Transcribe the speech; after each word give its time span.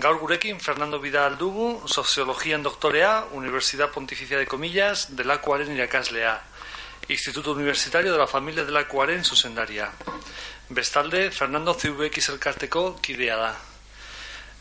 Gaur 0.00 0.16
gurekin 0.18 0.60
Fernando 0.60 0.98
Vidal 0.98 1.36
dugu, 1.38 1.82
soziologian 1.86 2.62
doktorea, 2.62 3.24
Universidad 3.32 3.90
Pontificia 3.90 4.38
de 4.38 4.46
Comillas, 4.46 5.08
delakoaren 5.16 5.72
irakaslea, 5.76 6.40
Instituto 7.08 7.52
Universitario 7.52 8.12
de 8.12 8.18
la 8.18 8.26
Familia 8.26 8.64
delakoaren 8.64 9.24
zuzendaria. 9.24 9.90
Bestalde, 10.70 11.30
Fernando 11.30 11.74
CVX 11.74 12.28
elkarteko 12.30 12.96
kidea 13.02 13.36
da. 13.36 13.50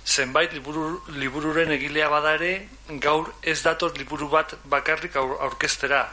Zenbait 0.06 0.52
liburu, 0.54 1.02
libururen 1.14 1.72
egilea 1.72 2.10
bada 2.10 2.34
ere, 2.34 2.68
gaur 3.00 3.32
ez 3.44 3.62
dator 3.64 3.94
liburu 3.98 4.28
bat 4.30 4.56
bakarrik 4.66 5.16
aur, 5.16 5.38
aurkeztera. 5.46 6.08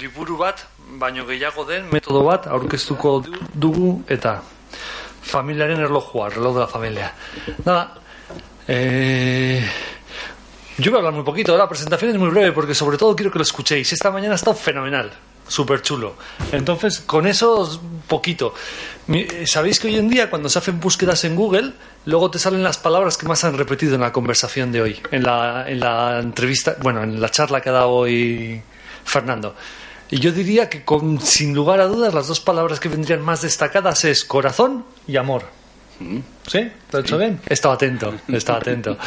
Liburu 0.00 0.38
bat, 0.40 0.64
baino 0.98 1.26
gehiago 1.28 1.66
den, 1.68 1.90
metodo 1.92 2.22
bat 2.24 2.46
aurkeztuko 2.46 3.18
du- 3.26 3.38
dugu 3.52 3.90
eta 4.08 4.38
familiaren 5.22 5.80
erlojua, 5.84 6.28
el 6.30 6.34
reloj 6.38 6.54
de 6.54 6.60
la 6.60 6.66
familia. 6.68 7.12
Nada, 7.66 7.98
eh, 8.68 9.64
yo 10.78 10.90
voy 10.90 10.96
a 10.96 11.00
hablar 11.00 11.14
muy 11.14 11.24
poquito, 11.24 11.56
la 11.56 11.68
presentación 11.68 12.10
es 12.12 12.18
muy 12.18 12.30
breve 12.30 12.52
porque 12.52 12.74
sobre 12.74 12.96
todo 12.96 13.14
quiero 13.14 13.30
que 13.30 13.38
lo 13.38 13.42
escuchéis. 13.42 13.92
Esta 13.92 14.10
mañana 14.10 14.32
ha 14.32 14.36
estado 14.36 14.56
fenomenal, 14.56 15.12
súper 15.46 15.82
chulo. 15.82 16.16
Entonces, 16.50 17.00
con 17.00 17.26
eso, 17.26 17.80
poquito. 18.08 18.54
Eh, 19.08 19.44
Sabéis 19.46 19.80
que 19.80 19.88
hoy 19.88 19.96
en 19.96 20.08
día 20.08 20.30
cuando 20.30 20.48
se 20.48 20.58
hacen 20.58 20.80
búsquedas 20.80 21.24
en 21.24 21.36
Google, 21.36 21.72
luego 22.06 22.30
te 22.30 22.38
salen 22.38 22.62
las 22.62 22.78
palabras 22.78 23.16
que 23.16 23.26
más 23.26 23.44
han 23.44 23.56
repetido 23.58 23.94
en 23.94 24.00
la 24.00 24.12
conversación 24.12 24.72
de 24.72 24.82
hoy, 24.82 25.00
en 25.10 25.22
la, 25.24 25.64
en 25.68 25.80
la 25.80 26.20
entrevista, 26.20 26.76
bueno, 26.80 27.02
en 27.02 27.20
la 27.20 27.30
charla 27.30 27.60
que 27.60 27.68
ha 27.68 27.72
dado 27.72 27.90
hoy 27.90 28.62
Fernando. 29.04 29.54
Y 30.10 30.20
yo 30.20 30.30
diría 30.30 30.68
que 30.68 30.84
con, 30.84 31.20
sin 31.20 31.54
lugar 31.54 31.80
a 31.80 31.86
dudas 31.86 32.12
las 32.12 32.28
dos 32.28 32.38
palabras 32.40 32.80
que 32.80 32.88
vendrían 32.88 33.22
más 33.22 33.40
destacadas 33.42 34.04
es 34.04 34.24
corazón 34.24 34.84
y 35.06 35.16
amor. 35.16 35.44
¿Sí? 36.46 36.70
¿Lo 36.90 36.98
he 36.98 37.02
hecho 37.02 37.18
bien? 37.18 37.40
Estaba 37.46 37.74
atento, 37.74 38.14
estaba 38.28 38.58
atento. 38.58 38.96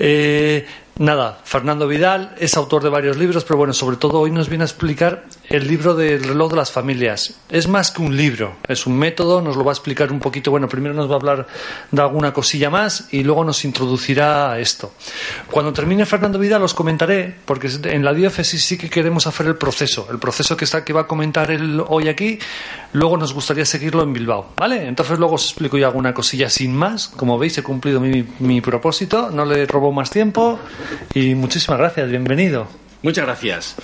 Eh, 0.00 0.64
nada, 0.98 1.40
Fernando 1.42 1.88
Vidal 1.88 2.34
es 2.38 2.56
autor 2.56 2.84
de 2.84 2.88
varios 2.88 3.16
libros, 3.16 3.44
pero 3.44 3.56
bueno, 3.56 3.72
sobre 3.72 3.96
todo 3.96 4.20
hoy 4.20 4.30
nos 4.30 4.48
viene 4.48 4.62
a 4.62 4.66
explicar 4.66 5.24
el 5.48 5.66
libro 5.66 5.94
del 5.94 6.22
reloj 6.22 6.50
de 6.50 6.56
las 6.56 6.70
familias. 6.70 7.34
Es 7.48 7.68
más 7.68 7.90
que 7.90 8.02
un 8.02 8.16
libro, 8.16 8.56
es 8.66 8.86
un 8.86 8.98
método, 8.98 9.40
nos 9.40 9.56
lo 9.56 9.64
va 9.64 9.72
a 9.72 9.74
explicar 9.74 10.12
un 10.12 10.20
poquito. 10.20 10.50
Bueno, 10.50 10.68
primero 10.68 10.94
nos 10.94 11.08
va 11.08 11.14
a 11.14 11.16
hablar 11.16 11.46
de 11.90 12.02
alguna 12.02 12.32
cosilla 12.32 12.70
más 12.70 13.08
y 13.12 13.22
luego 13.22 13.44
nos 13.44 13.64
introducirá 13.64 14.52
a 14.52 14.58
esto. 14.58 14.92
Cuando 15.50 15.72
termine 15.72 16.04
Fernando 16.04 16.38
Vidal 16.38 16.62
os 16.62 16.74
comentaré, 16.74 17.34
porque 17.44 17.70
en 17.84 18.04
la 18.04 18.12
diócesis 18.12 18.62
sí 18.62 18.76
que 18.76 18.90
queremos 18.90 19.26
hacer 19.26 19.46
el 19.46 19.56
proceso, 19.56 20.08
el 20.10 20.18
proceso 20.18 20.56
que 20.56 20.64
está 20.64 20.84
que 20.84 20.92
va 20.92 21.02
a 21.02 21.06
comentar 21.06 21.50
él 21.50 21.82
hoy 21.88 22.08
aquí, 22.08 22.38
luego 22.92 23.16
nos 23.16 23.32
gustaría 23.32 23.64
seguirlo 23.64 24.02
en 24.02 24.12
Bilbao, 24.12 24.52
¿vale? 24.56 24.86
Entonces 24.86 25.18
luego 25.18 25.36
os 25.36 25.44
explico 25.44 25.78
yo 25.78 25.86
alguna 25.86 26.12
cosilla 26.12 26.50
sin 26.50 26.74
más. 26.74 27.08
Como 27.08 27.38
veis 27.38 27.56
he 27.58 27.62
cumplido 27.62 28.00
mi, 28.00 28.26
mi 28.40 28.60
propósito, 28.60 29.30
no 29.30 29.44
le 29.44 29.66
robo 29.66 29.92
más 29.92 30.10
tiempo 30.10 30.58
y 31.14 31.34
muchísimas 31.34 31.78
gracias, 31.78 32.10
bienvenido. 32.10 32.87
Muchas 33.02 33.24
gracias. 33.24 33.76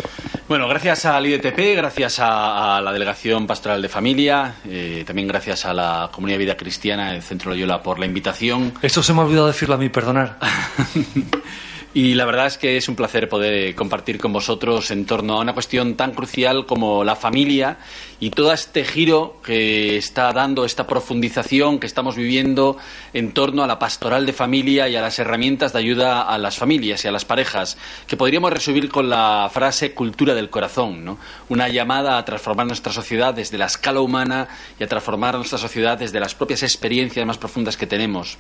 Bueno, 0.49 0.69
gracias 0.69 1.07
al 1.07 1.27
IDTP, 1.27 1.77
gracias 1.77 2.19
a, 2.21 2.77
a 2.77 2.81
la 2.83 2.93
Delegación 2.93 3.47
Pastoral 3.47 3.81
de 3.81 3.89
Familia, 3.89 4.57
eh, 4.69 5.05
también 5.07 5.27
gracias 5.27 5.65
a 5.65 5.73
la 5.73 6.11
Comunidad 6.13 6.39
de 6.39 6.45
Vida 6.45 6.57
Cristiana 6.57 7.13
del 7.13 7.23
Centro 7.23 7.51
Loyola 7.51 7.83
por 7.83 7.99
la 7.99 8.07
invitación. 8.07 8.75
Esto 8.83 9.03
se 9.03 9.15
me 9.15 9.21
ha 9.21 9.25
olvidado 9.25 9.47
decirlo 9.47 9.77
a 9.77 9.79
mí, 9.79 9.89
perdonar. 9.89 10.39
Y 11.97 12.15
la 12.15 12.25
verdad 12.25 12.47
es 12.47 12.59
que 12.59 12.77
es 12.77 12.89
un 12.89 12.97
placer 12.97 13.29
poder 13.29 13.55
eh, 13.55 13.75
compartir 13.77 14.19
con 14.19 14.33
vosotros 14.33 14.91
en 14.91 15.07
torno 15.07 15.35
a 15.35 15.41
una 15.41 15.55
cuestión 15.55 15.95
tan 15.95 16.11
crucial 16.11 16.67
como 16.67 17.05
la 17.05 17.15
familia 17.15 17.79
y 18.19 18.31
todo 18.31 18.53
este 18.53 18.85
giro 18.85 19.37
que 19.45 19.97
está 19.97 20.33
dando, 20.33 20.65
esta 20.65 20.89
profundización 20.89 21.79
que 21.79 21.87
estamos 21.87 22.17
viviendo 22.17 22.79
en 23.13 23.31
torno 23.31 23.63
a 23.63 23.69
la 23.69 23.79
pastoral 23.79 24.27
de 24.27 24.33
familia 24.33 24.89
y 24.89 24.97
a 24.97 25.03
las 25.03 25.21
herramientas 25.21 25.73
de 25.73 25.79
ayuda 25.79 26.23
a 26.23 26.37
las 26.37 26.57
familias 26.57 27.05
y 27.05 27.09
a 27.09 27.13
las 27.13 27.25
parejas, 27.25 27.79
que 28.09 28.17
podríamos 28.17 28.53
resumir 28.53 28.89
con 28.89 29.09
la 29.09 29.49
frase 29.55 29.93
cultura 29.95 30.35
del 30.35 30.51
corazón, 30.51 31.05
¿no? 31.05 31.19
Una 31.49 31.69
llamada 31.69 32.19
a 32.19 32.25
transformar 32.25 32.67
nuestra 32.67 32.93
sociedad 32.93 33.35
desde 33.35 33.57
la 33.57 33.67
escala 33.67 34.01
humana 34.01 34.49
y 34.81 34.83
a 34.83 34.89
transformar 34.89 35.37
nuestra 35.37 35.59
sociedad 35.59 35.97
desde 35.97 36.19
las 36.19 36.35
propias 36.35 36.65
experiencias 36.65 37.25
más 37.25 37.39
profundas 37.39 37.77
que 37.77 37.87
tenemos. 37.87 38.37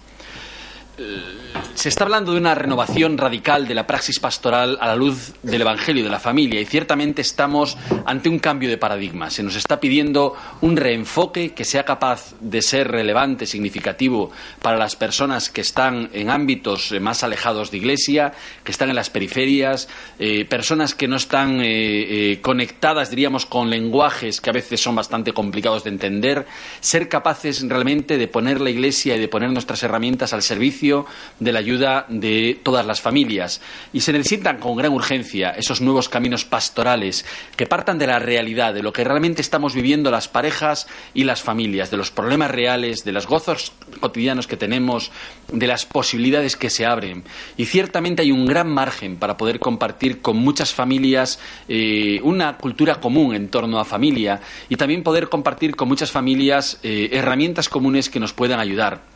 Se 1.74 1.88
está 1.88 2.04
hablando 2.04 2.32
de 2.32 2.38
una 2.38 2.54
renovación 2.54 3.18
radical 3.18 3.66
de 3.66 3.74
la 3.74 3.86
praxis 3.86 4.20
pastoral 4.20 4.78
a 4.80 4.86
la 4.86 4.96
luz 4.96 5.32
del 5.42 5.62
Evangelio 5.62 6.04
de 6.04 6.10
la 6.10 6.20
familia 6.20 6.60
y 6.60 6.66
ciertamente 6.66 7.20
estamos 7.20 7.76
ante 8.06 8.28
un 8.28 8.38
cambio 8.38 8.70
de 8.70 8.78
paradigma. 8.78 9.28
Se 9.28 9.42
nos 9.42 9.56
está 9.56 9.80
pidiendo 9.80 10.36
un 10.60 10.76
reenfoque 10.76 11.52
que 11.52 11.64
sea 11.64 11.84
capaz 11.84 12.34
de 12.40 12.62
ser 12.62 12.88
relevante, 12.88 13.44
significativo 13.44 14.30
para 14.62 14.78
las 14.78 14.94
personas 14.94 15.50
que 15.50 15.62
están 15.62 16.10
en 16.12 16.30
ámbitos 16.30 16.92
eh, 16.92 17.00
más 17.00 17.24
alejados 17.24 17.72
de 17.72 17.78
Iglesia, 17.78 18.32
que 18.62 18.70
están 18.70 18.88
en 18.88 18.96
las 18.96 19.10
periferias, 19.10 19.88
eh, 20.20 20.44
personas 20.44 20.94
que 20.94 21.08
no 21.08 21.16
están 21.16 21.58
eh, 21.60 22.38
conectadas, 22.40 23.10
diríamos, 23.10 23.46
con 23.46 23.68
lenguajes 23.68 24.40
que 24.40 24.50
a 24.50 24.52
veces 24.54 24.80
son 24.80 24.94
bastante 24.94 25.32
complicados 25.32 25.82
de 25.82 25.90
entender, 25.90 26.46
ser 26.80 27.08
capaces 27.08 27.68
realmente 27.68 28.16
de 28.16 28.28
poner 28.28 28.60
la 28.60 28.70
Iglesia 28.70 29.16
y 29.16 29.18
de 29.18 29.28
poner 29.28 29.50
nuestras 29.50 29.82
herramientas 29.82 30.32
al 30.32 30.42
servicio 30.42 30.83
de 31.40 31.52
la 31.52 31.58
ayuda 31.60 32.06
de 32.08 32.60
todas 32.62 32.84
las 32.84 33.00
familias. 33.00 33.60
Y 33.92 34.00
se 34.00 34.12
necesitan 34.12 34.58
con 34.58 34.76
gran 34.76 34.92
urgencia 34.92 35.50
esos 35.50 35.80
nuevos 35.80 36.08
caminos 36.08 36.44
pastorales 36.44 37.24
que 37.56 37.66
partan 37.66 37.98
de 37.98 38.06
la 38.06 38.18
realidad, 38.18 38.74
de 38.74 38.82
lo 38.82 38.92
que 38.92 39.04
realmente 39.04 39.40
estamos 39.40 39.74
viviendo 39.74 40.10
las 40.10 40.28
parejas 40.28 40.86
y 41.14 41.24
las 41.24 41.42
familias, 41.42 41.90
de 41.90 41.96
los 41.96 42.10
problemas 42.10 42.50
reales, 42.50 43.04
de 43.04 43.12
los 43.12 43.26
gozos 43.26 43.72
cotidianos 44.00 44.46
que 44.46 44.56
tenemos, 44.56 45.10
de 45.52 45.66
las 45.66 45.86
posibilidades 45.86 46.56
que 46.56 46.70
se 46.70 46.86
abren. 46.86 47.24
Y 47.56 47.66
ciertamente 47.66 48.22
hay 48.22 48.32
un 48.32 48.46
gran 48.46 48.68
margen 48.68 49.16
para 49.16 49.36
poder 49.36 49.58
compartir 49.58 50.20
con 50.20 50.36
muchas 50.36 50.74
familias 50.74 51.38
eh, 51.68 52.20
una 52.22 52.56
cultura 52.56 52.96
común 52.96 53.34
en 53.34 53.48
torno 53.48 53.78
a 53.78 53.84
familia 53.84 54.40
y 54.68 54.76
también 54.76 55.02
poder 55.02 55.28
compartir 55.28 55.76
con 55.76 55.88
muchas 55.88 56.10
familias 56.10 56.78
eh, 56.82 57.08
herramientas 57.12 57.68
comunes 57.68 58.10
que 58.10 58.20
nos 58.20 58.32
puedan 58.32 58.60
ayudar. 58.60 59.13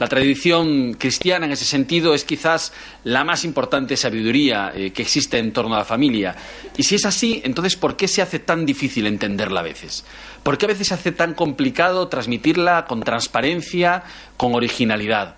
La 0.00 0.08
tradición 0.08 0.94
cristiana 0.94 1.44
en 1.44 1.52
ese 1.52 1.66
sentido 1.66 2.14
es 2.14 2.24
quizás 2.24 2.72
la 3.04 3.22
más 3.22 3.44
importante 3.44 3.98
sabiduría 3.98 4.72
eh, 4.74 4.92
que 4.92 5.02
existe 5.02 5.36
en 5.36 5.52
torno 5.52 5.74
a 5.74 5.80
la 5.80 5.84
familia. 5.84 6.34
Y 6.78 6.84
si 6.84 6.94
es 6.94 7.04
así, 7.04 7.42
entonces 7.44 7.76
¿por 7.76 7.96
qué 7.96 8.08
se 8.08 8.22
hace 8.22 8.38
tan 8.38 8.64
difícil 8.64 9.06
entenderla 9.06 9.60
a 9.60 9.62
veces? 9.62 10.06
¿Por 10.42 10.56
qué 10.56 10.64
a 10.64 10.68
veces 10.68 10.88
se 10.88 10.94
hace 10.94 11.12
tan 11.12 11.34
complicado 11.34 12.08
transmitirla 12.08 12.86
con 12.86 13.02
transparencia, 13.02 14.02
con 14.38 14.54
originalidad? 14.54 15.36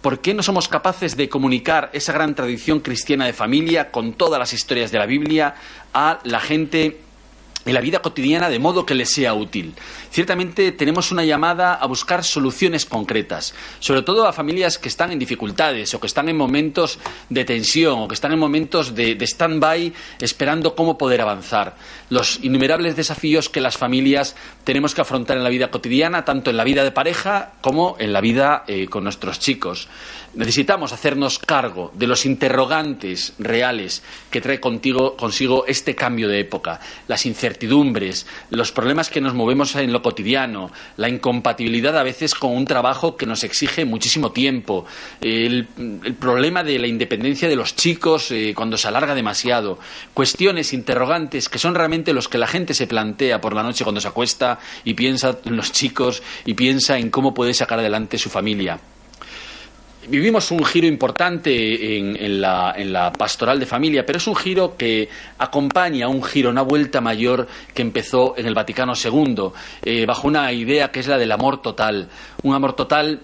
¿Por 0.00 0.20
qué 0.20 0.32
no 0.32 0.44
somos 0.44 0.68
capaces 0.68 1.16
de 1.16 1.28
comunicar 1.28 1.90
esa 1.92 2.12
gran 2.12 2.36
tradición 2.36 2.78
cristiana 2.78 3.26
de 3.26 3.32
familia 3.32 3.90
con 3.90 4.12
todas 4.12 4.38
las 4.38 4.52
historias 4.52 4.92
de 4.92 4.98
la 4.98 5.06
Biblia 5.06 5.56
a 5.92 6.20
la 6.22 6.38
gente 6.38 7.00
en 7.64 7.74
la 7.74 7.80
vida 7.80 8.00
cotidiana 8.00 8.48
de 8.48 8.58
modo 8.58 8.86
que 8.86 8.94
les 8.94 9.12
sea 9.12 9.34
útil. 9.34 9.74
Ciertamente 10.10 10.72
tenemos 10.72 11.12
una 11.12 11.24
llamada 11.24 11.74
a 11.74 11.86
buscar 11.86 12.24
soluciones 12.24 12.86
concretas, 12.86 13.54
sobre 13.80 14.02
todo 14.02 14.26
a 14.26 14.32
familias 14.32 14.78
que 14.78 14.88
están 14.88 15.12
en 15.12 15.18
dificultades 15.18 15.94
o 15.94 16.00
que 16.00 16.06
están 16.06 16.28
en 16.28 16.36
momentos 16.36 16.98
de 17.28 17.44
tensión 17.44 18.00
o 18.00 18.08
que 18.08 18.14
están 18.14 18.32
en 18.32 18.38
momentos 18.38 18.94
de, 18.94 19.14
de 19.14 19.24
stand-by 19.26 19.92
esperando 20.20 20.74
cómo 20.74 20.98
poder 20.98 21.20
avanzar. 21.20 21.76
Los 22.10 22.38
innumerables 22.42 22.96
desafíos 22.96 23.48
que 23.48 23.60
las 23.60 23.76
familias 23.76 24.36
tenemos 24.64 24.94
que 24.94 25.00
afrontar 25.00 25.36
en 25.36 25.44
la 25.44 25.50
vida 25.50 25.70
cotidiana, 25.70 26.24
tanto 26.24 26.50
en 26.50 26.56
la 26.56 26.64
vida 26.64 26.84
de 26.84 26.92
pareja 26.92 27.52
como 27.60 27.96
en 27.98 28.12
la 28.12 28.20
vida 28.20 28.64
eh, 28.66 28.86
con 28.86 29.04
nuestros 29.04 29.38
chicos. 29.38 29.88
Necesitamos 30.36 30.92
hacernos 30.92 31.38
cargo 31.38 31.92
de 31.94 32.08
los 32.08 32.26
interrogantes 32.26 33.34
reales 33.38 34.02
que 34.30 34.40
trae 34.40 34.58
contigo, 34.58 35.16
consigo 35.16 35.64
este 35.68 35.94
cambio 35.94 36.28
de 36.28 36.40
época, 36.40 36.80
las 37.06 37.24
incertidumbres, 37.24 38.26
los 38.50 38.72
problemas 38.72 39.10
que 39.10 39.20
nos 39.20 39.34
movemos 39.34 39.76
en 39.76 39.92
lo 39.92 40.02
cotidiano, 40.02 40.72
la 40.96 41.08
incompatibilidad 41.08 41.96
a 41.96 42.02
veces 42.02 42.34
con 42.34 42.50
un 42.50 42.64
trabajo 42.64 43.16
que 43.16 43.26
nos 43.26 43.44
exige 43.44 43.84
muchísimo 43.84 44.32
tiempo, 44.32 44.86
el, 45.20 45.68
problema 46.18 46.64
de 46.64 46.80
la 46.80 46.88
independencia 46.88 47.48
de 47.48 47.56
los 47.56 47.76
chicos 47.76 48.32
eh, 48.32 48.54
cuando 48.56 48.76
se 48.76 48.88
alarga 48.88 49.14
demasiado, 49.14 49.78
cuestiones, 50.14 50.72
interrogantes 50.72 51.48
que 51.48 51.60
son 51.60 51.76
realmente 51.76 52.12
los 52.12 52.28
que 52.28 52.38
la 52.38 52.48
gente 52.48 52.74
se 52.74 52.88
plantea 52.88 53.40
por 53.40 53.54
la 53.54 53.62
noche 53.62 53.84
cuando 53.84 54.00
se 54.00 54.08
acuesta 54.08 54.58
y 54.84 54.94
piensa 54.94 55.38
en 55.44 55.56
los 55.56 55.70
chicos 55.70 56.22
y 56.44 56.54
piensa 56.54 56.98
en 56.98 57.10
cómo 57.10 57.34
puede 57.34 57.54
sacar 57.54 57.78
adelante 57.78 58.18
su 58.18 58.30
familia. 58.30 58.80
Vivimos 60.08 60.50
un 60.50 60.64
giro 60.64 60.86
importante 60.86 61.98
en, 61.98 62.40
la, 62.40 62.74
en, 62.76 62.92
la, 62.92 63.12
pastoral 63.12 63.58
de 63.58 63.66
familia, 63.66 64.04
pero 64.04 64.18
es 64.18 64.26
un 64.26 64.36
giro 64.36 64.76
que 64.76 65.08
acompaña 65.38 66.08
un 66.08 66.22
giro, 66.22 66.50
una 66.50 66.62
vuelta 66.62 67.00
mayor 67.00 67.46
que 67.72 67.82
empezó 67.82 68.34
en 68.36 68.46
el 68.46 68.54
Vaticano 68.54 68.92
II, 68.94 69.50
eh, 69.82 70.04
bajo 70.06 70.28
una 70.28 70.52
idea 70.52 70.90
que 70.90 71.00
es 71.00 71.06
la 71.06 71.16
del 71.16 71.32
amor 71.32 71.62
total. 71.62 72.08
Un 72.42 72.54
amor 72.54 72.74
total 72.74 73.20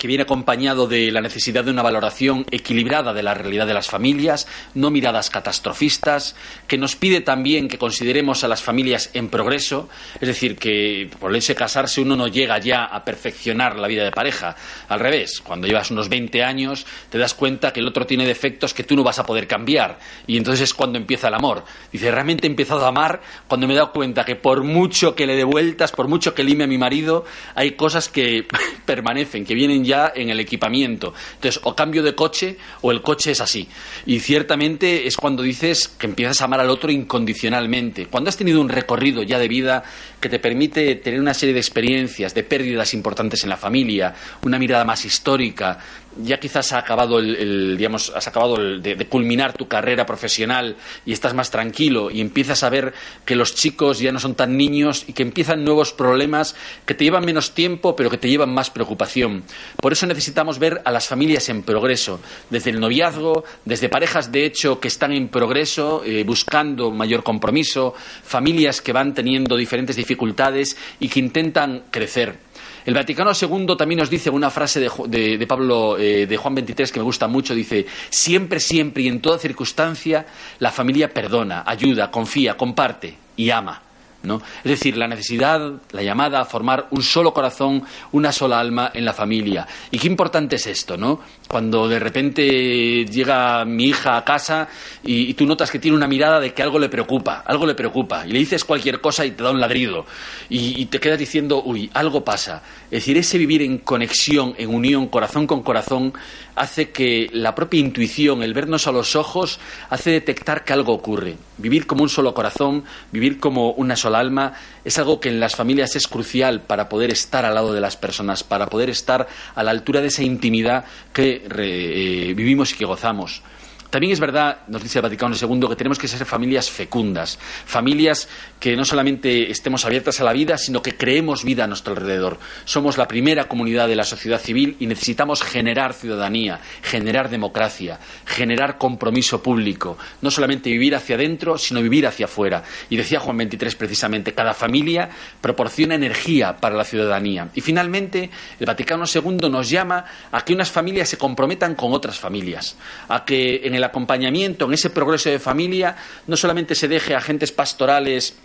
que 0.00 0.08
viene 0.08 0.22
acompañado 0.22 0.86
de 0.86 1.12
la 1.12 1.20
necesidad 1.20 1.62
de 1.62 1.70
una 1.70 1.82
valoración 1.82 2.46
equilibrada 2.50 3.12
de 3.12 3.22
la 3.22 3.34
realidad 3.34 3.66
de 3.66 3.74
las 3.74 3.90
familias, 3.90 4.48
no 4.72 4.90
miradas 4.90 5.28
catastrofistas, 5.28 6.34
que 6.66 6.78
nos 6.78 6.96
pide 6.96 7.20
también 7.20 7.68
que 7.68 7.76
consideremos 7.76 8.42
a 8.42 8.48
las 8.48 8.62
familias 8.62 9.10
en 9.12 9.28
progreso, 9.28 9.90
es 10.18 10.26
decir, 10.26 10.56
que 10.56 11.10
por 11.20 11.36
ese 11.36 11.54
casarse 11.54 12.00
uno 12.00 12.16
no 12.16 12.28
llega 12.28 12.58
ya 12.58 12.86
a 12.86 13.04
perfeccionar 13.04 13.76
la 13.76 13.88
vida 13.88 14.02
de 14.02 14.10
pareja. 14.10 14.56
Al 14.88 15.00
revés, 15.00 15.42
cuando 15.42 15.66
llevas 15.66 15.90
unos 15.90 16.08
20 16.08 16.42
años 16.44 16.86
te 17.10 17.18
das 17.18 17.34
cuenta 17.34 17.70
que 17.70 17.80
el 17.80 17.86
otro 17.86 18.06
tiene 18.06 18.26
defectos 18.26 18.72
que 18.72 18.84
tú 18.84 18.96
no 18.96 19.04
vas 19.04 19.18
a 19.18 19.26
poder 19.26 19.46
cambiar 19.46 19.98
y 20.26 20.38
entonces 20.38 20.62
es 20.62 20.72
cuando 20.72 20.96
empieza 20.96 21.28
el 21.28 21.34
amor. 21.34 21.62
Dice, 21.92 22.10
realmente 22.10 22.46
he 22.46 22.50
empezado 22.50 22.86
a 22.86 22.88
amar 22.88 23.20
cuando 23.48 23.66
me 23.66 23.74
he 23.74 23.76
dado 23.76 23.92
cuenta 23.92 24.24
que 24.24 24.34
por 24.34 24.64
mucho 24.64 25.14
que 25.14 25.26
le 25.26 25.36
dé 25.36 25.44
vueltas, 25.44 25.92
por 25.92 26.08
mucho 26.08 26.34
que 26.34 26.42
lime 26.42 26.64
a 26.64 26.66
mi 26.66 26.78
marido, 26.78 27.26
hay 27.54 27.72
cosas 27.72 28.08
que 28.08 28.48
permanecen, 28.86 29.44
que 29.44 29.54
vienen 29.54 29.84
ya 29.84 29.89
en 30.14 30.30
el 30.30 30.40
equipamiento. 30.40 31.12
Entonces, 31.34 31.60
o 31.64 31.74
cambio 31.74 32.02
de 32.02 32.14
coche 32.14 32.56
o 32.82 32.90
el 32.90 33.02
coche 33.02 33.32
es 33.32 33.40
así. 33.40 33.68
Y 34.06 34.20
ciertamente 34.20 35.06
es 35.06 35.16
cuando 35.16 35.42
dices 35.42 35.88
que 35.88 36.06
empiezas 36.06 36.40
a 36.40 36.44
amar 36.44 36.60
al 36.60 36.70
otro 36.70 36.90
incondicionalmente. 36.90 38.06
Cuando 38.06 38.28
has 38.28 38.36
tenido 38.36 38.60
un 38.60 38.68
recorrido 38.68 39.22
ya 39.22 39.38
de 39.38 39.48
vida 39.48 39.82
que 40.20 40.28
te 40.28 40.38
permite 40.38 40.96
tener 40.96 41.20
una 41.20 41.34
serie 41.34 41.54
de 41.54 41.60
experiencias, 41.60 42.34
de 42.34 42.44
pérdidas 42.44 42.94
importantes 42.94 43.42
en 43.42 43.50
la 43.50 43.56
familia, 43.56 44.14
una 44.42 44.58
mirada 44.58 44.84
más 44.84 45.04
histórica, 45.04 45.78
ya 46.16 46.38
quizás 46.40 46.72
ha 46.72 46.78
acabado 46.78 47.18
el, 47.18 47.76
digamos, 47.76 48.12
has 48.14 48.26
acabado 48.26 48.56
de, 48.56 49.06
culminar 49.08 49.52
tu 49.52 49.68
carrera 49.68 50.06
profesional 50.06 50.76
y 51.06 51.12
estás 51.12 51.34
más 51.34 51.50
tranquilo 51.50 52.10
y 52.10 52.20
empiezas 52.20 52.62
a 52.62 52.70
ver 52.70 52.92
que 53.24 53.36
los 53.36 53.54
chicos 53.54 53.98
ya 53.98 54.12
no 54.12 54.20
son 54.20 54.34
tan 54.34 54.56
niños 54.56 55.04
y 55.06 55.12
que 55.12 55.22
empiezan 55.22 55.64
nuevos 55.64 55.92
problemas 55.92 56.54
que 56.84 56.94
te 56.94 57.04
llevan 57.04 57.24
menos 57.24 57.52
tiempo 57.52 57.96
pero 57.96 58.10
que 58.10 58.18
te 58.18 58.28
llevan 58.28 58.52
más 58.52 58.70
preocupación. 58.70 59.44
Por 59.80 59.92
eso 59.92 60.06
necesitamos 60.06 60.58
ver 60.58 60.82
a 60.84 60.90
las 60.90 61.06
familias 61.06 61.48
en 61.48 61.62
progreso, 61.62 62.20
desde 62.50 62.70
el 62.70 62.80
noviazgo, 62.80 63.44
desde 63.64 63.88
parejas 63.88 64.32
de 64.32 64.44
hecho 64.44 64.80
que 64.80 64.88
están 64.88 65.12
en 65.12 65.28
progreso, 65.28 66.02
eh, 66.04 66.24
buscando 66.24 66.90
mayor 66.90 67.22
compromiso, 67.22 67.94
familias 68.24 68.80
que 68.80 68.92
van 68.92 69.14
teniendo 69.14 69.56
diferentes 69.56 69.96
dificultades 69.96 70.76
y 70.98 71.08
que 71.08 71.20
intentan 71.20 71.84
crecer. 71.90 72.49
El 72.84 72.94
Vaticano 72.94 73.32
II 73.32 73.76
también 73.76 73.98
nos 73.98 74.10
dice 74.10 74.30
una 74.30 74.50
frase 74.50 74.80
de, 74.80 75.46
Pablo, 75.46 75.98
eh, 75.98 76.26
de 76.26 76.36
Juan 76.36 76.56
XXIII 76.56 76.92
que 76.92 77.00
me 77.00 77.04
gusta 77.04 77.28
mucho, 77.28 77.54
dice, 77.54 77.86
siempre, 78.08 78.60
siempre 78.60 79.02
y 79.02 79.08
en 79.08 79.20
toda 79.20 79.38
circunstancia 79.38 80.26
la 80.58 80.70
familia 80.70 81.12
perdona, 81.12 81.64
ayuda, 81.66 82.10
confía, 82.10 82.56
comparte 82.56 83.14
y 83.36 83.50
ama. 83.50 83.89
Es 84.22 84.70
decir, 84.70 84.96
la 84.96 85.08
necesidad, 85.08 85.72
la 85.92 86.02
llamada 86.02 86.40
a 86.40 86.44
formar 86.44 86.88
un 86.90 87.02
solo 87.02 87.32
corazón, 87.32 87.82
una 88.12 88.32
sola 88.32 88.60
alma 88.60 88.90
en 88.92 89.04
la 89.04 89.14
familia. 89.14 89.66
Y 89.90 89.98
qué 89.98 90.08
importante 90.08 90.56
es 90.56 90.66
esto, 90.66 90.96
¿no? 90.96 91.20
Cuando 91.48 91.88
de 91.88 91.98
repente 91.98 93.06
llega 93.06 93.64
mi 93.64 93.86
hija 93.86 94.16
a 94.16 94.24
casa 94.24 94.68
y, 95.02 95.32
tú 95.34 95.46
notas 95.46 95.70
que 95.70 95.78
tiene 95.78 95.96
una 95.96 96.06
mirada 96.06 96.38
de 96.38 96.52
que 96.52 96.62
algo 96.62 96.78
le 96.78 96.88
preocupa, 96.90 97.42
algo 97.46 97.66
le 97.66 97.74
preocupa, 97.74 98.26
y 98.26 98.32
le 98.32 98.38
dices 98.38 98.64
cualquier 98.64 99.00
cosa 99.00 99.24
y 99.24 99.30
te 99.30 99.42
da 99.42 99.50
un 99.50 99.60
ladrido, 99.60 100.04
y, 100.50 100.80
y 100.80 100.86
te 100.86 101.00
quedas 101.00 101.18
diciendo, 101.18 101.62
uy, 101.64 101.90
algo 101.94 102.22
pasa. 102.22 102.62
Es 102.84 103.00
decir, 103.00 103.16
ese 103.16 103.38
vivir 103.38 103.62
en 103.62 103.78
conexión, 103.78 104.54
en 104.58 104.74
unión, 104.74 105.06
corazón 105.06 105.46
con 105.46 105.62
corazón, 105.62 106.12
hace 106.60 106.90
que 106.90 107.30
la 107.32 107.54
propia 107.54 107.80
intuición, 107.80 108.42
el 108.42 108.52
vernos 108.52 108.86
a 108.86 108.92
los 108.92 109.16
ojos, 109.16 109.58
hace 109.88 110.10
detectar 110.10 110.62
que 110.62 110.74
algo 110.74 110.92
ocurre. 110.92 111.36
Vivir 111.56 111.86
como 111.86 112.02
un 112.02 112.10
solo 112.10 112.34
corazón, 112.34 112.84
vivir 113.10 113.40
como 113.40 113.70
una 113.70 113.96
sola 113.96 114.18
alma, 114.18 114.52
es 114.84 114.98
algo 114.98 115.20
que 115.20 115.30
en 115.30 115.40
las 115.40 115.56
familias 115.56 115.96
es 115.96 116.06
crucial 116.06 116.60
para 116.60 116.90
poder 116.90 117.10
estar 117.10 117.46
al 117.46 117.54
lado 117.54 117.72
de 117.72 117.80
las 117.80 117.96
personas, 117.96 118.44
para 118.44 118.66
poder 118.66 118.90
estar 118.90 119.26
a 119.54 119.62
la 119.62 119.70
altura 119.70 120.02
de 120.02 120.08
esa 120.08 120.22
intimidad 120.22 120.84
que 121.14 121.46
eh, 121.50 122.34
vivimos 122.36 122.72
y 122.72 122.76
que 122.76 122.84
gozamos. 122.84 123.40
También 123.90 124.12
es 124.12 124.20
verdad, 124.20 124.58
nos 124.68 124.82
dice 124.82 124.98
el 124.98 125.02
Vaticano 125.02 125.34
II, 125.34 125.68
que 125.68 125.76
tenemos 125.76 125.98
que 125.98 126.06
ser 126.08 126.24
familias 126.24 126.70
fecundas, 126.70 127.38
familias 127.66 128.28
que 128.60 128.76
no 128.76 128.84
solamente 128.84 129.50
estemos 129.50 129.84
abiertas 129.84 130.20
a 130.20 130.24
la 130.24 130.32
vida, 130.32 130.56
sino 130.58 130.80
que 130.80 130.96
creemos 130.96 131.44
vida 131.44 131.64
a 131.64 131.66
nuestro 131.66 131.94
alrededor. 131.94 132.38
Somos 132.64 132.98
la 132.98 133.08
primera 133.08 133.48
comunidad 133.48 133.88
de 133.88 133.96
la 133.96 134.04
sociedad 134.04 134.40
civil 134.40 134.76
y 134.78 134.86
necesitamos 134.86 135.42
generar 135.42 135.92
ciudadanía, 135.92 136.60
generar 136.82 137.30
democracia, 137.30 137.98
generar 138.26 138.78
compromiso 138.78 139.42
público, 139.42 139.98
no 140.22 140.30
solamente 140.30 140.70
vivir 140.70 140.94
hacia 140.94 141.16
adentro, 141.16 141.58
sino 141.58 141.82
vivir 141.82 142.06
hacia 142.06 142.26
afuera. 142.26 142.62
Y 142.88 142.96
decía 142.96 143.18
Juan 143.18 143.38
XXIII 143.38 143.74
precisamente, 143.76 144.34
cada 144.34 144.54
familia 144.54 145.08
proporciona 145.40 145.96
energía 145.96 146.56
para 146.56 146.76
la 146.76 146.84
ciudadanía. 146.84 147.48
Y 147.54 147.60
finalmente, 147.60 148.30
el 148.58 148.66
Vaticano 148.66 149.04
II 149.12 149.50
nos 149.50 149.68
llama 149.68 150.04
a 150.30 150.44
que 150.44 150.52
unas 150.52 150.70
familias 150.70 151.08
se 151.08 151.18
comprometan 151.18 151.74
con 151.74 151.92
otras 151.92 152.18
familias, 152.18 152.76
a 153.08 153.24
que 153.24 153.62
en 153.64 153.74
acompañamiento, 153.84 154.66
en 154.66 154.74
ese 154.74 154.90
progreso 154.90 155.30
de 155.30 155.38
familia, 155.38 155.96
no 156.26 156.36
solamente 156.36 156.74
se 156.74 156.88
deje 156.88 157.14
agentes 157.14 157.52
pastorales 157.52 158.36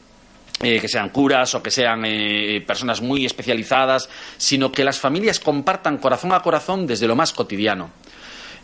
eh, 0.61 0.79
que 0.79 0.87
sean 0.87 1.09
curas 1.09 1.53
o 1.55 1.61
que 1.61 1.69
sean 1.69 2.05
eh, 2.05 2.63
personas 2.65 3.01
muy 3.01 3.25
especializadas, 3.25 4.07
sino 4.37 4.71
que 4.71 4.85
las 4.85 4.99
familias 4.99 5.39
compartan 5.39 5.97
corazón 5.97 6.31
a 6.31 6.41
corazón 6.41 6.87
desde 6.87 7.07
lo 7.07 7.15
más 7.15 7.33
cotidiano. 7.33 7.91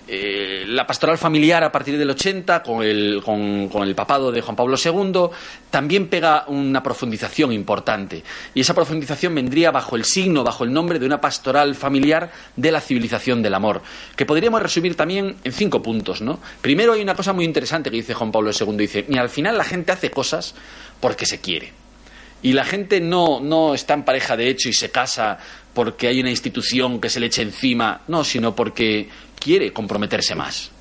Eh, 0.07 0.65
la 0.67 0.85
pastoral 0.85 1.17
familiar 1.17 1.63
a 1.63 1.71
partir 1.71 1.97
del 1.97 2.09
80, 2.09 2.63
con 2.63 2.83
el, 2.83 3.21
con, 3.23 3.69
el, 3.83 3.95
papado 3.95 4.31
de 4.31 4.41
Juan 4.41 4.55
Pablo 4.55 4.75
II, 4.83 5.29
también 5.69 6.07
pega 6.07 6.45
una 6.47 6.81
profundización 6.81 7.53
importante. 7.53 8.23
Y 8.53 8.61
esa 8.61 8.73
profundización 8.73 9.35
vendría 9.35 9.71
bajo 9.71 9.95
el 9.95 10.03
signo, 10.03 10.43
bajo 10.43 10.63
el 10.63 10.73
nombre 10.73 10.99
de 10.99 11.05
una 11.05 11.21
pastoral 11.21 11.75
familiar 11.75 12.31
de 12.55 12.71
la 12.71 12.81
civilización 12.81 13.41
del 13.41 13.53
amor, 13.53 13.81
que 14.15 14.25
podríamos 14.25 14.61
resumir 14.61 14.95
también 14.95 15.37
en 15.43 15.51
cinco 15.51 15.81
puntos. 15.81 16.21
¿no? 16.21 16.39
Primero 16.61 16.93
hay 16.93 17.01
una 17.01 17.15
cosa 17.15 17.31
muy 17.31 17.45
interesante 17.45 17.91
que 17.91 17.97
dice 17.97 18.13
Juan 18.13 18.31
Pablo 18.31 18.51
II, 18.51 18.75
dice, 18.75 19.05
y 19.07 19.17
al 19.17 19.29
final 19.29 19.57
la 19.57 19.63
gente 19.63 19.91
hace 19.91 20.09
cosas 20.09 20.55
porque 20.99 21.25
se 21.25 21.39
quiere. 21.39 21.73
Y 22.43 22.53
la 22.53 22.65
gente 22.65 22.99
no, 22.99 23.39
no 23.39 23.75
está 23.75 23.93
en 23.93 24.03
pareja 24.03 24.35
de 24.35 24.49
hecho 24.49 24.67
y 24.67 24.73
se 24.73 24.89
casa 24.89 25.37
porque 25.73 26.07
hay 26.07 26.19
una 26.19 26.31
institución 26.31 26.99
que 26.99 27.09
se 27.09 27.19
le 27.19 27.27
eche 27.27 27.43
encima, 27.43 28.01
no, 28.07 28.23
sino 28.23 28.55
porque 28.55 29.07
quiere 29.41 29.73
comprometerse 29.73 30.35
más, 30.35 30.71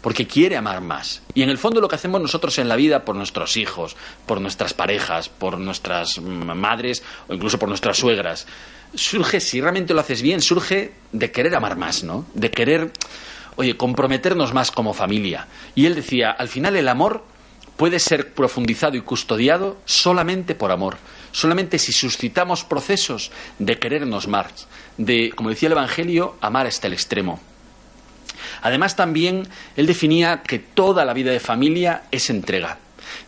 porque 0.00 0.26
quiere 0.26 0.56
amar 0.56 0.80
más. 0.80 1.22
Y 1.34 1.42
en 1.42 1.50
el 1.50 1.58
fondo 1.58 1.80
lo 1.80 1.88
que 1.88 1.96
hacemos 1.96 2.20
nosotros 2.20 2.58
en 2.58 2.68
la 2.68 2.76
vida 2.76 3.04
por 3.04 3.16
nuestros 3.16 3.56
hijos, 3.56 3.96
por 4.26 4.40
nuestras 4.40 4.74
parejas, 4.74 5.28
por 5.28 5.58
nuestras 5.58 6.20
madres 6.20 7.02
o 7.28 7.34
incluso 7.34 7.58
por 7.58 7.68
nuestras 7.68 7.96
suegras, 7.96 8.46
surge, 8.94 9.40
si 9.40 9.60
realmente 9.60 9.94
lo 9.94 10.00
haces 10.00 10.22
bien, 10.22 10.40
surge 10.42 10.92
de 11.12 11.32
querer 11.32 11.54
amar 11.54 11.76
más, 11.76 12.04
¿no? 12.04 12.26
De 12.34 12.50
querer, 12.50 12.92
oye, 13.56 13.76
comprometernos 13.76 14.52
más 14.52 14.70
como 14.70 14.94
familia. 14.94 15.46
Y 15.74 15.86
él 15.86 15.94
decía, 15.94 16.30
al 16.30 16.48
final 16.48 16.76
el 16.76 16.88
amor 16.88 17.24
puede 17.76 17.98
ser 17.98 18.34
profundizado 18.34 18.96
y 18.96 19.00
custodiado 19.00 19.78
solamente 19.86 20.54
por 20.54 20.70
amor, 20.70 20.98
solamente 21.32 21.78
si 21.78 21.92
suscitamos 21.92 22.62
procesos 22.62 23.30
de 23.58 23.78
querernos 23.78 24.28
más, 24.28 24.66
de, 24.98 25.32
como 25.34 25.48
decía 25.48 25.68
el 25.68 25.72
Evangelio, 25.72 26.36
amar 26.42 26.66
hasta 26.66 26.88
el 26.88 26.92
extremo. 26.92 27.40
Además, 28.62 28.96
también 28.96 29.46
él 29.76 29.86
definía 29.86 30.42
que 30.42 30.58
toda 30.58 31.04
la 31.04 31.14
vida 31.14 31.30
de 31.30 31.40
familia 31.40 32.02
es 32.10 32.30
entrega. 32.30 32.78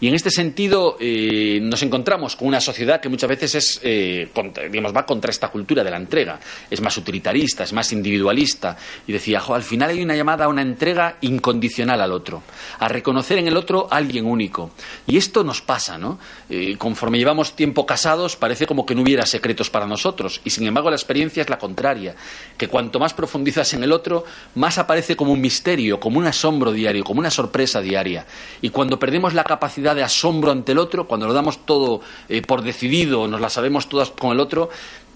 Y 0.02 0.08
en 0.08 0.14
este 0.14 0.32
sentido 0.32 0.96
eh, 0.98 1.60
nos 1.62 1.80
encontramos 1.84 2.34
con 2.34 2.48
una 2.48 2.60
sociedad 2.60 3.00
que 3.00 3.08
muchas 3.08 3.30
veces 3.30 3.54
es, 3.54 3.80
eh, 3.84 4.28
digamos, 4.68 4.92
va 4.92 5.06
contra 5.06 5.30
esta 5.30 5.46
cultura 5.46 5.84
de 5.84 5.92
la 5.92 5.96
entrega. 5.96 6.40
Es 6.68 6.80
más 6.80 6.96
utilitarista, 6.96 7.62
es 7.62 7.72
más 7.72 7.92
individualista. 7.92 8.76
Y 9.06 9.12
decía, 9.12 9.40
al 9.48 9.62
final 9.62 9.90
hay 9.90 10.02
una 10.02 10.16
llamada 10.16 10.46
a 10.46 10.48
una 10.48 10.60
entrega 10.60 11.18
incondicional 11.20 12.00
al 12.00 12.10
otro, 12.10 12.42
a 12.80 12.88
reconocer 12.88 13.38
en 13.38 13.46
el 13.46 13.56
otro 13.56 13.86
a 13.92 13.96
alguien 13.98 14.26
único. 14.26 14.72
Y 15.06 15.18
esto 15.18 15.44
nos 15.44 15.62
pasa, 15.62 15.98
¿no? 15.98 16.18
Eh, 16.50 16.74
conforme 16.78 17.18
llevamos 17.18 17.54
tiempo 17.54 17.86
casados, 17.86 18.34
parece 18.34 18.66
como 18.66 18.84
que 18.84 18.96
no 18.96 19.02
hubiera 19.02 19.24
secretos 19.24 19.70
para 19.70 19.86
nosotros. 19.86 20.40
Y 20.42 20.50
sin 20.50 20.66
embargo, 20.66 20.90
la 20.90 20.96
experiencia 20.96 21.42
es 21.42 21.48
la 21.48 21.60
contraria, 21.60 22.16
que 22.58 22.66
cuanto 22.66 22.98
más 22.98 23.14
profundizas 23.14 23.72
en 23.74 23.84
el 23.84 23.92
otro, 23.92 24.24
más 24.56 24.78
aparece 24.78 25.14
como 25.14 25.30
un 25.30 25.40
misterio, 25.40 26.00
como 26.00 26.18
un 26.18 26.26
asombro 26.26 26.72
diario, 26.72 27.04
como 27.04 27.20
una 27.20 27.30
sorpresa 27.30 27.80
diaria. 27.80 28.26
Y 28.60 28.70
cuando 28.70 28.98
perdemos 28.98 29.32
la 29.32 29.44
capacidad 29.44 29.91
de 29.94 30.02
asombro 30.02 30.50
ante 30.50 30.72
el 30.72 30.78
otro, 30.78 31.06
cuando 31.06 31.26
lo 31.26 31.32
damos 31.32 31.64
todo 31.66 32.00
eh, 32.28 32.42
por 32.42 32.62
decidido, 32.62 33.28
nos 33.28 33.40
la 33.40 33.50
sabemos 33.50 33.88
todas 33.88 34.10
con 34.10 34.32
el 34.32 34.40
otro, 34.40 34.70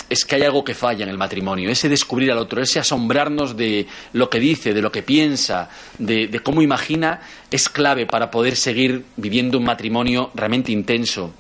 es 0.09 0.25
que 0.25 0.37
hay 0.37 0.42
algo 0.42 0.62
que 0.64 0.75
falla 0.75 1.02
en 1.02 1.11
el 1.11 1.18
matrimonio, 1.18 1.68
ese 1.68 1.88
descubrir 1.88 2.30
al 2.30 2.38
otro, 2.38 2.62
ese 2.62 2.78
asombrarnos 2.78 3.56
de 3.56 3.87
lo 4.12 4.30
que 4.30 4.38
dice, 4.38 4.73
de 4.73 4.83
lo 4.83 4.92
que 4.92 5.02
piensa, 5.02 5.68
de 5.99 6.40
cómo 6.45 6.62
imagina, 6.62 7.21
es 7.50 7.68
clave 7.68 8.06
para 8.06 8.30
poder 8.30 8.56
seguir 8.56 9.04
viviendo 9.16 9.59
un 9.59 9.64
matrimonio 9.64 10.30
realmente 10.35 10.71
intenso. 10.71 11.33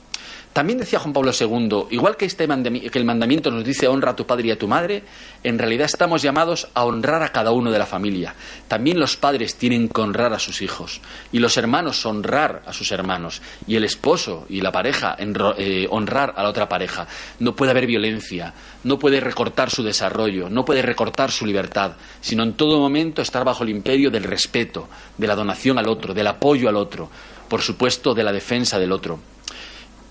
También 0.56 0.78
decía 0.78 1.00
Juan 1.00 1.12
Pablo 1.12 1.32
II, 1.38 1.88
igual 1.90 2.16
que, 2.16 2.24
este 2.24 2.48
que 2.48 2.98
el 2.98 3.04
mandamiento 3.04 3.50
nos 3.50 3.62
dice 3.62 3.88
honra 3.88 4.12
a 4.12 4.16
tu 4.16 4.26
padre 4.26 4.48
y 4.48 4.50
a 4.52 4.58
tu 4.58 4.66
madre, 4.66 5.02
en 5.44 5.58
realidad 5.58 5.84
estamos 5.84 6.22
llamados 6.22 6.68
a 6.72 6.86
honrar 6.86 7.22
a 7.22 7.28
cada 7.28 7.52
uno 7.52 7.70
de 7.70 7.78
la 7.78 7.84
familia. 7.84 8.34
También 8.66 8.98
los 8.98 9.18
padres 9.18 9.56
tienen 9.56 9.90
que 9.90 10.00
honrar 10.00 10.32
a 10.32 10.38
sus 10.38 10.62
hijos 10.62 11.02
y 11.30 11.40
los 11.40 11.58
hermanos 11.58 12.06
honrar 12.06 12.62
a 12.64 12.72
sus 12.72 12.90
hermanos 12.90 13.42
y 13.66 13.76
el 13.76 13.84
esposo 13.84 14.46
y 14.48 14.62
la 14.62 14.72
pareja 14.72 15.14
eh, 15.18 15.86
honrar 15.90 16.32
a 16.34 16.42
la 16.42 16.48
otra 16.48 16.70
pareja. 16.70 17.06
No 17.38 17.54
puede 17.54 17.72
haber 17.72 17.86
violencia, 17.86 18.54
no 18.84 18.98
puede 18.98 19.20
recortar 19.20 19.68
su 19.68 19.82
desarrollo, 19.82 20.48
no 20.48 20.64
puede 20.64 20.80
recortar 20.80 21.30
su 21.32 21.44
libertad, 21.44 21.96
sino 22.22 22.42
en 22.44 22.54
todo 22.54 22.80
momento 22.80 23.20
estar 23.20 23.44
bajo 23.44 23.62
el 23.62 23.68
imperio 23.68 24.10
del 24.10 24.24
respeto, 24.24 24.88
de 25.18 25.26
la 25.26 25.34
donación 25.34 25.78
al 25.78 25.86
otro, 25.86 26.14
del 26.14 26.28
apoyo 26.28 26.70
al 26.70 26.76
otro, 26.76 27.10
por 27.46 27.60
supuesto 27.60 28.14
de 28.14 28.24
la 28.24 28.32
defensa 28.32 28.78
del 28.78 28.92
otro. 28.92 29.35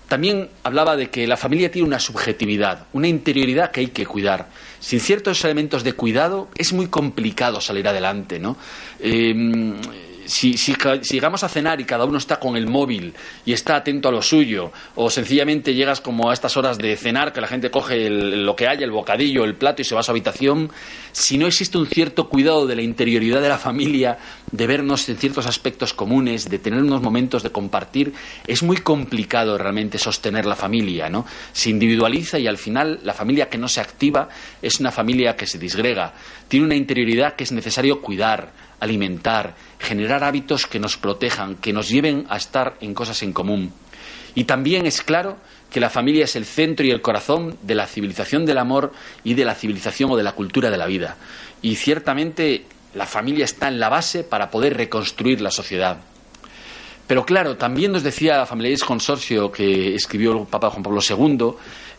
También 0.08 0.48
hablaba 0.62 0.96
de 0.96 1.10
que 1.10 1.26
la 1.26 1.36
familia 1.36 1.70
tiene 1.70 1.88
una 1.88 1.98
subjetividad, 1.98 2.86
una 2.92 3.08
interioridad 3.08 3.72
que 3.72 3.80
hay 3.80 3.88
que 3.88 4.06
cuidar. 4.06 4.48
Sin 4.78 5.00
ciertos 5.00 5.44
elementos 5.44 5.82
de 5.82 5.94
cuidado 5.94 6.48
es 6.54 6.72
muy 6.72 6.86
complicado 6.86 7.60
salir 7.60 7.88
adelante, 7.88 8.38
¿no? 8.38 8.56
Eh, 9.00 9.74
si, 10.26 10.56
si, 10.56 10.74
llegamos 11.10 11.42
a 11.44 11.48
cenar 11.48 11.80
y 11.80 11.84
cada 11.84 12.04
uno 12.04 12.18
está 12.18 12.38
con 12.38 12.56
el 12.56 12.66
móvil 12.66 13.14
y 13.44 13.52
está 13.52 13.76
atento 13.76 14.08
a 14.08 14.12
lo 14.12 14.22
suyo, 14.22 14.72
o 14.94 15.10
sencillamente 15.10 15.74
llegas 15.74 16.00
como 16.00 16.30
a 16.30 16.32
estas 16.32 16.56
horas 16.56 16.78
de 16.78 16.96
cenar, 16.96 17.32
que 17.32 17.40
la 17.40 17.46
gente 17.46 17.70
coge 17.70 18.10
lo 18.10 18.54
que 18.56 18.66
haya, 18.66 18.84
el 18.84 18.90
bocadillo, 18.90 19.44
el 19.44 19.54
plato 19.54 19.82
y 19.82 19.84
se 19.84 19.94
va 19.94 20.00
a 20.00 20.04
su 20.04 20.10
habitación, 20.10 20.70
si 21.12 21.38
no 21.38 21.46
existe 21.46 21.78
un 21.78 21.86
cierto 21.86 22.28
cuidado 22.28 22.66
de 22.66 22.76
la 22.76 22.82
interioridad 22.82 23.40
de 23.40 23.48
la 23.48 23.58
familia, 23.58 24.18
de 24.50 24.66
vernos 24.66 25.08
en 25.08 25.16
ciertos 25.16 25.46
aspectos 25.46 25.92
comunes, 25.94 26.48
de 26.48 26.58
tener 26.58 26.82
unos 26.82 27.02
momentos 27.02 27.42
de 27.42 27.50
compartir, 27.50 28.12
es 28.46 28.62
muy 28.62 28.78
complicado 28.78 29.58
realmente 29.58 29.98
sostener 29.98 30.46
la 30.46 30.56
familia, 30.56 31.08
¿no? 31.08 31.26
Se 31.52 31.70
individualiza 31.70 32.38
y 32.38 32.46
al 32.46 32.58
final 32.58 33.00
la 33.02 33.14
familia 33.14 33.48
que 33.48 33.58
no 33.58 33.68
se 33.68 33.80
activa 33.80 34.28
es 34.62 34.80
una 34.80 34.92
familia 34.92 35.36
que 35.36 35.46
se 35.46 35.58
disgrega, 35.58 36.14
tiene 36.48 36.66
una 36.66 36.76
interioridad 36.76 37.34
que 37.34 37.44
es 37.44 37.52
necesario 37.52 38.00
cuidar, 38.00 38.52
alimentar, 38.80 39.54
generar 39.78 40.24
hábitos 40.24 40.66
que 40.66 40.78
nos 40.78 40.96
protejan, 40.96 41.56
que 41.56 41.72
nos 41.72 41.88
lleven 41.88 42.26
a 42.28 42.36
estar 42.36 42.76
en 42.80 42.94
cosas 42.94 43.22
en 43.22 43.32
común. 43.32 43.72
Y 44.34 44.44
también 44.44 44.86
es 44.86 45.02
claro 45.02 45.38
que 45.70 45.80
la 45.80 45.90
familia 45.90 46.24
es 46.24 46.36
el 46.36 46.44
centro 46.44 46.86
y 46.86 46.90
el 46.90 47.00
corazón 47.00 47.56
de 47.62 47.74
la 47.74 47.86
civilización 47.86 48.46
del 48.46 48.58
amor 48.58 48.92
y 49.24 49.34
de 49.34 49.44
la 49.44 49.54
civilización 49.54 50.10
o 50.10 50.16
de 50.16 50.22
la 50.22 50.32
cultura 50.32 50.70
de 50.70 50.76
la 50.76 50.86
vida. 50.86 51.16
Y 51.62 51.76
ciertamente 51.76 52.64
la 52.94 53.06
familia 53.06 53.44
está 53.44 53.68
en 53.68 53.80
la 53.80 53.88
base 53.88 54.24
para 54.24 54.50
poder 54.50 54.76
reconstruir 54.76 55.40
la 55.40 55.50
sociedad. 55.50 55.98
Pero 57.06 57.24
claro, 57.24 57.56
también 57.56 57.92
nos 57.92 58.02
decía 58.02 58.36
la 58.36 58.46
Familiaris 58.46 58.84
Consorcio 58.84 59.52
que 59.52 59.94
escribió 59.94 60.32
el 60.32 60.46
Papa 60.46 60.70
Juan 60.70 60.82
Pablo 60.82 61.00
II 61.08 61.52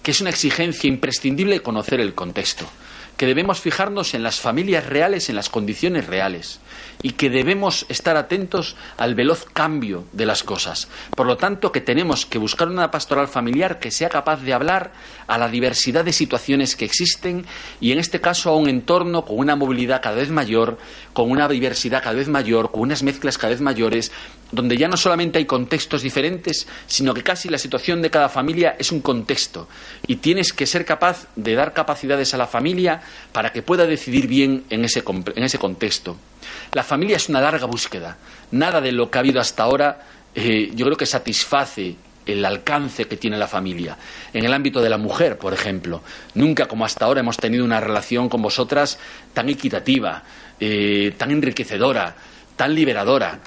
que 0.03 0.11
es 0.11 0.21
una 0.21 0.29
exigencia 0.29 0.87
imprescindible 0.87 1.61
conocer 1.61 1.99
el 1.99 2.13
contexto 2.13 2.67
que 3.17 3.25
debemos 3.25 3.59
fijarnos 3.59 4.13
en 4.13 4.23
las 4.23 4.39
familias 4.39 4.85
reales, 4.85 5.27
en 5.29 5.35
las 5.35 5.49
condiciones 5.49 6.05
reales, 6.05 6.59
y 7.01 7.11
que 7.11 7.29
debemos 7.29 7.85
estar 7.89 8.17
atentos 8.17 8.75
al 8.97 9.15
veloz 9.15 9.45
cambio 9.53 10.05
de 10.13 10.25
las 10.25 10.43
cosas. 10.43 10.87
Por 11.15 11.27
lo 11.27 11.37
tanto, 11.37 11.71
que 11.71 11.81
tenemos 11.81 12.25
que 12.25 12.37
buscar 12.37 12.67
una 12.67 12.91
pastoral 12.91 13.27
familiar 13.27 13.79
que 13.79 13.91
sea 13.91 14.09
capaz 14.09 14.41
de 14.41 14.53
hablar 14.53 14.91
a 15.27 15.37
la 15.37 15.49
diversidad 15.49 16.05
de 16.05 16.13
situaciones 16.13 16.75
que 16.75 16.85
existen 16.85 17.45
y, 17.79 17.91
en 17.91 17.99
este 17.99 18.21
caso, 18.21 18.49
a 18.49 18.55
un 18.55 18.69
entorno 18.69 19.25
con 19.25 19.37
una 19.37 19.55
movilidad 19.55 20.01
cada 20.01 20.15
vez 20.15 20.29
mayor, 20.29 20.77
con 21.13 21.29
una 21.29 21.47
diversidad 21.47 22.03
cada 22.03 22.15
vez 22.15 22.27
mayor, 22.27 22.71
con 22.71 22.81
unas 22.81 23.03
mezclas 23.03 23.37
cada 23.37 23.51
vez 23.51 23.61
mayores, 23.61 24.11
donde 24.51 24.77
ya 24.77 24.87
no 24.87 24.97
solamente 24.97 25.39
hay 25.39 25.45
contextos 25.45 26.01
diferentes, 26.01 26.67
sino 26.87 27.13
que 27.13 27.23
casi 27.23 27.49
la 27.49 27.57
situación 27.57 28.01
de 28.01 28.09
cada 28.09 28.29
familia 28.29 28.75
es 28.79 28.91
un 28.91 29.01
contexto 29.01 29.67
y 30.05 30.17
tienes 30.17 30.53
que 30.53 30.65
ser 30.65 30.85
capaz 30.85 31.27
de 31.35 31.55
dar 31.55 31.73
capacidades 31.73 32.33
a 32.33 32.37
la 32.37 32.47
familia 32.47 33.01
para 33.31 33.51
que 33.51 33.61
pueda 33.61 33.85
decidir 33.85 34.27
bien 34.27 34.63
en 34.69 34.85
ese, 34.85 35.03
en 35.35 35.43
ese 35.43 35.59
contexto. 35.59 36.17
La 36.73 36.83
familia 36.83 37.17
es 37.17 37.29
una 37.29 37.41
larga 37.41 37.65
búsqueda. 37.65 38.17
Nada 38.51 38.81
de 38.81 38.91
lo 38.91 39.09
que 39.09 39.17
ha 39.17 39.21
habido 39.21 39.39
hasta 39.39 39.63
ahora 39.63 39.99
eh, 40.35 40.71
yo 40.75 40.85
creo 40.85 40.97
que 40.97 41.05
satisface 41.05 41.95
el 42.25 42.45
alcance 42.45 43.05
que 43.05 43.17
tiene 43.17 43.37
la 43.37 43.47
familia. 43.47 43.97
En 44.33 44.45
el 44.45 44.53
ámbito 44.53 44.81
de 44.81 44.89
la 44.89 44.97
mujer, 44.97 45.37
por 45.37 45.53
ejemplo, 45.53 46.03
nunca 46.35 46.67
como 46.67 46.85
hasta 46.85 47.05
ahora 47.05 47.21
hemos 47.21 47.37
tenido 47.37 47.65
una 47.65 47.79
relación 47.79 48.29
con 48.29 48.41
vosotras 48.41 48.99
tan 49.33 49.49
equitativa, 49.49 50.23
eh, 50.59 51.13
tan 51.17 51.31
enriquecedora, 51.31 52.15
tan 52.55 52.75
liberadora 52.75 53.39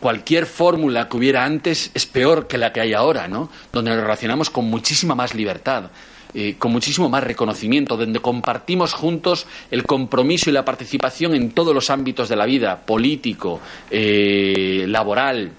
cualquier 0.00 0.46
fórmula 0.46 1.08
que 1.08 1.16
hubiera 1.16 1.44
antes 1.44 1.90
es 1.94 2.06
peor 2.06 2.46
que 2.46 2.58
la 2.58 2.72
que 2.72 2.80
hay 2.80 2.94
ahora, 2.94 3.28
¿no? 3.28 3.50
Donde 3.72 3.90
nos 3.90 4.00
relacionamos 4.00 4.50
con 4.50 4.66
muchísima 4.66 5.14
más 5.14 5.34
libertad. 5.34 5.90
Eh, 6.34 6.56
con 6.58 6.72
muchísimo 6.72 7.08
más 7.08 7.24
reconocimiento, 7.24 7.96
donde 7.96 8.20
compartimos 8.20 8.92
juntos 8.92 9.46
el 9.70 9.84
compromiso 9.84 10.50
y 10.50 10.52
la 10.52 10.64
participación 10.64 11.34
en 11.34 11.52
todos 11.52 11.74
los 11.74 11.88
ámbitos 11.88 12.28
de 12.28 12.36
la 12.36 12.44
vida, 12.44 12.84
político, 12.84 13.60
eh, 13.90 14.84
laboral, 14.88 15.52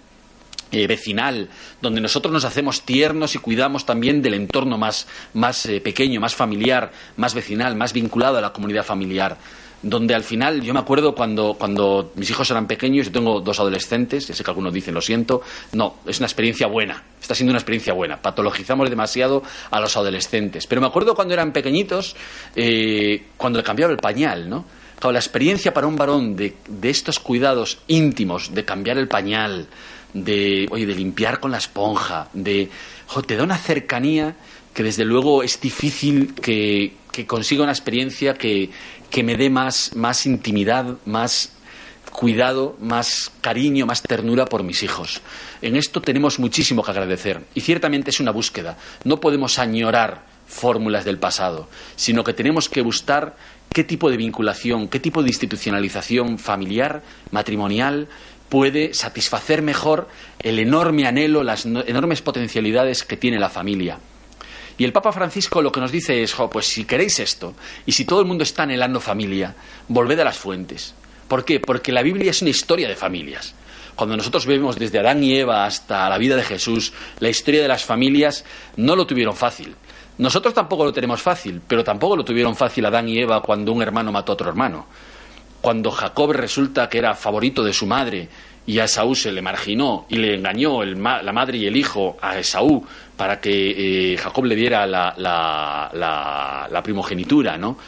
eh, 0.72 0.86
vecinal, 0.86 1.50
donde 1.82 2.02
nosotros 2.02 2.32
nos 2.32 2.46
hacemos 2.46 2.84
tiernos 2.84 3.34
y 3.34 3.40
cuidamos 3.40 3.88
también 3.88 4.22
del 4.22 4.36
entorno 4.36 4.78
más, 4.78 5.08
más 5.34 5.68
pequeño, 5.84 6.22
más 6.22 6.36
familiar, 6.36 6.92
más 7.18 7.34
vecinal, 7.34 7.76
más 7.76 7.92
vinculado 7.92 8.38
a 8.38 8.42
la 8.42 8.54
comunidad 8.54 8.86
familiar 8.86 9.38
donde 9.82 10.14
al 10.14 10.24
final 10.24 10.62
yo 10.62 10.74
me 10.74 10.80
acuerdo 10.80 11.16
cuando, 11.16 11.56
cuando 11.58 12.12
mis 12.16 12.30
hijos 12.30 12.50
eran 12.52 12.68
pequeños, 12.68 13.08
yo 13.08 13.12
tengo 13.12 13.42
dos 13.42 13.60
adolescentes, 13.60 14.28
ya 14.28 14.36
sé 14.36 14.44
que 14.44 14.52
algunos 14.52 14.74
dicen 14.74 14.94
lo 14.94 15.02
siento, 15.02 15.42
no, 15.74 15.96
es 16.06 16.20
una 16.20 16.28
experiencia 16.28 16.68
buena, 16.68 17.04
está 17.22 17.36
siendo 17.36 17.52
una 17.52 17.60
experiencia 17.60 17.94
buena, 17.94 18.22
patologizamos 18.22 18.90
demasiado 18.90 19.44
a 19.72 19.80
los 19.80 19.96
adolescentes, 19.96 20.68
pero 20.68 20.82
me 20.82 20.88
acuerdo 20.88 21.16
cuando 21.16 21.34
eran 21.34 21.54
pequeñitos, 21.54 22.16
eh, 22.56 23.28
cuando 23.38 23.60
le 23.60 23.64
cambiaba 23.64 23.92
el 23.92 24.00
pañal, 24.00 24.50
¿no? 24.50 24.66
Claro, 25.00 25.14
la 25.14 25.20
experiencia 25.20 25.74
para 25.74 25.88
un 25.88 25.96
varón 25.96 26.36
de, 26.36 26.58
de 26.68 26.90
estos 26.90 27.20
cuidados 27.20 27.80
íntimos, 27.88 28.54
de 28.54 28.66
cambiar 28.66 28.98
el 28.98 29.08
pañal, 29.08 29.68
de, 30.14 30.68
oye, 30.72 30.86
de 30.86 30.96
limpiar 30.96 31.40
con 31.40 31.52
la 31.52 31.58
esponja, 31.58 32.28
de, 32.34 32.70
te 33.26 33.36
da 33.38 33.44
una 33.44 33.58
cercanía 33.58 34.36
que 34.74 34.84
desde 34.84 35.06
luego 35.06 35.44
es 35.44 35.60
difícil 35.62 36.34
que, 36.36 36.94
que 37.12 37.26
consiga 37.26 37.64
una 37.64 37.72
experiencia 37.72 38.34
que, 38.34 38.70
que 39.10 39.24
me 39.24 39.36
dé 39.36 39.50
más, 39.50 39.96
más 39.96 40.26
intimidad, 40.26 40.98
más 41.06 41.52
cuidado, 42.10 42.76
más 42.80 43.32
cariño, 43.42 43.86
más 43.86 44.02
ternura 44.02 44.46
por 44.46 44.64
mis 44.64 44.84
hijos. 44.84 45.22
En 45.62 45.76
esto 45.76 46.02
tenemos 46.02 46.40
muchísimo 46.40 46.84
que 46.84 46.92
agradecer 46.92 47.44
y 47.56 47.62
ciertamente 47.62 48.10
es 48.10 48.20
una 48.20 48.32
búsqueda. 48.32 48.78
No 49.04 49.20
podemos 49.20 49.60
añorar 49.60 50.24
fórmulas 50.48 51.06
del 51.06 51.20
pasado, 51.20 51.70
sino 51.96 52.24
que 52.24 52.34
tenemos 52.34 52.70
que 52.70 52.82
buscar 52.82 53.36
qué 53.72 53.84
tipo 53.84 54.10
de 54.10 54.18
vinculación, 54.18 54.88
qué 54.88 55.00
tipo 55.00 55.22
de 55.22 55.30
institucionalización 55.30 56.40
familiar, 56.40 57.04
matrimonial, 57.32 58.08
puede 58.50 58.96
satisfacer 58.96 59.62
mejor 59.62 60.08
el 60.40 60.60
enorme 60.60 61.06
anhelo, 61.06 61.44
las 61.44 61.66
enormes 61.66 62.22
potencialidades 62.22 63.04
que 63.04 63.16
tiene 63.16 63.40
la 63.40 63.50
familia. 63.50 64.00
Y 64.80 64.86
el 64.86 64.94
Papa 64.94 65.12
Francisco 65.12 65.62
lo 65.62 65.74
que 65.74 65.82
nos 65.82 65.92
dice 65.92 66.24
es, 66.24 66.34
pues 66.50 66.66
si 66.66 66.86
queréis 66.86 67.20
esto, 67.20 67.54
y 67.86 67.92
si 67.92 68.06
todo 68.06 68.22
el 68.22 68.26
mundo 68.26 68.44
está 68.44 68.64
anhelando 68.64 69.02
familia, 69.02 69.54
volved 69.90 70.18
a 70.22 70.24
las 70.24 70.38
fuentes. 70.38 70.96
¿Por 71.28 71.44
qué? 71.44 71.60
Porque 71.60 71.92
la 71.92 72.02
Biblia 72.02 72.32
es 72.32 72.42
una 72.42 72.52
historia 72.52 72.88
de 72.88 72.96
familias. 72.96 73.54
Cuando 73.98 74.16
nosotros 74.16 74.46
vemos 74.46 74.80
desde 74.80 75.00
Adán 75.00 75.22
y 75.22 75.36
Eva 75.36 75.66
hasta 75.66 76.10
la 76.10 76.18
vida 76.18 76.38
de 76.38 76.44
Jesús, 76.44 76.94
la 77.20 77.28
historia 77.28 77.62
de 77.62 77.68
las 77.68 77.84
familias 77.84 78.46
no 78.78 78.96
lo 78.96 79.06
tuvieron 79.06 79.36
fácil. 79.36 79.76
Nosotros 80.18 80.54
tampoco 80.54 80.86
lo 80.86 80.94
tenemos 80.94 81.22
fácil, 81.22 81.62
pero 81.68 81.84
tampoco 81.84 82.16
lo 82.16 82.24
tuvieron 82.24 82.56
fácil 82.56 82.86
Adán 82.86 83.10
y 83.10 83.20
Eva 83.20 83.42
cuando 83.42 83.74
un 83.74 83.82
hermano 83.82 84.14
mató 84.14 84.32
a 84.32 84.36
otro 84.36 84.48
hermano. 84.48 84.88
Cuando 85.60 85.92
Jacob 85.92 86.32
resulta 86.32 86.88
que 86.88 87.00
era 87.00 87.16
favorito 87.16 87.66
de 87.66 87.74
su 87.74 87.86
madre 87.86 88.30
y 88.70 88.78
a 88.78 88.84
Esaú 88.84 89.16
se 89.16 89.32
le 89.32 89.42
marginó 89.42 90.06
y 90.10 90.18
le 90.18 90.36
engañó 90.36 90.84
la 90.84 91.34
madre 91.34 91.58
y 91.58 91.66
el 91.66 91.76
hijo 91.76 92.18
a 92.22 92.38
Esaú 92.38 92.86
para 93.18 93.42
que 93.42 94.14
eh, 94.14 94.16
Jacob 94.16 94.46
le 94.46 94.56
diera 94.56 94.86
la, 94.86 95.16
la, 95.18 96.82
primogenitura, 96.84 97.58
¿no? 97.58 97.80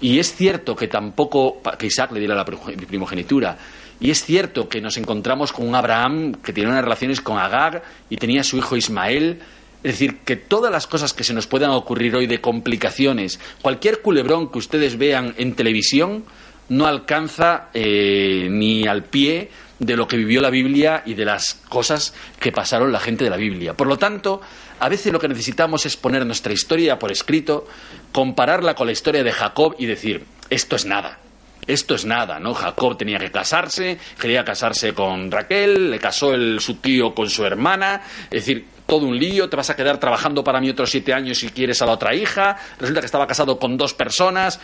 Y 0.00 0.20
es 0.20 0.32
cierto 0.32 0.76
que 0.76 0.86
tampoco 0.86 1.60
que 1.76 1.88
Isaac 1.88 2.12
le 2.12 2.20
diera 2.20 2.36
la 2.36 2.44
primogenitura. 2.44 3.58
Y 3.98 4.12
es 4.12 4.24
cierto 4.24 4.68
que 4.68 4.80
nos 4.80 4.96
encontramos 4.96 5.52
con 5.52 5.66
un 5.66 5.74
Abraham 5.74 6.34
que 6.34 6.52
tenía 6.52 6.70
unas 6.70 6.84
relaciones 6.84 7.20
con 7.20 7.36
Agar 7.36 7.82
y 8.08 8.16
tenía 8.16 8.44
su 8.44 8.58
hijo 8.58 8.76
Ismael. 8.76 9.40
Es 9.82 9.94
decir, 9.94 10.18
que 10.18 10.36
todas 10.36 10.70
las 10.70 10.86
cosas 10.86 11.14
que 11.14 11.24
se 11.24 11.34
nos 11.34 11.48
puedan 11.48 11.70
ocurrir 11.70 12.14
hoy 12.14 12.28
de 12.28 12.40
complicaciones, 12.40 13.40
cualquier 13.60 14.02
culebrón 14.02 14.52
que 14.52 14.58
ustedes 14.58 14.98
vean 14.98 15.34
en 15.36 15.56
televisión, 15.56 16.24
no 16.68 16.86
alcanza 16.86 17.70
eh, 17.74 18.46
ni 18.50 18.86
al 18.86 19.02
pie 19.04 19.50
de 19.78 19.96
lo 19.96 20.08
que 20.08 20.16
vivió 20.16 20.40
la 20.40 20.50
Biblia 20.50 21.02
y 21.06 21.14
de 21.14 21.24
las 21.24 21.54
cosas 21.68 22.14
que 22.40 22.52
pasaron 22.52 22.92
la 22.92 23.00
gente 23.00 23.24
de 23.24 23.30
la 23.30 23.36
Biblia. 23.36 23.74
Por 23.74 23.86
lo 23.86 23.96
tanto, 23.96 24.40
a 24.80 24.88
veces 24.88 25.12
lo 25.12 25.20
que 25.20 25.28
necesitamos 25.28 25.86
es 25.86 25.96
poner 25.96 26.26
nuestra 26.26 26.52
historia 26.52 26.98
por 26.98 27.12
escrito, 27.12 27.66
compararla 28.12 28.74
con 28.74 28.86
la 28.86 28.92
historia 28.92 29.22
de 29.22 29.32
Jacob 29.32 29.74
y 29.78 29.86
decir, 29.86 30.24
esto 30.50 30.76
es 30.76 30.84
nada. 30.84 31.18
Esto 31.66 31.94
es 31.94 32.06
nada, 32.06 32.40
¿no? 32.40 32.54
Jacob 32.54 32.96
tenía 32.96 33.18
que 33.18 33.30
casarse, 33.30 33.98
quería 34.18 34.42
casarse 34.42 34.94
con 34.94 35.30
Raquel, 35.30 35.90
le 35.90 35.98
casó 35.98 36.32
su 36.58 36.76
tío 36.76 37.14
con 37.14 37.28
su 37.28 37.44
hermana, 37.44 38.00
es 38.30 38.46
decir, 38.46 38.66
todo 38.86 39.04
un 39.04 39.18
lío, 39.18 39.50
te 39.50 39.56
vas 39.56 39.68
a 39.68 39.76
quedar 39.76 39.98
trabajando 40.00 40.42
para 40.42 40.60
mí 40.62 40.70
otros 40.70 40.88
siete 40.88 41.12
años 41.12 41.38
si 41.38 41.50
quieres 41.50 41.82
a 41.82 41.86
la 41.86 41.92
otra 41.92 42.14
hija, 42.14 42.56
resulta 42.78 43.00
que 43.00 43.06
estaba 43.06 43.26
casado 43.26 43.58
con 43.58 43.76
dos 43.76 43.92
personas. 43.92 44.58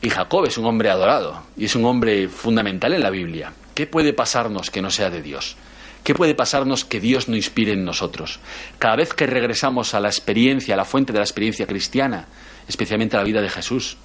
Y 0.00 0.08
Jacob 0.08 0.44
es 0.44 0.56
un 0.56 0.66
hombre 0.66 0.88
adorado 0.88 1.42
y 1.56 1.64
es 1.64 1.74
un 1.74 1.84
hombre 1.84 2.28
fundamental 2.28 2.92
en 2.92 3.02
la 3.02 3.10
Biblia. 3.10 3.52
¿Qué 3.74 3.86
puede 3.86 4.12
pasarnos 4.12 4.70
que 4.70 4.82
no 4.82 4.90
sea 4.90 5.10
de 5.10 5.22
Dios? 5.22 5.56
¿Qué 6.04 6.14
puede 6.14 6.34
pasarnos 6.34 6.84
que 6.84 7.00
Dios 7.00 7.28
no 7.28 7.36
inspire 7.36 7.72
en 7.72 7.84
nosotros? 7.84 8.38
Cada 8.78 8.96
vez 8.96 9.14
que 9.14 9.26
regresamos 9.26 9.94
a 9.94 10.00
la 10.00 10.08
experiencia, 10.08 10.74
a 10.74 10.76
la 10.76 10.84
fuente 10.84 11.12
de 11.12 11.18
la 11.18 11.24
experiencia 11.24 11.66
cristiana, 11.66 12.28
especialmente 12.68 13.16
a 13.16 13.20
la 13.20 13.24
vida 13.24 13.40
de 13.40 13.48
Jesús, 13.48 13.96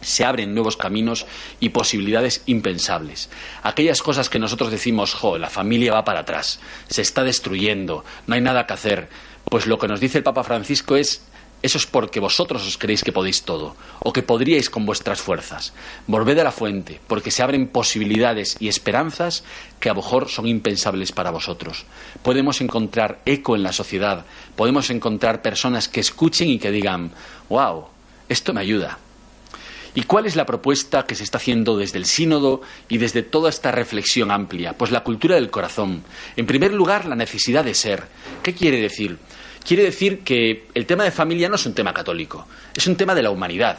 se 0.00 0.24
abren 0.24 0.54
nuevos 0.54 0.76
caminos 0.76 1.26
y 1.60 1.70
posibilidades 1.70 2.42
impensables. 2.46 3.30
Aquellas 3.62 4.02
cosas 4.02 4.28
que 4.28 4.38
nosotros 4.38 4.70
decimos, 4.70 5.14
jo, 5.14 5.38
la 5.38 5.50
familia 5.50 5.94
va 5.94 6.04
para 6.04 6.20
atrás, 6.20 6.60
se 6.88 7.02
está 7.02 7.24
destruyendo, 7.24 8.04
no 8.26 8.34
hay 8.34 8.40
nada 8.40 8.66
que 8.66 8.74
hacer, 8.74 9.08
pues 9.44 9.66
lo 9.66 9.78
que 9.78 9.88
nos 9.88 10.00
dice 10.00 10.18
el 10.18 10.24
Papa 10.24 10.44
Francisco 10.44 10.96
es 10.96 11.22
eso 11.64 11.78
es 11.78 11.86
porque 11.86 12.20
vosotros 12.20 12.60
os 12.68 12.76
creéis 12.76 13.00
que 13.00 13.10
podéis 13.10 13.40
todo, 13.40 13.72
o 14.04 14.12
que 14.12 14.20
podríais 14.20 14.68
con 14.68 14.84
vuestras 14.84 15.24
fuerzas. 15.24 15.72
Volved 16.06 16.38
a 16.38 16.44
la 16.44 16.52
fuente, 16.52 17.00
porque 17.08 17.30
se 17.30 17.42
abren 17.42 17.68
posibilidades 17.68 18.58
y 18.60 18.68
esperanzas 18.68 19.44
que 19.80 19.88
a 19.88 19.94
lo 19.94 20.02
mejor 20.02 20.28
son 20.28 20.46
impensables 20.46 21.10
para 21.12 21.30
vosotros. 21.30 21.86
Podemos 22.22 22.60
encontrar 22.60 23.22
eco 23.24 23.56
en 23.56 23.62
la 23.62 23.72
sociedad, 23.72 24.26
podemos 24.56 24.90
encontrar 24.90 25.40
personas 25.40 25.88
que 25.88 26.00
escuchen 26.00 26.50
y 26.50 26.58
que 26.58 26.70
digan, 26.70 27.12
wow, 27.48 27.86
esto 28.28 28.52
me 28.52 28.60
ayuda, 28.60 28.98
¿Y 29.96 30.02
cuál 30.02 30.26
es 30.26 30.34
la 30.34 30.44
propuesta 30.44 31.06
que 31.06 31.14
se 31.14 31.22
está 31.22 31.38
haciendo 31.38 31.76
desde 31.76 31.98
el 31.98 32.04
sínodo 32.04 32.62
y 32.88 32.98
desde 32.98 33.22
toda 33.22 33.48
esta 33.48 33.70
reflexión 33.70 34.32
amplia? 34.32 34.72
Pues 34.72 34.90
la 34.90 35.04
cultura 35.04 35.36
del 35.36 35.50
corazón. 35.50 36.02
En 36.36 36.46
primer 36.46 36.74
lugar, 36.74 37.04
la 37.04 37.14
necesidad 37.14 37.64
de 37.64 37.74
ser. 37.74 38.02
¿Qué 38.42 38.54
quiere 38.54 38.80
decir? 38.80 39.18
Quiere 39.64 39.82
decir 39.84 40.20
que 40.20 40.66
el 40.74 40.84
tema 40.84 41.04
de 41.04 41.10
familia 41.10 41.48
no 41.48 41.54
es 41.54 41.64
un 41.64 41.74
tema 41.74 41.94
católico, 41.94 42.46
es 42.76 42.86
un 42.86 42.96
tema 42.96 43.14
de 43.14 43.22
la 43.22 43.30
humanidad. 43.30 43.78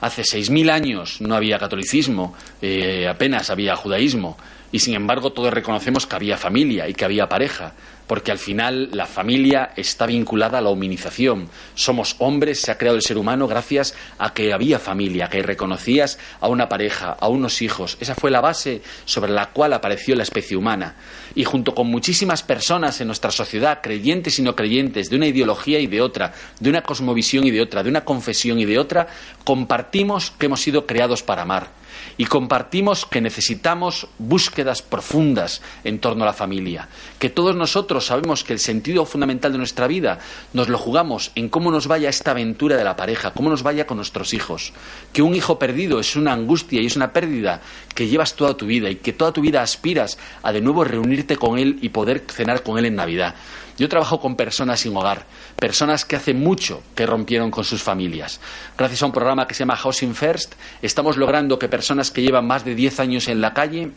Hace 0.00 0.24
seis 0.24 0.50
mil 0.50 0.68
años 0.68 1.22
no 1.22 1.34
había 1.34 1.58
catolicismo, 1.58 2.34
eh, 2.60 3.08
apenas 3.08 3.48
había 3.48 3.76
judaísmo, 3.76 4.36
y 4.72 4.78
sin 4.80 4.94
embargo 4.94 5.32
todos 5.32 5.52
reconocemos 5.52 6.06
que 6.06 6.16
había 6.16 6.36
familia 6.36 6.88
y 6.88 6.94
que 6.94 7.04
había 7.04 7.28
pareja 7.28 7.74
porque 8.06 8.30
al 8.30 8.38
final 8.38 8.90
la 8.92 9.06
familia 9.06 9.70
está 9.76 10.06
vinculada 10.06 10.58
a 10.58 10.60
la 10.60 10.70
humanización. 10.70 11.48
Somos 11.74 12.16
hombres, 12.18 12.60
se 12.60 12.70
ha 12.70 12.78
creado 12.78 12.96
el 12.96 13.02
ser 13.02 13.18
humano 13.18 13.48
gracias 13.48 13.94
a 14.18 14.32
que 14.32 14.52
había 14.52 14.78
familia, 14.78 15.28
que 15.28 15.42
reconocías 15.42 16.18
a 16.40 16.48
una 16.48 16.68
pareja, 16.68 17.16
a 17.18 17.28
unos 17.28 17.62
hijos. 17.62 17.96
Esa 18.00 18.14
fue 18.14 18.30
la 18.30 18.40
base 18.40 18.82
sobre 19.04 19.32
la 19.32 19.50
cual 19.50 19.72
apareció 19.72 20.14
la 20.14 20.22
especie 20.22 20.56
humana. 20.56 20.94
Y 21.34 21.44
junto 21.44 21.74
con 21.74 21.88
muchísimas 21.88 22.42
personas 22.42 23.00
en 23.00 23.08
nuestra 23.08 23.30
sociedad, 23.30 23.80
creyentes 23.82 24.38
y 24.38 24.42
no 24.42 24.54
creyentes, 24.54 25.10
de 25.10 25.16
una 25.16 25.26
ideología 25.26 25.80
y 25.80 25.86
de 25.86 26.00
otra, 26.00 26.32
de 26.60 26.70
una 26.70 26.82
cosmovisión 26.82 27.44
y 27.46 27.50
de 27.50 27.60
otra, 27.60 27.82
de 27.82 27.90
una 27.90 28.04
confesión 28.04 28.58
y 28.58 28.64
de 28.64 28.78
otra, 28.78 29.08
compartimos 29.44 30.30
que 30.30 30.46
hemos 30.46 30.60
sido 30.60 30.86
creados 30.86 31.22
para 31.22 31.42
amar 31.42 31.85
y 32.18 32.24
compartimos 32.26 33.06
que 33.06 33.20
necesitamos 33.20 34.08
búsquedas 34.18 34.82
profundas 34.82 35.62
en 35.84 36.00
torno 36.00 36.24
a 36.24 36.26
la 36.26 36.32
familia, 36.32 36.88
que 37.18 37.30
todos 37.30 37.54
nosotros 37.54 38.06
sabemos 38.06 38.44
que 38.44 38.52
el 38.52 38.58
sentido 38.58 39.04
fundamental 39.04 39.52
de 39.52 39.58
nuestra 39.58 39.86
vida 39.86 40.18
nos 40.52 40.68
lo 40.68 40.78
jugamos 40.78 41.32
en 41.34 41.48
cómo 41.48 41.70
nos 41.70 41.86
vaya 41.86 42.08
esta 42.08 42.30
aventura 42.30 42.76
de 42.76 42.84
la 42.84 42.96
pareja, 42.96 43.32
cómo 43.32 43.50
nos 43.50 43.62
vaya 43.62 43.86
con 43.86 43.98
nuestros 43.98 44.34
hijos, 44.34 44.72
que 45.12 45.22
un 45.22 45.34
hijo 45.34 45.58
perdido 45.58 46.00
es 46.00 46.16
una 46.16 46.32
angustia 46.32 46.80
y 46.80 46.86
es 46.86 46.96
una 46.96 47.12
pérdida 47.12 47.60
que 47.94 48.08
llevas 48.08 48.34
toda 48.34 48.56
tu 48.56 48.66
vida 48.66 48.90
y 48.90 48.96
que 48.96 49.12
toda 49.12 49.32
tu 49.32 49.40
vida 49.40 49.62
aspiras 49.62 50.18
a 50.42 50.52
de 50.52 50.60
nuevo 50.60 50.84
reunirte 50.84 51.36
con 51.36 51.58
él 51.58 51.78
y 51.82 51.90
poder 51.90 52.24
cenar 52.28 52.62
con 52.62 52.78
él 52.78 52.86
en 52.86 52.96
Navidad. 52.96 53.34
Yo 53.78 53.88
trabajo 53.88 54.20
con 54.20 54.36
personas 54.36 54.80
sin 54.80 54.96
hogar, 54.96 55.26
personas 55.58 56.04
que 56.04 56.16
hace 56.16 56.34
mucho 56.34 56.82
que 56.94 57.06
rompieron 57.06 57.50
con 57.50 57.64
sus 57.64 57.82
familias. 57.82 58.40
Gracias 58.76 59.02
a 59.02 59.06
un 59.06 59.12
programa 59.12 59.46
que 59.46 59.54
se 59.54 59.60
llama 59.60 59.76
Housing 59.76 60.14
First, 60.14 60.54
estamos 60.82 61.16
logrando 61.16 61.58
que 61.58 61.68
personas 61.68 62.10
que 62.10 62.22
llevan 62.22 62.46
más 62.46 62.64
de 62.64 62.74
10 62.74 63.00
años 63.00 63.28
en 63.28 63.40
la 63.40 63.54
calle, 63.54 63.90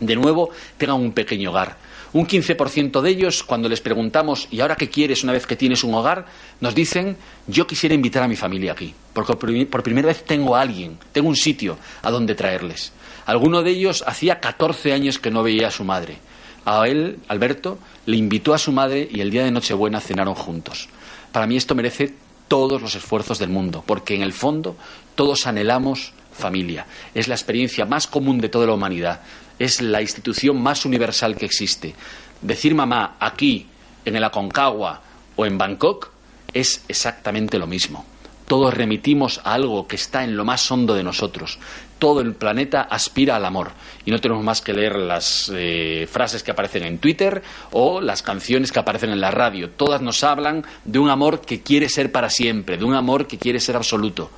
de 0.00 0.16
nuevo, 0.16 0.50
tengan 0.78 0.96
un 0.96 1.12
pequeño 1.12 1.50
hogar. 1.50 1.76
Un 2.12 2.26
15% 2.26 3.02
de 3.02 3.10
ellos, 3.10 3.42
cuando 3.42 3.68
les 3.68 3.80
preguntamos, 3.80 4.48
¿y 4.50 4.60
ahora 4.60 4.76
qué 4.76 4.88
quieres 4.88 5.22
una 5.22 5.32
vez 5.32 5.46
que 5.46 5.56
tienes 5.56 5.84
un 5.84 5.92
hogar? 5.94 6.26
Nos 6.60 6.74
dicen, 6.74 7.16
yo 7.46 7.66
quisiera 7.66 7.94
invitar 7.94 8.22
a 8.22 8.28
mi 8.28 8.36
familia 8.36 8.72
aquí, 8.72 8.94
porque 9.12 9.34
por 9.66 9.82
primera 9.82 10.08
vez 10.08 10.24
tengo 10.24 10.56
a 10.56 10.62
alguien, 10.62 10.98
tengo 11.12 11.28
un 11.28 11.36
sitio 11.36 11.76
a 12.02 12.10
donde 12.10 12.34
traerles. 12.34 12.92
Alguno 13.26 13.62
de 13.62 13.70
ellos 13.70 14.04
hacía 14.06 14.40
14 14.40 14.92
años 14.92 15.18
que 15.18 15.30
no 15.30 15.42
veía 15.42 15.68
a 15.68 15.70
su 15.70 15.84
madre 15.84 16.18
a 16.66 16.86
él, 16.86 17.20
Alberto, 17.28 17.78
le 18.04 18.16
invitó 18.16 18.52
a 18.52 18.58
su 18.58 18.72
madre 18.72 19.08
y 19.10 19.20
el 19.20 19.30
día 19.30 19.44
de 19.44 19.52
Nochebuena 19.52 20.00
cenaron 20.00 20.34
juntos. 20.34 20.88
Para 21.32 21.46
mí 21.46 21.56
esto 21.56 21.74
merece 21.74 22.12
todos 22.48 22.82
los 22.82 22.94
esfuerzos 22.94 23.38
del 23.38 23.50
mundo, 23.50 23.84
porque 23.86 24.14
en 24.14 24.22
el 24.22 24.32
fondo 24.32 24.76
todos 25.14 25.46
anhelamos 25.46 26.12
familia. 26.32 26.86
Es 27.14 27.28
la 27.28 27.34
experiencia 27.34 27.86
más 27.86 28.06
común 28.06 28.38
de 28.38 28.48
toda 28.48 28.66
la 28.66 28.74
humanidad. 28.74 29.20
Es 29.58 29.80
la 29.80 30.02
institución 30.02 30.60
más 30.60 30.84
universal 30.84 31.36
que 31.36 31.46
existe. 31.46 31.94
Decir 32.42 32.74
mamá 32.74 33.16
aquí, 33.20 33.66
en 34.04 34.16
el 34.16 34.24
Aconcagua 34.24 35.00
o 35.36 35.46
en 35.46 35.58
Bangkok 35.58 36.10
es 36.52 36.82
exactamente 36.88 37.58
lo 37.58 37.66
mismo. 37.66 38.04
Todos 38.46 38.74
remitimos 38.74 39.40
a 39.44 39.54
algo 39.54 39.86
que 39.86 39.96
está 39.96 40.24
en 40.24 40.36
lo 40.36 40.44
más 40.44 40.70
hondo 40.70 40.94
de 40.94 41.02
nosotros. 41.02 41.58
Todo 41.98 42.20
el 42.20 42.34
planeta 42.34 42.82
aspira 42.82 43.36
al 43.36 43.44
amor. 43.44 43.72
Y 44.04 44.10
no 44.10 44.20
tenemos 44.20 44.44
más 44.44 44.60
que 44.60 44.72
leer 44.72 44.96
las 44.96 45.50
eh, 45.54 46.06
frases 46.10 46.42
que 46.42 46.50
aparecen 46.50 46.84
en 46.84 46.98
Twitter 46.98 47.42
o 47.72 48.00
las 48.00 48.22
canciones 48.22 48.72
que 48.72 48.78
aparecen 48.78 49.10
en 49.10 49.20
la 49.20 49.30
radio. 49.30 49.70
Todas 49.70 50.02
nos 50.02 50.22
hablan 50.24 50.64
de 50.84 50.98
un 50.98 51.10
amor 51.10 51.40
que 51.40 51.62
quiere 51.62 51.88
ser 51.88 52.12
para 52.12 52.30
siempre, 52.30 52.76
de 52.76 52.84
un 52.84 52.94
amor 52.94 53.26
que 53.26 53.38
quiere 53.38 53.60
ser 53.60 53.76
absoluto 53.76 54.30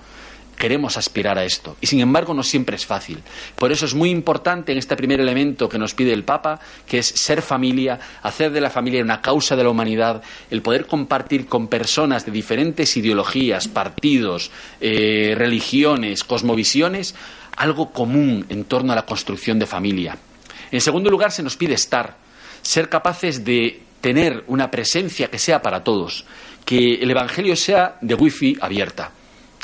queremos 0.58 0.96
aspirar 0.96 1.38
a 1.38 1.44
esto. 1.44 1.76
Y 1.80 1.86
sin 1.86 2.00
embargo 2.00 2.34
no 2.34 2.42
siempre 2.42 2.76
es 2.76 2.84
fácil. 2.84 3.22
Por 3.56 3.72
eso 3.72 3.86
es 3.86 3.94
muy 3.94 4.10
importante 4.10 4.72
en 4.72 4.78
este 4.78 4.96
primer 4.96 5.20
elemento 5.20 5.68
que 5.68 5.78
nos 5.78 5.94
pide 5.94 6.12
el 6.12 6.24
Papa, 6.24 6.60
que 6.86 6.98
es 6.98 7.06
ser 7.06 7.40
familia, 7.40 7.98
hacer 8.22 8.50
de 8.50 8.60
la 8.60 8.68
familia 8.68 9.02
una 9.02 9.22
causa 9.22 9.56
de 9.56 9.62
la 9.62 9.70
humanidad, 9.70 10.22
el 10.50 10.60
poder 10.60 10.86
compartir 10.86 11.46
con 11.46 11.68
personas 11.68 12.26
de 12.26 12.32
diferentes 12.32 12.96
ideologías, 12.96 13.68
partidos, 13.68 14.50
eh, 14.80 15.34
religiones, 15.36 16.24
cosmovisiones, 16.24 17.14
algo 17.56 17.90
común 17.92 18.44
en 18.48 18.64
torno 18.64 18.92
a 18.92 18.96
la 18.96 19.06
construcción 19.06 19.58
de 19.58 19.66
familia. 19.66 20.18
En 20.70 20.80
segundo 20.80 21.10
lugar, 21.10 21.32
se 21.32 21.42
nos 21.42 21.56
pide 21.56 21.74
estar, 21.74 22.16
ser 22.62 22.88
capaces 22.88 23.44
de 23.44 23.82
tener 24.00 24.44
una 24.48 24.70
presencia 24.70 25.28
que 25.28 25.38
sea 25.38 25.62
para 25.62 25.82
todos, 25.82 26.24
que 26.64 26.94
el 26.94 27.10
Evangelio 27.10 27.56
sea 27.56 27.96
de 28.00 28.14
wifi 28.14 28.56
abierta 28.60 29.12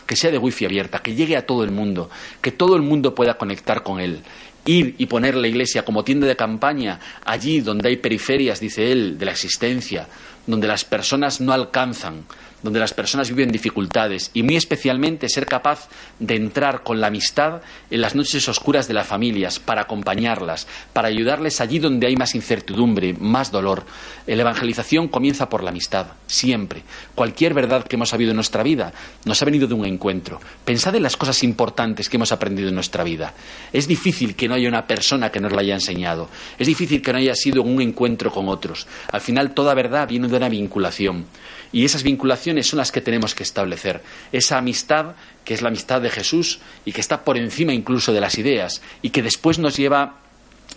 que 0.07 0.17
sea 0.17 0.31
de 0.31 0.39
wifi 0.39 0.65
abierta, 0.65 1.01
que 1.01 1.15
llegue 1.15 1.37
a 1.37 1.47
todo 1.47 1.65
el 1.65 1.71
mundo, 1.71 2.11
que 2.41 2.53
todo 2.53 2.77
el 2.77 2.83
mundo 2.83 3.15
pueda 3.15 3.35
conectar 3.35 3.83
con 3.83 4.01
él. 4.01 4.23
Ir 4.67 4.95
y 4.97 5.07
poner 5.07 5.35
la 5.35 5.47
iglesia 5.47 5.85
como 5.85 6.05
tienda 6.05 6.27
de 6.27 6.37
campaña 6.37 6.99
allí 7.25 7.61
donde 7.61 7.89
hay 7.89 7.97
periferias, 7.97 8.61
dice 8.61 8.93
él, 8.93 9.19
de 9.19 9.27
la 9.27 9.33
existencia, 9.33 10.09
donde 10.47 10.67
las 10.67 10.85
personas 10.85 11.41
no 11.41 11.53
alcanzan, 11.53 12.25
donde 12.65 12.81
las 12.81 12.95
personas 12.95 13.29
viven 13.29 13.53
dificultades 13.53 14.31
y 14.33 14.43
muy 14.43 14.57
especialmente 14.57 15.29
ser 15.29 15.47
capaz 15.47 15.89
de 16.19 16.35
entrar 16.35 16.83
con 16.83 16.99
la 16.99 17.09
amistad 17.09 17.61
en 17.91 18.01
las 18.01 18.15
noches 18.15 18.49
oscuras 18.49 18.89
de 18.89 18.95
las 18.95 19.07
familias 19.07 19.59
para 19.61 19.83
acompañarlas, 19.83 20.67
para 20.95 21.09
ayudarles 21.09 21.61
allí 21.61 21.79
donde 21.79 22.07
hay 22.07 22.17
más 22.17 22.35
incertidumbre, 22.35 23.13
más 23.21 23.53
dolor. 23.53 23.85
La 24.27 24.41
evangelización 24.41 25.09
comienza 25.09 25.51
por 25.51 25.63
la 25.63 25.71
amistad, 25.71 26.07
siempre. 26.27 26.83
Cualquier 27.15 27.53
verdad 27.53 27.85
que 27.85 27.97
hemos 27.97 28.09
sabido 28.09 28.31
en 28.31 28.37
nuestra 28.37 28.63
vida 28.63 28.95
nos 29.27 29.41
ha 29.43 29.45
venido 29.45 29.69
de 29.69 29.75
un 29.75 29.85
encuentro. 29.85 30.41
Pensad 30.65 30.97
en 30.97 31.03
las 31.03 31.19
cosas 31.19 31.43
importantes 31.45 32.09
que 32.09 32.17
hemos 32.17 32.33
aprendido 32.33 32.71
en 32.71 32.75
nuestra 32.75 33.05
vida. 33.05 33.35
Es 33.75 33.87
difícil 33.87 34.35
que 34.35 34.49
no 34.49 34.55
haya 34.55 34.69
una 34.71 34.87
persona 34.87 35.31
que 35.31 35.41
nos 35.41 35.53
la 35.53 35.61
haya 35.61 35.75
enseñado. 35.75 36.31
Es 36.59 36.67
difícil 36.67 37.03
que 37.03 37.13
no 37.13 37.19
haya 37.19 37.35
sido 37.35 37.63
un 37.63 37.83
encuentro 37.83 38.33
con 38.33 38.49
otros. 38.49 38.87
Al 39.13 39.21
final 39.21 39.53
toda 39.53 39.75
verdad 39.75 40.09
viene 40.09 40.29
de 40.29 40.37
una 40.39 40.49
vinculación. 40.49 41.27
Y 41.75 41.85
esas 41.85 42.05
vinculaciones 42.05 42.69
son 42.69 42.79
las 42.79 42.93
que 42.93 43.01
tenemos 43.01 43.35
que 43.35 43.43
establecer. 43.43 44.01
Esa 44.31 44.59
amistad 44.59 45.17
que 45.45 45.55
es 45.55 45.61
la 45.61 45.71
amistad 45.71 46.01
de 46.01 46.09
Jesús 46.09 46.61
y 46.85 46.93
que 46.93 47.01
está 47.01 47.25
por 47.25 47.37
encima 47.37 47.73
incluso 47.73 48.13
de 48.13 48.21
las 48.21 48.39
ideas 48.39 48.81
y 49.03 49.11
que 49.11 49.25
después 49.25 49.59
nos 49.59 49.77
lleva 49.77 50.19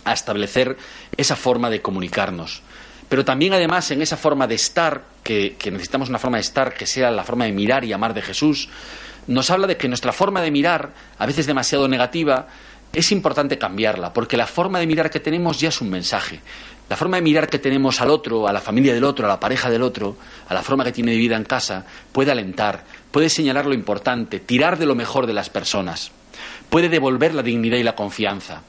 a 0.04 0.12
establecer 0.12 0.76
esa 1.16 1.36
forma 1.36 1.70
de 1.70 1.80
comunicarnos. 1.80 2.62
Pero 3.08 3.24
también 3.24 3.52
además 3.52 3.88
en 3.92 4.02
esa 4.02 4.16
forma 4.16 4.48
de 4.48 4.56
estar, 4.56 5.04
que, 5.22 5.56
necesitamos 5.66 6.08
una 6.08 6.18
forma 6.18 6.38
de 6.38 6.42
estar 6.42 6.74
que 6.74 6.84
sea 6.84 7.12
la 7.12 7.22
forma 7.22 7.44
de 7.44 7.52
mirar 7.52 7.84
y 7.84 7.92
amar 7.92 8.12
de 8.12 8.22
Jesús, 8.22 8.68
nos 9.28 9.50
habla 9.50 9.68
de 9.68 9.76
que 9.76 9.86
nuestra 9.86 10.12
forma 10.12 10.42
de 10.42 10.50
mirar, 10.50 10.94
a 11.16 11.26
veces 11.26 11.46
demasiado 11.46 11.86
negativa, 11.86 12.48
es 12.92 13.12
importante 13.12 13.56
cambiarla, 13.56 14.12
porque 14.12 14.36
la 14.36 14.48
forma 14.48 14.80
de 14.80 14.88
mirar 14.88 15.10
que 15.10 15.20
tenemos 15.20 15.60
ya 15.60 15.68
es 15.68 15.80
un 15.80 15.90
mensaje. 15.90 16.40
La 16.88 16.96
forma 16.96 17.18
de 17.18 17.22
mirar 17.22 17.48
que 17.48 17.58
tenemos 17.58 18.00
al 18.00 18.10
otro, 18.10 18.48
a 18.48 18.52
la 18.52 18.60
familia 18.60 18.94
del 18.94 19.04
otro, 19.04 19.26
a 19.26 19.28
la 19.28 19.40
pareja 19.40 19.68
del 19.68 19.82
otro, 19.82 20.16
a 20.48 20.54
la 20.54 20.62
forma 20.62 20.84
que 20.84 20.92
tiene 20.92 21.12
de 21.12 21.18
vida 21.18 21.36
en 21.36 21.44
casa, 21.44 21.84
puede 22.12 22.30
alentar, 22.30 22.84
puede 23.10 23.28
señalar 23.28 23.66
lo 23.66 23.74
importante, 23.74 24.40
tirar 24.40 24.78
de 24.78 24.86
lo 24.86 24.94
mejor 24.94 25.26
de 25.26 25.34
las 25.34 25.50
personas, 25.50 26.10
puede 26.70 26.88
devolver 26.88 27.34
la 27.34 27.42
dignidad 27.42 27.76
y 27.76 27.82
la 27.82 27.94
confianza, 27.94 28.62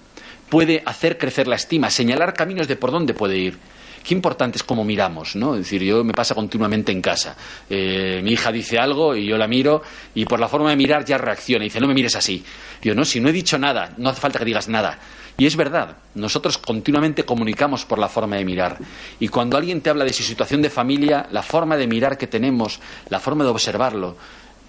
puede 0.50 0.84
hacer 0.86 1.18
crecer 1.18 1.48
la 1.48 1.56
estima, 1.56 1.90
señalar 1.90 2.34
caminos 2.34 2.68
de 2.68 2.76
por 2.76 2.92
dónde 2.92 3.14
puede 3.14 3.38
ir. 3.38 3.58
qué 4.04 4.14
importante 4.14 4.58
es 4.58 4.64
cómo 4.64 4.84
miramos, 4.84 5.36
¿no? 5.36 5.54
Es 5.54 5.62
decir, 5.62 5.84
yo 5.84 6.04
me 6.04 6.14
pasa 6.14 6.34
continuamente 6.34 6.92
en 6.92 7.02
casa. 7.02 7.36
Eh, 7.70 8.22
mi 8.24 8.32
hija 8.32 8.52
dice 8.52 8.78
algo 8.80 9.16
y 9.16 9.28
yo 9.28 9.38
la 9.38 9.48
miro 9.48 9.84
y 10.16 10.26
por 10.26 10.40
la 10.40 10.48
forma 10.48 10.72
de 10.72 10.78
mirar 10.78 11.06
ya 11.06 11.18
reacciona 11.18 11.64
y 11.64 11.68
dice, 11.68 11.80
no 11.80 11.88
me 11.88 11.94
mires 11.94 12.16
así. 12.16 12.44
Yo, 12.82 12.96
no, 12.96 13.06
si 13.06 13.20
no 13.20 13.30
he 13.30 13.34
dicho 13.34 13.58
nada, 13.58 13.94
no 13.98 14.10
hace 14.10 14.22
falta 14.22 14.40
que 14.40 14.46
digas 14.46 14.68
nada. 14.68 14.98
Y 15.38 15.46
es 15.46 15.56
verdad, 15.56 15.98
nosotros 16.15 16.58
continuamente 16.58 17.24
comunicamos 17.24 17.86
por 17.86 18.00
la 18.00 18.10
forma 18.10 18.36
de 18.36 18.46
mirar. 18.46 18.78
Y 19.20 19.30
cuando 19.30 19.58
alguien 19.58 19.82
te 19.82 19.89
habla 19.89 20.06
de 20.06 20.13
su 20.13 20.24
situación 20.24 20.62
de 20.62 20.70
familia, 20.70 21.28
la 21.32 21.44
forma 21.44 21.78
de 21.78 21.88
mirar 21.88 22.18
que 22.18 22.28
tenemos, 22.28 22.80
la 23.10 23.20
forma 23.20 23.44
de 23.44 23.50
observarlo, 23.50 24.18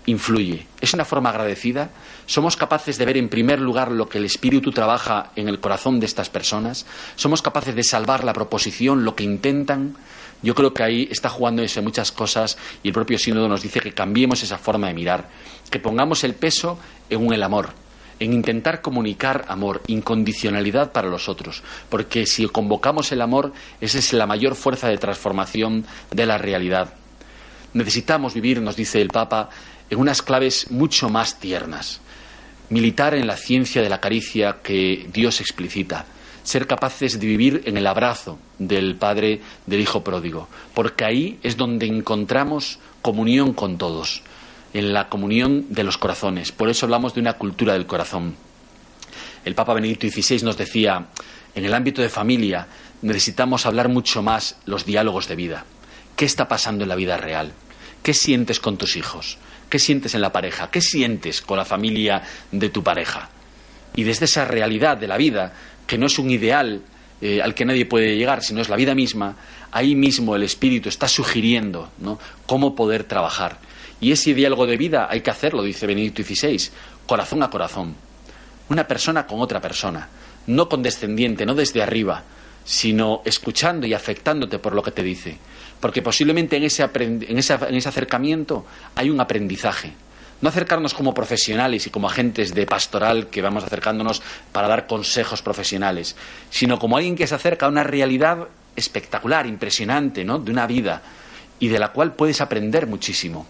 influye. 0.06 0.66
¿Es 0.80 0.94
una 0.94 1.04
forma 1.04 1.30
agradecida? 1.30 1.90
¿Somos 2.26 2.56
capaces 2.56 2.98
de 2.98 3.04
ver 3.04 3.16
en 3.16 3.28
primer 3.28 3.60
lugar 3.60 3.90
lo 3.90 4.08
que 4.08 4.18
el 4.18 4.24
Espíritu 4.24 4.72
trabaja 4.72 5.30
en 5.36 5.48
el 5.48 5.60
corazón 5.60 6.00
de 6.00 6.06
estas 6.06 6.30
personas? 6.30 6.86
¿Somos 7.16 7.42
capaces 7.42 7.74
de 7.74 7.84
salvar 7.84 8.24
la 8.24 8.32
proposición, 8.32 9.04
lo 9.04 9.14
que 9.14 9.24
intentan? 9.24 9.96
Yo 10.42 10.54
creo 10.54 10.72
que 10.72 10.82
ahí 10.82 11.08
está 11.10 11.28
jugando 11.28 11.62
eso 11.62 11.82
muchas 11.82 12.12
cosas 12.12 12.56
y 12.82 12.88
el 12.88 12.94
propio 12.94 13.18
sínodo 13.18 13.48
nos 13.48 13.62
dice 13.62 13.80
que 13.80 13.92
cambiemos 13.92 14.42
esa 14.42 14.56
forma 14.56 14.88
de 14.88 14.94
mirar, 14.94 15.28
que 15.70 15.78
pongamos 15.80 16.24
el 16.24 16.34
peso 16.34 16.78
en 17.10 17.32
el 17.32 17.42
amor, 17.42 17.70
en 18.20 18.34
intentar 18.34 18.82
comunicar 18.82 19.46
amor, 19.48 19.82
incondicionalidad 19.86 20.92
para 20.92 21.08
los 21.08 21.28
otros, 21.28 21.62
porque 21.88 22.26
si 22.26 22.46
convocamos 22.46 23.10
el 23.12 23.22
amor, 23.22 23.52
esa 23.80 23.98
es 23.98 24.12
la 24.12 24.26
mayor 24.26 24.54
fuerza 24.54 24.88
de 24.88 24.98
transformación 24.98 25.86
de 26.10 26.26
la 26.26 26.38
realidad. 26.38 26.94
Necesitamos 27.72 28.34
vivir, 28.34 28.60
nos 28.60 28.76
dice 28.76 29.00
el 29.00 29.08
Papa, 29.08 29.48
en 29.88 29.98
unas 29.98 30.22
claves 30.22 30.70
mucho 30.70 31.08
más 31.08 31.40
tiernas. 31.40 32.00
Militar 32.68 33.14
en 33.14 33.26
la 33.26 33.36
ciencia 33.36 33.82
de 33.82 33.88
la 33.88 34.00
caricia 34.00 34.58
que 34.62 35.08
Dios 35.12 35.40
explicita. 35.40 36.04
Ser 36.42 36.66
capaces 36.66 37.18
de 37.18 37.26
vivir 37.26 37.62
en 37.64 37.76
el 37.76 37.86
abrazo 37.86 38.38
del 38.58 38.96
Padre 38.96 39.40
del 39.66 39.80
Hijo 39.80 40.04
pródigo. 40.04 40.48
Porque 40.74 41.04
ahí 41.04 41.38
es 41.42 41.56
donde 41.56 41.86
encontramos 41.86 42.78
comunión 43.02 43.52
con 43.54 43.78
todos 43.78 44.22
en 44.72 44.92
la 44.92 45.08
comunión 45.08 45.66
de 45.68 45.84
los 45.84 45.98
corazones. 45.98 46.52
Por 46.52 46.68
eso 46.68 46.86
hablamos 46.86 47.14
de 47.14 47.20
una 47.20 47.34
cultura 47.34 47.72
del 47.72 47.86
corazón. 47.86 48.36
El 49.44 49.54
Papa 49.54 49.74
Benedicto 49.74 50.08
XVI 50.08 50.42
nos 50.42 50.56
decía, 50.56 51.06
en 51.54 51.64
el 51.64 51.74
ámbito 51.74 52.02
de 52.02 52.08
familia 52.08 52.66
necesitamos 53.02 53.66
hablar 53.66 53.88
mucho 53.88 54.22
más 54.22 54.56
los 54.66 54.84
diálogos 54.84 55.28
de 55.28 55.36
vida. 55.36 55.64
¿Qué 56.16 56.24
está 56.24 56.48
pasando 56.48 56.84
en 56.84 56.88
la 56.88 56.96
vida 56.96 57.16
real? 57.16 57.52
¿Qué 58.02 58.14
sientes 58.14 58.60
con 58.60 58.76
tus 58.76 58.96
hijos? 58.96 59.38
¿Qué 59.68 59.78
sientes 59.78 60.14
en 60.14 60.20
la 60.20 60.32
pareja? 60.32 60.70
¿Qué 60.70 60.80
sientes 60.80 61.40
con 61.40 61.56
la 61.56 61.64
familia 61.64 62.22
de 62.52 62.68
tu 62.68 62.82
pareja? 62.82 63.30
Y 63.94 64.02
desde 64.04 64.26
esa 64.26 64.44
realidad 64.44 64.96
de 64.96 65.08
la 65.08 65.16
vida, 65.16 65.52
que 65.86 65.98
no 65.98 66.06
es 66.06 66.18
un 66.18 66.30
ideal 66.30 66.82
eh, 67.20 67.42
al 67.42 67.54
que 67.54 67.64
nadie 67.64 67.86
puede 67.86 68.16
llegar, 68.16 68.42
sino 68.42 68.60
es 68.60 68.68
la 68.68 68.76
vida 68.76 68.94
misma, 68.94 69.36
ahí 69.72 69.94
mismo 69.94 70.36
el 70.36 70.42
Espíritu 70.42 70.88
está 70.88 71.08
sugiriendo 71.08 71.90
cómo 72.46 72.74
poder 72.74 73.04
trabajar. 73.04 73.58
Y 74.00 74.12
ese 74.12 74.34
diálogo 74.34 74.66
de 74.66 74.76
vida 74.76 75.08
hay 75.10 75.20
que 75.20 75.30
hacerlo, 75.30 75.62
dice 75.62 75.86
Benedicto 75.86 76.22
XVI, 76.22 76.70
corazón 77.06 77.42
a 77.42 77.50
corazón. 77.50 77.94
Una 78.68 78.86
persona 78.86 79.26
con 79.26 79.40
otra 79.40 79.60
persona, 79.60 80.08
no 80.46 80.68
condescendiente, 80.68 81.44
no 81.44 81.54
desde 81.54 81.82
arriba, 81.82 82.22
sino 82.64 83.22
escuchando 83.24 83.86
y 83.86 83.94
afectándote 83.94 84.58
por 84.58 84.74
lo 84.74 84.82
que 84.82 84.92
te 84.92 85.02
dice. 85.02 85.36
Porque 85.80 86.02
posiblemente 86.02 86.56
en 86.56 86.64
ese, 86.64 86.82
en 86.82 87.38
ese 87.38 87.88
acercamiento 87.88 88.64
hay 88.94 89.10
un 89.10 89.20
aprendizaje. 89.20 89.92
No 90.40 90.48
acercarnos 90.48 90.94
como 90.94 91.12
profesionales 91.12 91.86
y 91.86 91.90
como 91.90 92.08
agentes 92.08 92.54
de 92.54 92.64
pastoral 92.64 93.26
que 93.26 93.42
vamos 93.42 93.64
acercándonos 93.64 94.22
para 94.52 94.68
dar 94.68 94.86
consejos 94.86 95.42
profesionales, 95.42 96.16
sino 96.48 96.78
como 96.78 96.96
alguien 96.96 97.16
que 97.16 97.26
se 97.26 97.34
acerca 97.34 97.66
a 97.66 97.68
una 97.68 97.84
realidad 97.84 98.48
espectacular, 98.74 99.46
impresionante, 99.46 100.24
¿no? 100.24 100.38
de 100.38 100.50
una 100.50 100.66
vida 100.66 101.02
y 101.58 101.68
de 101.68 101.78
la 101.78 101.88
cual 101.88 102.14
puedes 102.14 102.40
aprender 102.40 102.86
muchísimo. 102.86 103.46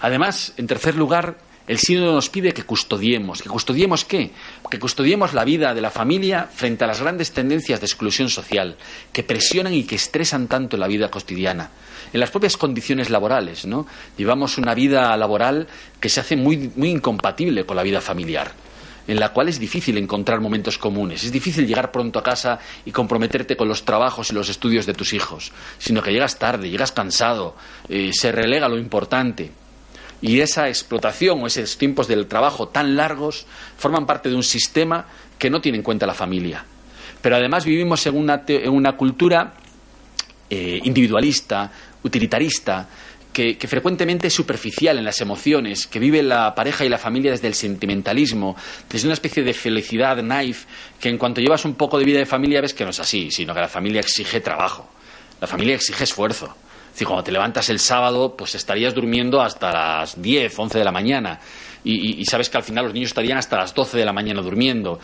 Además, 0.00 0.52
en 0.56 0.66
tercer 0.66 0.94
lugar, 0.94 1.38
el 1.66 1.78
sínodo 1.78 2.14
nos 2.14 2.28
pide 2.28 2.52
que 2.52 2.62
custodiemos. 2.62 3.42
¿Que 3.42 3.48
custodiemos 3.48 4.04
qué? 4.04 4.30
Que 4.70 4.78
custodiemos 4.78 5.34
la 5.34 5.44
vida 5.44 5.74
de 5.74 5.80
la 5.80 5.90
familia 5.90 6.48
frente 6.52 6.84
a 6.84 6.86
las 6.86 7.00
grandes 7.00 7.32
tendencias 7.32 7.80
de 7.80 7.86
exclusión 7.86 8.28
social 8.30 8.76
que 9.12 9.24
presionan 9.24 9.74
y 9.74 9.82
que 9.82 9.96
estresan 9.96 10.46
tanto 10.46 10.76
la 10.76 10.86
vida 10.86 11.10
cotidiana. 11.10 11.70
En 12.12 12.20
las 12.20 12.30
propias 12.30 12.56
condiciones 12.56 13.10
laborales, 13.10 13.66
¿no? 13.66 13.86
Llevamos 14.16 14.58
una 14.58 14.74
vida 14.74 15.16
laboral 15.16 15.66
que 15.98 16.08
se 16.08 16.20
hace 16.20 16.36
muy, 16.36 16.70
incompatible 16.76 17.66
con 17.66 17.76
la 17.76 17.82
vida 17.82 18.00
familiar 18.00 18.52
en 19.08 19.20
la 19.20 19.28
cual 19.28 19.48
es 19.48 19.60
difícil 19.60 19.98
encontrar 19.98 20.40
momentos 20.40 20.78
comunes, 20.78 21.22
es 21.22 21.30
difícil 21.30 21.64
llegar 21.64 21.92
pronto 21.92 22.18
a 22.18 22.24
casa 22.24 22.58
y 22.84 22.90
comprometerte 22.90 23.56
con 23.56 23.68
los 23.68 23.84
trabajos 23.84 24.30
y 24.30 24.34
los 24.34 24.48
estudios 24.48 24.84
de 24.84 24.94
tus 24.94 25.12
hijos, 25.12 25.52
sino 25.78 26.02
que 26.02 26.10
llegas 26.10 26.40
tarde, 26.40 26.68
llegas 26.68 26.90
cansado, 26.90 27.54
eh, 27.88 28.10
se 28.12 28.32
relega 28.32 28.68
lo 28.68 28.78
importante. 28.78 29.52
Y 30.22 30.40
esa 30.40 30.68
explotación 30.68 31.42
o 31.42 31.46
esos 31.46 31.76
tiempos 31.76 32.08
del 32.08 32.26
trabajo 32.26 32.68
tan 32.68 32.96
largos 32.96 33.46
forman 33.76 34.06
parte 34.06 34.28
de 34.28 34.34
un 34.34 34.42
sistema 34.42 35.06
que 35.38 35.50
no 35.50 35.60
tiene 35.60 35.78
en 35.78 35.84
cuenta 35.84 36.06
la 36.06 36.14
familia. 36.14 36.64
Pero 37.20 37.36
además 37.36 37.64
vivimos 37.64 38.06
en 38.06 38.16
una, 38.16 38.44
en 38.46 38.70
una 38.70 38.96
cultura 38.96 39.54
eh, 40.48 40.80
individualista, 40.84 41.70
utilitarista, 42.02 42.88
que, 43.32 43.58
que, 43.58 43.68
frecuentemente 43.68 44.28
es 44.28 44.32
superficial 44.32 44.96
en 44.96 45.04
las 45.04 45.20
emociones, 45.20 45.86
que 45.86 45.98
vive 45.98 46.22
la 46.22 46.54
pareja 46.54 46.86
y 46.86 46.88
la 46.88 46.96
familia 46.96 47.32
desde 47.32 47.48
el 47.48 47.54
sentimentalismo, 47.54 48.56
desde 48.88 49.08
una 49.08 49.14
especie 49.14 49.42
de 49.42 49.52
felicidad 49.52 50.22
naif, 50.22 50.64
que 50.98 51.10
en 51.10 51.18
cuanto 51.18 51.42
llevas 51.42 51.66
un 51.66 51.74
poco 51.74 51.98
de 51.98 52.06
vida 52.06 52.18
de 52.18 52.24
familia 52.24 52.62
ves 52.62 52.72
que 52.72 52.84
no 52.84 52.90
es 52.90 53.00
así, 53.00 53.30
sino 53.30 53.52
que 53.52 53.60
la 53.60 53.68
familia 53.68 54.00
exige 54.00 54.40
trabajo, 54.40 54.88
la 55.38 55.46
familia 55.46 55.74
exige 55.74 56.04
esfuerzo, 56.04 56.56
si 56.96 57.04
cuando 57.04 57.24
te 57.24 57.30
levantas 57.30 57.68
el 57.68 57.78
sábado, 57.78 58.34
pues 58.34 58.54
estarías 58.54 58.94
durmiendo 58.94 59.42
hasta 59.42 59.70
las 59.70 60.22
10, 60.22 60.58
11 60.58 60.78
de 60.78 60.84
la 60.84 60.92
mañana. 60.92 61.38
Y, 61.84 62.18
y, 62.18 62.24
sabes 62.24 62.48
que 62.48 62.56
al 62.56 62.62
final 62.62 62.86
los 62.86 62.94
niños 62.94 63.10
estarían 63.10 63.36
hasta 63.36 63.58
las 63.58 63.74
12 63.74 63.98
de 63.98 64.04
la 64.06 64.14
mañana 64.14 64.40
durmiendo. 64.40 64.98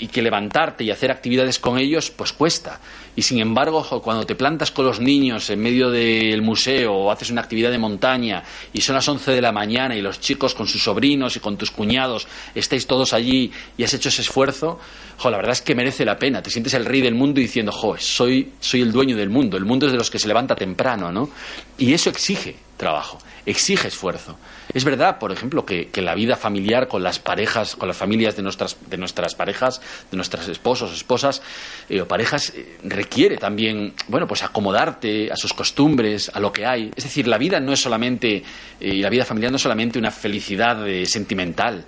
Y 0.00 0.08
que 0.08 0.22
levantarte 0.22 0.84
y 0.84 0.90
hacer 0.90 1.10
actividades 1.10 1.58
con 1.58 1.78
ellos, 1.78 2.10
pues 2.10 2.32
cuesta. 2.32 2.80
Y 3.14 3.22
sin 3.22 3.40
embargo, 3.40 3.82
cuando 4.02 4.24
te 4.24 4.34
plantas 4.34 4.70
con 4.70 4.86
los 4.86 4.98
niños 4.98 5.50
en 5.50 5.60
medio 5.60 5.90
del 5.90 6.40
museo 6.40 6.94
o 6.94 7.10
haces 7.10 7.30
una 7.30 7.42
actividad 7.42 7.70
de 7.70 7.78
montaña 7.78 8.42
y 8.72 8.80
son 8.80 8.94
las 8.94 9.06
11 9.06 9.32
de 9.32 9.42
la 9.42 9.52
mañana 9.52 9.94
y 9.94 10.00
los 10.00 10.18
chicos 10.18 10.54
con 10.54 10.66
sus 10.66 10.82
sobrinos 10.82 11.36
y 11.36 11.40
con 11.40 11.58
tus 11.58 11.70
cuñados 11.70 12.26
estáis 12.54 12.86
todos 12.86 13.12
allí 13.12 13.52
y 13.76 13.84
has 13.84 13.92
hecho 13.92 14.08
ese 14.08 14.22
esfuerzo, 14.22 14.80
jo, 15.18 15.30
la 15.30 15.36
verdad 15.36 15.52
es 15.52 15.60
que 15.60 15.74
merece 15.74 16.06
la 16.06 16.18
pena. 16.18 16.42
Te 16.42 16.50
sientes 16.50 16.72
el 16.72 16.86
rey 16.86 17.02
del 17.02 17.14
mundo 17.14 17.38
diciendo, 17.38 17.70
jo, 17.70 17.96
soy, 17.98 18.52
soy 18.60 18.80
el 18.80 18.92
dueño 18.92 19.16
del 19.16 19.28
mundo. 19.28 19.58
El 19.58 19.66
mundo 19.66 19.86
es 19.86 19.92
de 19.92 19.98
los 19.98 20.10
que 20.10 20.18
se 20.18 20.26
levanta 20.28 20.54
temprano, 20.54 21.12
¿no? 21.12 21.28
Y 21.76 21.92
eso 21.92 22.08
exige 22.08 22.56
trabajo, 22.82 23.18
exige 23.46 23.86
esfuerzo. 23.86 24.36
Es 24.74 24.84
verdad, 24.84 25.20
por 25.20 25.30
ejemplo, 25.30 25.64
que, 25.64 25.88
la 26.02 26.16
vida 26.16 26.34
familiar 26.34 26.88
con 26.88 27.04
las 27.04 27.20
parejas, 27.20 27.76
con 27.76 27.86
las 27.86 27.96
familias 27.96 28.34
de 28.34 28.42
nuestras, 28.42 28.76
de 28.90 28.96
nuestras 28.96 29.36
parejas, 29.36 29.80
de 30.10 30.16
nuestros 30.16 30.48
esposos, 30.48 30.92
esposas 30.92 31.42
eh, 31.88 32.00
o 32.00 32.08
parejas, 32.08 32.50
eh, 32.50 32.78
requiere 32.82 33.36
también, 33.36 33.94
bueno, 34.08 34.26
pues 34.26 34.42
acomodarte 34.42 35.30
a 35.30 35.36
sus 35.36 35.54
costumbres, 35.54 36.28
a 36.34 36.40
lo 36.40 36.52
que 36.52 36.66
hay. 36.66 36.90
Es 36.96 37.04
decir, 37.04 37.28
la 37.28 37.38
vida 37.38 37.60
no 37.60 37.72
es 37.72 37.80
solamente, 37.80 38.42
eh, 38.80 38.94
la 38.94 39.10
vida 39.10 39.24
familiar 39.24 39.52
no 39.52 39.56
es 39.56 39.62
solamente 39.62 40.00
una 40.00 40.10
felicidad 40.10 40.84
sentimental, 41.04 41.84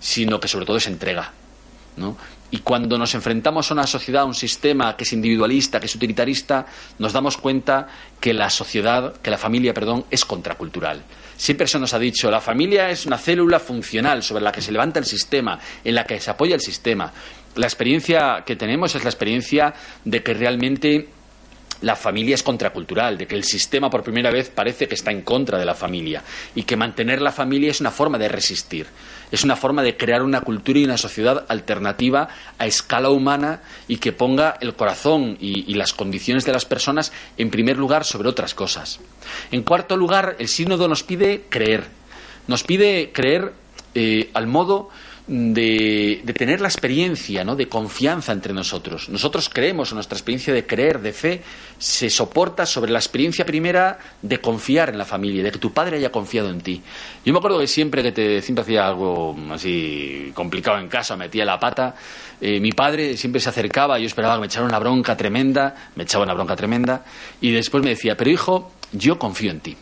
sino 0.00 0.40
que 0.40 0.48
sobre 0.48 0.64
todo 0.64 0.78
es 0.78 0.86
entrega. 0.86 1.30
¿no? 1.98 2.16
Y 2.50 2.58
cuando 2.58 2.96
nos 2.96 3.14
enfrentamos 3.14 3.70
a 3.70 3.74
una 3.74 3.86
sociedad, 3.86 4.22
a 4.22 4.26
un 4.26 4.34
sistema 4.34 4.96
que 4.96 5.04
es 5.04 5.12
individualista, 5.12 5.78
que 5.78 5.86
es 5.86 5.94
utilitarista, 5.94 6.64
nos 6.98 7.12
damos 7.12 7.36
cuenta 7.36 7.86
que 8.20 8.32
la 8.32 8.48
sociedad, 8.48 9.14
que 9.20 9.30
la 9.30 9.36
familia, 9.36 9.74
perdón, 9.74 10.06
es 10.10 10.24
contracultural. 10.24 11.02
Siempre 11.36 11.66
se 11.66 11.78
nos 11.78 11.92
ha 11.92 11.98
dicho, 11.98 12.30
la 12.30 12.40
familia 12.40 12.90
es 12.90 13.04
una 13.04 13.18
célula 13.18 13.60
funcional 13.60 14.22
sobre 14.22 14.42
la 14.42 14.50
que 14.50 14.62
se 14.62 14.72
levanta 14.72 14.98
el 14.98 15.04
sistema, 15.04 15.58
en 15.84 15.94
la 15.94 16.04
que 16.04 16.20
se 16.20 16.30
apoya 16.30 16.54
el 16.54 16.60
sistema. 16.60 17.12
La 17.54 17.66
experiencia 17.66 18.42
que 18.46 18.56
tenemos 18.56 18.94
es 18.94 19.04
la 19.04 19.10
experiencia 19.10 19.74
de 20.04 20.22
que 20.22 20.32
realmente 20.32 21.08
la 21.82 21.96
familia 21.96 22.34
es 22.34 22.42
contracultural, 22.42 23.16
de 23.16 23.26
que 23.26 23.36
el 23.36 23.44
sistema 23.44 23.88
por 23.88 24.02
primera 24.02 24.30
vez 24.30 24.50
parece 24.50 24.88
que 24.88 24.94
está 24.94 25.10
en 25.10 25.22
contra 25.22 25.58
de 25.58 25.64
la 25.64 25.74
familia 25.74 26.22
y 26.54 26.64
que 26.64 26.76
mantener 26.76 27.20
la 27.20 27.30
familia 27.30 27.70
es 27.70 27.80
una 27.80 27.90
forma 27.90 28.18
de 28.18 28.28
resistir, 28.28 28.86
es 29.30 29.44
una 29.44 29.56
forma 29.56 29.82
de 29.82 29.96
crear 29.96 30.22
una 30.22 30.40
cultura 30.40 30.78
y 30.78 30.84
una 30.84 30.96
sociedad 30.96 31.44
alternativa 31.48 32.28
a 32.58 32.66
escala 32.66 33.10
humana 33.10 33.60
y 33.86 33.98
que 33.98 34.12
ponga 34.12 34.56
el 34.60 34.74
corazón 34.74 35.36
y, 35.40 35.74
las 35.74 35.92
condiciones 35.92 36.44
de 36.44 36.52
las 36.52 36.64
personas 36.64 37.12
en 37.36 37.50
primer 37.50 37.76
lugar 37.76 38.04
sobre 38.04 38.28
otras 38.28 38.54
cosas. 38.54 39.00
En 39.52 39.62
cuarto 39.62 39.96
lugar, 39.96 40.36
el 40.38 40.48
sínodo 40.48 40.88
nos 40.88 41.02
pide 41.04 41.44
creer, 41.48 41.84
nos 42.48 42.64
pide 42.64 43.12
creer 43.12 43.52
eh, 43.94 44.30
al 44.34 44.46
modo 44.46 44.90
de, 45.28 46.22
tener 46.34 46.60
la 46.60 46.68
experiencia 46.68 47.44
¿no? 47.44 47.54
de 47.54 47.68
confianza 47.68 48.32
entre 48.32 48.54
nosotros. 48.54 49.10
Nosotros 49.10 49.50
creemos, 49.50 49.92
nuestra 49.92 50.16
experiencia 50.16 50.54
de 50.54 50.66
creer, 50.66 51.00
de 51.00 51.12
fe, 51.12 51.42
se 51.78 52.08
soporta 52.08 52.64
sobre 52.64 52.90
la 52.90 52.98
experiencia 52.98 53.44
primera 53.44 53.98
de 54.22 54.40
confiar 54.40 54.88
en 54.88 54.96
la 54.96 55.04
familia, 55.04 55.42
de 55.42 55.52
que 55.52 55.58
tu 55.58 55.72
padre 55.72 55.98
haya 55.98 56.10
confiado 56.10 56.48
en 56.48 56.62
ti. 56.62 56.82
Yo 57.24 57.32
me 57.32 57.38
acuerdo 57.38 57.58
que 57.58 57.66
siempre 57.66 58.02
que 58.02 58.12
te 58.12 58.40
siempre 58.40 58.62
hacía 58.62 58.86
algo 58.86 59.36
así 59.52 60.32
complicado 60.34 60.78
en 60.78 60.88
casa, 60.88 61.14
metía 61.14 61.44
la 61.44 61.60
pata, 61.60 61.94
eh, 62.40 62.58
mi 62.58 62.72
padre 62.72 63.16
siempre 63.18 63.40
se 63.40 63.50
acercaba, 63.50 63.98
yo 63.98 64.06
esperaba 64.06 64.36
que 64.36 64.40
me 64.40 64.46
echara 64.46 64.64
una 64.64 64.78
bronca 64.78 65.16
tremenda, 65.16 65.90
me 65.94 66.04
echaba 66.04 66.24
una 66.24 66.34
bronca 66.34 66.56
tremenda, 66.56 67.04
y 67.40 67.52
después 67.52 67.84
me 67.84 67.90
decía, 67.90 68.16
pero 68.16 68.30
hijo, 68.30 68.72
yo 68.92 69.18
confío 69.18 69.50
en 69.50 69.60
ti, 69.60 69.76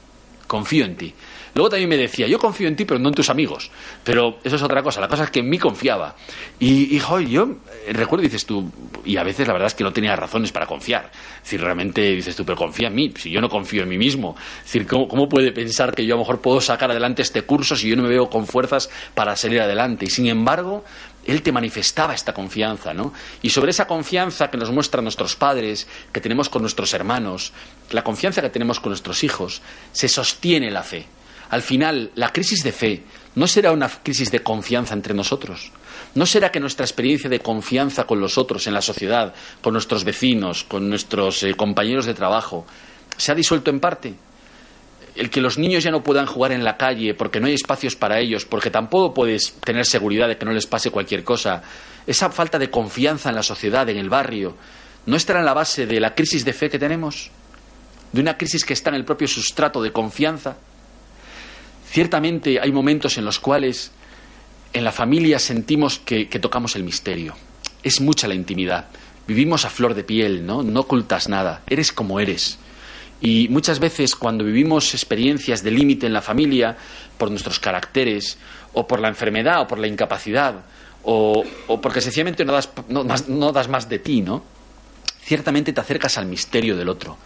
confío 0.49 0.85
en 0.85 0.97
ti. 0.97 1.15
Luego 1.57 1.71
también 1.71 1.89
me 1.89 1.97
decía, 1.97 2.27
yo 2.27 2.39
confío 2.39 2.69
en 2.69 2.77
ti, 2.77 2.85
pero 2.85 3.01
no 3.01 3.09
en 3.09 3.15
tus 3.15 3.31
amigos. 3.31 3.71
Pero 4.05 4.41
eso 4.45 4.57
es 4.57 4.63
otra 4.63 4.83
cosa. 4.83 5.01
La 5.01 5.09
cosa 5.09 5.25
es 5.25 5.31
que 5.31 5.41
en 5.41 5.49
mí 5.49 5.59
confiaba. 5.59 6.15
Y, 6.59 6.95
hijo, 6.95 7.19
yo 7.19 7.49
eh, 7.87 7.95
recuerdo, 7.95 8.25
dices 8.25 8.45
tú, 8.45 8.71
y 9.07 9.17
a 9.17 9.23
veces 9.23 9.47
la 9.47 9.55
verdad 9.55 9.69
es 9.69 9.75
que 9.75 9.83
no 9.83 9.91
tenía 9.91 10.15
razones 10.17 10.53
para 10.53 10.67
confiar. 10.67 11.11
Es 11.37 11.45
decir, 11.45 11.63
realmente 11.63 12.03
dices 12.15 12.37
tú, 12.37 12.45
pero 12.45 12.59
confía 12.59 12.89
en 12.89 12.95
mí, 12.95 13.11
si 13.17 13.31
yo 13.31 13.41
no 13.41 13.49
confío 13.49 13.85
en 13.85 13.89
mí 13.89 13.97
mismo. 13.97 14.37
Es 14.59 14.65
decir, 14.65 14.87
¿cómo, 14.87 15.09
¿cómo 15.09 15.31
puede 15.31 15.51
pensar 15.51 15.95
que 15.95 16.05
yo 16.05 16.13
a 16.13 16.19
lo 16.19 16.25
mejor 16.25 16.43
puedo 16.43 16.61
sacar 16.61 16.91
adelante 16.91 17.23
este 17.23 17.41
curso 17.41 17.75
si 17.75 17.89
yo 17.89 17.97
no 17.97 18.03
me 18.03 18.11
veo 18.11 18.29
con 18.29 18.47
fuerzas 18.47 18.91
para 19.15 19.35
salir 19.35 19.63
adelante? 19.63 20.05
Y 20.05 20.11
sin 20.11 20.27
embargo, 20.27 20.85
él 21.25 21.41
te 21.41 21.53
manifestaba 21.53 22.13
esta 22.13 22.35
confianza, 22.35 22.93
¿no? 22.93 23.15
Y 23.41 23.49
sobre 23.49 23.71
esa 23.71 23.87
confianza 23.87 24.51
que 24.51 24.59
nos 24.59 24.71
muestran 24.71 25.05
nuestros 25.05 25.37
padres, 25.37 25.89
que 26.13 26.21
tenemos 26.21 26.51
con 26.51 26.61
nuestros 26.61 26.93
hermanos, 26.93 27.55
la 27.93 28.05
confianza 28.05 28.43
que 28.43 28.51
tenemos 28.51 28.79
con 28.79 28.91
nuestros 28.91 29.25
hijos, 29.25 29.63
se 29.93 30.09
sostiene 30.09 30.71
la 30.71 30.83
fe. 30.83 31.07
Al 31.51 31.63
final, 31.63 32.11
la 32.15 32.33
crisis 32.33 32.63
de 32.63 32.73
fe 32.73 33.03
no 33.37 33.47
será 33.47 33.73
una 33.73 33.89
crisis 33.89 34.31
de 34.31 34.43
confianza 34.43 34.95
entre 34.95 35.15
nosotros. 35.15 35.71
No 36.15 36.27
será 36.27 36.51
que 36.51 36.61
nuestra 36.61 36.87
experiencia 36.87 37.29
de 37.29 37.41
confianza 37.41 38.05
con 38.05 38.21
los 38.21 38.39
otros 38.39 38.67
en 38.67 38.75
la 38.75 38.81
sociedad, 38.81 39.35
con 39.61 39.75
nuestros 39.75 40.05
vecinos, 40.05 40.65
con 40.65 40.89
nuestros 40.89 41.43
eh, 41.43 41.55
compañeros 41.55 42.07
de 42.07 42.15
trabajo, 42.15 42.67
se 43.17 43.33
ha 43.33 43.35
disuelto 43.35 43.71
en 43.71 43.81
parte. 43.81 44.15
El 45.15 45.31
que 45.31 45.41
los 45.41 45.59
niños 45.59 45.85
ya 45.85 45.91
no 45.91 46.03
puedan 46.03 46.27
jugar 46.27 46.53
en 46.53 46.65
la 46.65 46.77
calle 46.77 47.15
porque 47.15 47.41
no 47.41 47.47
hay 47.47 47.55
espacios 47.55 47.97
para 47.97 48.19
ellos, 48.19 48.45
porque 48.45 48.71
tampoco 48.71 49.15
puedes 49.15 49.53
tener 49.65 49.85
seguridad 49.87 50.29
de 50.29 50.37
que 50.37 50.45
no 50.45 50.53
les 50.53 50.67
pase 50.67 50.91
cualquier 50.91 51.23
cosa. 51.25 51.63
Esa 52.07 52.31
falta 52.31 52.59
de 52.59 52.71
confianza 52.71 53.29
en 53.29 53.35
la 53.35 53.43
sociedad, 53.43 53.89
en 53.89 53.99
el 53.99 54.11
barrio, 54.11 54.57
¿no 55.07 55.17
estará 55.17 55.41
en 55.41 55.47
la 55.47 55.55
base 55.55 55.87
de 55.87 56.01
la 56.01 56.15
crisis 56.15 56.45
de 56.45 56.53
fe 56.53 56.69
que 56.69 56.79
tenemos? 56.79 57.31
¿De 58.13 58.21
una 58.21 58.37
crisis 58.37 58.65
que 58.65 58.75
está 58.75 58.91
en 58.91 58.97
el 58.97 59.05
propio 59.05 59.29
sustrato 59.29 59.83
de 59.83 59.93
confianza? 59.93 60.57
Ciertamente 61.89 62.61
hay 62.61 62.73
momentos 62.73 63.17
en 63.19 63.25
los 63.25 63.39
cuales 63.39 63.93
en 64.73 64.85
la 64.85 64.93
familia 64.93 65.39
sentimos 65.39 65.99
que, 65.99 66.27
tocamos 66.27 66.77
el 66.77 66.85
misterio. 66.85 67.35
Es 67.83 68.01
mucha 68.01 68.29
la 68.29 68.35
intimidad. 68.35 68.87
Vivimos 69.27 69.65
a 69.65 69.71
flor 69.71 69.95
de 69.95 70.05
piel, 70.05 70.45
¿no? 70.45 70.63
No 70.63 70.81
ocultas 70.81 71.29
nada. 71.29 71.63
Eres 71.67 71.93
como 71.93 72.21
eres. 72.21 72.59
Y 73.21 73.49
muchas 73.49 73.79
veces 73.79 74.15
cuando 74.15 74.45
vivimos 74.45 74.93
experiencias 74.93 75.63
de 75.63 75.71
límite 75.71 76.07
en 76.07 76.13
la 76.13 76.21
familia, 76.21 76.77
por 77.17 77.31
nuestros 77.31 77.59
caracteres, 77.59 78.37
o 78.75 78.87
por 78.87 79.01
la 79.01 79.09
enfermedad, 79.09 79.63
o 79.63 79.67
por 79.67 79.79
la 79.79 79.87
incapacidad, 79.87 80.67
o, 81.03 81.45
porque 81.81 82.01
sencillamente 82.01 82.45
no 82.45 82.53
das, 82.53 82.69
no 83.29 83.53
das 83.53 83.69
más 83.69 83.89
de 83.89 83.99
ti, 83.99 84.21
¿no? 84.21 84.43
Ciertamente 85.23 85.73
te 85.73 85.81
acercas 85.81 86.19
al 86.19 86.27
misterio 86.27 86.77
del 86.77 86.89
otro. 86.89 87.17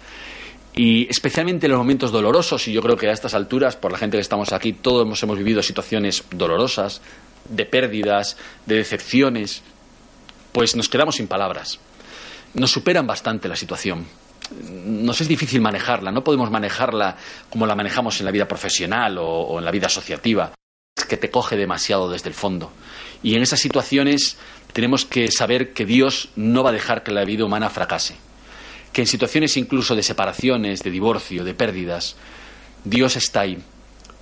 Y 0.82 1.06
especialmente 1.10 1.66
en 1.66 1.72
los 1.72 1.78
momentos 1.78 2.10
dolorosos, 2.10 2.66
y 2.66 2.72
yo 2.72 2.80
creo 2.80 2.96
que 2.96 3.06
a 3.06 3.12
estas 3.12 3.34
alturas, 3.34 3.76
por 3.76 3.92
la 3.92 3.98
gente 3.98 4.16
que 4.16 4.22
estamos 4.22 4.50
aquí, 4.50 4.72
todos 4.72 5.22
hemos, 5.22 5.36
vivido 5.36 5.62
situaciones 5.62 6.24
dolorosas, 6.30 7.02
de 7.50 7.66
pérdidas, 7.66 8.38
de 8.64 8.76
decepciones, 8.76 9.62
pues 10.52 10.76
nos 10.76 10.88
quedamos 10.88 11.16
sin 11.16 11.28
palabras. 11.28 11.78
Nos 12.54 12.70
superan 12.70 13.06
bastante 13.06 13.46
la 13.46 13.56
situación. 13.56 14.06
Nos 14.86 15.20
es 15.20 15.28
difícil 15.28 15.60
manejarla, 15.60 16.12
no 16.12 16.24
podemos 16.24 16.50
manejarla 16.50 17.14
como 17.50 17.66
la 17.66 17.76
manejamos 17.76 18.18
en 18.20 18.24
la 18.24 18.32
vida 18.32 18.48
profesional 18.48 19.18
o, 19.18 19.26
o 19.26 19.58
en 19.58 19.66
la 19.66 19.70
vida 19.70 19.88
asociativa, 19.88 20.54
que 21.10 21.18
te 21.18 21.30
coge 21.30 21.58
demasiado 21.58 22.08
desde 22.08 22.30
el 22.30 22.34
fondo. 22.34 22.72
Y 23.22 23.34
en 23.34 23.42
esas 23.42 23.60
situaciones 23.60 24.38
tenemos 24.72 25.04
que 25.04 25.30
saber 25.30 25.74
que 25.74 25.84
Dios 25.84 26.30
no 26.36 26.62
va 26.62 26.70
a 26.70 26.72
dejar 26.72 27.02
que 27.02 27.12
la 27.12 27.26
vida 27.26 27.44
humana 27.44 27.68
fracase 27.68 28.29
que 28.92 29.02
en 29.02 29.06
situaciones 29.06 29.56
incluso 29.56 29.94
de 29.94 30.02
separaciones, 30.02 30.82
de 30.82 30.90
divorcio, 30.90 31.44
de 31.44 31.54
pérdidas, 31.54 32.16
Dios 32.84 33.16
está 33.16 33.40
ahí 33.40 33.58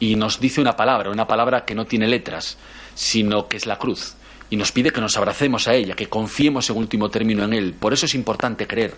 y 0.00 0.16
nos 0.16 0.40
dice 0.40 0.60
una 0.60 0.76
palabra, 0.76 1.10
una 1.10 1.26
palabra 1.26 1.64
que 1.64 1.74
no 1.74 1.86
tiene 1.86 2.06
letras, 2.06 2.58
sino 2.94 3.48
que 3.48 3.56
es 3.56 3.66
la 3.66 3.78
cruz. 3.78 4.14
Y 4.50 4.56
nos 4.56 4.72
pide 4.72 4.92
que 4.92 5.00
nos 5.00 5.16
abracemos 5.16 5.68
a 5.68 5.74
ella, 5.74 5.94
que 5.94 6.08
confiemos 6.08 6.70
en 6.70 6.76
último 6.76 7.10
término 7.10 7.44
en 7.44 7.52
Él. 7.52 7.74
Por 7.74 7.92
eso 7.92 8.06
es 8.06 8.14
importante 8.14 8.66
creer, 8.66 8.94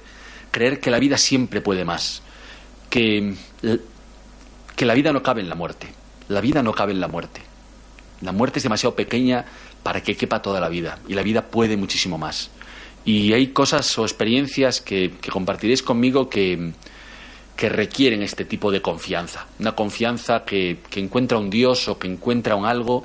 creer 0.50 0.80
que 0.80 0.90
la 0.90 0.98
vida 0.98 1.18
siempre 1.18 1.61
puede 1.61 1.85
más, 1.85 2.22
que, 2.88 3.35
que 4.76 4.87
la 4.87 4.94
vida 4.94 5.12
no 5.12 5.22
cabe 5.22 5.40
en 5.40 5.48
la 5.48 5.54
muerte, 5.54 5.88
la 6.28 6.40
vida 6.40 6.62
no 6.62 6.72
cabe 6.72 6.92
en 6.92 7.00
la 7.00 7.09
muerte. 7.09 7.42
La 8.20 8.33
muerte 8.33 8.59
es 8.59 8.62
demasiado 8.62 8.94
pequeña 8.94 9.46
para 9.83 10.02
que 10.02 10.16
quepa 10.16 10.42
toda 10.42 10.61
la 10.61 10.68
vida 10.68 10.98
y 11.09 11.14
la 11.14 11.22
vida 11.22 11.46
puede 11.46 11.76
muchísimo 11.76 12.18
más. 12.18 12.50
Y 13.05 13.33
hay 13.33 13.49
cosas 13.49 13.99
o 13.99 14.03
experiencias 14.03 14.81
que, 14.81 15.13
compartiréis 15.31 15.83
conmigo 15.83 16.29
que, 16.29 16.73
requieren 17.57 18.23
este 18.23 18.47
tipo 18.47 18.71
de 18.71 18.81
confianza. 18.81 19.47
Una 19.59 19.73
confianza 19.73 20.45
que, 20.45 20.79
encuentra 20.97 21.39
un 21.39 21.51
Dios 21.51 21.89
o 21.89 21.99
que 21.99 22.09
encuentra 22.09 22.57
un 22.57 22.65
algo 22.65 23.05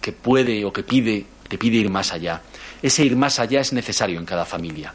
que 0.00 0.12
puede 0.12 0.64
o 0.64 0.72
que 0.72 0.82
pide, 0.82 1.24
te 1.48 1.56
pide 1.56 1.78
ir 1.78 1.88
más 1.88 2.12
allá. 2.12 2.42
Ese 2.82 3.04
ir 3.04 3.16
más 3.16 3.38
allá 3.38 3.60
es 3.60 3.72
necesario 3.72 4.18
en 4.18 4.26
cada 4.26 4.44
familia. 4.44 4.92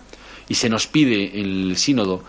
Y 0.48 0.56
se 0.56 0.70
nos 0.70 0.86
pide 0.88 1.40
el 1.40 1.76
sínodo 1.78 2.24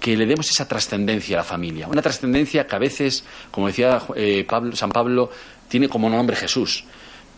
que 0.00 0.16
le 0.16 0.26
demos 0.26 0.50
esa 0.50 0.66
trascendencia 0.66 1.36
a 1.36 1.38
la 1.38 1.44
familia. 1.44 1.86
Una 1.88 2.02
trascendencia 2.02 2.66
que 2.66 2.76
a 2.76 2.78
veces, 2.78 3.24
como 3.50 3.68
decía 3.68 4.02
eh, 4.16 4.46
San 4.72 4.90
Pablo, 4.90 5.30
tiene 5.68 5.88
como 5.88 6.10
nombre 6.10 6.36
Jesús 6.36 6.84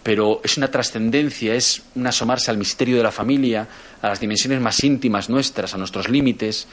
pero 0.03 0.41
es 0.45 0.57
una 0.57 0.71
trascendencia, 0.71 1.55
es 1.55 1.83
un 1.95 2.07
asomarse 2.07 2.51
al 2.51 2.59
misterio 2.59 2.97
de 2.97 3.03
la 3.03 3.13
familia, 3.13 3.69
a 4.01 4.09
las 4.09 4.21
dimensiones 4.21 4.61
más 4.61 4.83
íntimas 4.83 5.29
nuestras, 5.29 5.75
a 5.75 5.79
nuestros 5.79 6.09
límites 6.09 6.67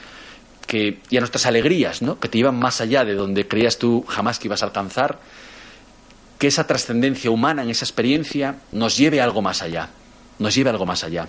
que, 0.66 0.98
y 1.10 1.16
a 1.16 1.20
nuestras 1.20 1.46
alegrías, 1.46 2.02
¿no? 2.02 2.18
que 2.18 2.28
te 2.28 2.38
llevan 2.38 2.58
más 2.58 2.80
allá 2.80 3.04
de 3.04 3.14
donde 3.14 3.46
creías 3.46 3.78
tú 3.78 4.04
jamás 4.08 4.38
que 4.38 4.48
ibas 4.48 4.62
a 4.62 4.66
alcanzar, 4.66 5.18
que 6.38 6.46
esa 6.46 6.66
trascendencia 6.66 7.30
humana 7.30 7.62
en 7.62 7.70
esa 7.70 7.84
experiencia 7.84 8.56
nos 8.72 8.96
lleve 8.96 9.20
a 9.20 9.24
algo 9.24 9.42
más 9.42 9.62
allá, 9.62 9.90
nos 10.38 10.54
lleve 10.54 10.70
a 10.70 10.72
algo 10.72 10.86
más 10.86 11.04
allá. 11.04 11.28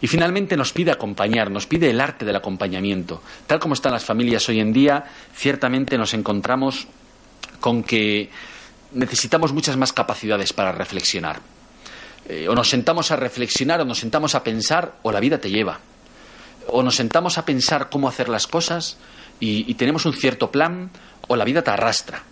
Y 0.00 0.08
finalmente 0.08 0.56
nos 0.56 0.72
pide 0.72 0.90
acompañar, 0.90 1.50
nos 1.50 1.66
pide 1.66 1.88
el 1.88 2.00
arte 2.00 2.24
del 2.24 2.36
acompañamiento. 2.36 3.22
Tal 3.46 3.58
como 3.58 3.74
están 3.74 3.92
las 3.92 4.04
familias 4.04 4.46
hoy 4.48 4.60
en 4.60 4.72
día, 4.72 5.04
ciertamente 5.34 5.96
nos 5.96 6.12
encontramos 6.12 6.86
con 7.60 7.82
que 7.82 8.28
necesitamos 8.92 9.52
muchas 9.52 9.76
más 9.76 9.92
capacidades 9.92 10.52
para 10.52 10.72
reflexionar. 10.72 11.40
Eh, 12.28 12.48
o 12.48 12.54
nos 12.54 12.68
sentamos 12.68 13.10
a 13.10 13.16
reflexionar, 13.16 13.80
o 13.80 13.84
nos 13.84 13.98
sentamos 13.98 14.34
a 14.34 14.42
pensar, 14.42 14.96
o 15.02 15.12
la 15.12 15.20
vida 15.20 15.38
te 15.38 15.50
lleva. 15.50 15.78
O 16.68 16.82
nos 16.82 16.96
sentamos 16.96 17.38
a 17.38 17.44
pensar 17.44 17.88
cómo 17.90 18.08
hacer 18.08 18.28
las 18.28 18.46
cosas 18.46 18.96
y, 19.38 19.72
tenemos 19.74 20.06
un 20.06 20.14
cierto 20.14 20.50
plan, 20.50 20.90
o 21.28 21.36
la 21.36 21.44
vida 21.44 21.62
te 21.62 21.70
arrastra. 21.70 22.22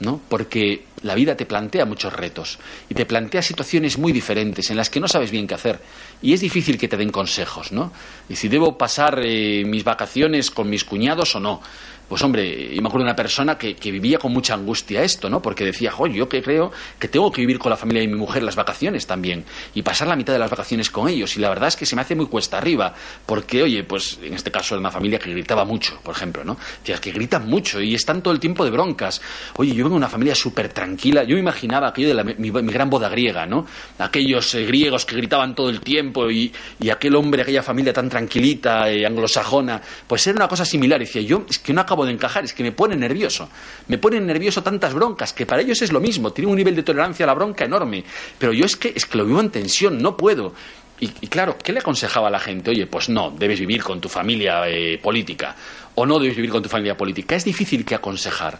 ¿no? 0.00 0.20
Porque 0.28 0.86
la 1.02 1.14
vida 1.14 1.36
te 1.36 1.46
plantea 1.46 1.84
muchos 1.84 2.12
retos 2.12 2.58
y 2.88 2.94
te 2.94 3.06
plantea 3.06 3.42
situaciones 3.42 3.96
muy 3.96 4.10
diferentes 4.10 4.68
en 4.70 4.76
las 4.76 4.90
que 4.90 4.98
no 4.98 5.06
sabes 5.06 5.30
bien 5.30 5.46
qué 5.46 5.54
hacer 5.54 5.78
y 6.20 6.32
es 6.32 6.40
difícil 6.40 6.76
que 6.78 6.88
te 6.88 6.96
den 6.96 7.12
consejos, 7.12 7.70
¿no? 7.70 7.92
Y 8.28 8.34
si 8.34 8.48
debo 8.48 8.76
pasar 8.76 9.20
eh, 9.22 9.62
mis 9.64 9.84
vacaciones 9.84 10.50
con 10.50 10.68
mis 10.68 10.82
cuñados 10.82 11.36
o 11.36 11.40
no. 11.40 11.62
Pues 12.08 12.22
hombre, 12.22 12.74
yo 12.74 12.82
me 12.82 12.88
acuerdo 12.88 13.04
de 13.06 13.10
una 13.10 13.16
persona 13.16 13.56
que, 13.56 13.74
vivía 13.94 14.18
con 14.18 14.32
mucha 14.32 14.54
angustia 14.54 15.02
esto, 15.02 15.30
¿no? 15.30 15.40
Porque 15.40 15.64
decía, 15.64 15.90
jo, 15.90 16.06
yo 16.06 16.28
que 16.28 16.42
creo 16.42 16.72
que 16.98 17.08
tengo 17.08 17.30
que 17.30 17.40
vivir 17.40 17.58
con 17.58 17.70
la 17.70 17.76
familia 17.76 18.02
de 18.02 18.08
mi 18.08 18.14
mujer 18.14 18.42
las 18.42 18.56
vacaciones 18.56 19.06
también 19.06 19.44
y 19.74 19.82
pasar 19.82 20.08
la 20.08 20.16
mitad 20.16 20.32
de 20.32 20.38
las 20.38 20.50
vacaciones 20.50 20.90
con 20.90 21.08
ellos. 21.08 21.36
Y 21.36 21.40
la 21.40 21.48
verdad 21.48 21.68
es 21.68 21.76
que 21.76 21.86
se 21.86 21.96
me 21.96 22.02
hace 22.02 22.14
muy 22.14 22.26
cuesta 22.26 22.58
arriba, 22.58 22.94
porque, 23.24 23.62
oye, 23.62 23.84
pues 23.84 24.18
en 24.22 24.34
este 24.34 24.50
caso 24.50 24.74
era 24.74 24.80
una 24.80 24.90
familia 24.90 25.18
que 25.18 25.30
gritaba 25.30 25.64
mucho, 25.64 25.98
por 26.02 26.14
ejemplo, 26.14 26.44
¿no? 26.44 26.58
Decías 26.80 27.00
que 27.00 27.12
gritan 27.12 27.48
mucho 27.48 27.80
y 27.80 27.94
están 27.94 28.22
todo 28.22 28.34
el 28.34 28.40
tiempo 28.40 28.64
de 28.64 28.70
broncas. 28.70 29.22
Oye, 29.56 29.70
yo 29.70 29.84
vengo 29.84 29.90
de 29.90 29.98
una 29.98 30.08
familia 30.08 30.34
súper 30.34 30.68
tranquila. 30.68 31.24
Yo 31.24 31.34
me 31.34 31.40
imaginaba 31.40 31.88
aquello 31.88 32.14
de 32.14 32.34
mi, 32.34 32.50
gran 32.50 32.90
boda 32.90 33.08
griega, 33.08 33.46
¿no? 33.46 33.66
Aquellos 33.98 34.54
eh, 34.54 34.66
griegos 34.66 35.06
que 35.06 35.16
gritaban 35.16 35.54
todo 35.54 35.70
el 35.70 35.80
tiempo 35.80 36.30
y, 36.30 36.52
aquel 36.90 37.14
hombre, 37.16 37.42
aquella 37.42 37.62
familia 37.62 37.92
tan 37.92 38.08
tranquilita, 38.08 38.90
eh, 38.90 39.06
anglosajona. 39.06 39.80
Pues 40.06 40.26
era 40.26 40.36
una 40.36 40.48
cosa 40.48 40.64
similar. 40.64 41.00
Y 41.00 41.06
decía, 41.06 41.22
yo 41.22 41.46
es 41.48 41.58
que 41.58 41.72
no 41.72 41.80
acabo 41.80 41.93
de 42.04 42.12
encajar, 42.12 42.44
es 42.44 42.52
que 42.52 42.64
me 42.64 42.72
pone 42.72 42.96
nervioso. 42.96 43.48
Me 43.88 43.98
ponen 43.98 44.26
nervioso 44.26 44.62
tantas 44.62 44.94
broncas, 44.94 45.32
que 45.32 45.46
para 45.46 45.62
ellos 45.62 45.80
es 45.82 45.92
lo 45.92 46.00
mismo, 46.00 46.32
tienen 46.32 46.50
un 46.50 46.56
nivel 46.56 46.74
de 46.74 46.82
tolerancia 46.82 47.24
a 47.24 47.28
la 47.28 47.34
bronca 47.34 47.64
enorme. 47.64 48.02
Pero 48.38 48.52
yo 48.52 48.64
es 48.64 48.76
que, 48.76 48.92
es 48.96 49.06
que 49.06 49.18
lo 49.18 49.24
vivo 49.24 49.40
en 49.40 49.50
tensión, 49.50 50.02
no 50.02 50.16
puedo. 50.16 50.54
Y, 51.00 51.08
claro, 51.26 51.58
¿qué 51.62 51.72
le 51.72 51.80
aconsejaba 51.80 52.28
a 52.28 52.30
la 52.30 52.38
gente? 52.38 52.70
Oye, 52.70 52.86
pues 52.86 53.08
no, 53.08 53.30
debes 53.30 53.60
vivir 53.60 53.82
con 53.82 54.00
tu 54.00 54.08
familia 54.08 54.68
eh, 54.68 54.98
política, 55.02 55.54
o 55.94 56.06
no 56.06 56.18
debes 56.18 56.36
vivir 56.36 56.50
con 56.50 56.62
tu 56.62 56.68
familia 56.68 56.96
política. 56.96 57.36
Es 57.36 57.44
difícil 57.44 57.84
que 57.84 57.94
aconsejar. 57.94 58.58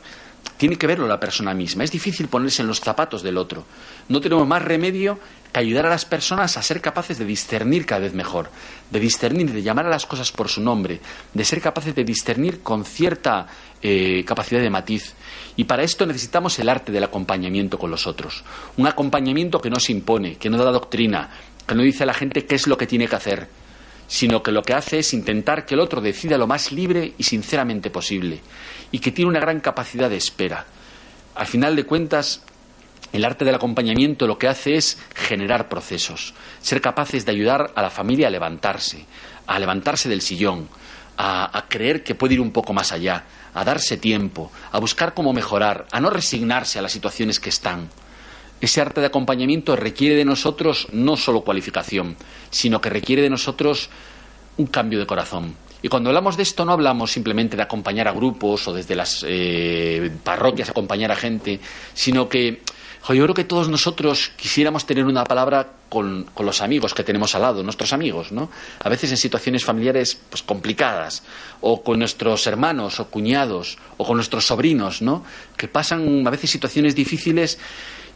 Tiene 0.57 0.77
que 0.77 0.87
verlo 0.87 1.07
la 1.07 1.21
persona 1.21 1.53
misma. 1.55 1.85
Es 1.85 1.91
difícil 1.91 2.29
ponerse 2.29 2.63
en 2.63 2.69
los 2.69 2.81
zapatos 2.81 3.23
del 3.23 3.39
otro. 3.39 3.65
No 4.09 4.21
tenemos 4.21 4.47
más 4.47 4.63
remedio 4.63 5.19
que 5.53 5.61
ayudar 5.61 5.87
a 5.87 5.91
las 5.91 6.05
personas 6.05 6.57
a 6.57 6.63
ser 6.63 6.81
capaces 6.81 7.19
de 7.19 7.25
discernir 7.25 7.87
cada 7.87 8.03
vez 8.03 8.15
mejor, 8.15 8.51
de 8.91 9.01
discernir, 9.01 9.53
de 9.53 9.63
llamar 9.63 9.87
a 9.87 9.91
las 9.91 10.07
cosas 10.07 10.33
por 10.33 10.49
su 10.49 10.61
nombre, 10.61 11.01
de 11.33 11.45
ser 11.45 11.61
capaces 11.61 11.95
de 11.95 12.05
discernir 12.05 12.61
con 12.63 12.85
cierta 12.85 13.47
eh, 13.83 14.25
capacidad 14.25 14.61
de 14.61 14.71
matiz. 14.71 15.15
Y 15.57 15.65
para 15.65 15.83
esto 15.83 16.07
necesitamos 16.07 16.59
el 16.59 16.69
arte 16.69 16.93
del 16.93 17.05
acompañamiento 17.05 17.79
con 17.79 17.91
los 17.91 18.07
otros. 18.07 18.45
Un 18.77 18.87
acompañamiento 18.87 19.61
que 19.61 19.71
no 19.71 19.81
se 19.81 19.93
impone, 19.93 20.37
que 20.37 20.51
no 20.51 20.59
da 20.59 20.71
doctrina, 20.71 21.31
que 21.67 21.75
no 21.75 21.83
dice 21.83 22.05
a 22.05 22.07
la 22.07 22.15
gente 22.15 22.47
qué 22.47 22.55
es 22.55 22.67
lo 22.67 22.77
que 22.77 22.87
tiene 22.87 23.09
que 23.09 23.17
hacer, 23.17 23.49
sino 24.07 24.43
que 24.43 24.53
lo 24.53 24.63
que 24.63 24.75
hace 24.75 24.99
es 24.99 25.13
intentar 25.15 25.67
que 25.67 25.75
el 25.75 25.81
otro 25.81 26.01
decida 26.01 26.39
lo 26.39 26.47
más 26.47 26.73
libre 26.73 27.15
y 27.17 27.23
sinceramente 27.23 27.91
posible, 27.91 28.41
y 28.95 29.01
que 29.01 29.11
tiene 29.11 29.29
una 29.29 29.41
gran 29.41 29.59
capacidad 29.59 30.09
de 30.09 30.17
espera. 30.17 30.67
Al 31.35 31.49
final 31.49 31.75
de 31.75 31.85
cuentas, 31.85 32.45
el 33.13 33.25
arte 33.25 33.45
del 33.45 33.57
acompañamiento 33.57 34.29
lo 34.29 34.39
que 34.39 34.47
hace 34.47 34.77
es 34.77 35.01
generar 35.17 35.69
procesos, 35.69 36.33
ser 36.61 36.81
capaces 36.81 37.27
de 37.27 37.33
ayudar 37.33 37.73
a 37.75 37.83
la 37.83 37.91
familia 37.91 38.29
a 38.29 38.31
levantarse, 38.31 39.05
a 39.49 39.59
levantarse 39.59 40.09
del 40.09 40.21
sillón, 40.21 40.69
a, 41.17 41.65
creer 41.69 42.05
que 42.05 42.15
puede 42.15 42.35
ir 42.35 42.41
un 42.41 42.53
poco 42.53 42.73
más 42.73 42.93
allá, 42.93 43.25
a 43.53 43.65
darse 43.65 43.97
tiempo, 43.97 44.53
a 44.71 44.79
buscar 44.79 45.13
cómo 45.13 45.33
mejorar, 45.33 45.89
a 45.91 46.01
no 46.01 46.09
resignarse 46.09 46.79
a 46.79 46.83
las 46.83 46.93
situaciones 46.93 47.41
que 47.41 47.49
están. 47.49 47.89
Ese 48.61 48.81
arte 48.81 49.01
de 49.01 49.09
acompañamiento 49.09 49.75
requiere 49.75 50.15
de 50.15 50.25
nosotros 50.25 50.87
no 50.93 51.17
solo 51.17 51.41
cualificación, 51.41 52.17
sino 52.51 52.81
que 52.81 52.91
requiere 52.91 53.23
de 53.23 53.31
nosotros 53.31 53.91
un 54.57 54.69
cambio 54.69 55.01
de 55.01 55.07
corazón. 55.07 55.57
Y 55.85 55.89
cuando 55.91 56.09
hablamos 56.09 56.39
de 56.39 56.45
esto 56.45 56.65
no 56.65 56.73
hablamos 56.73 57.13
simplemente 57.13 57.59
de 57.59 57.63
acompañar 57.63 58.09
a 58.09 58.13
grupos 58.13 58.67
o 58.69 58.73
desde 58.73 58.97
las 58.97 59.23
eh, 59.29 60.11
parroquias 60.25 60.71
acompañar 60.71 61.13
a 61.13 61.15
gente, 61.15 61.61
sino 61.93 62.27
que 62.27 62.63
yo 63.07 63.23
creo 63.23 63.35
que 63.35 63.45
todos 63.45 63.69
nosotros 63.69 64.33
quisiéramos 64.35 64.87
tener 64.87 65.05
una 65.05 65.25
palabra 65.25 65.69
con, 65.91 66.25
los 66.39 66.63
amigos 66.63 66.95
que 66.95 67.05
tenemos 67.05 67.35
al 67.35 67.43
lado, 67.43 67.63
nuestros 67.63 67.93
amigos, 67.93 68.33
¿no? 68.33 68.51
A 68.83 68.89
veces 68.89 69.11
en 69.11 69.19
situaciones 69.19 69.63
familiares 69.63 70.19
pues, 70.31 70.43
complicadas, 70.43 71.23
o 71.61 71.83
con 71.83 71.99
nuestros 71.99 72.47
hermanos 72.47 72.99
o 72.99 73.11
cuñados, 73.11 73.77
o 73.99 74.07
con 74.07 74.17
nuestros 74.17 74.47
sobrinos, 74.47 75.03
¿no? 75.03 75.23
Que 75.55 75.69
pasan 75.69 76.27
a 76.27 76.31
veces 76.31 76.49
situaciones 76.49 76.95
difíciles 76.95 77.59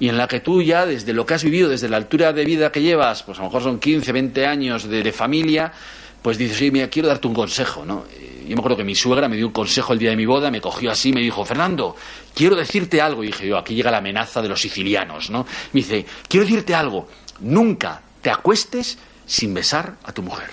y 0.01 0.09
en 0.09 0.17
la 0.17 0.27
que 0.27 0.41
tú 0.41 0.63
ya, 0.63 0.87
desde 0.87 1.13
lo 1.13 1.27
que 1.27 1.35
has 1.35 1.45
vivido, 1.45 1.69
desde 1.69 1.91
la 1.91 1.99
altura 1.99 2.33
de 2.33 2.47
vida 2.47 2.73
que 2.73 2.81
llevas, 2.81 3.25
pues 3.25 3.37
a 3.39 3.43
lo 3.43 3.49
mejor 3.49 3.63
son 3.63 3.79
15, 3.79 4.11
20 4.11 4.47
años 4.47 4.89
de 4.89 5.13
familia, 5.13 5.75
pues 6.23 6.39
dices, 6.39 6.57
oye, 6.59 6.71
mira, 6.71 6.89
quiero 6.89 7.09
darte 7.09 7.27
un 7.29 7.35
consejo, 7.35 7.85
¿no? 7.85 8.05
Yo 8.49 8.55
me 8.57 8.61
acuerdo 8.61 8.79
que 8.79 8.85
mi 8.85 8.95
suegra 8.95 9.29
me 9.29 9.37
dio 9.37 9.47
un 9.47 9.53
consejo 9.53 9.93
el 9.93 9.99
día 9.99 10.11
de 10.11 10.17
mi 10.17 10.25
boda, 10.25 10.51
me 10.51 10.61
cogió 10.61 10.91
así, 10.91 11.13
me 11.13 11.21
dijo, 11.21 11.45
Fernando, 11.45 11.95
quiero 12.35 12.57
decirte 12.57 13.01
algo. 13.01 13.23
Y 13.23 13.27
dije 13.27 13.47
yo, 13.47 13.59
aquí 13.59 13.75
llega 13.75 13.91
la 13.91 13.99
amenaza 13.99 14.41
de 14.41 14.49
los 14.49 14.61
sicilianos, 14.61 15.29
¿no? 15.31 15.47
Me 15.73 15.81
dice, 15.81 16.07
quiero 16.29 16.47
decirte 16.47 16.75
algo, 16.75 17.09
nunca 17.41 18.01
te 18.23 18.31
acuestes 18.31 18.99
sin 19.27 19.53
besar 19.53 19.97
a 20.03 20.13
tu 20.13 20.23
mujer. 20.23 20.49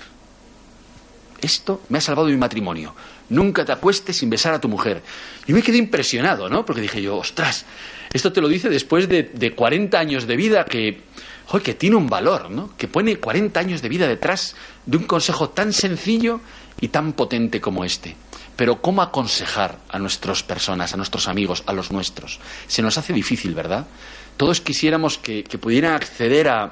Esto 1.40 1.82
me 1.88 1.98
ha 1.98 2.00
salvado 2.00 2.28
mi 2.28 2.36
matrimonio. 2.36 2.94
Nunca 3.30 3.64
te 3.64 3.72
acuestes 3.72 4.16
sin 4.16 4.30
besar 4.30 4.52
a 4.54 4.60
tu 4.60 4.68
mujer. 4.68 5.02
Y 5.46 5.52
me 5.52 5.62
quedé 5.62 5.78
impresionado, 5.78 6.48
¿no? 6.48 6.64
Porque 6.64 6.82
dije 6.82 7.00
yo, 7.00 7.16
ostras, 7.16 7.64
esto 8.12 8.32
te 8.32 8.40
lo 8.40 8.48
dice 8.48 8.68
después 8.68 9.08
de, 9.08 9.22
de 9.22 9.54
40 9.54 9.98
años 9.98 10.26
de 10.26 10.36
vida 10.36 10.64
que, 10.64 11.00
que 11.62 11.74
tiene 11.74 11.96
un 11.96 12.08
valor, 12.08 12.50
¿no? 12.50 12.70
Que 12.76 12.88
pone 12.88 13.16
40 13.16 13.58
años 13.58 13.82
de 13.82 13.88
vida 13.88 14.08
detrás 14.08 14.54
de 14.84 14.96
un 14.96 15.04
consejo 15.04 15.50
tan 15.50 15.72
sencillo 15.72 16.40
y 16.80 16.88
tan 16.88 17.12
potente 17.12 17.60
como 17.60 17.84
este. 17.84 18.16
Pero 18.56 18.80
¿cómo 18.80 19.02
aconsejar 19.02 19.78
a 19.88 19.98
nuestras 19.98 20.42
personas, 20.42 20.92
a 20.92 20.96
nuestros 20.96 21.28
amigos, 21.28 21.62
a 21.66 21.72
los 21.72 21.92
nuestros? 21.92 22.40
Se 22.66 22.82
nos 22.82 22.98
hace 22.98 23.12
difícil, 23.12 23.54
¿verdad? 23.54 23.86
Todos 24.36 24.60
quisiéramos 24.60 25.18
que, 25.18 25.44
que 25.44 25.58
pudieran 25.58 25.94
acceder 25.94 26.48
a, 26.48 26.64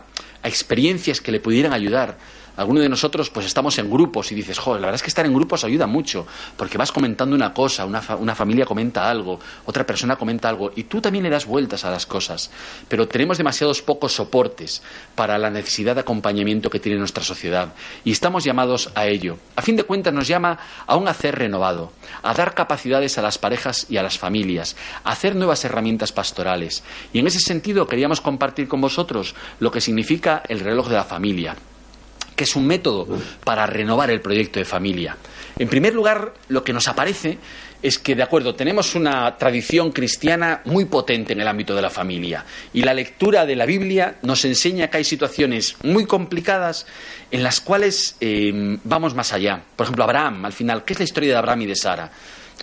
a 0.42 0.48
experiencias 0.48 1.20
que 1.20 1.32
le 1.32 1.40
pudieran 1.40 1.72
ayudar, 1.72 2.18
algunos 2.56 2.82
de 2.82 2.88
nosotros 2.88 3.30
pues 3.30 3.46
estamos 3.46 3.78
en 3.78 3.90
grupos 3.90 4.30
y 4.32 4.34
dices, 4.34 4.58
joder, 4.58 4.80
la 4.80 4.86
verdad 4.86 4.96
es 4.96 5.02
que 5.02 5.08
estar 5.08 5.26
en 5.26 5.34
grupos 5.34 5.64
ayuda 5.64 5.86
mucho, 5.86 6.26
porque 6.56 6.78
vas 6.78 6.92
comentando 6.92 7.34
una 7.34 7.52
cosa, 7.52 7.84
una, 7.84 8.02
una, 8.18 8.34
familia 8.34 8.64
comenta 8.64 9.10
algo, 9.10 9.40
otra 9.64 9.84
persona 9.84 10.16
comenta 10.16 10.48
algo, 10.48 10.72
y 10.76 10.84
tú 10.84 11.00
también 11.00 11.24
le 11.24 11.30
das 11.30 11.46
vueltas 11.46 11.84
a 11.84 11.90
las 11.90 12.06
cosas. 12.06 12.50
Pero 12.88 13.08
tenemos 13.08 13.38
demasiados 13.38 13.82
pocos 13.82 14.12
soportes 14.12 14.82
para 15.14 15.38
la 15.38 15.50
necesidad 15.50 15.94
de 15.94 16.02
acompañamiento 16.02 16.70
que 16.70 16.80
tiene 16.80 16.98
nuestra 16.98 17.24
sociedad, 17.24 17.74
y 18.04 18.12
estamos 18.12 18.44
llamados 18.44 18.90
a 18.94 19.06
ello. 19.06 19.38
A 19.56 19.62
fin 19.62 19.76
de 19.76 19.84
cuentas 19.84 20.14
nos 20.14 20.28
llama 20.28 20.58
a 20.86 20.96
un 20.96 21.08
hacer 21.08 21.36
renovado, 21.36 21.92
a 22.22 22.34
dar 22.34 22.54
capacidades 22.54 23.18
a 23.18 23.22
las 23.22 23.38
parejas 23.38 23.86
y 23.88 23.96
a 23.96 24.02
las 24.02 24.18
familias, 24.18 24.76
a 25.02 25.12
hacer 25.12 25.34
nuevas 25.34 25.64
herramientas 25.64 26.12
pastorales. 26.12 26.84
Y 27.12 27.18
en 27.18 27.26
ese 27.26 27.40
sentido 27.40 27.86
queríamos 27.86 28.20
compartir 28.20 28.68
con 28.68 28.80
vosotros 28.80 29.34
lo 29.58 29.70
que 29.70 29.80
significa 29.80 30.42
el 30.48 30.60
reloj 30.60 30.88
de 30.88 30.94
la 30.94 31.04
familia 31.04 31.56
que 32.34 32.44
es 32.44 32.56
un 32.56 32.66
método 32.66 33.06
para 33.44 33.66
renovar 33.66 34.10
el 34.10 34.20
proyecto 34.20 34.58
de 34.58 34.64
familia. 34.64 35.16
En 35.58 35.68
primer 35.68 35.94
lugar, 35.94 36.34
lo 36.48 36.64
que 36.64 36.72
nos 36.72 36.88
aparece 36.88 37.38
es 37.82 37.98
que, 37.98 38.14
de 38.14 38.22
acuerdo, 38.22 38.54
tenemos 38.54 38.94
una 38.94 39.36
tradición 39.36 39.92
cristiana 39.92 40.62
muy 40.64 40.86
potente 40.86 41.34
en 41.34 41.40
el 41.40 41.48
ámbito 41.48 41.76
de 41.76 41.82
la 41.82 41.90
familia 41.90 42.44
y 42.72 42.82
la 42.82 42.94
lectura 42.94 43.44
de 43.44 43.56
la 43.56 43.66
Biblia 43.66 44.16
nos 44.22 44.44
enseña 44.46 44.88
que 44.88 44.96
hay 44.96 45.04
situaciones 45.04 45.76
muy 45.82 46.06
complicadas 46.06 46.86
en 47.30 47.42
las 47.42 47.60
cuales 47.60 48.16
eh, 48.20 48.78
vamos 48.84 49.14
más 49.14 49.32
allá. 49.34 49.62
Por 49.76 49.84
ejemplo, 49.84 50.04
Abraham, 50.04 50.46
al 50.46 50.54
final, 50.54 50.84
¿qué 50.84 50.94
es 50.94 50.98
la 50.98 51.04
historia 51.04 51.30
de 51.32 51.36
Abraham 51.36 51.62
y 51.62 51.66
de 51.66 51.76
Sara? 51.76 52.10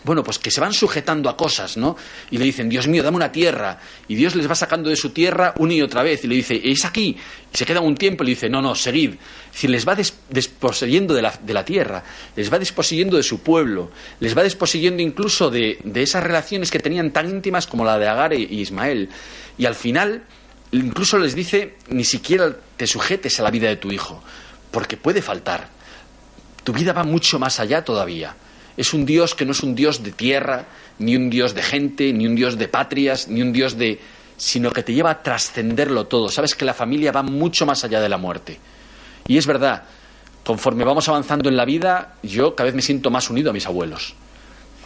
Bueno, 0.03 0.23
pues 0.23 0.39
que 0.39 0.49
se 0.49 0.59
van 0.59 0.73
sujetando 0.73 1.29
a 1.29 1.37
cosas, 1.37 1.77
¿no? 1.77 1.95
Y 2.31 2.37
le 2.37 2.45
dicen, 2.45 2.69
Dios 2.69 2.87
mío, 2.87 3.03
dame 3.03 3.17
una 3.17 3.31
tierra. 3.31 3.79
Y 4.07 4.15
Dios 4.15 4.35
les 4.35 4.49
va 4.49 4.55
sacando 4.55 4.89
de 4.89 4.95
su 4.95 5.11
tierra 5.11 5.53
una 5.57 5.73
y 5.73 5.81
otra 5.81 6.01
vez. 6.01 6.23
Y 6.23 6.27
le 6.27 6.35
dice, 6.35 6.59
es 6.63 6.85
aquí. 6.85 7.15
Y 7.53 7.57
se 7.57 7.65
queda 7.65 7.81
un 7.81 7.95
tiempo 7.95 8.23
y 8.23 8.27
le 8.27 8.29
dice, 8.31 8.49
no, 8.49 8.61
no, 8.61 8.73
seguid. 8.73 9.15
Decir, 9.51 9.69
les 9.69 9.87
va 9.87 9.95
des 9.95 10.13
desposeyendo 10.29 11.13
de 11.13 11.21
la, 11.21 11.65
tierra, 11.65 12.03
les 12.35 12.51
va 12.51 12.57
desposeyendo 12.57 13.17
de 13.17 13.23
su 13.23 13.41
pueblo, 13.41 13.91
les 14.19 14.35
va 14.35 14.43
desposeyendo 14.43 15.01
incluso 15.01 15.51
de, 15.51 15.77
esas 15.95 16.23
relaciones 16.23 16.71
que 16.71 16.79
tenían 16.79 17.11
tan 17.11 17.29
íntimas 17.29 17.67
como 17.67 17.85
la 17.85 17.99
de 17.99 18.07
Agar 18.07 18.33
y 18.33 18.45
Ismael. 18.61 19.09
Y 19.57 19.65
al 19.65 19.75
final, 19.75 20.23
incluso 20.71 21.19
les 21.19 21.35
dice, 21.35 21.75
ni 21.89 22.05
siquiera 22.05 22.55
te 22.77 22.87
sujetes 22.87 23.39
a 23.39 23.43
la 23.43 23.51
vida 23.51 23.67
de 23.67 23.75
tu 23.75 23.91
hijo, 23.91 24.23
porque 24.71 24.97
puede 24.97 25.21
faltar. 25.21 25.69
Tu 26.63 26.73
vida 26.73 26.93
va 26.93 27.03
mucho 27.03 27.37
más 27.37 27.59
allá 27.59 27.83
todavía. 27.83 28.35
Es 28.77 28.93
un 28.93 29.05
Dios 29.05 29.35
que 29.35 29.45
no 29.45 29.51
es 29.51 29.63
un 29.63 29.75
Dios 29.75 30.03
de 30.03 30.11
tierra, 30.11 30.65
ni 30.99 31.15
un 31.15 31.29
Dios 31.29 31.53
de 31.53 31.61
gente, 31.61 32.13
ni 32.13 32.25
un 32.27 32.35
Dios 32.35 32.57
de 32.57 32.67
patrias, 32.67 33.27
ni 33.27 33.41
un 33.41 33.51
Dios 33.53 33.77
de... 33.77 33.99
sino 34.37 34.71
que 34.71 34.83
te 34.83 34.93
lleva 34.93 35.11
a 35.11 35.23
trascenderlo 35.23 36.07
todo. 36.07 36.29
Sabes 36.29 36.55
que 36.55 36.65
la 36.65 36.73
familia 36.73 37.11
va 37.11 37.23
mucho 37.23 37.65
más 37.65 37.83
allá 37.83 37.99
de 38.01 38.09
la 38.09 38.17
muerte. 38.17 38.59
Y 39.27 39.37
es 39.37 39.45
verdad, 39.45 39.83
conforme 40.43 40.83
vamos 40.83 41.07
avanzando 41.09 41.49
en 41.49 41.57
la 41.57 41.65
vida, 41.65 42.15
yo 42.23 42.55
cada 42.55 42.65
vez 42.65 42.75
me 42.75 42.81
siento 42.81 43.09
más 43.11 43.29
unido 43.29 43.49
a 43.49 43.53
mis 43.53 43.65
abuelos. 43.65 44.15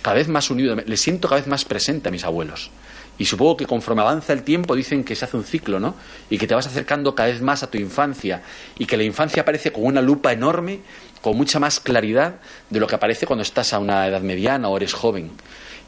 Cada 0.01 0.17
vez 0.17 0.27
más 0.27 0.49
unido, 0.51 0.75
le 0.75 0.97
siento 0.97 1.27
cada 1.27 1.41
vez 1.41 1.47
más 1.47 1.65
presente 1.65 2.09
a 2.09 2.11
mis 2.11 2.23
abuelos. 2.23 2.69
Y 3.17 3.25
supongo 3.25 3.55
que 3.55 3.65
conforme 3.65 4.01
avanza 4.01 4.33
el 4.33 4.43
tiempo 4.43 4.75
dicen 4.75 5.03
que 5.03 5.15
se 5.15 5.25
hace 5.25 5.37
un 5.37 5.45
ciclo, 5.45 5.79
¿no? 5.79 5.95
Y 6.29 6.37
que 6.37 6.47
te 6.47 6.53
vas 6.53 6.67
acercando 6.67 7.15
cada 7.15 7.29
vez 7.29 7.41
más 7.41 7.63
a 7.63 7.71
tu 7.71 7.77
infancia 7.77 8.43
y 8.77 8.85
que 8.85 8.97
la 8.97 9.03
infancia 9.03 9.43
aparece 9.43 9.71
con 9.71 9.85
una 9.85 10.01
lupa 10.01 10.33
enorme, 10.33 10.81
con 11.25 11.35
mucha 11.35 11.57
más 11.57 11.79
claridad 11.79 12.35
de 12.69 12.79
lo 12.79 12.85
que 12.85 12.93
aparece 12.93 13.25
cuando 13.25 13.41
estás 13.41 13.73
a 13.73 13.79
una 13.79 14.05
edad 14.05 14.21
mediana 14.21 14.69
o 14.69 14.77
eres 14.77 14.93
joven. 14.93 15.31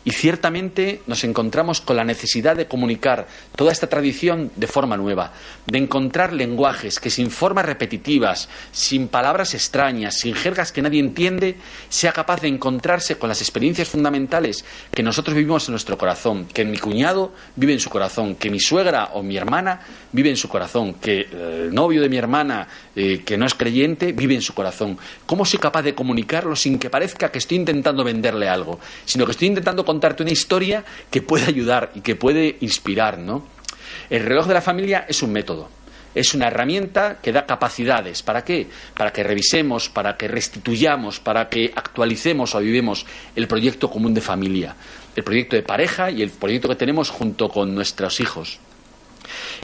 Y 0.08 0.12
ciertamente 0.12 1.02
nos 1.06 1.26
encontramos 1.26 1.82
con 1.82 1.98
la 1.98 2.06
necesidad 2.06 2.56
de 2.56 2.66
comunicar 2.66 3.28
toda 3.58 3.74
esta 3.74 3.88
tradición 3.88 4.52
de 4.56 4.66
forma 4.66 4.96
nueva, 4.96 5.34
de 5.66 5.80
encontrar 5.80 6.32
lenguajes 6.32 7.02
que 7.02 7.10
sin 7.10 7.30
formas 7.30 7.66
repetitivas, 7.66 8.48
sin 8.72 9.10
palabras 9.10 9.54
extrañas, 9.54 10.16
sin 10.18 10.34
jergas 10.34 10.72
que 10.72 10.82
nadie 10.82 11.02
entiende, 11.02 11.58
sea 11.90 12.14
capaz 12.14 12.40
de 12.40 12.48
encontrarse 12.48 13.18
con 13.18 13.28
las 13.28 13.42
experiencias 13.42 13.90
fundamentales 13.90 14.64
que 14.92 15.04
nosotros 15.04 15.36
vivimos 15.36 15.68
en 15.68 15.74
nuestro 15.74 15.98
corazón, 15.98 16.46
que 16.46 16.64
mi 16.64 16.78
cuñado 16.78 17.34
vive 17.58 17.74
en 17.74 17.82
su 17.82 17.90
corazón, 17.90 18.36
que 18.36 18.50
mi 18.50 18.62
suegra 18.62 19.10
o 19.12 19.22
mi 19.22 19.36
hermana 19.36 19.82
vive 20.14 20.30
en 20.30 20.38
su 20.38 20.48
corazón, 20.48 20.94
que 20.94 21.28
el 21.32 21.76
novio 21.76 22.02
de 22.02 22.08
mi 22.08 22.16
hermana, 22.16 22.66
eh, 22.96 23.24
que 23.26 23.38
no 23.38 23.46
es 23.46 23.56
creyente, 23.56 24.14
vive 24.14 24.36
en 24.36 24.42
su 24.42 24.54
corazón. 24.54 24.98
¿Cómo 25.26 25.44
soy 25.44 25.60
capaz 25.60 25.82
de 25.82 25.94
comunicarlo 25.94 26.56
sin 26.56 26.80
que 26.80 26.90
parezca 26.90 27.30
que 27.30 27.40
estoy 27.40 27.58
intentando 27.58 28.06
venderle 28.06 28.48
algo, 28.48 28.80
sino 29.04 29.26
que 29.26 29.32
estoy 29.32 29.50
intentando 29.50 29.84
contarte 29.98 30.22
una 30.22 30.32
historia 30.32 30.86
que 31.10 31.24
puede 31.24 31.46
ayudar 31.46 31.92
y 31.96 32.02
que 32.02 32.16
puede 32.16 32.58
inspirar, 32.62 33.18
¿no? 33.18 33.44
El 34.12 34.24
reloj 34.24 34.46
de 34.46 34.54
la 34.54 34.62
familia 34.62 35.06
es 35.10 35.24
un 35.24 35.32
método, 35.34 35.70
es 36.14 36.36
una 36.36 36.48
herramienta 36.48 37.18
que 37.20 37.32
da 37.32 37.48
capacidades. 37.48 38.22
¿Para 38.22 38.44
qué? 38.44 38.68
Para 38.96 39.12
que 39.12 39.24
revisemos, 39.24 39.90
para 39.90 40.16
que 40.16 40.28
restituyamos, 40.28 41.20
para 41.20 41.50
que 41.50 41.74
actualicemos 41.76 42.54
o 42.54 42.60
vivemos 42.60 43.08
el 43.36 43.48
proyecto 43.48 43.90
común 43.90 44.14
de 44.14 44.22
familia, 44.22 44.76
el 45.16 45.24
proyecto 45.24 45.56
de 45.56 45.64
pareja 45.64 46.12
y 46.12 46.22
el 46.22 46.30
proyecto 46.30 46.70
que 46.70 46.76
tenemos 46.76 47.10
junto 47.10 47.50
con 47.50 47.74
nuestros 47.74 48.20
hijos 48.20 48.60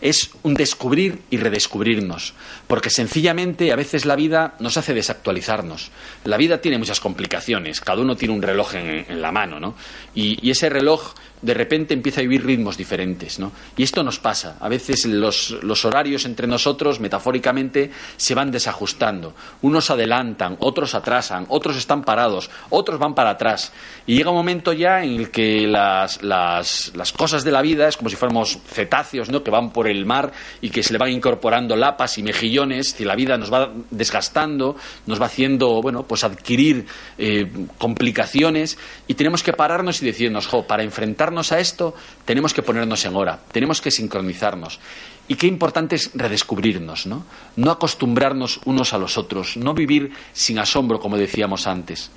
es 0.01 0.31
un 0.43 0.53
descubrir 0.53 1.21
y 1.29 1.37
redescubrirnos, 1.37 2.33
porque 2.67 2.89
sencillamente 2.89 3.71
a 3.71 3.75
veces 3.75 4.05
la 4.05 4.15
vida 4.15 4.55
nos 4.59 4.77
hace 4.77 4.93
desactualizarnos. 4.93 5.91
La 6.23 6.37
vida 6.37 6.61
tiene 6.61 6.77
muchas 6.77 6.99
complicaciones, 6.99 7.81
cada 7.81 8.01
uno 8.01 8.15
tiene 8.15 8.33
un 8.33 8.41
reloj 8.41 8.75
en, 8.75 9.05
en 9.09 9.21
la 9.21 9.31
mano, 9.31 9.59
¿no? 9.59 9.75
Y, 10.15 10.39
y, 10.47 10.51
ese 10.51 10.69
reloj 10.69 11.13
de 11.43 11.53
repente 11.53 11.93
empieza 11.93 12.21
a 12.21 12.23
vivir 12.23 12.45
ritmos 12.45 12.77
diferentes. 12.77 13.37
¿no? 13.37 13.51
Y 13.75 13.83
esto 13.83 14.01
nos 14.01 14.17
pasa. 14.17 14.57
A 14.59 14.69
veces 14.69 15.05
los, 15.05 15.51
los, 15.61 15.85
horarios 15.85 16.25
entre 16.25 16.47
nosotros, 16.47 16.99
metafóricamente, 16.99 17.91
se 18.15 18.33
van 18.33 18.49
desajustando. 18.49 19.35
Unos 19.61 19.91
adelantan, 19.91 20.55
otros 20.59 20.95
atrasan, 20.95 21.45
otros 21.49 21.75
están 21.75 22.03
parados, 22.03 22.49
otros 22.69 22.97
van 22.97 23.13
para 23.13 23.31
atrás. 23.31 23.73
Y 24.07 24.15
llega 24.15 24.31
un 24.31 24.37
momento 24.37 24.71
ya 24.71 25.03
en 25.03 25.19
el 25.19 25.31
que 25.31 25.67
las, 25.67 26.23
las, 26.23 26.93
las 26.95 27.11
cosas 27.11 27.43
de 27.43 27.51
la 27.51 27.61
vida 27.61 27.89
es 27.89 27.97
como 27.97 28.09
si 28.09 28.15
fuéramos 28.15 28.57
cetáceos 28.65 29.29
¿no? 29.29 29.43
que 29.43 29.51
van 29.51 29.71
por 29.71 29.82
el 29.87 30.05
mar 30.05 30.31
y 30.61 30.69
que 30.69 30.83
se 30.83 30.93
le 30.93 30.99
van 30.99 31.11
incorporando 31.11 31.75
lapas 31.75 32.17
y 32.17 32.23
mejillones, 32.23 32.95
y 32.99 33.05
la 33.05 33.15
vida 33.15 33.37
nos 33.37 33.51
va 33.51 33.71
desgastando, 33.89 34.75
nos 35.05 35.21
va 35.21 35.27
haciendo 35.27 35.81
bueno, 35.81 36.03
pues 36.03 36.23
adquirir 36.23 36.85
eh, 37.17 37.47
complicaciones 37.77 38.77
y 39.07 39.13
tenemos 39.13 39.43
que 39.43 39.53
pararnos 39.53 40.01
y 40.01 40.05
decirnos, 40.05 40.47
jo, 40.47 40.65
para 40.65 40.83
enfrentarnos 40.83 41.51
a 41.51 41.59
esto 41.59 41.95
tenemos 42.25 42.53
que 42.53 42.61
ponernos 42.61 43.03
en 43.05 43.15
hora, 43.15 43.39
tenemos 43.51 43.81
que 43.81 43.91
sincronizarnos. 43.91 44.79
Y 45.27 45.35
qué 45.35 45.47
importante 45.47 45.95
es 45.95 46.11
redescubrirnos, 46.13 47.05
¿no? 47.05 47.25
No 47.55 47.71
acostumbrarnos 47.71 48.59
unos 48.65 48.93
a 48.93 48.97
los 48.97 49.17
otros, 49.17 49.55
no 49.55 49.73
vivir 49.73 50.11
sin 50.33 50.59
asombro, 50.59 50.99
como 50.99 51.17
decíamos 51.17 51.65
antes. 51.65 52.11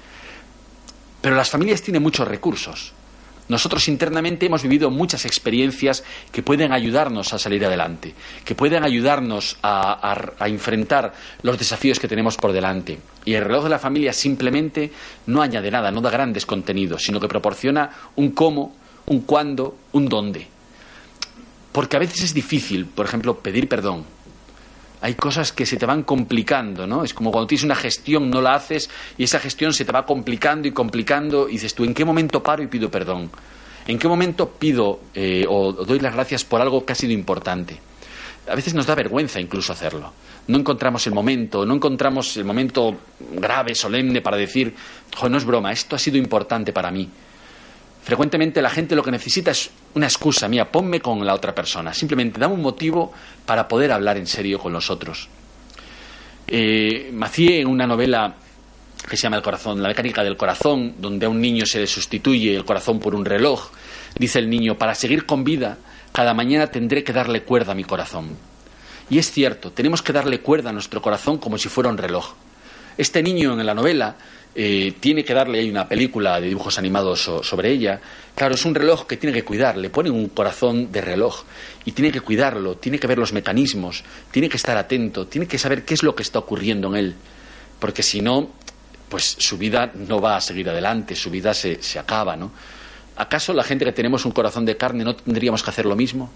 Pero 1.21 1.37
las 1.37 1.51
familias 1.51 1.83
tienen 1.83 2.03
muchos 2.03 2.27
recursos. 2.27 2.93
Nosotros 3.49 3.87
internamente 3.89 4.47
hemos 4.47 4.63
vivido 4.63 4.91
muchas 4.91 5.25
experiencias 5.25 6.03
que 6.33 6.43
pueden 6.43 6.73
ayudarnos 6.73 7.33
a 7.33 7.39
salir 7.39 7.65
adelante, 7.65 8.15
que 8.45 8.55
pueden 8.55 8.83
ayudarnos 8.83 9.57
a, 9.63 10.35
a, 10.39 10.49
enfrentar 10.49 11.13
los 11.43 11.59
desafíos 11.59 12.01
que 12.01 12.09
tenemos 12.09 12.37
por 12.37 12.53
delante. 12.53 12.99
Y 13.25 13.35
el 13.35 13.45
reloj 13.45 13.65
de 13.65 13.71
la 13.71 13.79
familia 13.79 14.13
simplemente 14.13 14.91
no 15.27 15.43
añade 15.43 15.71
nada, 15.71 15.91
no 15.91 16.01
da 16.01 16.11
grandes 16.11 16.45
contenidos, 16.45 17.03
sino 17.03 17.21
que 17.21 17.29
proporciona 17.29 17.91
un 18.17 18.31
cómo, 18.33 18.75
un 19.07 19.21
cuándo, 19.21 19.77
un 19.93 20.09
dónde. 20.09 20.49
Porque 21.71 21.97
a 21.97 22.01
veces 22.01 22.23
es 22.23 22.35
difícil, 22.35 22.87
por 22.87 23.07
ejemplo, 23.07 23.39
pedir 23.39 23.69
perdón. 23.69 24.16
Hay 25.01 25.15
cosas 25.15 25.53
que 25.53 25.67
se 25.67 25.77
te 25.77 25.87
van 25.87 26.03
complicando, 26.03 26.87
¿no? 26.87 27.05
Es 27.05 27.13
como 27.13 27.31
cuando 27.31 27.47
tienes 27.47 27.65
una 27.65 27.75
gestión, 27.75 28.31
no 28.31 28.41
la 28.41 28.55
haces 28.55 28.89
y 29.19 29.25
esa 29.25 29.39
gestión 29.39 29.73
se 29.73 29.85
te 29.85 29.93
va 29.93 30.07
complicando 30.07 30.67
y 30.67 30.73
complicando 30.73 31.49
y 31.49 31.53
dices 31.53 31.75
tú, 31.75 31.85
¿en 31.85 31.95
qué 31.95 32.05
momento 32.05 32.43
paro 32.43 32.63
y 32.63 32.67
pido 32.67 32.91
perdón? 32.91 33.31
¿En 33.87 33.99
qué 33.99 34.09
momento 34.09 34.49
pido 34.51 35.01
eh, 35.15 35.45
o 35.49 35.73
doy 35.73 36.01
las 36.01 36.15
gracias 36.15 36.45
por 36.45 36.61
algo 36.61 36.85
que 36.85 36.93
ha 36.93 36.97
sido 36.97 37.13
importante? 37.13 37.79
A 38.49 38.55
veces 38.55 38.75
nos 38.75 38.87
da 38.87 38.95
vergüenza 38.95 39.41
incluso 39.41 39.73
hacerlo. 39.73 40.13
No 40.49 40.59
encontramos 40.59 41.07
el 41.07 41.13
momento, 41.13 41.67
no 41.67 41.75
encontramos 41.75 42.37
el 42.37 42.45
momento 42.45 42.97
grave, 43.33 43.75
solemne 43.75 44.21
para 44.23 44.37
decir, 44.37 44.75
no 45.29 45.37
es 45.37 45.45
broma, 45.45 45.73
esto 45.73 45.97
ha 45.97 45.99
sido 45.99 46.17
importante 46.17 46.73
para 46.73 46.91
mí. 46.91 47.09
Frecuentemente 48.07 48.63
la 48.63 48.71
gente 48.71 48.95
lo 48.95 49.03
que 49.03 49.11
necesita 49.11 49.51
es 49.51 49.69
una 49.95 50.07
excusa 50.07 50.47
mía, 50.47 50.71
ponme 50.71 51.01
con 51.01 51.27
la 51.27 51.35
otra 51.35 51.53
persona. 51.53 51.93
Simplemente 51.93 52.39
dame 52.39 52.55
un 52.55 52.63
motivo 52.63 53.13
para 53.45 53.67
poder 53.67 53.91
hablar 53.91 54.17
en 54.17 54.29
serio 54.29 54.61
con 54.61 54.73
los 54.73 54.91
otros. 54.91 55.29
Eh, 56.47 57.11
Macié, 57.13 57.63
en 57.63 57.67
una 57.67 57.85
novela 57.85 58.37
que 59.11 59.17
se 59.17 59.25
llama 59.25 59.39
El 59.39 59.43
corazón, 59.43 59.83
la 59.83 59.89
mecánica 59.89 60.23
del 60.23 60.37
corazón, 60.37 60.95
donde 60.99 61.27
a 61.27 61.29
un 61.29 61.41
niño 61.41 61.67
se 61.67 61.81
le 61.81 61.89
sustituye 61.89 62.55
el 62.55 62.65
corazón 62.65 63.01
por 63.01 63.13
un 63.13 63.25
reloj, 63.25 63.73
dice 64.17 64.39
el 64.39 64.49
niño, 64.49 64.79
para 64.79 64.95
seguir 64.95 65.27
con 65.27 65.43
vida, 65.43 65.79
cada 66.13 66.33
mañana 66.33 66.69
tendré 66.69 67.03
que 67.03 67.13
darle 67.13 67.43
cuerda 67.43 67.73
a 67.73 67.75
mi 67.75 67.83
corazón. 67.83 68.37
Y 69.11 69.19
es 69.19 69.33
cierto, 69.33 69.73
tenemos 69.73 70.01
que 70.01 70.13
darle 70.13 70.39
cuerda 70.43 70.71
a 70.71 70.73
nuestro 70.73 71.03
corazón 71.03 71.39
como 71.39 71.59
si 71.59 71.69
fuera 71.69 71.91
un 71.91 71.99
reloj. 71.99 72.35
Este 72.99 73.21
niño 73.21 73.59
en 73.59 73.67
la 73.67 73.75
novela 73.75 74.15
eh, 74.59 74.95
tiene 74.99 75.23
que 75.23 75.35
darle 75.35 75.59
hay 75.59 75.69
una 75.69 75.87
película 75.87 76.41
de 76.41 76.49
dibujos 76.49 76.79
animados 76.79 77.31
sobre 77.43 77.71
ella. 77.71 78.01
Claro, 78.35 78.55
es 78.55 78.65
un 78.65 78.75
reloj 78.75 79.07
que 79.07 79.19
tiene 79.19 79.35
que 79.35 79.45
cuidar, 79.45 79.77
le 79.77 79.91
pone 79.91 80.09
un 80.09 80.29
corazón 80.31 80.91
de 80.91 81.03
reloj 81.03 81.45
y 81.85 81.93
tiene 81.93 82.11
que 82.11 82.21
cuidarlo, 82.21 82.77
tiene 82.77 82.99
que 82.99 83.07
ver 83.07 83.19
los 83.19 83.35
mecanismos, 83.35 84.03
tiene 84.31 84.49
que 84.49 84.57
estar 84.57 84.77
atento, 84.79 85.27
tiene 85.27 85.47
que 85.47 85.59
saber 85.59 85.85
qué 85.85 85.93
es 85.93 86.03
lo 86.03 86.15
que 86.15 86.23
está 86.23 86.39
ocurriendo 86.39 86.89
en 86.89 86.97
él, 86.97 87.15
porque 87.79 88.03
si 88.03 88.23
no, 88.23 88.51
pues 89.11 89.37
su 89.39 89.59
vida 89.59 89.93
no 89.95 90.21
va 90.21 90.37
a 90.37 90.41
seguir 90.41 90.71
adelante, 90.71 91.15
su 91.15 91.31
vida 91.31 91.53
se, 91.53 91.83
se 91.83 91.99
acaba, 91.99 92.35
¿no? 92.35 92.51
¿Acaso 93.17 93.53
la 93.53 93.63
gente 93.63 93.85
que 93.85 93.93
tenemos 93.93 94.25
un 94.25 94.33
corazón 94.33 94.65
de 94.65 94.79
carne 94.79 95.05
no 95.05 95.17
tendríamos 95.17 95.63
que 95.63 95.71
hacer 95.71 95.85
lo 95.85 95.97
mismo? 95.97 96.31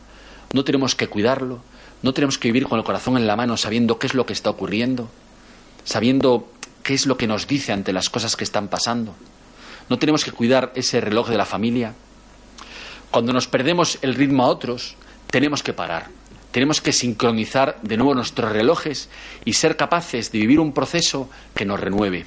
¿No 0.52 0.62
tenemos 0.62 0.94
que 0.94 1.08
cuidarlo? 1.08 1.60
¿No 2.02 2.12
tenemos 2.12 2.36
que 2.36 2.48
vivir 2.48 2.66
con 2.66 2.78
el 2.78 2.84
corazón 2.84 3.16
en 3.16 3.26
la 3.26 3.36
mano 3.36 3.56
sabiendo 3.56 3.98
qué 3.98 4.06
es 4.06 4.14
lo 4.14 4.26
que 4.26 4.32
está 4.34 4.50
ocurriendo? 4.50 5.08
Sabiendo 5.84 6.48
qué 6.82 6.94
es 6.94 7.06
lo 7.06 7.16
que 7.16 7.26
nos 7.26 7.46
dice 7.46 7.72
ante 7.72 7.92
las 7.92 8.08
cosas 8.08 8.36
que 8.36 8.44
están 8.44 8.68
pasando. 8.68 9.14
No 9.88 9.98
tenemos 9.98 10.24
que 10.24 10.32
cuidar 10.32 10.72
ese 10.74 11.00
reloj 11.00 11.28
de 11.28 11.36
la 11.36 11.44
familia. 11.44 11.94
Cuando 13.10 13.32
nos 13.32 13.48
perdemos 13.48 13.98
el 14.02 14.14
ritmo 14.14 14.44
a 14.44 14.48
otros, 14.48 14.96
tenemos 15.30 15.62
que 15.62 15.72
parar. 15.72 16.08
Tenemos 16.52 16.80
que 16.80 16.92
sincronizar 16.92 17.78
de 17.82 17.96
nuevo 17.96 18.14
nuestros 18.14 18.52
relojes 18.52 19.08
y 19.44 19.52
ser 19.52 19.76
capaces 19.76 20.32
de 20.32 20.38
vivir 20.38 20.60
un 20.60 20.72
proceso 20.72 21.30
que 21.54 21.64
nos 21.64 21.78
renueve. 21.78 22.26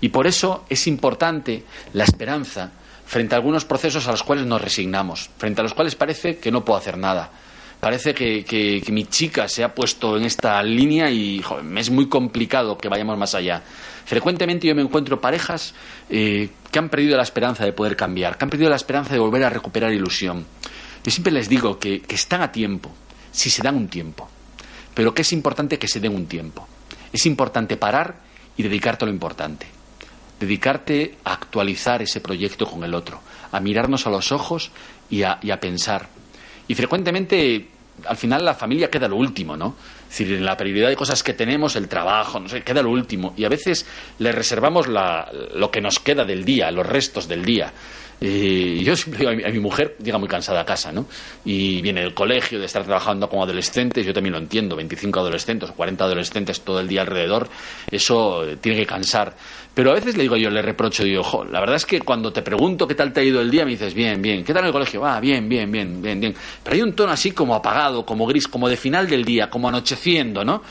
Y 0.00 0.08
por 0.08 0.26
eso 0.26 0.64
es 0.68 0.86
importante 0.86 1.64
la 1.92 2.04
esperanza 2.04 2.72
frente 3.06 3.34
a 3.34 3.38
algunos 3.38 3.64
procesos 3.64 4.08
a 4.08 4.10
los 4.10 4.22
cuales 4.22 4.46
nos 4.46 4.60
resignamos, 4.60 5.30
frente 5.36 5.60
a 5.60 5.64
los 5.64 5.74
cuales 5.74 5.94
parece 5.94 6.38
que 6.38 6.50
no 6.50 6.64
puedo 6.64 6.78
hacer 6.78 6.96
nada, 6.96 7.30
parece 7.82 8.14
que, 8.14 8.80
mi 8.92 9.06
chica 9.06 9.48
se 9.48 9.64
ha 9.64 9.74
puesto 9.74 10.16
en 10.16 10.22
esta 10.22 10.62
línea 10.62 11.10
y 11.10 11.42
es 11.76 11.90
muy 11.90 12.08
complicado 12.08 12.78
que 12.78 12.88
vayamos 12.88 13.18
más 13.18 13.34
allá. 13.34 13.60
Frecuentemente 14.04 14.68
yo 14.68 14.74
me 14.76 14.82
encuentro 14.82 15.20
parejas 15.20 15.74
eh, 16.08 16.50
que 16.70 16.78
han 16.78 16.88
perdido 16.88 17.16
la 17.16 17.24
esperanza 17.24 17.64
de 17.64 17.72
poder 17.72 17.96
cambiar, 17.96 18.38
que 18.38 18.44
han 18.44 18.50
perdido 18.50 18.70
la 18.70 18.76
esperanza 18.76 19.14
de 19.14 19.18
volver 19.18 19.42
a 19.42 19.50
recuperar 19.50 19.92
ilusión. 19.92 20.46
Yo 21.02 21.10
siempre 21.10 21.32
les 21.32 21.48
digo 21.48 21.80
que, 21.80 22.02
que 22.02 22.14
están 22.14 22.40
a 22.42 22.52
tiempo, 22.52 22.92
si 23.32 23.50
se 23.50 23.62
dan 23.62 23.74
un 23.74 23.88
tiempo, 23.88 24.28
pero 24.94 25.12
que 25.12 25.22
es 25.22 25.32
importante 25.32 25.76
que 25.76 25.88
se 25.88 25.98
den 25.98 26.14
un 26.14 26.26
tiempo. 26.26 26.68
Es 27.12 27.26
importante 27.26 27.76
parar 27.76 28.20
y 28.56 28.62
dedicarte 28.62 29.06
a 29.06 29.08
lo 29.08 29.12
importante. 29.12 29.66
Dedicarte 30.38 31.16
a 31.24 31.32
actualizar 31.32 32.00
ese 32.00 32.20
proyecto 32.20 32.64
con 32.64 32.84
el 32.84 32.94
otro, 32.94 33.20
a 33.50 33.58
mirarnos 33.58 34.06
a 34.06 34.10
los 34.10 34.30
ojos 34.30 34.70
y 35.10 35.24
a 35.24 35.60
pensar. 35.60 36.21
Y 36.68 36.74
frecuentemente 36.74 37.68
al 38.06 38.16
final 38.16 38.44
la 38.44 38.54
familia 38.54 38.90
queda 38.90 39.08
lo 39.08 39.16
último, 39.16 39.56
¿no? 39.56 39.76
Es 40.04 40.18
decir, 40.18 40.34
en 40.34 40.44
la 40.44 40.56
prioridad 40.56 40.88
de 40.88 40.96
cosas 40.96 41.22
que 41.22 41.32
tenemos, 41.32 41.76
el 41.76 41.88
trabajo, 41.88 42.38
no 42.40 42.48
sé, 42.48 42.62
queda 42.62 42.82
lo 42.82 42.90
último. 42.90 43.34
Y 43.36 43.44
a 43.44 43.48
veces 43.48 43.86
le 44.18 44.32
reservamos 44.32 44.86
lo 44.88 45.70
que 45.70 45.80
nos 45.80 45.98
queda 45.98 46.24
del 46.24 46.44
día, 46.44 46.70
los 46.70 46.86
restos 46.86 47.28
del 47.28 47.44
día. 47.44 47.72
Y 48.20 48.84
yo 48.84 48.94
siempre 48.94 49.26
digo 49.26 49.48
a 49.48 49.50
mi, 49.50 49.58
mujer, 49.58 49.96
llega 50.00 50.16
muy 50.16 50.28
cansada 50.28 50.60
a 50.60 50.64
casa, 50.64 50.92
¿no? 50.92 51.06
Y 51.44 51.82
viene 51.82 52.02
del 52.02 52.14
colegio, 52.14 52.60
de 52.60 52.66
estar 52.66 52.84
trabajando 52.84 53.28
como 53.28 53.42
adolescentes, 53.42 54.06
yo 54.06 54.12
también 54.12 54.34
lo 54.34 54.38
entiendo, 54.38 54.76
25 54.76 55.18
adolescentes 55.18 55.70
o 55.70 55.74
40 55.74 56.04
adolescentes 56.04 56.60
todo 56.60 56.78
el 56.78 56.86
día 56.86 57.00
alrededor, 57.00 57.48
eso 57.90 58.44
tiene 58.60 58.78
que 58.78 58.86
cansar. 58.86 59.34
Pero 59.74 59.90
a 59.90 59.94
veces 59.94 60.16
le 60.16 60.24
digo 60.24 60.36
yo, 60.36 60.50
le 60.50 60.60
reprocho, 60.60 61.02
digo, 61.02 61.20
ojo, 61.20 61.44
la 61.44 61.60
verdad 61.60 61.76
es 61.76 61.86
que 61.86 62.00
cuando 62.00 62.32
te 62.32 62.42
pregunto 62.42 62.86
qué 62.86 62.94
tal 62.94 63.12
te 63.12 63.20
ha 63.20 63.24
ido 63.24 63.40
el 63.40 63.50
día, 63.50 63.64
me 63.64 63.70
dices, 63.70 63.94
bien, 63.94 64.20
bien, 64.20 64.44
¿qué 64.44 64.52
tal 64.52 64.62
en 64.62 64.66
el 64.66 64.72
colegio? 64.72 65.00
Va, 65.00 65.16
ah, 65.16 65.20
bien, 65.20 65.48
bien, 65.48 65.70
bien, 65.72 66.02
bien, 66.02 66.20
bien. 66.20 66.34
Pero 66.62 66.76
hay 66.76 66.82
un 66.82 66.92
tono 66.92 67.12
así 67.12 67.32
como 67.32 67.54
apagado, 67.54 68.04
como 68.04 68.26
gris, 68.26 68.46
como 68.48 68.68
de 68.68 68.76
final 68.76 69.08
del 69.08 69.24
día, 69.24 69.48
como 69.48 69.68
anocheciendo, 69.68 70.44
¿no? 70.44 70.62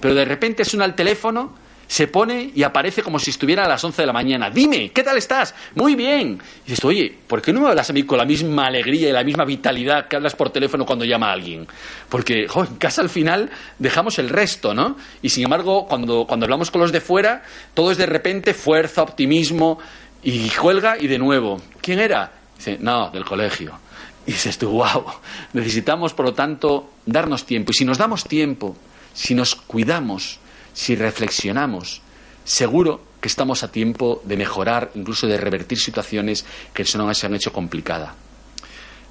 Pero 0.00 0.14
de 0.14 0.24
repente 0.24 0.64
suena 0.64 0.86
el 0.86 0.94
teléfono 0.94 1.65
se 1.86 2.08
pone 2.08 2.50
y 2.54 2.62
aparece 2.62 3.02
como 3.02 3.18
si 3.18 3.30
estuviera 3.30 3.64
a 3.64 3.68
las 3.68 3.82
11 3.82 4.02
de 4.02 4.06
la 4.06 4.12
mañana. 4.12 4.50
Dime, 4.50 4.90
¿qué 4.90 5.02
tal 5.02 5.16
estás? 5.16 5.54
Muy 5.74 5.94
bien. 5.94 6.40
Y 6.66 6.70
dices, 6.70 6.84
oye, 6.84 7.16
¿por 7.26 7.40
qué 7.40 7.52
no 7.52 7.60
me 7.60 7.68
hablas 7.68 7.90
a 7.90 7.92
mí 7.92 8.02
con 8.02 8.18
la 8.18 8.24
misma 8.24 8.66
alegría 8.66 9.08
y 9.08 9.12
la 9.12 9.24
misma 9.24 9.44
vitalidad 9.44 10.08
que 10.08 10.16
hablas 10.16 10.34
por 10.34 10.50
teléfono 10.50 10.84
cuando 10.84 11.04
llama 11.04 11.28
a 11.28 11.32
alguien? 11.32 11.66
Porque 12.08 12.48
jo, 12.48 12.64
en 12.64 12.76
casa 12.76 13.02
al 13.02 13.10
final 13.10 13.50
dejamos 13.78 14.18
el 14.18 14.28
resto, 14.28 14.74
¿no? 14.74 14.96
Y 15.22 15.28
sin 15.28 15.44
embargo, 15.44 15.86
cuando, 15.86 16.26
cuando 16.26 16.44
hablamos 16.46 16.70
con 16.70 16.80
los 16.80 16.92
de 16.92 17.00
fuera, 17.00 17.44
todo 17.74 17.90
es 17.90 17.98
de 17.98 18.06
repente 18.06 18.54
fuerza, 18.54 19.02
optimismo 19.02 19.78
y 20.22 20.48
juelga 20.48 20.96
y 20.98 21.06
de 21.06 21.18
nuevo. 21.18 21.60
¿Quién 21.80 22.00
era? 22.00 22.32
Dice, 22.56 22.78
no, 22.80 23.10
del 23.10 23.24
colegio. 23.24 23.78
Y 24.26 24.32
dices 24.32 24.58
tú, 24.58 24.70
wow, 24.70 25.04
necesitamos, 25.52 26.12
por 26.12 26.26
lo 26.26 26.34
tanto, 26.34 26.90
darnos 27.06 27.46
tiempo. 27.46 27.70
Y 27.70 27.74
si 27.74 27.84
nos 27.84 27.98
damos 27.98 28.24
tiempo, 28.24 28.76
si 29.14 29.34
nos 29.36 29.54
cuidamos, 29.54 30.40
si 30.76 30.94
reflexionamos, 30.94 32.02
seguro 32.44 33.00
que 33.18 33.28
estamos 33.28 33.64
a 33.64 33.72
tiempo 33.72 34.20
de 34.24 34.36
mejorar, 34.36 34.90
incluso 34.94 35.26
de 35.26 35.38
revertir 35.38 35.78
situaciones 35.78 36.44
que 36.74 36.84
se 36.84 36.98
han 36.98 37.34
hecho 37.34 37.50
complicadas. 37.50 38.10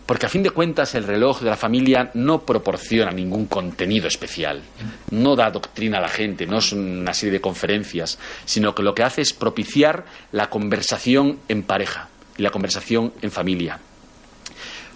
Porque 0.06 0.28
a 0.28 0.30
fin 0.30 0.44
de 0.44 0.52
cuentas 0.52 0.94
el 0.94 1.06
reloj 1.06 1.42
de 1.42 1.50
la 1.50 1.58
familia 1.58 2.12
no 2.14 2.46
proporciona 2.46 3.10
ningún 3.10 3.48
contenido 3.48 4.08
especial, 4.08 4.62
no 5.10 5.36
da 5.36 5.50
doctrina 5.50 5.98
a 5.98 6.02
la 6.02 6.08
gente, 6.08 6.46
no 6.46 6.60
es 6.60 6.72
una 6.72 7.16
serie 7.16 7.34
de 7.34 7.42
conferencias, 7.42 8.20
sino 8.46 8.76
que 8.76 8.84
lo 8.84 8.94
que 8.94 9.02
hace 9.02 9.22
es 9.22 9.34
propiciar 9.34 10.06
la 10.32 10.52
conversación 10.52 11.40
en 11.48 11.64
pareja 11.64 12.10
y 12.38 12.44
la 12.44 12.52
conversación 12.52 13.12
en 13.24 13.32
familia. 13.32 13.80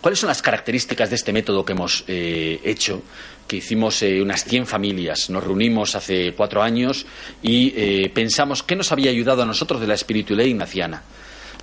¿Cuáles 0.02 0.20
son 0.20 0.28
las 0.28 0.44
características 0.44 1.10
de 1.10 1.16
este 1.16 1.34
método 1.34 1.66
que 1.66 1.74
hemos 1.74 2.04
eh, 2.08 2.62
hecho? 2.64 3.02
Que 3.50 3.58
hicimos 3.58 4.04
eh, 4.04 4.22
unas 4.22 4.44
100 4.46 4.68
familias. 4.68 5.32
Nos 5.32 5.44
reunimos 5.44 5.96
hace 5.96 6.34
cuatro 6.34 6.62
años 6.62 7.08
y 7.42 7.74
eh, 7.76 8.12
pensamos 8.14 8.62
qué 8.62 8.76
nos 8.76 8.92
había 8.92 9.10
ayudado 9.10 9.42
a 9.42 9.46
nosotros 9.48 9.82
de 9.82 9.88
la 9.88 9.96
espiritualidad 9.96 10.48
ignaciana. 10.48 11.02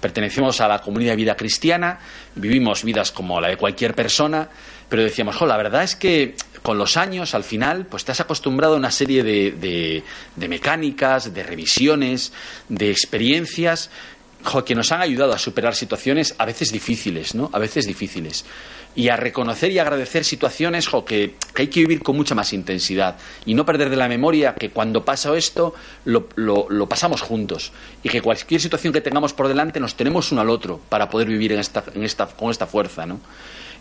pertenecemos 0.00 0.60
a 0.60 0.66
la 0.66 0.80
comunidad 0.80 1.12
de 1.12 1.16
vida 1.16 1.36
cristiana, 1.36 2.00
vivimos 2.34 2.82
vidas 2.82 3.12
como 3.12 3.40
la 3.40 3.50
de 3.50 3.56
cualquier 3.56 3.94
persona, 3.94 4.48
pero 4.88 5.04
decíamos, 5.04 5.36
jo, 5.36 5.46
la 5.46 5.56
verdad 5.56 5.84
es 5.84 5.94
que 5.94 6.34
con 6.62 6.76
los 6.76 6.96
años, 6.96 7.36
al 7.36 7.44
final, 7.44 7.86
pues 7.86 8.04
te 8.04 8.10
has 8.10 8.18
acostumbrado 8.18 8.74
a 8.74 8.78
una 8.78 8.90
serie 8.90 9.22
de, 9.22 10.02
de, 10.34 10.48
mecánicas, 10.48 11.32
de 11.32 11.44
revisiones, 11.44 12.32
de 12.68 12.90
experiencias 12.90 13.90
que 14.64 14.74
nos 14.74 14.90
han 14.90 15.02
ayudado 15.02 15.32
a 15.32 15.38
superar 15.38 15.76
situaciones 15.76 16.34
a 16.38 16.44
veces 16.44 16.72
difíciles, 16.72 17.36
¿no? 17.36 17.50
A 17.52 17.60
veces 17.60 17.86
difíciles 17.86 18.44
y 18.96 19.10
a 19.10 19.16
reconocer 19.16 19.70
y 19.70 19.78
agradecer 19.78 20.24
situaciones 20.24 20.88
que, 21.04 21.34
hay 21.54 21.68
que 21.68 21.80
vivir 21.80 22.02
con 22.02 22.16
mucha 22.16 22.34
más 22.34 22.54
intensidad 22.54 23.16
y 23.44 23.52
no 23.52 23.66
perder 23.66 23.90
de 23.90 23.96
la 23.96 24.08
memoria 24.08 24.54
que 24.54 24.70
cuando 24.70 25.04
pasa 25.04 25.36
esto 25.36 25.74
lo, 26.06 26.28
lo, 26.36 26.88
pasamos 26.88 27.20
juntos 27.20 27.72
y 28.02 28.08
que 28.08 28.22
cualquier 28.22 28.60
situación 28.60 28.94
que 28.94 29.02
tengamos 29.02 29.34
por 29.34 29.48
delante 29.48 29.80
nos 29.80 29.94
tenemos 29.96 30.32
uno 30.32 30.40
al 30.40 30.48
otro 30.48 30.80
para 30.88 31.10
poder 31.10 31.28
vivir 31.28 31.52
en 31.52 31.60
esta, 31.60 31.84
en 31.94 32.04
esta, 32.04 32.26
con 32.26 32.50
esta 32.50 32.66
fuerza. 32.66 33.04
¿no? 33.04 33.20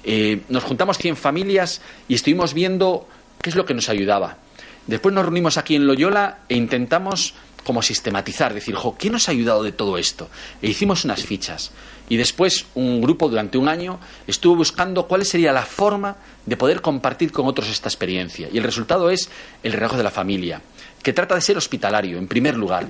Eh, 0.04 0.42
nos 0.50 0.66
juntamos 0.66 0.98
100 0.98 1.16
familias 1.16 1.82
y 2.10 2.16
estuvimos 2.16 2.54
viendo 2.54 3.08
qué 3.42 3.50
es 3.50 3.56
lo 3.56 3.66
que 3.66 3.74
nos 3.74 3.88
ayudaba. 3.88 4.38
Después 4.86 5.16
nos 5.16 5.24
reunimos 5.24 5.58
aquí 5.58 5.76
en 5.76 5.88
Loyola 5.88 6.40
e 6.50 6.56
intentamos 6.56 7.34
como 7.64 7.82
sistematizar, 7.82 8.54
decir, 8.54 8.76
¿qué 9.00 9.10
nos 9.10 9.28
ha 9.28 9.32
ayudado 9.32 9.64
de 9.64 9.72
todo 9.72 9.98
esto? 9.98 10.30
E 10.62 10.70
hicimos 10.70 11.04
unas 11.04 11.24
fichas. 11.24 11.72
Y 12.10 12.18
después 12.18 12.66
un 12.76 13.02
grupo 13.02 13.30
durante 13.30 13.58
un 13.58 13.68
año 13.68 14.00
estuvo 14.28 14.56
buscando 14.56 15.08
cuál 15.08 15.26
sería 15.26 15.52
la 15.52 15.64
forma 15.64 16.16
de 16.46 16.58
poder 16.58 16.82
compartir 16.82 17.32
con 17.32 17.48
otros 17.48 17.70
esta 17.70 17.90
experiencia. 17.90 18.48
Y 18.52 18.58
el 18.58 18.64
resultado 18.64 19.10
es 19.10 19.30
el 19.64 19.74
reloj 19.74 19.94
de 19.96 20.04
la 20.04 20.12
familia, 20.12 20.62
que 21.02 21.14
trata 21.14 21.36
de 21.36 21.42
ser 21.42 21.58
hospitalario, 21.58 22.18
en 22.18 22.28
primer 22.28 22.56
lugar. 22.56 22.88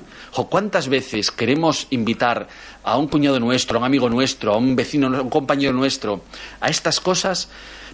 ¿Cuántas 0.49 0.89
veces 0.89 1.32
queremos 1.32 1.88
invitar 1.91 2.47
a 2.84 2.97
un 2.97 3.07
cuñado 3.07 3.39
nuestro, 3.39 3.78
a 3.78 3.80
un 3.80 3.86
amigo 3.86 4.09
nuestro, 4.09 4.53
a 4.53 4.57
un 4.57 4.76
vecino, 4.76 5.07
a 5.07 5.22
un 5.22 5.30
compañero 5.30 5.74
nuestro, 5.74 6.22
a 6.59 6.70
estas 6.70 6.99
cosas? 6.99 7.49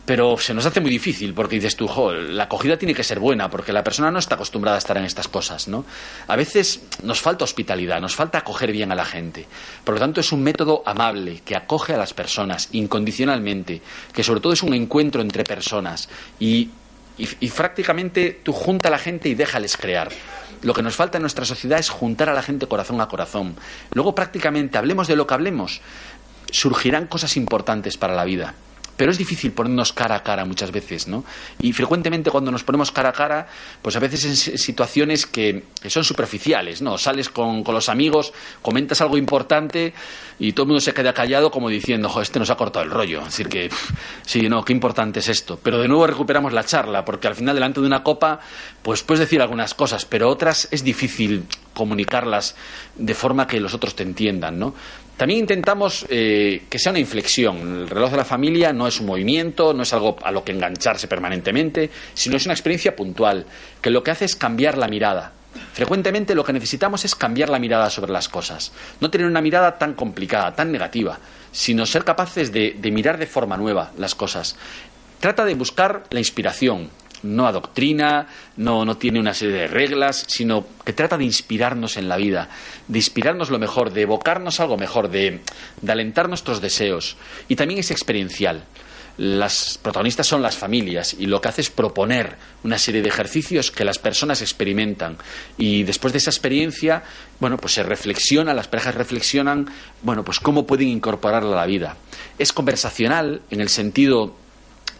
Pero 0.06 0.38
se 0.38 0.54
nos 0.54 0.66
hace 0.66 0.80
muy 0.80 0.90
difícil 0.90 1.34
porque 1.34 1.56
dices 1.56 1.76
tú, 1.76 1.90
la 2.12 2.44
acogida 2.44 2.78
tiene 2.78 2.94
que 2.94 3.04
ser 3.04 3.20
buena 3.20 3.50
porque 3.50 3.72
la 3.72 3.84
persona 3.84 4.10
no 4.12 4.20
está 4.20 4.36
acostumbrada 4.36 4.78
a 4.78 4.80
estar 4.80 4.98
en 4.98 5.06
estas 5.06 5.28
cosas, 5.28 5.68
¿no? 5.68 5.86
A 6.28 6.36
veces 6.36 6.82
nos 7.04 7.22
falta 7.22 7.44
hospitalidad, 7.44 8.02
nos 8.02 8.16
falta 8.16 8.40
acoger 8.40 8.72
bien 8.72 8.92
a 8.92 8.96
la 8.96 9.06
gente. 9.06 9.46
Por 9.84 9.96
lo 9.96 10.00
tanto, 10.00 10.20
es 10.20 10.32
un 10.32 10.42
método 10.42 10.84
amable 10.86 11.42
que 11.46 11.56
acoge 11.56 11.94
a 11.94 11.98
las 11.98 12.14
personas 12.14 12.70
incondicionalmente, 12.72 13.82
que 14.14 14.24
sobre 14.24 14.42
todo 14.42 14.54
es 14.54 14.64
un 14.64 14.74
encuentro 14.74 15.22
entre 15.22 15.44
personas 15.44 16.10
y, 16.40 16.70
y, 17.18 17.50
prácticamente 17.50 18.40
tú 18.44 18.54
junta 18.54 18.88
a 18.88 18.92
la 18.92 18.98
gente 18.98 19.30
y 19.30 19.36
déjales 19.36 19.78
crear. 19.78 20.10
Lo 20.64 20.74
que 20.74 20.84
nos 20.84 20.96
falta 20.96 21.18
en 21.18 21.24
nuestra 21.24 21.46
sociedad 21.46 21.80
es 21.80 21.90
juntar 21.90 22.30
a 22.30 22.34
la 22.34 22.44
gente 22.44 22.68
corazón 22.68 23.02
a 23.02 23.08
corazón. 23.08 23.56
Luego, 23.94 24.16
prácticamente, 24.16 24.78
hablemos 24.78 25.08
de 25.08 25.16
lo 25.16 25.28
que 25.28 25.34
hablemos, 25.34 25.82
surgirán 26.52 27.08
cosas 27.08 27.38
importantes 27.38 27.98
para 27.98 28.16
la 28.16 28.26
vida 28.26 28.56
pero 29.02 29.10
es 29.10 29.18
difícil 29.18 29.52
ponernos 29.52 29.94
cara 29.94 30.14
a 30.14 30.22
cara 30.22 30.46
muchas 30.46 30.72
veces, 30.72 31.08
¿no? 31.08 31.26
Y 31.60 31.74
frecuentemente 31.74 32.30
cuando 32.30 32.52
nos 32.52 32.64
ponemos 32.64 32.92
cara 32.92 33.10
a 33.10 33.14
cara, 33.14 33.48
pues 33.82 33.96
a 33.96 34.00
veces 34.00 34.26
en 34.26 34.60
situaciones 34.60 35.26
que, 35.26 35.64
son 35.88 36.04
superficiales, 36.04 36.84
¿no? 36.84 37.00
Sales 37.00 37.30
con, 37.30 37.64
los 37.64 37.90
amigos, 37.90 38.32
comentas 38.62 39.02
algo 39.02 39.18
importante 39.18 39.96
y 40.38 40.52
todo 40.52 40.66
el 40.66 40.68
mundo 40.68 40.82
se 40.82 40.94
queda 40.94 41.16
callado 41.16 41.50
como 41.50 41.70
diciendo, 41.70 42.10
jo, 42.10 42.22
este 42.22 42.38
nos 42.38 42.52
ha 42.52 42.56
cortado 42.58 42.86
el 42.86 42.92
rollo. 42.92 43.22
Es 43.22 43.26
decir, 43.26 43.50
que, 43.50 43.72
sí, 44.24 44.48
no, 44.48 44.64
qué 44.64 44.72
importante 44.72 45.22
es 45.22 45.30
esto. 45.30 45.60
Pero 45.64 45.80
de 45.80 45.88
nuevo 45.88 46.06
recuperamos 46.06 46.54
la 46.54 46.64
charla, 46.64 47.04
porque 47.04 47.28
al 47.28 47.34
final 47.34 47.56
delante 47.56 47.82
de 47.82 47.88
una 47.88 48.04
copa, 48.04 48.40
pues 48.84 49.02
puedes 49.02 49.22
decir 49.22 49.42
algunas 49.42 49.74
cosas, 49.74 50.06
pero 50.06 50.30
otras 50.30 50.68
es 50.70 50.84
difícil 50.84 51.48
comunicarlas 51.74 52.56
de 52.96 53.16
forma 53.16 53.48
que 53.48 53.60
los 53.60 53.74
otros 53.74 53.96
te 53.96 54.04
entiendan, 54.04 54.60
¿no? 54.60 54.76
También 55.22 55.42
intentamos 55.42 56.04
eh, 56.10 56.64
que 56.68 56.80
sea 56.80 56.90
una 56.90 56.98
inflexión. 56.98 57.82
El 57.82 57.90
reloj 57.92 58.10
de 58.10 58.18
la 58.18 58.26
familia 58.26 58.74
no 58.74 58.88
es 58.88 59.00
un 59.00 59.06
movimiento, 59.06 59.72
no 59.72 59.84
es 59.84 59.94
algo 59.94 60.16
a 60.24 60.32
lo 60.32 60.44
que 60.44 60.52
engancharse 60.52 61.08
permanentemente, 61.08 61.92
sino 62.16 62.38
es 62.38 62.46
una 62.46 62.56
experiencia 62.56 62.96
puntual, 62.96 63.46
que 63.80 63.92
lo 63.92 64.02
que 64.02 64.10
hace 64.10 64.26
es 64.26 64.36
cambiar 64.36 64.80
la 64.80 64.88
mirada. 64.88 65.32
Frecuentemente 65.74 66.34
lo 66.34 66.44
que 66.44 66.54
necesitamos 66.54 67.06
es 67.06 67.14
cambiar 67.14 67.50
la 67.50 67.60
mirada 67.60 67.92
sobre 67.92 68.12
las 68.12 68.30
cosas, 68.30 68.72
no 69.00 69.12
tener 69.12 69.28
una 69.28 69.42
mirada 69.42 69.78
tan 69.78 69.94
complicada, 69.94 70.56
tan 70.56 70.72
negativa, 70.72 71.20
sino 71.52 71.86
ser 71.86 72.04
capaces 72.04 72.52
de 72.52 72.92
mirar 72.92 73.20
de 73.20 73.28
forma 73.28 73.58
nueva 73.58 73.92
las 74.00 74.16
cosas. 74.16 74.56
Trata 75.20 75.46
de 75.46 75.54
buscar 75.54 76.06
la 76.10 76.18
inspiración, 76.18 76.90
no 77.24 77.48
adoctrina, 77.48 78.28
no, 78.58 78.86
no 78.86 78.98
tiene 78.98 79.20
una 79.20 79.34
serie 79.34 79.56
de 79.56 79.68
reglas, 79.68 80.26
sino 80.28 80.66
que 80.84 80.94
trata 80.94 81.18
de 81.18 81.26
inspirarnos 81.26 81.98
en 81.98 82.10
la 82.10 82.18
vida, 82.18 82.50
de 82.88 83.00
inspirarnos 83.00 83.50
lo 83.50 83.60
mejor, 83.60 83.92
de 83.92 84.02
evocarnos 84.02 84.60
algo 84.60 84.78
mejor, 84.78 85.10
de, 85.10 85.42
alentar 85.88 86.30
nuestros 86.30 86.62
deseos. 86.62 87.18
Y 87.48 87.56
también 87.56 87.80
es 87.80 87.92
experiencial 87.92 88.64
las 89.18 89.78
protagonistas 89.80 90.26
son 90.26 90.42
las 90.42 90.56
familias 90.56 91.14
y 91.20 91.26
lo 91.26 91.42
que 91.42 91.50
hace 91.50 91.62
es 91.62 91.70
proponer 91.70 92.38
una 92.64 92.80
serie 92.80 93.02
de 93.02 93.10
ejercicios 93.10 93.70
que 93.70 93.84
las 93.84 94.00
personas 94.00 94.42
experimentan 94.42 95.18
y 95.58 95.84
después 95.84 96.14
de 96.14 96.20
esa 96.20 96.32
experiencia, 96.32 97.04
bueno, 97.40 97.58
pues 97.58 97.74
se 97.74 97.84
reflexiona, 97.84 98.54
las 98.54 98.70
parejas 98.70 98.96
reflexionan, 98.96 99.68
bueno, 100.02 100.24
pues 100.24 100.40
cómo 100.40 100.66
pueden 100.66 100.88
incorporarla 100.88 101.54
a 101.54 101.60
la 101.60 101.66
vida. 101.66 101.98
Es 102.40 102.54
conversacional 102.54 103.42
en 103.52 103.60
el 103.60 103.70
sentido 103.70 104.34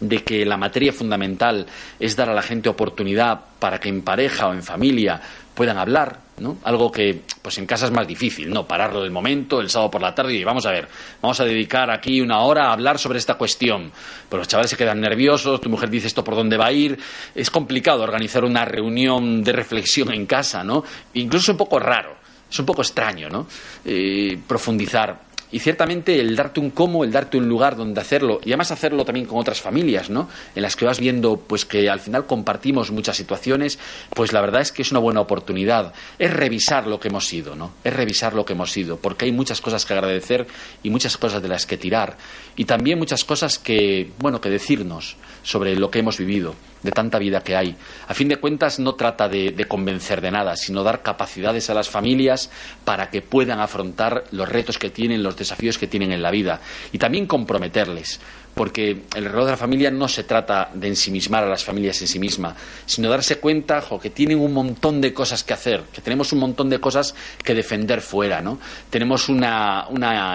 de 0.02 0.24
que 0.24 0.46
la 0.46 0.58
materia 0.58 0.92
fundamental 0.92 1.66
es 2.00 2.16
dar 2.16 2.30
a 2.30 2.34
la 2.34 2.42
gente 2.42 2.68
oportunidad 2.68 3.40
para 3.60 3.80
que 3.80 3.88
en 3.88 4.02
pareja 4.02 4.48
o 4.48 4.54
en 4.54 4.64
familia 4.64 5.22
puedan 5.54 5.78
hablar, 5.78 6.20
¿no? 6.40 6.58
Algo 6.64 6.92
que 6.92 7.22
pues 7.42 7.58
en 7.60 7.68
casa 7.68 7.86
es 7.86 7.92
más 7.92 8.08
difícil, 8.08 8.50
¿no? 8.50 8.66
Pararlo 8.66 9.04
del 9.04 9.12
momento, 9.12 9.62
el 9.62 9.70
sábado 9.70 9.92
por 9.92 10.02
la 10.02 10.16
tarde 10.16 10.34
y 10.34 10.44
vamos 10.44 10.66
a 10.66 10.72
ver, 10.72 10.88
vamos 11.22 11.40
a 11.40 11.46
dedicar 11.46 11.92
aquí 11.92 12.20
una 12.20 12.40
hora 12.42 12.70
a 12.70 12.74
hablar 12.74 12.98
sobre 12.98 13.20
esta 13.20 13.36
cuestión. 13.36 13.92
Pues 14.28 14.40
los 14.40 14.48
chavales 14.48 14.72
se 14.72 14.78
quedan 14.78 15.00
nerviosos, 15.00 15.62
tu 15.62 15.70
mujer 15.70 15.90
dice 15.90 16.08
esto 16.08 16.24
por 16.24 16.36
dónde 16.36 16.58
va 16.58 16.68
a 16.68 16.72
ir, 16.72 16.98
es 17.36 17.52
complicado 17.52 18.02
organizar 18.02 18.44
una 18.44 18.66
reunión 18.66 19.44
de 19.44 19.52
reflexión 19.52 20.12
en 20.14 20.26
casa, 20.26 20.64
¿no? 20.64 20.84
Incluso 21.14 21.52
un 21.52 21.58
poco 21.60 21.80
raro, 21.80 22.16
es 22.50 22.58
un 22.58 22.66
poco 22.66 22.82
extraño, 22.82 23.30
¿no? 23.30 23.46
Eh, 23.86 24.40
profundizar 24.48 25.31
y 25.52 25.60
ciertamente 25.60 26.20
el 26.20 26.36
darte 26.36 26.60
un 26.60 26.72
cómo, 26.72 27.04
el 27.04 27.12
darte 27.12 27.38
un 27.38 27.48
lugar 27.48 27.76
donde 27.76 28.00
hacerlo, 28.02 28.40
y 28.44 28.50
además 28.50 28.72
hacerlo 28.72 29.06
también 29.06 29.26
con 29.26 29.40
otras 29.40 29.62
familias, 29.62 30.10
¿no? 30.10 30.30
En 30.56 30.62
las 30.62 30.76
que 30.76 30.86
vas 30.86 31.00
viendo, 31.00 31.38
pues 31.38 31.66
que 31.66 31.90
al 31.90 32.00
final 32.00 32.26
compartimos 32.26 32.92
muchas 32.92 33.18
situaciones, 33.18 33.80
pues 34.14 34.34
la 34.34 34.42
verdad 34.42 34.62
es 34.62 34.72
que 34.72 34.82
es 34.82 34.92
una 34.92 35.00
buena 35.00 35.22
oportunidad. 35.22 35.94
Es 36.20 36.32
revisar 36.32 36.88
lo 36.88 37.00
que 37.00 37.10
hemos 37.10 37.28
sido, 37.28 37.56
¿no? 37.56 37.74
Es 37.84 37.94
revisar 37.94 38.34
lo 38.34 38.46
que 38.46 38.54
hemos 38.54 38.72
sido, 38.72 38.98
porque 38.98 39.26
hay 39.26 39.32
muchas 39.32 39.62
cosas 39.62 39.86
que 39.86 39.94
agradecer 39.94 40.48
y 40.84 40.90
muchas 40.90 41.18
cosas 41.18 41.42
de 41.42 41.48
las 41.48 41.66
que 41.66 41.78
tirar. 41.78 42.18
Y 42.56 42.66
también 42.66 42.98
muchas 42.98 43.24
cosas 43.24 43.60
que, 43.60 44.12
bueno, 44.20 44.42
que 44.42 44.50
decirnos 44.50 45.18
sobre 45.44 45.76
lo 45.76 45.92
que 45.92 46.00
hemos 46.00 46.18
vivido, 46.18 46.56
de 46.84 46.92
tanta 46.92 47.20
vida 47.20 47.42
que 47.42 47.56
hay. 47.56 47.76
A 48.08 48.14
fin 48.14 48.28
de 48.28 48.38
cuentas, 48.38 48.80
no 48.80 48.96
trata 48.96 49.28
de, 49.28 49.66
convencer 49.68 50.22
de 50.22 50.32
nada, 50.32 50.56
sino 50.56 50.84
dar 50.84 51.02
capacidades 51.02 51.70
a 51.70 51.74
las 51.74 51.90
familias 51.90 52.50
para 52.84 53.10
que 53.10 53.22
puedan 53.22 53.60
afrontar 53.60 54.26
los 54.32 54.50
retos 54.50 54.78
que 54.78 54.90
tienen, 54.90 55.24
los 55.24 55.38
desafíos 55.38 55.78
que 55.78 55.88
tienen 55.88 56.12
en 56.12 56.22
la 56.22 56.32
vida 56.32 56.60
y 56.92 56.98
también 56.98 57.28
comprometerles 57.28 58.20
porque 58.54 59.04
el 59.16 59.26
reloj 59.26 59.46
de 59.46 59.52
la 59.52 59.58
familia 59.58 59.92
no 59.92 60.08
se 60.08 60.24
trata 60.24 60.70
de 60.74 60.88
ensimismar 60.88 61.44
a 61.44 61.50
las 61.50 61.64
familias 61.64 62.02
en 62.02 62.08
sí 62.08 62.20
misma, 62.20 62.56
sino 62.86 63.10
darse 63.10 63.38
cuenta 63.38 63.84
que 64.02 64.10
tienen 64.10 64.40
un 64.40 64.54
montón 64.54 65.02
de 65.02 65.14
cosas 65.14 65.44
que 65.44 65.54
hacer, 65.54 65.84
que 65.92 66.02
tenemos 66.02 66.34
un 66.34 66.40
montón 66.40 66.70
de 66.70 66.80
cosas 66.80 67.16
que 67.44 67.54
defender 67.54 68.02
fuera, 68.02 68.42
¿no? 68.42 68.60
Tenemos 68.90 69.30
una, 69.30 69.88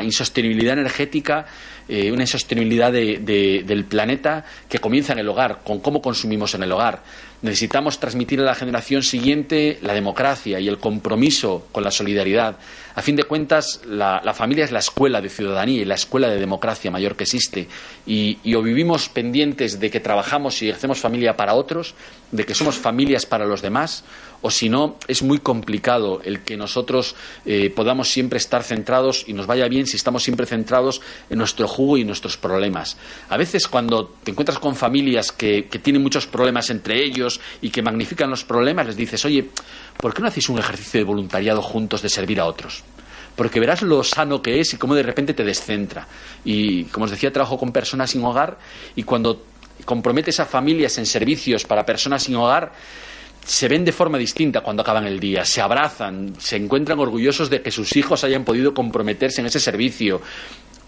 insostenibilidad 0.03 0.79
energética, 0.79 1.47
eh, 1.89 2.11
una 2.11 2.23
insostenibilidad 2.23 2.93
del 2.93 3.85
planeta 3.85 4.45
que 4.69 4.79
comienza 4.79 5.13
en 5.13 5.21
el 5.21 5.29
hogar, 5.29 5.61
con 5.65 5.81
cómo 5.81 6.01
consumimos 6.01 6.55
en 6.55 6.63
el 6.63 6.73
hogar. 6.73 7.03
Necesitamos 7.47 8.01
transmitir 8.01 8.41
a 8.41 8.43
la 8.43 8.57
generación 8.57 9.05
siguiente 9.05 9.79
la 9.81 9.95
democracia 9.95 10.59
y 10.59 10.67
el 10.67 10.79
compromiso 10.79 11.69
con 11.71 11.85
la 11.85 11.93
solidaridad. 11.93 12.57
A 12.97 13.03
fin 13.03 13.15
de 13.15 13.23
cuentas, 13.23 13.83
la, 13.87 14.21
familia 14.35 14.65
es 14.65 14.73
la 14.73 14.81
escuela 14.81 15.21
de 15.21 15.29
ciudadanía 15.29 15.81
y 15.81 15.85
la 15.85 15.95
escuela 15.95 16.29
de 16.29 16.41
democracia 16.41 16.91
mayor 16.91 17.15
que 17.15 17.23
existe. 17.23 17.69
Y, 18.05 18.39
y, 18.43 18.57
o 18.57 18.63
vivimos 18.63 19.09
pendientes 19.09 19.79
de 19.79 19.93
que 19.93 20.01
trabajamos 20.01 20.61
y 20.61 20.73
hacemos 20.73 20.99
familia 20.99 21.37
para 21.37 21.55
otros, 21.55 21.95
de 22.33 22.45
que 22.45 22.55
somos 22.57 22.79
familias 22.79 23.27
para 23.27 23.47
los 23.47 23.63
demás, 23.63 24.03
o 24.43 24.51
si 24.51 24.69
no, 24.69 24.97
es 25.09 25.23
muy 25.23 25.39
complicado 25.39 26.21
el 26.25 26.41
que 26.41 26.57
nosotros 26.57 27.15
eh, 27.45 27.71
podamos 27.71 28.09
siempre 28.09 28.39
estar 28.39 28.63
centrados 28.63 29.25
y 29.27 29.33
nos 29.33 29.47
vaya 29.47 29.69
bien 29.69 29.87
si 29.87 29.97
estamos 29.97 30.23
siempre 30.23 30.47
centrados 30.47 31.01
en 31.31 31.39
nuestro 31.39 31.69
jugo 31.69 31.97
y 31.97 32.05
nuestros 32.05 32.37
problemas. 32.37 32.97
A 33.29 33.37
veces 33.37 33.67
cuando 33.69 34.15
te 34.23 34.31
encuentras 34.31 34.59
con 34.59 34.77
familias 34.77 35.33
que, 35.33 35.69
tienen 35.83 36.03
muchos 36.03 36.27
problemas 36.27 36.71
entre 36.71 37.05
ellos 37.05 37.41
y 37.61 37.71
que 37.71 37.83
magnifican 37.83 38.31
los 38.31 38.45
problemas, 38.45 38.87
les 38.87 38.97
dices, 38.97 39.25
oye, 39.25 39.49
¿por 39.99 40.15
qué 40.15 40.23
no 40.23 40.29
hacéis 40.29 40.49
un 40.49 40.59
ejercicio 40.59 41.01
de 41.01 41.05
voluntariado 41.05 41.63
juntos 41.63 42.03
de 42.03 42.09
servir 42.09 42.41
a 42.41 42.47
otros? 42.47 42.83
porque 43.37 43.61
verás 43.61 43.83
lo 43.83 44.03
sano 44.03 44.41
que 44.41 44.61
es 44.61 44.73
y 44.73 44.79
cómo 44.79 44.95
de 44.95 45.03
repente 45.03 45.35
te 45.35 45.45
descentra. 45.45 46.09
Y 46.43 46.85
como 46.85 47.05
os 47.05 47.11
decía, 47.11 47.31
trabajo 47.31 47.59
con 47.59 47.71
personas 47.71 48.11
sin 48.11 48.25
hogar 48.25 48.57
y 48.95 49.03
cuando 49.03 49.43
comprometes 49.85 50.41
a 50.41 50.47
familias 50.47 50.97
en 50.99 51.07
servicios 51.07 51.65
para 51.65 51.85
personas 51.85 52.23
sin 52.23 52.37
hogar, 52.37 52.73
se 53.47 53.69
ven 53.69 53.85
de 53.85 53.93
forma 53.93 54.19
distinta 54.19 54.61
cuando 54.61 54.83
acaban 54.83 55.07
el 55.07 55.21
día, 55.21 55.45
se 55.45 55.61
abrazan, 55.61 56.35
se 56.39 56.57
encuentran 56.57 56.99
orgullosos 56.99 57.49
de 57.49 57.63
que 57.63 57.71
sus 57.71 57.95
hijos 57.97 58.25
hayan 58.25 58.45
podido 58.45 58.75
comprometerse 58.75 59.41
en 59.41 59.47
ese 59.47 59.61
servicio, 59.61 60.21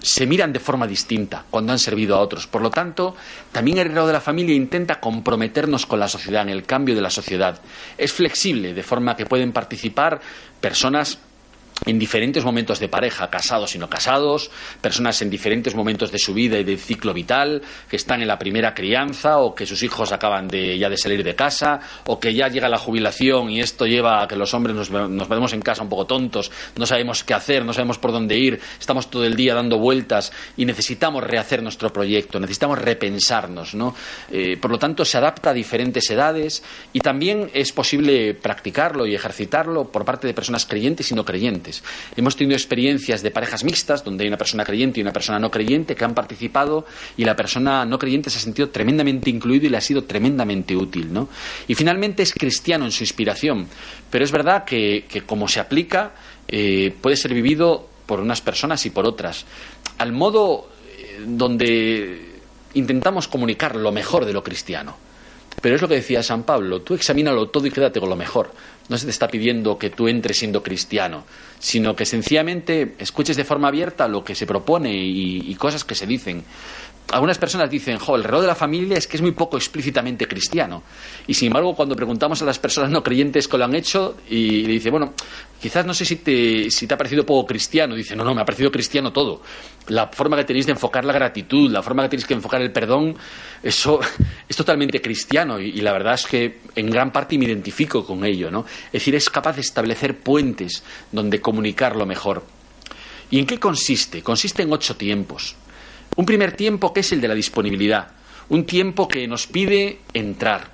se 0.00 0.26
miran 0.26 0.52
de 0.52 0.58
forma 0.58 0.86
distinta 0.86 1.44
cuando 1.50 1.72
han 1.72 1.78
servido 1.78 2.16
a 2.16 2.20
otros. 2.20 2.48
Por 2.48 2.62
lo 2.62 2.70
tanto, 2.70 3.14
también 3.52 3.78
el 3.78 3.90
grado 3.90 4.08
de 4.08 4.12
la 4.12 4.20
familia 4.20 4.56
intenta 4.56 4.98
comprometernos 4.98 5.86
con 5.86 6.00
la 6.00 6.08
sociedad, 6.08 6.42
en 6.42 6.48
el 6.48 6.64
cambio 6.64 6.96
de 6.96 7.00
la 7.00 7.10
sociedad. 7.10 7.60
Es 7.96 8.12
flexible, 8.12 8.74
de 8.74 8.82
forma 8.82 9.16
que 9.16 9.26
pueden 9.26 9.52
participar 9.52 10.20
personas 10.60 11.20
en 11.86 11.98
diferentes 11.98 12.44
momentos 12.44 12.80
de 12.80 12.88
pareja, 12.88 13.30
casados 13.30 13.74
y 13.74 13.78
no 13.78 13.88
casados, 13.88 14.50
personas 14.80 15.20
en 15.22 15.30
diferentes 15.30 15.74
momentos 15.74 16.10
de 16.12 16.18
su 16.18 16.34
vida 16.34 16.58
y 16.58 16.64
del 16.64 16.78
ciclo 16.78 17.14
vital, 17.14 17.62
que 17.88 17.96
están 17.96 18.20
en 18.20 18.28
la 18.28 18.38
primera 18.38 18.74
crianza 18.74 19.38
o 19.38 19.54
que 19.54 19.66
sus 19.66 19.82
hijos 19.82 20.12
acaban 20.12 20.48
de, 20.48 20.78
ya 20.78 20.88
de 20.88 20.96
salir 20.96 21.22
de 21.22 21.34
casa 21.34 21.80
o 22.06 22.18
que 22.18 22.34
ya 22.34 22.48
llega 22.48 22.68
la 22.68 22.78
jubilación 22.78 23.50
y 23.50 23.60
esto 23.60 23.86
lleva 23.86 24.22
a 24.22 24.28
que 24.28 24.36
los 24.36 24.52
hombres 24.54 24.74
nos, 24.74 24.90
nos 24.90 25.28
vemos 25.28 25.52
en 25.52 25.60
casa 25.60 25.82
un 25.82 25.88
poco 25.88 26.06
tontos, 26.06 26.50
no 26.76 26.86
sabemos 26.86 27.24
qué 27.24 27.34
hacer, 27.34 27.64
no 27.64 27.72
sabemos 27.72 27.98
por 27.98 28.12
dónde 28.12 28.36
ir, 28.36 28.60
estamos 28.78 29.08
todo 29.10 29.24
el 29.24 29.36
día 29.36 29.54
dando 29.54 29.78
vueltas 29.78 30.32
y 30.56 30.64
necesitamos 30.64 31.22
rehacer 31.24 31.62
nuestro 31.62 31.92
proyecto, 31.92 32.40
necesitamos 32.40 32.78
repensarnos. 32.78 33.74
¿no? 33.74 33.94
Eh, 34.30 34.56
por 34.56 34.70
lo 34.70 34.78
tanto, 34.78 35.04
se 35.04 35.18
adapta 35.18 35.50
a 35.50 35.54
diferentes 35.54 36.10
edades 36.10 36.62
y 36.92 37.00
también 37.00 37.50
es 37.54 37.72
posible 37.72 38.34
practicarlo 38.34 39.06
y 39.06 39.14
ejercitarlo 39.14 39.90
por 39.90 40.04
parte 40.04 40.26
de 40.26 40.34
personas 40.34 40.66
creyentes 40.66 41.10
y 41.10 41.14
no 41.14 41.24
creyentes. 41.24 41.67
Hemos 42.16 42.36
tenido 42.36 42.56
experiencias 42.56 43.22
de 43.22 43.30
parejas 43.30 43.64
mixtas, 43.64 44.04
donde 44.04 44.24
hay 44.24 44.28
una 44.28 44.36
persona 44.36 44.64
creyente 44.64 45.00
y 45.00 45.02
una 45.02 45.12
persona 45.12 45.38
no 45.38 45.50
creyente 45.50 45.94
que 45.94 46.04
han 46.04 46.14
participado 46.14 46.86
y 47.16 47.24
la 47.24 47.36
persona 47.36 47.84
no 47.84 47.98
creyente 47.98 48.30
se 48.30 48.38
ha 48.38 48.40
sentido 48.40 48.70
tremendamente 48.70 49.30
incluido 49.30 49.66
y 49.66 49.68
le 49.68 49.76
ha 49.76 49.80
sido 49.80 50.04
tremendamente 50.04 50.76
útil. 50.76 51.12
¿no? 51.12 51.28
Y 51.66 51.74
finalmente 51.74 52.22
es 52.22 52.32
cristiano 52.32 52.84
en 52.84 52.92
su 52.92 53.02
inspiración, 53.02 53.68
pero 54.10 54.24
es 54.24 54.32
verdad 54.32 54.64
que, 54.64 55.04
como 55.26 55.48
se 55.48 55.60
aplica, 55.60 56.12
eh, 56.46 56.94
puede 57.00 57.16
ser 57.16 57.34
vivido 57.34 57.88
por 58.06 58.20
unas 58.20 58.40
personas 58.40 58.84
y 58.86 58.90
por 58.90 59.06
otras. 59.06 59.44
Al 59.98 60.12
modo 60.12 60.70
eh, 60.96 61.22
donde 61.26 62.40
intentamos 62.74 63.28
comunicar 63.28 63.76
lo 63.76 63.92
mejor 63.92 64.24
de 64.24 64.32
lo 64.32 64.42
cristiano. 64.42 64.96
Pero 65.60 65.74
es 65.74 65.82
lo 65.82 65.88
que 65.88 65.96
decía 65.96 66.22
San 66.22 66.44
Pablo, 66.44 66.82
tú 66.82 66.94
examínalo 66.94 67.48
todo 67.48 67.66
y 67.66 67.70
quédate 67.70 68.00
con 68.00 68.08
lo 68.08 68.16
mejor. 68.16 68.52
No 68.88 68.96
se 68.96 69.04
te 69.04 69.10
está 69.10 69.28
pidiendo 69.28 69.78
que 69.78 69.90
tú 69.90 70.08
entres 70.08 70.38
siendo 70.38 70.62
cristiano, 70.62 71.24
sino 71.58 71.94
que 71.94 72.06
sencillamente 72.06 72.94
escuches 72.98 73.36
de 73.36 73.44
forma 73.44 73.68
abierta 73.68 74.08
lo 74.08 74.24
que 74.24 74.34
se 74.34 74.46
propone 74.46 74.94
y, 74.94 75.54
cosas 75.56 75.84
que 75.84 75.94
se 75.94 76.06
dicen 76.06 76.44
algunas 77.12 77.38
personas 77.38 77.70
dicen, 77.70 77.98
jo, 77.98 78.16
el 78.16 78.24
reloj 78.24 78.42
de 78.42 78.46
la 78.48 78.54
familia 78.54 78.98
es 78.98 79.06
que 79.06 79.16
es 79.16 79.22
muy 79.22 79.32
poco 79.32 79.56
explícitamente 79.56 80.26
cristiano. 80.26 80.82
Y 81.26 81.34
sin 81.34 81.46
embargo, 81.46 81.74
cuando 81.74 81.96
preguntamos 81.96 82.42
a 82.42 82.44
las 82.44 82.58
personas 82.58 82.90
no 82.90 83.02
creyentes 83.02 83.48
que 83.48 83.56
lo 83.56 83.64
han 83.64 83.74
hecho, 83.74 84.16
y 84.28 84.64
le 84.64 84.74
dice, 84.74 84.90
bueno, 84.90 85.14
quizás 85.60 85.86
no 85.86 85.94
sé 85.94 86.04
si 86.04 86.16
te, 86.16 86.70
si 86.70 86.86
te 86.86 86.94
ha 86.94 86.98
parecido 86.98 87.24
poco 87.24 87.46
cristiano, 87.46 87.94
dice, 87.94 88.14
no, 88.14 88.24
no, 88.24 88.34
me 88.34 88.42
ha 88.42 88.44
parecido 88.44 88.70
cristiano 88.70 89.10
todo. 89.10 89.40
La 89.88 90.08
forma 90.08 90.36
que 90.36 90.44
tenéis 90.44 90.66
de 90.66 90.72
enfocar 90.72 91.04
la 91.04 91.14
gratitud, 91.14 91.70
la 91.70 91.82
forma 91.82 92.02
que 92.02 92.10
tenéis 92.10 92.26
que 92.26 92.34
enfocar 92.34 92.60
el 92.60 92.72
perdón, 92.72 93.16
eso 93.62 94.00
es 94.48 94.56
totalmente 94.56 95.00
cristiano. 95.00 95.58
Y, 95.58 95.80
la 95.80 95.92
verdad 95.92 96.14
es 96.14 96.26
que 96.26 96.60
en 96.74 96.90
gran 96.90 97.10
parte 97.10 97.38
me 97.38 97.46
identifico 97.46 98.04
con 98.04 98.24
ello, 98.24 98.50
¿no? 98.50 98.66
Es 98.86 98.92
decir, 98.92 99.14
es 99.14 99.30
capaz 99.30 99.54
de 99.54 99.62
establecer 99.62 100.18
puentes 100.18 100.82
donde 101.10 101.40
comunicarlo 101.40 102.04
mejor. 102.04 102.44
¿Y 103.30 103.38
en 103.38 103.46
qué 103.46 103.58
consiste? 103.58 104.22
Consiste 104.22 104.62
en 104.62 104.72
ocho 104.72 104.96
tiempos. 104.96 105.56
Un 106.18 106.26
primer 106.26 106.50
tiempo 106.50 106.92
que 106.92 106.98
es 106.98 107.12
el 107.12 107.20
de 107.20 107.28
la 107.28 107.34
disponibilidad, 107.34 108.08
un 108.48 108.66
tiempo 108.66 109.06
que 109.06 109.28
nos 109.28 109.46
pide 109.46 110.00
entrar. 110.12 110.72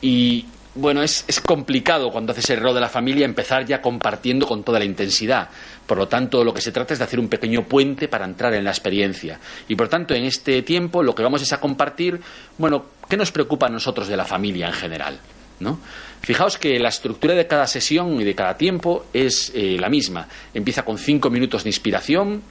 Y 0.00 0.44
bueno, 0.74 1.04
es, 1.04 1.24
complicado 1.46 2.10
cuando 2.10 2.32
haces 2.32 2.50
el 2.50 2.58
rol 2.58 2.74
de 2.74 2.80
la 2.80 2.88
familia 2.88 3.24
empezar 3.24 3.64
ya 3.64 3.80
compartiendo 3.80 4.44
con 4.44 4.64
toda 4.64 4.80
la 4.80 4.84
intensidad. 4.84 5.50
Por 5.86 5.98
lo 5.98 6.08
tanto, 6.08 6.42
lo 6.42 6.52
que 6.52 6.60
se 6.60 6.72
trata 6.72 6.94
es 6.94 6.98
de 6.98 7.04
hacer 7.04 7.20
un 7.20 7.28
pequeño 7.28 7.62
puente 7.62 8.08
para 8.08 8.24
entrar 8.24 8.54
en 8.54 8.64
la 8.64 8.70
experiencia. 8.70 9.38
Y 9.68 9.76
por 9.76 9.88
tanto, 9.88 10.14
en 10.14 10.24
este 10.24 10.62
tiempo 10.62 11.04
lo 11.04 11.14
que 11.14 11.22
vamos 11.22 11.42
es 11.42 11.52
a 11.52 11.60
compartir, 11.60 12.20
bueno, 12.58 12.86
¿qué 13.08 13.16
nos 13.16 13.30
preocupa 13.30 13.66
a 13.66 13.70
nosotros 13.70 14.08
de 14.08 14.16
la 14.16 14.24
familia 14.24 14.66
en 14.66 14.72
general? 14.72 15.20
¿No? 15.60 15.78
Fijaos 16.22 16.58
que 16.58 16.76
la 16.80 16.88
estructura 16.88 17.34
de 17.34 17.46
cada 17.46 17.68
sesión 17.68 18.20
y 18.20 18.24
de 18.24 18.34
cada 18.34 18.56
tiempo 18.56 19.06
es 19.12 19.52
eh, 19.54 19.76
la 19.78 19.88
misma. 19.88 20.26
Empieza 20.52 20.84
con 20.84 20.98
cinco 20.98 21.30
minutos 21.30 21.62
de 21.62 21.68
inspiración, 21.68 22.42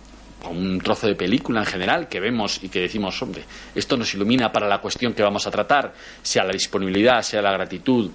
un 0.50 0.80
trozo 0.80 1.08
de 1.08 1.16
película 1.16 1.60
en 1.62 1.66
general 1.66 2.08
que 2.08 2.20
vemos 2.20 2.64
y 2.64 2.70
que 2.70 2.82
decimos, 2.82 3.22
hombre, 3.22 3.44
esto 3.76 3.98
nos 3.98 4.14
ilumina 4.14 4.52
para 4.52 4.68
la 4.68 4.80
cuestión 4.80 5.14
que 5.14 5.24
vamos 5.24 5.46
a 5.48 5.52
tratar, 5.52 5.94
sea 6.22 6.44
la 6.44 6.54
disponibilidad, 6.54 7.22
sea 7.22 7.42
la 7.42 7.52
gratitud, 7.52 8.12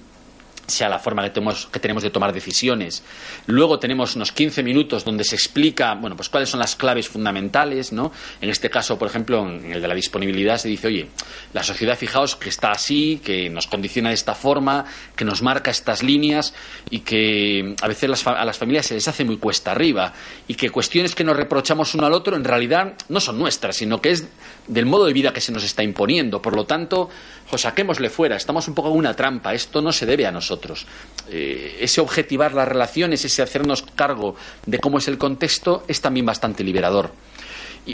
sea 0.67 0.89
la 0.89 0.99
forma 0.99 1.23
que 1.23 1.31
tenemos, 1.31 1.67
que 1.67 1.81
tenemos 1.81 2.03
de 2.03 2.11
tomar 2.11 2.33
decisiones. 2.33 3.03
Luego 3.47 3.79
tenemos 3.79 4.17
unos 4.17 4.33
15 4.33 4.63
minutos 4.63 5.05
donde 5.05 5.25
se 5.25 5.35
explica, 5.35 5.95
bueno, 5.95 6.17
pues 6.17 6.29
cuáles 6.29 6.49
son 6.49 6.61
las 6.61 6.77
claves 6.77 7.09
fundamentales, 7.09 7.93
¿no? 7.93 8.13
En 8.41 8.51
este 8.51 8.71
caso, 8.71 8.99
por 8.99 9.09
ejemplo, 9.09 9.49
en 9.49 9.73
el 9.73 9.81
de 9.81 9.89
la 9.89 9.95
disponibilidad 9.95 10.59
se 10.59 10.69
dice, 10.69 10.89
oye, 10.89 11.09
la 11.53 11.63
sociedad, 11.63 11.97
fijaos 11.97 12.37
que 12.37 12.49
está 12.49 12.71
así, 12.71 13.21
que 13.25 13.49
nos 13.51 13.67
condiciona 13.67 14.11
de 14.11 14.15
esta 14.15 14.35
forma, 14.35 14.85
que 15.15 15.25
nos 15.25 15.43
marca 15.43 15.71
estas 15.71 16.03
líneas 16.03 16.55
y 16.91 17.01
que 17.01 17.75
a 17.81 17.89
veces 17.89 18.27
a 18.27 18.45
las 18.45 18.59
familias 18.59 18.87
se 18.87 18.95
les 18.95 19.09
hace 19.09 19.25
muy 19.25 19.39
cuesta 19.39 19.73
arriba 19.73 20.13
y 20.49 20.55
que 20.55 20.71
cuestiones 20.71 21.15
que 21.15 21.25
nos 21.25 21.37
reprochamos 21.37 21.95
uno 21.95 22.07
al 22.07 22.13
otro 22.13 22.37
en 22.37 22.45
realidad 22.45 22.95
no 23.09 23.21
son 23.21 23.39
nuestras, 23.39 23.77
sino 23.77 24.01
que 24.01 24.11
es 24.11 24.27
del 24.69 24.87
modo 24.87 25.07
de 25.07 25.13
vida 25.13 25.33
que 25.33 25.41
se 25.41 25.53
nos 25.53 25.65
está 25.65 25.83
imponiendo. 25.83 26.41
Por 26.43 26.57
lo 26.57 26.65
tanto, 26.65 27.09
o 27.51 27.59
saquémosle 27.59 28.11
fuera, 28.11 28.37
estamos 28.37 28.69
un 28.69 28.75
poco 28.75 28.91
en 28.91 28.97
una 28.97 29.15
trampa, 29.15 29.55
esto 29.55 29.81
no 29.81 29.93
se 29.93 30.07
debe 30.07 30.27
a 30.27 30.33
nosotros. 30.33 30.87
Eh, 31.31 31.79
ese 31.81 32.01
objetivar 32.01 32.55
las 32.55 32.69
relaciones, 32.69 33.25
ese 33.25 33.43
hacernos 33.43 33.83
cargo 33.83 34.37
de 34.65 34.79
cómo 34.79 34.99
es 34.99 35.09
el 35.09 35.19
contexto, 35.19 35.85
es 35.89 36.01
también 36.01 36.27
bastante 36.27 36.65
liberador. 36.65 37.11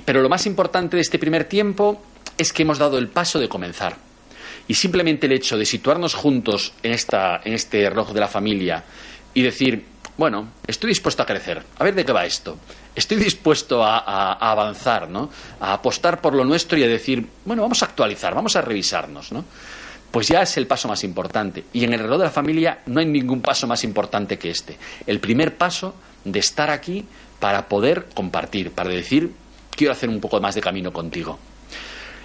pero 0.04 0.22
lo 0.22 0.28
más 0.28 0.46
importante 0.46 0.96
de 0.96 1.02
este 1.02 1.18
primer 1.18 1.44
tiempo 1.44 2.00
es 2.38 2.52
que 2.52 2.62
hemos 2.62 2.78
dado 2.78 2.98
el 2.98 3.08
paso 3.08 3.38
de 3.38 3.48
comenzar. 3.48 3.96
Y 4.68 4.74
simplemente 4.74 5.26
el 5.26 5.32
hecho 5.32 5.58
de 5.58 5.66
situarnos 5.66 6.14
juntos 6.14 6.72
en, 6.82 6.92
esta, 6.92 7.40
en 7.44 7.52
este 7.52 7.88
reloj 7.90 8.12
de 8.12 8.20
la 8.20 8.28
familia 8.28 8.84
y 9.34 9.42
decir, 9.42 9.84
bueno, 10.16 10.48
estoy 10.66 10.88
dispuesto 10.88 11.22
a 11.22 11.26
crecer, 11.26 11.62
a 11.78 11.84
ver 11.84 11.94
de 11.94 12.04
qué 12.04 12.12
va 12.12 12.24
esto 12.24 12.58
estoy 12.94 13.18
dispuesto 13.18 13.82
a, 13.82 14.32
avanzar, 14.34 15.08
¿no? 15.08 15.30
A 15.60 15.74
apostar 15.74 16.20
por 16.20 16.34
lo 16.34 16.44
nuestro 16.44 16.78
y 16.78 16.84
a 16.84 16.88
decir, 16.88 17.26
bueno, 17.44 17.62
vamos 17.62 17.82
a 17.82 17.86
actualizar, 17.86 18.34
vamos 18.34 18.56
a 18.56 18.60
revisarnos, 18.60 19.32
¿no? 19.32 19.44
Pues 20.10 20.28
ya 20.28 20.42
es 20.42 20.56
el 20.58 20.66
paso 20.66 20.88
más 20.88 21.04
importante. 21.04 21.64
Y 21.72 21.84
en 21.84 21.94
el 21.94 22.00
reloj 22.00 22.18
de 22.18 22.24
la 22.24 22.30
familia 22.30 22.80
no 22.86 23.00
hay 23.00 23.06
ningún 23.06 23.40
paso 23.40 23.66
más 23.66 23.82
importante 23.82 24.38
que 24.38 24.50
este. 24.50 24.76
El 25.06 25.20
primer 25.20 25.56
paso 25.56 25.94
de 26.24 26.38
estar 26.38 26.70
aquí 26.70 27.04
para 27.40 27.66
poder 27.66 28.08
compartir, 28.14 28.72
para 28.72 28.90
decir, 28.90 29.32
quiero 29.70 29.92
hacer 29.92 30.10
un 30.10 30.20
poco 30.20 30.38
más 30.38 30.54
de 30.54 30.60
camino 30.60 30.92
contigo. 30.92 31.38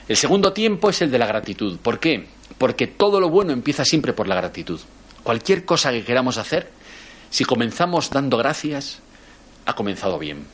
El 0.08 0.18
segundo 0.18 0.52
tiempo 0.52 0.90
es 0.90 1.02
el 1.02 1.12
de 1.12 1.18
la 1.18 1.28
gratitud. 1.28 1.78
¿Por 1.80 2.00
qué? 2.00 2.28
Porque 2.58 2.88
todo 2.88 3.22
lo 3.22 3.30
bueno 3.30 3.54
empieza 3.54 3.86
siempre 3.86 4.12
por 4.12 4.28
la 4.28 4.36
gratitud. 4.36 4.82
Cualquier 5.24 5.64
cosa 5.64 5.92
que 5.92 6.04
queramos 6.04 6.38
hacer, 6.38 6.70
si 7.30 7.46
comenzamos 7.46 8.10
dando 8.10 8.38
gracias, 8.38 9.00
ha 9.66 9.76
comenzado 9.76 10.20
bien. 10.20 10.48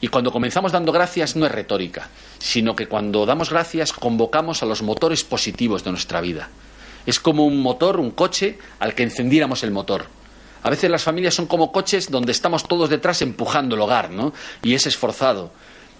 Y 0.00 0.08
cuando 0.08 0.32
comenzamos 0.32 0.72
dando 0.72 0.90
gracias 0.90 1.36
no 1.36 1.46
es 1.46 1.52
retórica, 1.52 2.08
sino 2.38 2.74
que 2.74 2.88
cuando 2.88 3.24
damos 3.24 3.50
gracias 3.50 3.92
convocamos 3.92 4.62
a 4.62 4.66
los 4.66 4.82
motores 4.82 5.22
positivos 5.22 5.84
de 5.84 5.92
nuestra 5.92 6.20
vida. 6.20 6.48
Es 7.06 7.20
como 7.20 7.46
un 7.46 7.60
motor, 7.60 8.00
un 8.00 8.10
coche, 8.10 8.58
al 8.80 8.94
que 8.94 9.04
encendiéramos 9.04 9.62
el 9.62 9.70
motor. 9.70 10.06
A 10.64 10.70
veces 10.70 10.90
las 10.90 11.02
familias 11.02 11.34
son 11.34 11.46
como 11.46 11.72
coches 11.72 12.10
donde 12.10 12.32
estamos 12.32 12.66
todos 12.66 12.90
detrás 12.90 13.22
empujando 13.22 13.74
el 13.74 13.80
hogar, 13.80 14.10
¿no? 14.10 14.32
Y 14.62 14.74
es 14.74 14.86
esforzado. 14.86 15.52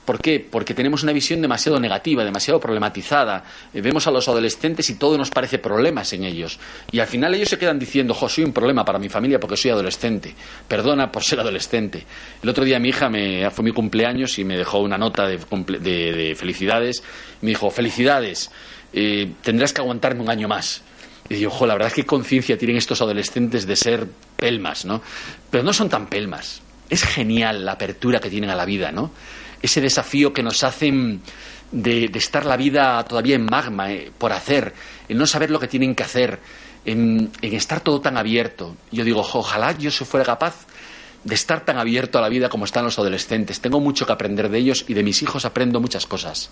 ¿Por 0.05 0.21
qué? 0.21 0.41
Porque 0.41 0.75
tenemos 0.75 1.05
una 1.05 1.13
visión 1.13 1.41
demasiado 1.41 1.79
negativa, 1.79 2.25
demasiado 2.25 2.59
problematizada. 2.59 3.45
Eh, 3.73 3.81
vemos 3.81 4.07
a 4.09 4.11
los 4.11 4.29
adolescentes 4.29 4.91
y 4.91 4.95
todo 4.97 5.17
nos 5.17 5.31
parece 5.31 5.59
problemas 5.59 6.13
en 6.13 6.25
ellos. 6.25 6.59
Y 6.91 6.99
al 6.99 7.07
final 7.07 7.35
ellos 7.35 7.49
se 7.49 7.59
quedan 7.59 7.79
diciendo, 7.79 8.13
jo, 8.13 8.29
soy 8.29 8.43
un 8.43 8.53
problema 8.53 8.85
para 8.85 8.99
mi 8.99 9.09
familia 9.09 9.39
porque 9.39 9.57
soy 9.57 9.71
adolescente. 9.71 10.35
Perdona 10.67 11.13
por 11.13 11.23
ser 11.23 11.39
adolescente. 11.39 12.05
El 12.43 12.49
otro 12.49 12.65
día 12.65 12.81
mi 12.81 12.89
hija 12.89 13.09
me, 13.09 13.49
fue 13.51 13.65
mi 13.65 13.71
cumpleaños 13.71 14.39
y 14.39 14.45
me 14.45 14.57
dejó 14.57 14.81
una 14.81 14.99
nota 14.99 15.27
de, 15.27 16.35
felicidades. 16.37 17.03
Me 17.41 17.51
dijo, 17.51 17.71
felicidades, 17.71 18.51
eh, 18.93 19.31
tendrás 19.43 19.73
que 19.73 19.83
aguantarme 19.83 20.23
un 20.23 20.31
año 20.31 20.49
más. 20.49 20.83
Y 21.29 21.35
digo, 21.35 21.53
jo, 21.53 21.65
la 21.65 21.75
verdad 21.75 21.89
es 21.89 21.95
que 21.95 22.05
conciencia 22.05 22.59
tienen 22.59 22.77
estos 22.77 23.01
adolescentes 23.01 23.67
de 23.67 23.77
ser 23.77 24.09
pelmas, 24.37 24.85
¿no? 24.85 25.01
Pero 25.49 25.63
no 25.63 25.73
son 25.73 25.89
tan 25.89 26.09
pelmas. 26.09 26.61
Es 26.91 27.05
genial 27.05 27.65
la 27.65 27.73
apertura 27.73 28.19
que 28.19 28.29
tienen 28.29 28.51
a 28.51 28.57
la 28.57 28.65
vida, 28.65 28.91
¿no? 28.91 29.13
Ese 29.63 29.81
desafío 29.81 30.33
que 30.33 30.43
nos 30.43 30.65
hacen 30.65 31.23
de, 31.71 32.11
estar 32.15 32.45
la 32.45 32.57
vida 32.57 33.03
todavía 33.05 33.37
en 33.37 33.47
magma, 33.47 33.93
eh, 33.93 34.13
por 34.17 34.33
hacer, 34.33 34.75
en 35.09 35.19
no 35.19 35.27
saber 35.27 35.51
lo 35.51 35.59
que 35.59 35.69
tienen 35.69 35.95
que 35.95 36.03
hacer, 36.03 36.39
en, 36.85 37.31
estar 37.41 37.81
todo 37.81 38.01
tan 38.01 38.17
abierto. 38.17 38.77
Yo 38.91 39.05
digo, 39.05 39.21
ojalá 39.21 39.73
yo 39.79 39.91
se 39.91 40.05
fuera 40.05 40.27
capaz 40.27 40.67
de 41.25 41.35
estar 41.35 41.65
tan 41.65 41.79
abierto 41.79 42.19
a 42.19 42.21
la 42.21 42.29
vida 42.29 42.49
como 42.49 42.65
están 42.65 42.85
los 42.85 42.99
adolescentes. 42.99 43.61
Tengo 43.61 43.81
mucho 43.81 44.05
que 44.05 44.13
aprender 44.13 44.49
de 44.49 44.59
ellos 44.59 44.85
y 44.89 44.95
de 44.95 45.03
mis 45.03 45.23
hijos 45.23 45.45
aprendo 45.45 45.81
muchas 45.81 46.07
cosas. 46.07 46.51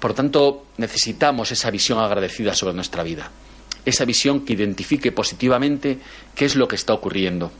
Por 0.00 0.14
tanto, 0.14 0.66
necesitamos 0.76 1.52
esa 1.52 1.70
visión 1.70 1.98
agradecida 1.98 2.54
sobre 2.54 2.74
nuestra 2.74 3.02
vida. 3.02 3.30
esa 3.84 4.04
visión 4.04 4.44
que 4.44 4.54
identifique 4.54 5.12
positivamente 5.12 6.00
qué 6.34 6.44
es 6.44 6.56
lo 6.56 6.66
que 6.66 6.74
está 6.74 6.92
ocurriendo. 6.92 7.52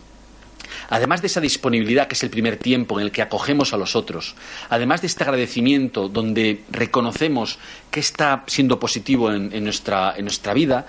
Además 0.89 1.21
de 1.21 1.27
esa 1.27 1.41
disponibilidad 1.41 2.07
que 2.07 2.15
es 2.15 2.23
el 2.23 2.31
primer 2.31 2.57
tiempo 2.57 2.99
en 2.99 3.07
el 3.07 3.13
que 3.13 3.23
acogemos 3.23 3.73
a 3.73 3.77
los 3.77 3.97
otros, 3.97 4.35
además 4.69 5.01
de 5.01 5.09
este 5.09 5.25
agradecimiento 5.25 6.09
donde 6.09 6.63
reconocemos 6.71 7.59
que 7.91 8.01
está 8.01 8.45
siendo 8.47 8.79
positivo 8.79 9.33
en, 9.33 9.65
nuestra, 9.65 10.15
en 10.17 10.25
nuestra 10.25 10.55
vida, 10.55 10.87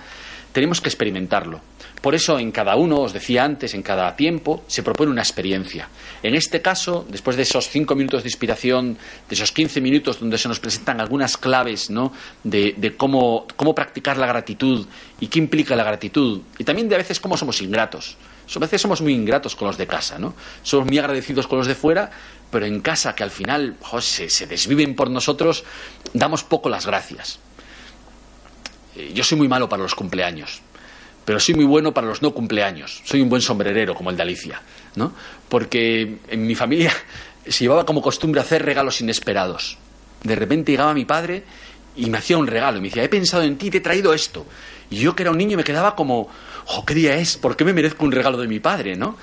tenemos 0.52 0.80
que 0.80 0.88
experimentarlo. 0.88 1.60
Por 2.00 2.14
eso 2.14 2.38
en 2.38 2.52
cada 2.52 2.76
uno, 2.76 3.00
os 3.00 3.12
decía 3.12 3.44
antes, 3.44 3.74
en 3.74 3.82
cada 3.82 4.14
tiempo, 4.14 4.62
se 4.66 4.82
propone 4.82 5.10
una 5.10 5.22
experiencia. 5.22 5.88
En 6.22 6.34
este 6.34 6.62
caso, 6.62 7.04
después 7.08 7.36
de 7.36 7.42
esos 7.42 7.68
cinco 7.68 7.96
minutos 7.96 8.22
de 8.22 8.28
inspiración, 8.28 8.96
de 9.28 9.34
esos 9.34 9.50
quince 9.50 9.80
minutos 9.80 10.20
donde 10.20 10.38
se 10.38 10.48
nos 10.48 10.60
presentan 10.60 11.00
algunas 11.00 11.36
claves 11.36 11.90
¿no? 11.90 12.12
de, 12.44 12.94
cómo, 12.96 13.46
cómo, 13.56 13.74
practicar 13.74 14.16
la 14.16 14.26
gratitud 14.26 14.86
y 15.20 15.26
qué 15.26 15.38
implica 15.40 15.74
la 15.74 15.84
gratitud, 15.84 16.42
y 16.56 16.64
también 16.64 16.88
de 16.88 16.94
a 16.94 16.98
veces 16.98 17.18
cómo 17.18 17.36
somos 17.36 17.60
ingratos. 17.62 18.16
A 18.54 18.58
veces 18.58 18.80
somos 18.80 19.00
muy 19.00 19.14
ingratos 19.14 19.54
con 19.54 19.68
los 19.68 19.76
de 19.76 19.86
casa, 19.86 20.18
¿no? 20.18 20.34
Somos 20.62 20.86
muy 20.86 20.98
agradecidos 20.98 21.46
con 21.46 21.58
los 21.58 21.66
de 21.66 21.74
fuera, 21.74 22.10
pero 22.50 22.66
en 22.66 22.80
casa, 22.80 23.14
que 23.14 23.22
al 23.22 23.30
final 23.30 23.76
se, 24.00 24.30
se 24.30 24.46
desviven 24.46 24.94
por 24.94 25.10
nosotros, 25.10 25.64
damos 26.12 26.44
poco 26.44 26.68
las 26.68 26.86
gracias. 26.86 27.38
Eh, 28.96 29.12
yo 29.14 29.22
soy 29.22 29.38
muy 29.38 29.48
malo 29.48 29.68
para 29.68 29.82
los 29.82 29.94
cumpleaños 29.94 30.62
pero 31.28 31.38
soy 31.40 31.56
muy 31.56 31.66
bueno 31.66 31.92
para 31.92 32.06
los 32.06 32.22
no 32.22 32.32
cumpleaños. 32.32 33.02
Soy 33.04 33.20
un 33.20 33.28
buen 33.28 33.42
sombrerero, 33.42 33.94
como 33.94 34.08
el 34.08 34.16
de 34.16 34.22
Alicia, 34.22 34.62
¿no? 34.96 35.12
Porque 35.50 36.20
en 36.26 36.46
mi 36.46 36.54
familia 36.54 36.90
se 37.46 37.64
llevaba 37.64 37.84
como 37.84 38.00
costumbre 38.00 38.40
hacer 38.40 38.64
regalos 38.64 39.02
inesperados. 39.02 39.76
De 40.22 40.34
repente 40.34 40.72
llegaba 40.72 40.94
mi 40.94 41.04
padre 41.04 41.42
y 41.96 42.08
me 42.08 42.16
hacía 42.16 42.38
un 42.38 42.46
regalo 42.46 42.78
y 42.78 42.80
me 42.80 42.88
decía, 42.88 43.04
he 43.04 43.10
pensado 43.10 43.42
en 43.42 43.58
ti, 43.58 43.70
te 43.70 43.76
he 43.76 43.80
traído 43.82 44.14
esto. 44.14 44.46
Y 44.90 44.96
yo 44.96 45.14
que 45.14 45.22
era 45.22 45.30
un 45.30 45.38
niño 45.38 45.56
me 45.56 45.64
quedaba 45.64 45.94
como, 45.94 46.28
¿qué 46.86 46.94
día 46.94 47.16
es? 47.16 47.36
¿Por 47.36 47.56
qué 47.56 47.64
me 47.64 47.72
merezco 47.72 48.04
un 48.04 48.12
regalo 48.12 48.38
de 48.38 48.48
mi 48.48 48.60
padre, 48.60 48.96
no? 48.96 49.16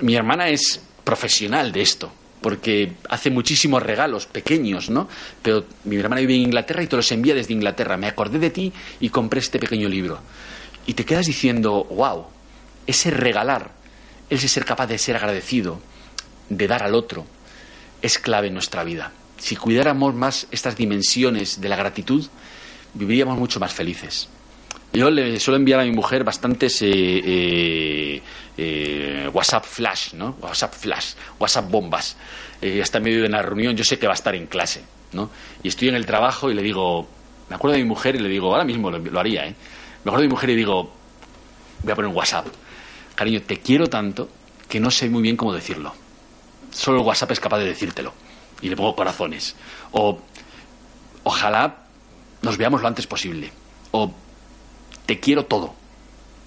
Mi 0.00 0.14
hermana 0.14 0.48
es 0.48 0.80
profesional 1.02 1.72
de 1.72 1.82
esto, 1.82 2.12
porque 2.40 2.92
hace 3.08 3.30
muchísimos 3.30 3.82
regalos 3.82 4.26
pequeños, 4.26 4.90
¿no? 4.90 5.08
Pero 5.42 5.64
mi 5.84 5.96
hermana 5.96 6.20
vive 6.20 6.34
en 6.34 6.42
Inglaterra 6.42 6.82
y 6.82 6.86
te 6.86 6.96
los 6.96 7.10
envía 7.10 7.34
desde 7.34 7.52
Inglaterra. 7.52 7.96
Me 7.96 8.06
acordé 8.06 8.38
de 8.38 8.50
ti 8.50 8.72
y 9.00 9.08
compré 9.08 9.40
este 9.40 9.58
pequeño 9.58 9.88
libro 9.88 10.20
y 10.88 10.94
te 10.94 11.04
quedas 11.04 11.26
diciendo, 11.26 11.84
wow, 11.90 12.24
ese 12.86 13.10
regalar, 13.10 13.72
ese 14.30 14.48
ser 14.48 14.64
capaz 14.64 14.86
de 14.86 14.96
ser 14.96 15.16
agradecido, 15.16 15.80
de 16.48 16.66
dar 16.66 16.82
al 16.82 16.94
otro, 16.94 17.26
es 18.00 18.18
clave 18.18 18.46
en 18.46 18.54
nuestra 18.54 18.84
vida. 18.84 19.12
Si 19.36 19.54
cuidáramos 19.54 20.14
más 20.14 20.46
estas 20.50 20.76
dimensiones 20.76 21.60
de 21.60 21.68
la 21.68 21.76
gratitud, 21.76 22.26
viviríamos 22.94 23.38
mucho 23.38 23.60
más 23.60 23.74
felices. 23.74 24.30
Yo 24.98 25.10
le 25.10 25.38
suelo 25.38 25.58
enviar 25.58 25.78
a 25.78 25.84
mi 25.84 25.92
mujer 25.92 26.24
bastantes 26.24 26.82
eh, 26.82 26.88
eh, 26.90 28.22
eh, 28.56 29.30
WhatsApp 29.32 29.64
flash, 29.64 30.14
¿no? 30.14 30.34
WhatsApp 30.40 30.74
flash, 30.74 31.12
WhatsApp 31.38 31.70
bombas. 31.70 32.16
está 32.60 32.98
en 32.98 33.04
medio 33.04 33.20
de 33.22 33.28
una 33.28 33.40
reunión, 33.40 33.76
yo 33.76 33.84
sé 33.84 33.96
que 33.96 34.08
va 34.08 34.14
a 34.14 34.16
estar 34.16 34.34
en 34.34 34.48
clase, 34.48 34.82
¿no? 35.12 35.30
Y 35.62 35.68
estoy 35.68 35.86
en 35.86 35.94
el 35.94 36.04
trabajo 36.04 36.50
y 36.50 36.54
le 36.54 36.62
digo, 36.62 37.06
me 37.48 37.54
acuerdo 37.54 37.76
de 37.76 37.84
mi 37.84 37.88
mujer 37.88 38.16
y 38.16 38.18
le 38.18 38.28
digo, 38.28 38.50
ahora 38.50 38.64
mismo 38.64 38.90
lo, 38.90 38.98
lo 38.98 39.20
haría, 39.20 39.46
¿eh? 39.46 39.54
Me 40.02 40.10
acuerdo 40.10 40.22
de 40.22 40.26
mi 40.26 40.32
mujer 40.32 40.50
y 40.50 40.56
digo, 40.56 40.92
voy 41.84 41.92
a 41.92 41.94
poner 41.94 42.08
un 42.08 42.16
WhatsApp. 42.16 42.48
Cariño, 43.14 43.40
te 43.42 43.58
quiero 43.58 43.86
tanto 43.86 44.28
que 44.68 44.80
no 44.80 44.90
sé 44.90 45.08
muy 45.08 45.22
bien 45.22 45.36
cómo 45.36 45.52
decirlo. 45.52 45.94
Solo 46.72 47.02
el 47.02 47.06
WhatsApp 47.06 47.30
es 47.30 47.38
capaz 47.38 47.58
de 47.58 47.66
decírtelo. 47.66 48.14
Y 48.62 48.68
le 48.68 48.74
pongo 48.74 48.96
corazones. 48.96 49.54
O, 49.92 50.18
ojalá 51.22 51.84
nos 52.42 52.56
veamos 52.56 52.82
lo 52.82 52.88
antes 52.88 53.06
posible. 53.06 53.52
O, 53.92 54.12
te 55.08 55.18
quiero 55.18 55.46
todo. 55.46 55.74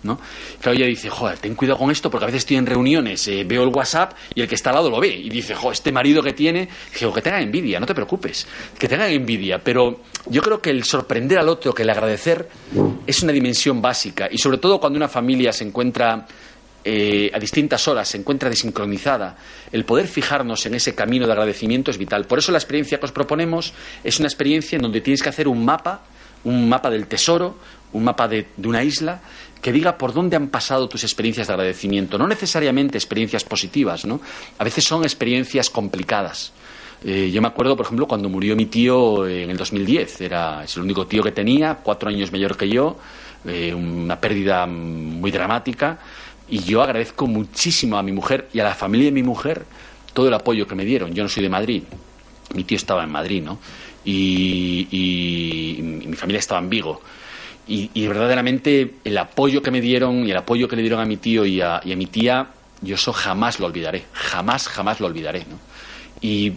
¿no? 0.03 0.19
Claro, 0.59 0.77
ella 0.77 0.87
dice, 0.87 1.09
joder, 1.09 1.37
ten 1.39 1.55
cuidado 1.55 1.79
con 1.79 1.91
esto 1.91 2.09
porque 2.09 2.25
a 2.25 2.27
veces 2.27 2.39
estoy 2.39 2.57
en 2.57 2.65
reuniones, 2.65 3.27
eh, 3.27 3.43
veo 3.43 3.63
el 3.63 3.69
WhatsApp 3.69 4.13
y 4.33 4.41
el 4.41 4.47
que 4.47 4.55
está 4.55 4.69
al 4.69 4.77
lado 4.77 4.89
lo 4.89 4.99
ve 4.99 5.09
y 5.09 5.29
dice, 5.29 5.55
joder, 5.55 5.73
este 5.73 5.91
marido 5.91 6.21
que 6.21 6.33
tiene, 6.33 6.69
digo, 6.99 7.13
que 7.13 7.21
tenga 7.21 7.41
envidia, 7.41 7.79
no 7.79 7.85
te 7.85 7.93
preocupes, 7.93 8.47
que 8.77 8.87
tenga 8.87 9.07
envidia, 9.09 9.59
pero 9.63 10.01
yo 10.27 10.41
creo 10.41 10.61
que 10.61 10.69
el 10.69 10.83
sorprender 10.83 11.39
al 11.39 11.49
otro, 11.49 11.73
que 11.73 11.83
el 11.83 11.89
agradecer, 11.89 12.47
es 13.05 13.23
una 13.23 13.31
dimensión 13.31 13.81
básica 13.81 14.27
y 14.31 14.37
sobre 14.37 14.57
todo 14.57 14.79
cuando 14.79 14.97
una 14.97 15.07
familia 15.07 15.51
se 15.51 15.65
encuentra 15.65 16.27
eh, 16.83 17.29
a 17.33 17.39
distintas 17.39 17.87
horas, 17.87 18.07
se 18.07 18.17
encuentra 18.17 18.49
desincronizada, 18.49 19.37
el 19.71 19.85
poder 19.85 20.07
fijarnos 20.07 20.65
en 20.65 20.75
ese 20.75 20.95
camino 20.95 21.25
de 21.25 21.33
agradecimiento 21.33 21.91
es 21.91 21.97
vital. 21.97 22.25
Por 22.25 22.39
eso 22.39 22.51
la 22.51 22.57
experiencia 22.57 22.99
que 22.99 23.05
os 23.05 23.11
proponemos 23.11 23.73
es 24.03 24.19
una 24.19 24.27
experiencia 24.27 24.77
en 24.77 24.81
donde 24.81 25.01
tienes 25.01 25.21
que 25.21 25.29
hacer 25.29 25.47
un 25.47 25.63
mapa, 25.63 26.01
un 26.43 26.67
mapa 26.67 26.89
del 26.89 27.05
tesoro, 27.05 27.55
un 27.93 28.03
mapa 28.03 28.27
de, 28.27 28.47
una 28.63 28.83
isla 28.83 29.21
que 29.61 29.71
diga 29.71 29.97
por 29.97 30.13
dónde 30.13 30.35
han 30.35 30.47
pasado 30.47 30.89
tus 30.89 31.03
experiencias 31.03 31.47
de 31.47 31.53
agradecimiento. 31.53 32.17
No 32.17 32.27
necesariamente 32.27 32.97
experiencias 32.97 33.43
positivas, 33.43 34.05
¿no? 34.05 34.19
A 34.57 34.63
veces 34.63 34.83
son 34.83 35.03
experiencias 35.03 35.69
complicadas. 35.69 36.51
Eh, 37.03 37.31
yo 37.31 37.41
me 37.41 37.47
acuerdo, 37.47 37.75
por 37.75 37.85
ejemplo, 37.85 38.07
cuando 38.07 38.29
murió 38.29 38.55
mi 38.55 38.65
tío 38.65 39.27
en 39.27 39.49
el 39.49 39.57
2010. 39.57 40.21
Era, 40.21 40.63
es 40.63 40.75
el 40.77 40.83
único 40.83 41.05
tío 41.05 41.21
que 41.23 41.31
tenía, 41.31 41.79
cuatro 41.83 42.09
años 42.09 42.31
mayor 42.31 42.57
que 42.57 42.69
yo, 42.69 42.97
eh, 43.45 43.73
una 43.73 44.19
pérdida 44.19 44.65
muy 44.65 45.31
dramática. 45.31 45.99
Y 46.49 46.59
yo 46.59 46.81
agradezco 46.81 47.27
muchísimo 47.27 47.97
a 47.97 48.03
mi 48.03 48.11
mujer 48.11 48.49
y 48.53 48.59
a 48.59 48.63
la 48.63 48.75
familia 48.75 49.05
de 49.05 49.11
mi 49.11 49.23
mujer 49.23 49.65
todo 50.13 50.27
el 50.27 50.33
apoyo 50.33 50.67
que 50.67 50.75
me 50.75 50.85
dieron. 50.85 51.13
Yo 51.13 51.23
no 51.23 51.29
soy 51.29 51.43
de 51.43 51.49
Madrid, 51.49 51.83
mi 52.53 52.63
tío 52.63 52.75
estaba 52.75 53.03
en 53.03 53.11
Madrid, 53.11 53.43
¿no? 53.43 53.59
y 54.03 55.77
mi 55.79 56.15
familia 56.15 56.39
estaba 56.39 56.59
en 56.59 56.69
Vigo. 56.69 57.01
Y, 57.67 58.07
verdaderamente 58.07 58.95
el 59.03 59.17
apoyo 59.17 59.61
que 59.61 59.71
me 59.71 59.79
dieron 59.79 60.27
y 60.27 60.31
el 60.31 60.37
apoyo 60.37 60.67
que 60.67 60.75
le 60.75 60.81
dieron 60.81 60.99
a 60.99 61.05
mi 61.05 61.17
tío 61.17 61.45
y 61.45 61.61
a, 61.61 61.81
mi 61.85 62.05
tía, 62.05 62.49
yo 62.81 62.95
eso 62.95 63.13
jamás 63.13 63.59
lo 63.59 63.67
olvidaré, 63.67 64.05
jamás, 64.11 64.67
jamás 64.67 64.99
lo 64.99 65.07
olvidaré. 65.07 65.45
¿no? 65.49 65.57
Y, 66.19 66.53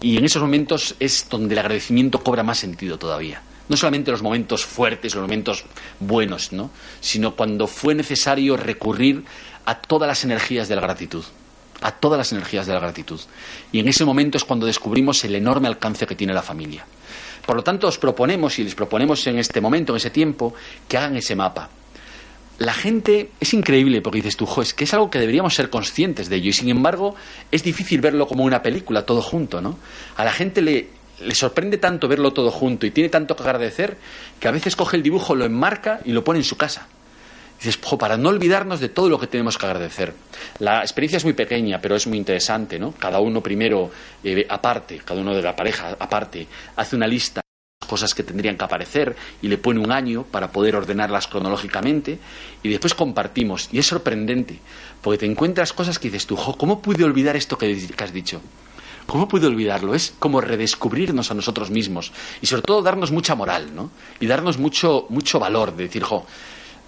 y 0.00 0.16
en 0.16 0.24
esos 0.24 0.40
momentos 0.40 0.94
es 0.98 1.26
donde 1.28 1.54
el 1.54 1.58
agradecimiento 1.58 2.22
cobra 2.22 2.42
más 2.42 2.58
sentido 2.58 2.98
todavía. 2.98 3.42
No 3.68 3.76
solamente 3.76 4.12
los 4.12 4.22
momentos 4.22 4.64
fuertes, 4.64 5.14
los 5.14 5.22
momentos 5.22 5.64
buenos, 6.00 6.52
¿no? 6.52 6.70
sino 7.00 7.34
cuando 7.34 7.66
fue 7.66 7.94
necesario 7.94 8.56
recurrir 8.56 9.24
a 9.66 9.74
todas 9.80 10.06
las 10.06 10.24
energías 10.24 10.68
de 10.68 10.76
la 10.76 10.82
gratitud 10.82 11.24
a 11.80 11.92
todas 11.92 12.18
las 12.18 12.32
energías 12.32 12.66
de 12.66 12.72
la 12.72 12.80
gratitud. 12.80 13.20
Y 13.72 13.80
en 13.80 13.88
ese 13.88 14.04
momento 14.04 14.36
es 14.36 14.44
cuando 14.44 14.66
descubrimos 14.66 15.22
el 15.24 15.34
enorme 15.34 15.68
alcance 15.68 16.06
que 16.06 16.14
tiene 16.14 16.32
la 16.32 16.42
familia. 16.42 16.86
Por 17.46 17.56
lo 17.56 17.62
tanto, 17.62 17.86
os 17.86 17.98
proponemos 17.98 18.58
y 18.58 18.64
les 18.64 18.74
proponemos 18.74 19.26
en 19.28 19.38
este 19.38 19.60
momento, 19.60 19.92
en 19.92 19.98
ese 19.98 20.10
tiempo, 20.10 20.54
que 20.88 20.98
hagan 20.98 21.16
ese 21.16 21.36
mapa. 21.36 21.70
La 22.58 22.72
gente 22.72 23.30
es 23.38 23.54
increíble 23.54 24.00
porque 24.00 24.18
dices 24.18 24.36
tú, 24.36 24.46
jo, 24.46 24.62
es 24.62 24.74
que 24.74 24.84
es 24.84 24.94
algo 24.94 25.10
que 25.10 25.18
deberíamos 25.18 25.54
ser 25.54 25.70
conscientes 25.70 26.28
de 26.28 26.36
ello 26.36 26.48
y 26.48 26.52
sin 26.54 26.70
embargo 26.70 27.14
es 27.52 27.62
difícil 27.62 28.00
verlo 28.00 28.26
como 28.26 28.44
una 28.44 28.62
película 28.62 29.04
todo 29.04 29.20
junto, 29.20 29.60
¿no? 29.60 29.78
A 30.16 30.24
la 30.24 30.32
gente 30.32 30.62
le, 30.62 30.88
le 31.20 31.34
sorprende 31.34 31.76
tanto 31.76 32.08
verlo 32.08 32.32
todo 32.32 32.50
junto 32.50 32.86
y 32.86 32.90
tiene 32.90 33.10
tanto 33.10 33.36
que 33.36 33.42
agradecer 33.42 33.98
que 34.40 34.48
a 34.48 34.52
veces 34.52 34.74
coge 34.74 34.96
el 34.96 35.02
dibujo, 35.02 35.34
lo 35.34 35.44
enmarca 35.44 36.00
y 36.06 36.12
lo 36.12 36.24
pone 36.24 36.38
en 36.38 36.44
su 36.44 36.56
casa. 36.56 36.88
Dices, 37.58 37.78
para 37.78 38.16
no 38.16 38.28
olvidarnos 38.28 38.80
de 38.80 38.88
todo 38.90 39.08
lo 39.08 39.18
que 39.18 39.26
tenemos 39.26 39.56
que 39.56 39.66
agradecer. 39.66 40.12
La 40.58 40.80
experiencia 40.80 41.16
es 41.16 41.24
muy 41.24 41.32
pequeña, 41.32 41.80
pero 41.80 41.96
es 41.96 42.06
muy 42.06 42.18
interesante, 42.18 42.78
¿no? 42.78 42.92
Cada 42.92 43.20
uno 43.20 43.42
primero, 43.42 43.90
eh, 44.22 44.46
aparte, 44.48 45.00
cada 45.04 45.20
uno 45.20 45.34
de 45.34 45.42
la 45.42 45.56
pareja 45.56 45.96
aparte, 45.98 46.46
hace 46.76 46.96
una 46.96 47.06
lista 47.06 47.40
de 47.40 47.86
cosas 47.86 48.14
que 48.14 48.22
tendrían 48.22 48.58
que 48.58 48.64
aparecer 48.64 49.16
y 49.40 49.48
le 49.48 49.58
pone 49.58 49.80
un 49.80 49.90
año 49.90 50.24
para 50.24 50.52
poder 50.52 50.76
ordenarlas 50.76 51.28
cronológicamente 51.28 52.18
y 52.62 52.68
después 52.68 52.94
compartimos. 52.94 53.68
Y 53.72 53.78
es 53.78 53.86
sorprendente, 53.86 54.60
porque 55.00 55.18
te 55.18 55.26
encuentras 55.26 55.72
cosas 55.72 55.98
que 55.98 56.08
dices 56.08 56.26
tú, 56.26 56.36
¿cómo 56.36 56.82
pude 56.82 57.04
olvidar 57.04 57.36
esto 57.36 57.56
que, 57.56 57.88
has 57.98 58.12
dicho? 58.12 58.42
¿Cómo 59.06 59.28
pude 59.28 59.46
olvidarlo? 59.46 59.94
Es 59.94 60.14
como 60.18 60.40
redescubrirnos 60.40 61.30
a 61.30 61.34
nosotros 61.34 61.70
mismos 61.70 62.12
y 62.42 62.46
sobre 62.46 62.62
todo 62.62 62.82
darnos 62.82 63.12
mucha 63.12 63.34
moral, 63.34 63.74
¿no? 63.74 63.90
Y 64.20 64.26
darnos 64.26 64.58
mucho, 64.58 65.06
mucho 65.08 65.38
valor 65.38 65.76
de 65.76 65.84
decir, 65.84 66.02
jo, 66.02 66.26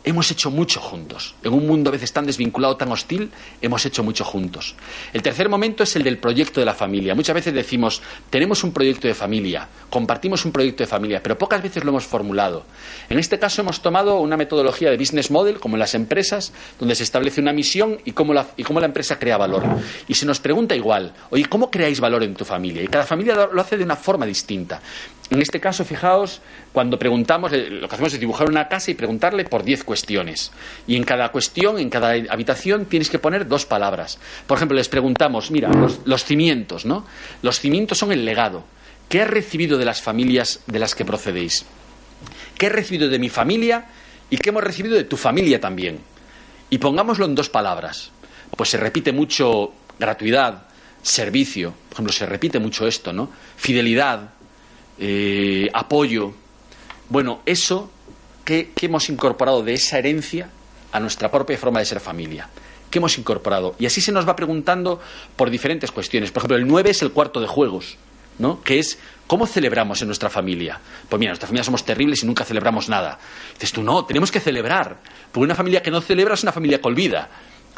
hemos 0.08 0.30
hecho 0.30 0.50
mucho 0.50 0.80
juntos. 0.80 1.34
En 1.42 1.52
un 1.52 1.66
mundo 1.66 1.90
a 1.90 1.92
veces 1.92 2.12
tan 2.12 2.24
desvinculado, 2.24 2.76
tan 2.76 2.90
hostil, 2.90 3.30
hemos 3.60 3.84
hecho 3.84 4.02
mucho 4.02 4.24
juntos. 4.24 4.74
El 5.12 5.20
tercer 5.20 5.48
momento 5.48 5.82
es 5.82 5.96
el 5.96 6.02
del 6.02 6.16
proyecto 6.16 6.60
de 6.60 6.66
la 6.66 6.72
familia. 6.72 7.14
Muchas 7.14 7.34
veces 7.34 7.52
decimos, 7.52 8.00
tenemos 8.30 8.64
un 8.64 8.72
proyecto 8.72 9.06
de 9.06 9.14
familia, 9.14 9.68
compartimos 9.90 10.46
un 10.46 10.52
proyecto 10.52 10.82
de 10.82 10.86
familia, 10.86 11.22
pero 11.22 11.36
pocas 11.36 11.62
veces 11.62 11.84
lo 11.84 11.90
hemos 11.90 12.06
formulado. 12.06 12.64
En 13.10 13.18
este 13.18 13.38
caso 13.38 13.60
hemos 13.60 13.82
tomado 13.82 14.20
una 14.20 14.38
metodología 14.38 14.90
de 14.90 14.96
business 14.96 15.30
model, 15.30 15.60
como 15.60 15.76
en 15.76 15.80
las 15.80 15.94
empresas, 15.94 16.52
donde 16.78 16.94
se 16.94 17.02
establece 17.02 17.42
una 17.42 17.52
misión 17.52 17.98
y 18.06 18.12
cómo 18.12 18.32
la, 18.32 18.46
y 18.56 18.62
cómo 18.62 18.80
la 18.80 18.86
empresa 18.86 19.18
crea 19.18 19.36
valor. 19.36 19.62
Y 20.08 20.14
se 20.14 20.24
nos 20.24 20.40
pregunta 20.40 20.74
igual, 20.74 21.12
oye, 21.30 21.44
¿cómo 21.46 21.70
creáis 21.70 22.00
valor 22.00 22.22
en 22.22 22.34
tu 22.34 22.46
familia? 22.46 22.82
Y 22.82 22.88
cada 22.88 23.04
familia 23.04 23.48
lo 23.52 23.60
hace 23.60 23.76
de 23.76 23.84
una 23.84 23.96
forma 23.96 24.24
distinta. 24.24 24.80
En 25.30 25.42
este 25.42 25.60
caso, 25.60 25.84
fijaos, 25.84 26.40
cuando 26.72 26.98
preguntamos, 26.98 27.52
eh, 27.52 27.68
lo 27.68 27.88
que 27.88 27.94
hacemos 27.94 28.14
es 28.14 28.20
dibujar 28.20 28.48
una 28.48 28.68
casa 28.68 28.90
y 28.90 28.94
preguntarle 28.94 29.44
por 29.44 29.62
diez 29.62 29.84
cuestiones. 29.84 30.52
Y 30.86 30.96
en 30.96 31.04
cada 31.04 31.30
cuestión, 31.30 31.78
en 31.78 31.90
cada 31.90 32.12
habitación, 32.30 32.86
tienes 32.86 33.10
que 33.10 33.18
poner 33.18 33.46
dos 33.46 33.66
palabras. 33.66 34.18
Por 34.46 34.56
ejemplo, 34.56 34.76
les 34.76 34.88
preguntamos, 34.88 35.50
mira, 35.50 35.70
los, 36.04 36.24
cimientos, 36.24 36.86
¿no? 36.86 37.06
Los 37.42 37.60
cimientos 37.60 37.98
son 37.98 38.12
el 38.12 38.24
legado. 38.24 38.64
¿Qué 39.08 39.20
has 39.20 39.28
recibido 39.28 39.76
de 39.76 39.84
las 39.84 40.00
familias 40.00 40.60
de 40.66 40.78
las 40.78 40.94
que 40.94 41.04
procedéis? 41.04 41.66
¿Qué 42.56 42.66
he 42.66 42.70
recibido 42.70 43.08
de 43.08 43.18
mi 43.18 43.28
familia 43.28 43.86
y 44.30 44.36
que 44.36 44.50
hemos 44.50 44.62
recibido 44.62 44.96
de 44.96 45.04
tu 45.04 45.16
familia 45.16 45.60
también. 45.60 45.98
Y 46.70 46.78
pongámoslo 46.78 47.24
en 47.24 47.34
dos 47.34 47.48
palabras. 47.48 48.10
Pues 48.56 48.70
se 48.70 48.76
repite 48.76 49.12
mucho 49.12 49.72
gratuidad, 49.98 50.66
servicio, 51.02 51.72
por 51.88 51.94
ejemplo, 51.94 52.12
se 52.12 52.26
repite 52.26 52.58
mucho 52.58 52.86
esto, 52.86 53.12
¿no? 53.12 53.30
Fidelidad, 53.56 54.30
eh, 54.98 55.68
apoyo. 55.72 56.32
Bueno, 57.08 57.40
eso 57.46 57.90
que, 58.44 58.70
que 58.74 58.86
hemos 58.86 59.08
incorporado 59.08 59.62
de 59.62 59.74
esa 59.74 59.98
herencia 59.98 60.50
a 60.92 61.00
nuestra 61.00 61.30
propia 61.30 61.58
forma 61.58 61.80
de 61.80 61.86
ser 61.86 62.00
familia. 62.00 62.48
¿Qué 62.90 62.98
hemos 62.98 63.18
incorporado? 63.18 63.74
Y 63.78 63.86
así 63.86 64.00
se 64.00 64.12
nos 64.12 64.26
va 64.26 64.34
preguntando 64.34 65.00
por 65.36 65.50
diferentes 65.50 65.90
cuestiones. 65.90 66.30
Por 66.30 66.40
ejemplo, 66.40 66.56
el 66.56 66.66
9 66.66 66.90
es 66.90 67.02
el 67.02 67.12
cuarto 67.12 67.40
de 67.40 67.46
juegos, 67.46 67.96
¿no? 68.38 68.62
Que 68.62 68.78
es 68.78 68.98
¿Cómo 69.28 69.46
celebramos 69.46 70.00
en 70.00 70.08
nuestra 70.08 70.30
familia? 70.30 70.80
Pues 71.06 71.20
mira, 71.20 71.32
nuestra 71.32 71.46
familia 71.46 71.62
somos 71.62 71.84
terribles 71.84 72.22
y 72.22 72.26
nunca 72.26 72.46
celebramos 72.46 72.88
nada. 72.88 73.18
Dices 73.52 73.72
tú, 73.72 73.82
no, 73.82 74.06
tenemos 74.06 74.32
que 74.32 74.40
celebrar. 74.40 74.96
Porque 75.30 75.44
una 75.44 75.54
familia 75.54 75.82
que 75.82 75.90
no 75.90 76.00
celebra 76.00 76.32
es 76.32 76.42
una 76.42 76.52
familia 76.52 76.80
que 76.80 76.88
olvida. 76.88 77.28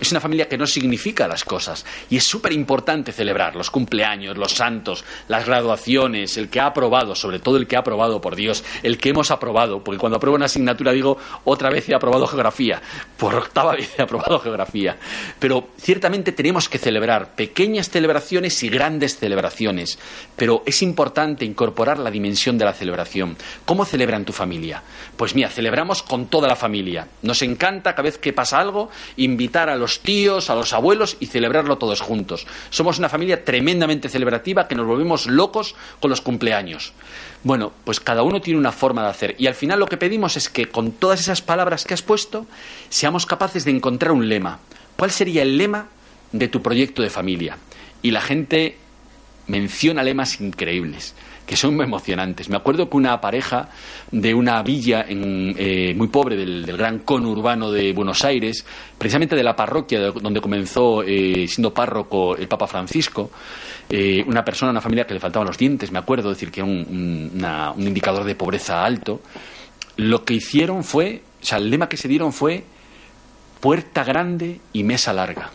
Es 0.01 0.11
una 0.11 0.20
familia 0.20 0.48
que 0.48 0.57
no 0.57 0.66
significa 0.66 1.28
las 1.28 1.44
cosas. 1.44 1.84
Y 2.09 2.16
es 2.16 2.24
súper 2.24 2.53
importante 2.53 3.12
celebrar 3.12 3.55
los 3.55 3.70
cumpleaños, 3.70 4.38
los 4.38 4.53
santos, 4.53 5.05
las 5.28 5.46
graduaciones, 5.46 6.36
el 6.36 6.48
que 6.48 6.61
ha 6.61 6.66
aprobado, 6.66 7.14
sobre 7.14 7.38
todo 7.38 7.59
el 7.59 7.66
que 7.66 7.76
ha 7.76 7.80
aprobado, 7.80 8.20
por 8.20 8.34
Dios, 8.34 8.64
el 8.82 8.98
que 8.98 9.11
hemos 9.11 9.30
aprobado. 9.30 9.84
Porque 9.84 9.98
cuando 9.98 10.16
apruebo 10.16 10.36
una 10.36 10.46
asignatura 10.46 10.92
digo, 10.92 11.18
otra 11.44 11.70
vez 11.70 11.88
he 11.88 11.94
aprobado 11.94 12.26
geografía. 12.26 12.80
Por 13.16 13.34
octava 13.34 13.72
vez 13.72 13.92
he 13.98 14.03
aprobado 14.03 14.38
geografía. 14.40 14.96
Pero 15.38 15.68
ciertamente 15.78 16.32
tenemos 16.32 16.68
que 16.68 16.78
celebrar 16.78 17.34
pequeñas 17.34 17.90
celebraciones 17.90 18.62
y 18.62 18.68
grandes 18.70 19.18
celebraciones. 19.18 19.98
Pero 20.36 20.62
es 20.64 20.82
importante 20.82 21.44
incorporar 21.44 21.98
la 21.98 22.11
dimensión 22.11 22.57
de 22.57 22.64
la 22.64 22.72
celebración. 22.72 23.36
¿Cómo 23.64 23.84
celebran 23.84 24.24
tu 24.24 24.32
familia? 24.32 24.82
Pues 25.16 25.34
mira, 25.34 25.51
celebramos 25.51 26.03
con 26.03 26.26
toda 26.26 26.48
la 26.48 26.57
familia. 26.57 27.09
Nos 27.22 27.42
encanta 27.42 27.92
cada 27.92 28.05
vez 28.05 28.18
que 28.18 28.32
pasa 28.32 28.59
algo 28.59 28.90
invitar 29.16 29.68
a 29.68 29.76
los 29.76 29.89
tíos, 29.99 30.49
a 30.49 30.55
los 30.55 30.72
abuelos 30.72 31.16
y 31.18 31.26
celebrarlo 31.26 31.78
todos 31.78 32.01
juntos. 32.01 32.47
Somos 32.70 33.01
una 33.01 33.09
familia 33.09 33.45
tremendamente 33.45 34.09
celebrativa 34.09 34.68
que 34.68 34.76
nos 34.76 34.86
volvemos 34.86 35.26
locos 35.26 35.74
con 35.99 36.11
los 36.11 36.20
cumpleaños. 36.20 36.93
Bueno, 37.43 37.72
pues 37.82 37.99
cada 37.99 38.22
uno 38.22 38.41
tiene 38.41 38.61
una 38.61 38.70
forma 38.70 39.03
de 39.03 39.09
hacer 39.09 39.34
y 39.38 39.49
al 39.49 39.57
final 39.57 39.80
lo 39.80 39.86
que 39.86 39.97
pedimos 39.97 40.36
es 40.36 40.49
que 40.49 40.66
con 40.66 40.93
todas 40.93 41.18
esas 41.18 41.43
palabras 41.43 41.84
que 41.84 41.95
has 41.95 42.03
puesto 42.03 42.47
seamos 42.88 43.26
capaces 43.26 43.64
de 43.64 43.72
encontrar 43.72 44.12
un 44.12 44.28
lema. 44.28 44.61
¿Cuál 44.97 45.11
sería 45.11 45.43
el 45.43 45.59
lema 45.59 45.88
de 46.30 46.47
tu 46.47 46.62
proyecto 46.62 47.03
de 47.03 47.11
familia? 47.11 47.59
Y 48.03 48.12
la 48.12 48.20
gente 48.20 48.76
menciona 49.49 50.05
lemas 50.05 50.41
increíbles 50.41 51.14
que 51.51 51.57
son 51.57 51.80
emocionantes. 51.82 52.48
Me 52.48 52.57
acuerdo 52.57 52.88
que 52.88 52.96
una 52.96 53.20
pareja 53.20 53.70
de 54.12 54.32
una 54.32 54.62
villa 54.62 55.05
eh, 55.09 55.92
muy 55.96 56.07
pobre 56.07 56.36
del, 56.36 56.64
gran 56.64 57.01
conurbano 57.01 57.72
de 57.72 57.92
Buenos 57.92 58.24
Aires, 58.24 58.64
precisamente 58.96 59.34
de 59.34 59.42
la 59.42 59.57
parroquia 59.57 60.12
donde 60.12 60.40
comenzó 60.40 61.03
eh, 61.03 61.48
siendo 61.48 61.74
párroco 61.74 62.36
el 62.36 62.46
Papa 62.46 62.68
Francisco, 62.68 63.32
eh, 63.88 64.22
una 64.28 64.44
persona, 64.44 64.70
una 64.70 64.80
familia 64.80 65.09
que 65.09 65.14
le 65.14 65.18
faltaban 65.18 65.48
los 65.48 65.59
dientes, 65.59 65.90
me 65.90 65.98
acuerdo, 65.98 66.28
decir 66.28 66.53
que 66.53 66.61
era 66.61 66.68
un 66.70 67.78
indicador 67.78 68.22
de 68.22 68.36
pobreza 68.36 68.84
alto, 68.84 69.20
lo 69.96 70.24
que 70.24 70.34
hicieron 70.34 70.84
fue, 70.84 71.20
o 71.42 71.44
sea, 71.44 71.59
el 71.59 71.68
lema 71.68 71.88
que 71.88 71.96
se 71.96 72.07
dieron 72.07 72.32
fue 72.32 72.62
puerta 73.59 74.05
grande 74.05 74.61
y 74.72 74.84
mesa 74.84 75.12
larga. 75.12 75.51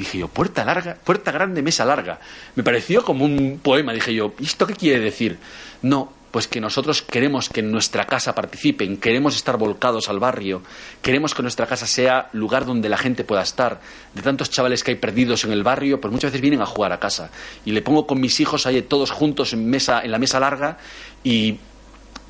Dije 0.00 0.16
yo, 0.16 0.28
puerta 0.28 0.64
larga, 0.64 0.94
puerta 0.94 1.30
grande, 1.30 1.60
mesa 1.60 1.84
larga. 1.84 2.20
Me 2.54 2.62
pareció 2.62 3.04
como 3.04 3.26
un 3.26 3.60
poema. 3.62 3.92
Dije 3.92 4.14
yo, 4.14 4.32
¿y 4.38 4.44
esto 4.46 4.66
qué 4.66 4.72
quiere 4.72 4.98
decir? 4.98 5.36
No, 5.82 6.10
pues 6.30 6.48
que 6.48 6.58
nosotros 6.58 7.02
queremos 7.02 7.50
que 7.50 7.60
en 7.60 7.70
nuestra 7.70 8.06
casa 8.06 8.34
participen, 8.34 8.96
queremos 8.96 9.36
estar 9.36 9.58
volcados 9.58 10.08
al 10.08 10.18
barrio, 10.18 10.62
queremos 11.02 11.34
que 11.34 11.42
nuestra 11.42 11.66
casa 11.66 11.86
sea 11.86 12.30
lugar 12.32 12.64
donde 12.64 12.88
la 12.88 12.96
gente 12.96 13.24
pueda 13.24 13.42
estar. 13.42 13.82
De 14.14 14.22
tantos 14.22 14.48
chavales 14.48 14.82
que 14.82 14.92
hay 14.92 14.96
perdidos 14.96 15.44
en 15.44 15.52
el 15.52 15.62
barrio, 15.62 16.00
pues 16.00 16.10
muchas 16.10 16.30
veces 16.30 16.40
vienen 16.40 16.62
a 16.62 16.66
jugar 16.66 16.94
a 16.94 16.98
casa. 16.98 17.30
Y 17.66 17.72
le 17.72 17.82
pongo 17.82 18.06
con 18.06 18.22
mis 18.22 18.40
hijos 18.40 18.64
ahí 18.64 18.80
todos 18.80 19.10
juntos 19.10 19.52
en, 19.52 19.68
mesa, 19.68 20.00
en 20.00 20.12
la 20.12 20.18
mesa 20.18 20.40
larga 20.40 20.78
y 21.22 21.58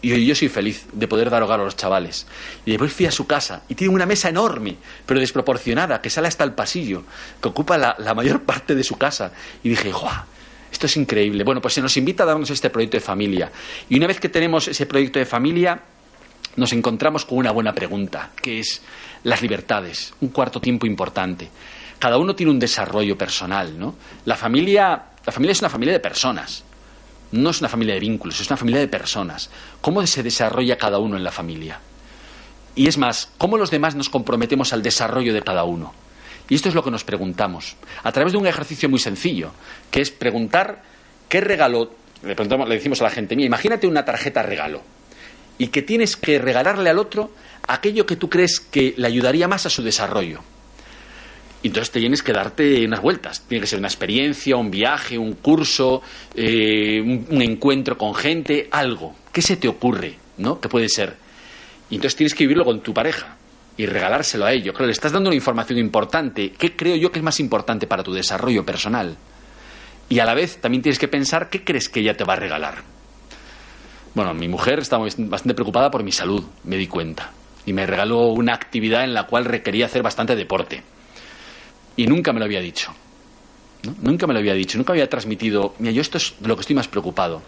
y 0.02 0.26
yo 0.26 0.34
soy 0.34 0.48
feliz 0.48 0.86
de 0.92 1.06
poder 1.08 1.30
dar 1.30 1.42
hogar 1.42 1.60
a 1.60 1.64
los 1.64 1.76
chavales. 1.76 2.26
Y 2.64 2.70
después 2.70 2.92
fui 2.92 3.06
a 3.06 3.10
su 3.10 3.26
casa 3.26 3.62
y 3.68 3.74
tiene 3.74 3.92
una 3.92 4.06
mesa 4.06 4.28
enorme, 4.28 4.76
pero 5.04 5.20
desproporcionada, 5.20 6.00
que 6.00 6.10
sale 6.10 6.28
hasta 6.28 6.44
el 6.44 6.52
pasillo, 6.52 7.04
que 7.40 7.48
ocupa 7.48 7.76
la, 7.76 8.14
mayor 8.14 8.42
parte 8.44 8.74
de 8.74 8.82
su 8.82 8.96
casa. 8.96 9.32
Y 9.62 9.68
dije, 9.68 9.92
¡guau! 9.92 10.24
Esto 10.72 10.86
es 10.86 10.96
increíble. 10.96 11.44
Bueno, 11.44 11.60
pues 11.60 11.74
se 11.74 11.82
nos 11.82 11.96
invita 11.96 12.22
a 12.22 12.26
darnos 12.26 12.48
este 12.50 12.70
proyecto 12.70 12.96
de 12.96 13.02
familia. 13.02 13.50
Y 13.88 13.96
una 13.96 14.06
vez 14.06 14.20
que 14.20 14.28
tenemos 14.28 14.68
ese 14.68 14.86
proyecto 14.86 15.18
de 15.18 15.26
familia, 15.26 15.82
nos 16.56 16.72
encontramos 16.72 17.24
con 17.24 17.38
una 17.38 17.50
buena 17.50 17.74
pregunta, 17.74 18.30
que 18.40 18.60
es 18.60 18.80
las 19.24 19.42
libertades, 19.42 20.14
un 20.20 20.28
cuarto 20.28 20.60
tiempo 20.60 20.86
importante. 20.86 21.50
Cada 21.98 22.16
uno 22.18 22.34
tiene 22.34 22.52
un 22.52 22.58
desarrollo 22.58 23.18
personal, 23.18 23.78
¿no? 23.78 23.96
La 24.24 24.36
familia, 24.36 25.02
la 25.26 25.32
familia 25.32 25.52
es 25.52 25.60
una 25.60 25.68
familia 25.68 25.92
de 25.92 26.00
personas 26.00 26.64
no 27.32 27.50
es 27.50 27.60
una 27.60 27.68
familia 27.68 27.94
de 27.94 28.00
vínculos, 28.00 28.40
es 28.40 28.48
una 28.48 28.56
familia 28.56 28.80
de 28.80 28.88
personas. 28.88 29.50
¿Cómo 29.80 30.06
se 30.06 30.22
desarrolla 30.22 30.78
cada 30.78 30.98
uno 30.98 31.16
en 31.16 31.24
la 31.24 31.30
familia? 31.30 31.80
Y 32.74 32.88
es 32.88 32.98
más, 32.98 33.30
¿cómo 33.38 33.56
los 33.56 33.70
demás 33.70 33.94
nos 33.94 34.08
comprometemos 34.08 34.72
al 34.72 34.82
desarrollo 34.82 35.34
de 35.34 35.42
cada 35.42 35.64
uno? 35.64 35.92
Y 36.48 36.54
esto 36.54 36.68
es 36.68 36.74
lo 36.74 36.82
que 36.82 36.90
nos 36.90 37.04
preguntamos, 37.04 37.76
a 38.02 38.12
través 38.12 38.32
de 38.32 38.38
un 38.38 38.46
ejercicio 38.46 38.88
muy 38.88 38.98
sencillo, 38.98 39.52
que 39.90 40.00
es 40.00 40.10
preguntar 40.10 40.82
qué 41.28 41.40
regalo, 41.40 41.92
le, 42.22 42.34
le 42.34 42.74
decimos 42.74 43.00
a 43.00 43.04
la 43.04 43.10
gente, 43.10 43.36
mía, 43.36 43.46
imagínate 43.46 43.86
una 43.86 44.04
tarjeta 44.04 44.42
regalo, 44.42 44.82
y 45.58 45.68
que 45.68 45.82
tienes 45.82 46.16
que 46.16 46.38
regalarle 46.38 46.90
al 46.90 46.98
otro 46.98 47.30
aquello 47.68 48.06
que 48.06 48.16
tú 48.16 48.28
crees 48.28 48.58
que 48.58 48.94
le 48.96 49.06
ayudaría 49.06 49.46
más 49.46 49.66
a 49.66 49.70
su 49.70 49.82
desarrollo. 49.82 50.40
Y 51.62 51.68
entonces 51.68 51.90
tienes 51.90 52.22
que 52.22 52.32
darte 52.32 52.84
unas 52.86 53.02
vueltas. 53.02 53.42
Tiene 53.46 53.62
que 53.62 53.66
ser 53.66 53.78
una 53.78 53.88
experiencia, 53.88 54.56
un 54.56 54.70
viaje, 54.70 55.18
un 55.18 55.34
curso, 55.34 56.02
eh, 56.34 57.00
un, 57.00 57.42
encuentro 57.42 57.98
con 57.98 58.14
gente, 58.14 58.68
algo. 58.70 59.14
¿Qué 59.32 59.42
se 59.42 59.56
te 59.56 59.68
ocurre? 59.68 60.16
¿No? 60.38 60.58
¿Qué 60.58 60.68
puede 60.68 60.88
ser? 60.88 61.16
Y 61.90 61.96
entonces 61.96 62.16
tienes 62.16 62.34
que 62.34 62.44
vivirlo 62.44 62.64
con 62.64 62.80
tu 62.80 62.94
pareja 62.94 63.36
y 63.76 63.84
regalárselo 63.84 64.46
a 64.46 64.52
ello. 64.52 64.72
Creo 64.72 64.86
le 64.86 64.92
estás 64.92 65.12
dando 65.12 65.28
una 65.28 65.36
información 65.36 65.78
importante. 65.78 66.52
¿Qué 66.52 66.74
creo 66.74 66.96
yo 66.96 67.12
que 67.12 67.18
es 67.18 67.24
más 67.24 67.40
importante 67.40 67.86
para 67.86 68.02
tu 68.02 68.12
desarrollo 68.12 68.64
personal? 68.64 69.16
Y 70.08 70.18
a 70.18 70.24
la 70.24 70.34
vez 70.34 70.60
también 70.60 70.82
tienes 70.82 70.98
que 70.98 71.08
pensar 71.08 71.50
qué 71.50 71.62
crees 71.62 71.90
que 71.90 72.00
ella 72.00 72.16
te 72.16 72.24
va 72.24 72.32
a 72.34 72.36
regalar. 72.36 72.78
Bueno, 74.14 74.32
mi 74.32 74.48
mujer 74.48 74.78
estaba 74.78 75.04
bastante 75.04 75.54
preocupada 75.54 75.90
por 75.90 76.02
mi 76.02 76.10
salud, 76.10 76.42
me 76.64 76.76
di 76.76 76.86
cuenta. 76.86 77.32
Y 77.66 77.74
me 77.74 77.86
regaló 77.86 78.28
una 78.28 78.54
actividad 78.54 79.04
en 79.04 79.12
la 79.12 79.26
cual 79.26 79.44
requería 79.44 79.86
hacer 79.86 80.02
bastante 80.02 80.34
deporte 80.34 80.82
y 82.00 82.06
nunca 82.06 82.32
me 82.32 82.38
lo 82.38 82.46
había 82.46 82.60
dicho. 82.60 82.94
Nunca 84.00 84.26
me 84.26 84.32
lo 84.32 84.38
había 84.38 84.54
dicho, 84.54 84.78
nunca 84.78 84.92
había 84.94 85.08
transmitido, 85.08 85.74
mira, 85.78 85.92
yo 85.92 86.00
esto 86.00 86.16
es 86.16 86.34
de 86.38 86.48
lo 86.48 86.56
que 86.56 86.60
estoy 86.62 86.76
más 86.76 86.88
preocupado. 86.88 87.42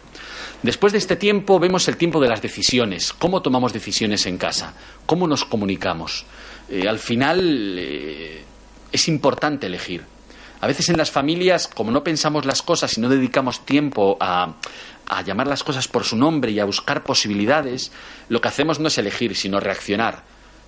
Después 0.62 0.92
de 0.92 0.98
este 0.98 1.16
tiempo 1.16 1.59
vemos 1.59 1.88
el 1.88 1.96
tiempo 1.96 2.20
de 2.20 2.28
las 2.28 2.42
decisiones, 2.42 3.14
cómo 3.14 3.40
tomamos 3.40 3.72
decisiones 3.72 4.26
en 4.26 4.36
casa, 4.36 4.74
cómo 5.07 5.26
nos 5.26 5.46
comunicamos. 5.46 6.26
Eh, 6.68 6.86
al 6.86 6.98
final 6.98 7.76
eh, 7.78 8.44
es 8.92 9.09
importante 9.09 9.66
elegir. 9.68 10.05
A 10.61 10.66
veces 10.66 10.90
en 10.90 10.98
las 10.98 11.11
familias, 11.11 11.66
como 11.66 11.90
no 11.90 12.05
pensamos 12.05 12.44
las 12.44 12.61
cosas 12.61 12.96
y 12.98 13.00
no 13.00 13.09
dedicamos 13.09 13.64
tiempo 13.64 14.18
a, 14.20 14.55
a 15.07 15.22
llamar 15.22 15.46
las 15.46 15.64
cosas 15.64 15.88
por 15.88 16.05
su 16.05 16.16
nombre 16.16 16.50
y 16.53 16.61
a 16.61 16.66
buscar 16.66 17.05
posibilidades, 17.05 17.90
lo 18.28 18.40
que 18.42 18.48
hacemos 18.48 18.80
no 18.80 18.88
es 18.88 18.98
elegir, 18.98 19.34
sino 19.34 19.61
reaccionar. 19.61 20.24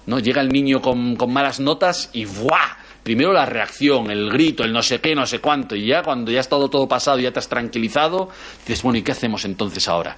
¿no? 0.07 0.19
Llega 0.19 0.41
el 0.41 0.49
niño 0.49 0.81
con, 0.81 1.17
con 1.17 1.33
malas 1.33 1.61
notas 1.61 2.09
y 2.13 2.25
¡buah! 2.25 2.84
Primero 3.05 3.33
la 3.33 3.47
reacción, 3.47 4.11
el 4.11 4.31
grito, 4.31 4.65
el 4.65 4.73
no 4.73 4.83
sé 4.83 5.01
qué, 5.01 5.15
no 5.15 5.27
sé 5.27 5.39
cuánto, 5.39 5.77
y 5.77 5.87
ya 5.87 6.03
cuando 6.03 6.33
ya 6.33 6.39
ha 6.39 6.41
estado 6.41 6.69
todo 6.69 6.89
pasado, 6.89 7.21
ya 7.21 7.31
te 7.31 7.39
has 7.39 7.49
tranquilizado, 7.49 8.31
dices, 8.67 8.83
bueno, 8.83 8.99
¿y 8.99 9.03
qué 9.03 9.13
hacemos 9.13 9.45
entonces 9.45 9.87
ahora? 9.87 10.17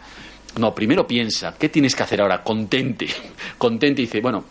No, 0.59 0.75
primero 0.75 1.07
piensa, 1.07 1.55
¿qué 1.59 1.69
tienes 1.69 1.95
que 1.95 2.03
hacer 2.03 2.23
ahora? 2.23 2.43
Contente, 2.43 3.09
contente 3.59 4.01
y 4.01 4.07
dice, 4.07 4.23
bueno, 4.23 4.43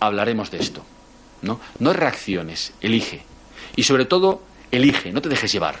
hablaremos 0.00 0.50
de 0.50 0.58
esto. 0.58 0.84
¿no? 1.44 1.60
no 1.78 1.92
reacciones, 1.92 2.72
elige. 2.80 3.22
Y 3.76 3.84
sobre 3.84 4.06
todo, 4.06 4.42
elige, 4.70 5.12
no 5.12 5.22
te 5.22 5.28
dejes 5.28 5.52
llevar. 5.52 5.80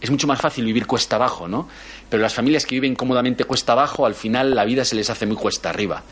Es 0.00 0.10
mucho 0.10 0.26
más 0.26 0.40
fácil 0.40 0.64
vivir 0.64 0.86
cuesta 0.86 1.16
abajo, 1.16 1.48
¿no? 1.48 1.68
Pero 2.08 2.22
las 2.22 2.34
familias 2.34 2.66
que 2.66 2.74
viven 2.74 2.94
cómodamente 2.94 3.44
cuesta 3.44 3.72
abajo, 3.72 4.06
al 4.06 4.14
final 4.14 4.54
la 4.54 4.64
vida 4.64 4.84
se 4.84 4.94
les 4.96 5.08
hace 5.10 5.26
muy 5.26 5.36
cuesta 5.36 5.70
arriba. 5.70 6.02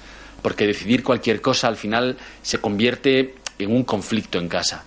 Porque 0.42 0.66
decidir 0.66 1.02
cualquier 1.02 1.40
cosa 1.40 1.68
al 1.68 1.76
final 1.76 2.16
se 2.42 2.58
convierte 2.58 3.34
en 3.58 3.72
un 3.74 3.84
conflicto 3.84 4.38
en 4.38 4.48
casa. 4.48 4.84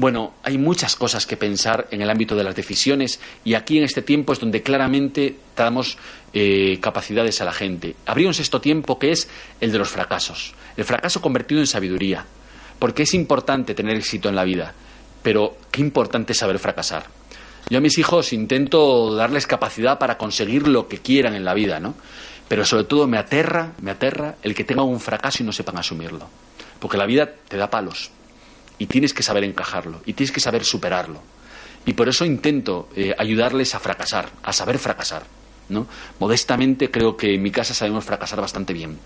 Bueno, 0.00 0.32
hay 0.44 0.56
muchas 0.56 0.96
cosas 0.96 1.26
que 1.26 1.36
pensar 1.36 1.86
en 1.90 2.00
el 2.00 2.08
ámbito 2.08 2.34
de 2.34 2.42
las 2.42 2.56
decisiones 2.56 3.20
y 3.44 3.52
aquí 3.52 3.76
en 3.76 3.84
este 3.84 4.00
tiempo 4.00 4.32
es 4.32 4.40
donde 4.40 4.62
claramente 4.62 5.36
damos 5.54 5.98
eh, 6.32 6.78
capacidades 6.80 7.42
a 7.42 7.44
la 7.44 7.52
gente. 7.52 7.96
Habría 8.06 8.28
un 8.28 8.32
sexto 8.32 8.62
tiempo 8.62 8.98
que 8.98 9.12
es 9.12 9.28
el 9.60 9.72
de 9.72 9.76
los 9.76 9.90
fracasos. 9.90 10.54
El 10.78 10.86
fracaso 10.86 11.20
convertido 11.20 11.60
en 11.60 11.66
sabiduría. 11.66 12.24
Porque 12.78 13.02
es 13.02 13.12
importante 13.12 13.74
tener 13.74 13.94
éxito 13.94 14.30
en 14.30 14.36
la 14.36 14.44
vida, 14.44 14.72
pero 15.22 15.58
qué 15.70 15.82
importante 15.82 16.32
es 16.32 16.38
saber 16.38 16.58
fracasar. 16.58 17.04
Yo 17.68 17.76
a 17.76 17.82
mis 17.82 17.98
hijos 17.98 18.32
intento 18.32 19.14
darles 19.14 19.46
capacidad 19.46 19.98
para 19.98 20.16
conseguir 20.16 20.66
lo 20.66 20.88
que 20.88 20.96
quieran 20.96 21.34
en 21.34 21.44
la 21.44 21.52
vida, 21.52 21.78
¿no? 21.78 21.94
Pero 22.48 22.64
sobre 22.64 22.84
todo 22.84 23.06
me 23.06 23.18
aterra, 23.18 23.72
me 23.82 23.90
aterra 23.90 24.36
el 24.42 24.54
que 24.54 24.64
tenga 24.64 24.82
un 24.82 24.98
fracaso 24.98 25.42
y 25.42 25.46
no 25.46 25.52
sepan 25.52 25.76
asumirlo. 25.76 26.26
Porque 26.78 26.96
la 26.96 27.04
vida 27.04 27.30
te 27.46 27.58
da 27.58 27.68
palos 27.68 28.12
y 28.80 28.86
tienes 28.86 29.14
que 29.14 29.22
saber 29.22 29.44
encajarlo 29.44 30.00
y 30.06 30.14
tienes 30.14 30.32
que 30.32 30.40
saber 30.40 30.64
superarlo. 30.64 31.20
Y 31.86 31.92
por 31.92 32.08
eso 32.08 32.24
intento 32.24 32.88
eh, 32.96 33.14
ayudarles 33.16 33.74
a 33.74 33.78
fracasar, 33.78 34.30
a 34.42 34.52
saber 34.52 34.78
fracasar. 34.78 35.22
¿no? 35.68 35.86
Modestamente 36.18 36.90
creo 36.90 37.16
que 37.16 37.34
en 37.34 37.42
mi 37.42 37.50
casa 37.50 37.74
sabemos 37.74 38.04
fracasar 38.04 38.40
bastante 38.40 38.72
bien. 38.72 38.98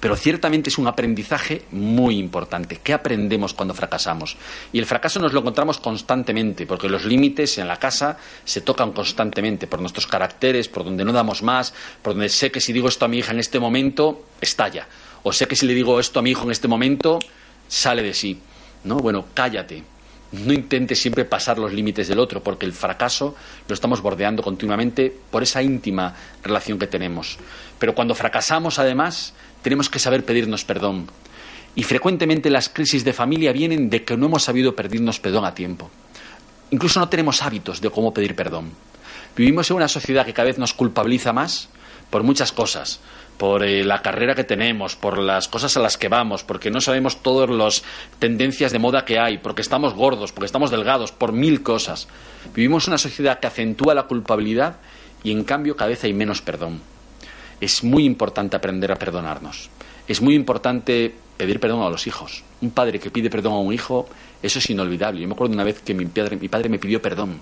Pero 0.00 0.16
ciertamente 0.16 0.70
es 0.70 0.76
un 0.76 0.88
aprendizaje 0.88 1.62
muy 1.70 2.18
importante. 2.18 2.80
¿Qué 2.82 2.92
aprendemos 2.92 3.54
cuando 3.54 3.74
fracasamos? 3.74 4.36
Y 4.72 4.78
el 4.80 4.86
fracaso 4.86 5.20
nos 5.20 5.32
lo 5.32 5.40
encontramos 5.40 5.78
constantemente, 5.78 6.66
porque 6.66 6.88
los 6.88 7.04
límites 7.04 7.58
en 7.58 7.68
la 7.68 7.78
casa 7.78 8.18
se 8.44 8.60
tocan 8.60 8.92
constantemente 8.92 9.66
por 9.68 9.80
nuestros 9.80 10.06
caracteres, 10.06 10.68
por 10.68 10.84
donde 10.84 11.04
no 11.04 11.12
damos 11.12 11.42
más, 11.42 11.72
por 12.02 12.14
donde 12.14 12.28
sé 12.28 12.50
que 12.50 12.60
si 12.60 12.72
digo 12.72 12.88
esto 12.88 13.04
a 13.04 13.08
mi 13.08 13.18
hija 13.18 13.32
en 13.32 13.38
este 13.38 13.60
momento, 13.60 14.26
estalla. 14.40 14.88
O 15.22 15.32
sé 15.32 15.46
que 15.46 15.56
si 15.56 15.66
le 15.66 15.74
digo 15.74 15.98
esto 16.00 16.18
a 16.18 16.22
mi 16.22 16.30
hijo 16.30 16.44
en 16.44 16.50
este 16.50 16.68
momento, 16.68 17.20
sale 17.68 18.02
de 18.02 18.14
sí. 18.14 18.40
¿No? 18.84 18.96
Bueno, 18.96 19.26
cállate. 19.34 19.82
No 20.32 20.52
intentes 20.52 21.00
siempre 21.00 21.24
pasar 21.24 21.58
los 21.58 21.72
límites 21.72 22.08
del 22.08 22.18
otro, 22.18 22.42
porque 22.42 22.66
el 22.66 22.72
fracaso 22.72 23.36
lo 23.68 23.74
estamos 23.74 24.00
bordeando 24.00 24.42
continuamente 24.42 25.14
por 25.30 25.42
esa 25.42 25.62
íntima 25.62 26.14
relación 26.42 26.78
que 26.78 26.86
tenemos. 26.86 27.38
Pero 27.78 27.94
cuando 27.94 28.14
fracasamos, 28.14 28.78
además, 28.78 29.34
tenemos 29.62 29.88
que 29.88 29.98
saber 29.98 30.24
pedirnos 30.24 30.64
perdón. 30.64 31.08
Y 31.76 31.84
frecuentemente 31.84 32.50
las 32.50 32.68
crisis 32.68 33.04
de 33.04 33.12
familia 33.12 33.52
vienen 33.52 33.90
de 33.90 34.04
que 34.04 34.16
no 34.16 34.26
hemos 34.26 34.44
sabido 34.44 34.74
pedirnos 34.74 35.20
perdón 35.20 35.44
a 35.44 35.54
tiempo. 35.54 35.90
Incluso 36.70 37.00
no 37.00 37.08
tenemos 37.08 37.42
hábitos 37.42 37.80
de 37.80 37.90
cómo 37.90 38.12
pedir 38.12 38.34
perdón. 38.34 38.72
Vivimos 39.36 39.70
en 39.70 39.76
una 39.76 39.88
sociedad 39.88 40.26
que 40.26 40.32
cada 40.32 40.46
vez 40.46 40.58
nos 40.58 40.74
culpabiliza 40.74 41.32
más 41.32 41.68
por 42.10 42.22
muchas 42.22 42.52
cosas, 42.52 43.00
por 43.36 43.64
eh, 43.64 43.84
la 43.84 44.02
carrera 44.02 44.34
que 44.34 44.44
tenemos, 44.44 44.96
por 44.96 45.18
las 45.18 45.48
cosas 45.48 45.76
a 45.76 45.80
las 45.80 45.96
que 45.96 46.08
vamos, 46.08 46.44
porque 46.44 46.70
no 46.70 46.80
sabemos 46.80 47.22
todas 47.22 47.50
las 47.50 47.84
tendencias 48.18 48.72
de 48.72 48.78
moda 48.78 49.04
que 49.04 49.18
hay, 49.18 49.38
porque 49.38 49.62
estamos 49.62 49.94
gordos, 49.94 50.32
porque 50.32 50.46
estamos 50.46 50.70
delgados, 50.70 51.12
por 51.12 51.32
mil 51.32 51.62
cosas. 51.62 52.08
Vivimos 52.54 52.88
una 52.88 52.98
sociedad 52.98 53.40
que 53.40 53.46
acentúa 53.46 53.94
la 53.94 54.04
culpabilidad 54.04 54.76
y 55.22 55.32
en 55.32 55.44
cambio 55.44 55.76
cada 55.76 55.90
vez 55.90 56.04
hay 56.04 56.12
menos 56.12 56.42
perdón 56.42 56.80
es 57.60 57.82
muy 57.82 58.04
importante 58.04 58.56
aprender 58.56 58.92
a 58.92 58.96
perdonarnos. 58.96 59.70
Es 60.06 60.20
muy 60.20 60.34
importante 60.34 61.14
pedir 61.36 61.60
perdón 61.60 61.82
a 61.82 61.90
los 61.90 62.06
hijos. 62.06 62.44
Un 62.60 62.70
padre 62.70 62.98
que 62.98 63.10
pide 63.10 63.30
perdón 63.30 63.54
a 63.54 63.58
un 63.58 63.72
hijo, 63.72 64.08
eso 64.42 64.58
es 64.58 64.70
inolvidable. 64.70 65.20
Yo 65.20 65.28
me 65.28 65.34
acuerdo 65.34 65.54
una 65.54 65.64
vez 65.64 65.80
que 65.80 65.94
mi 65.94 66.06
padre, 66.06 66.36
mi 66.36 66.48
padre 66.48 66.68
me 66.68 66.78
pidió 66.78 67.00
perdón 67.00 67.40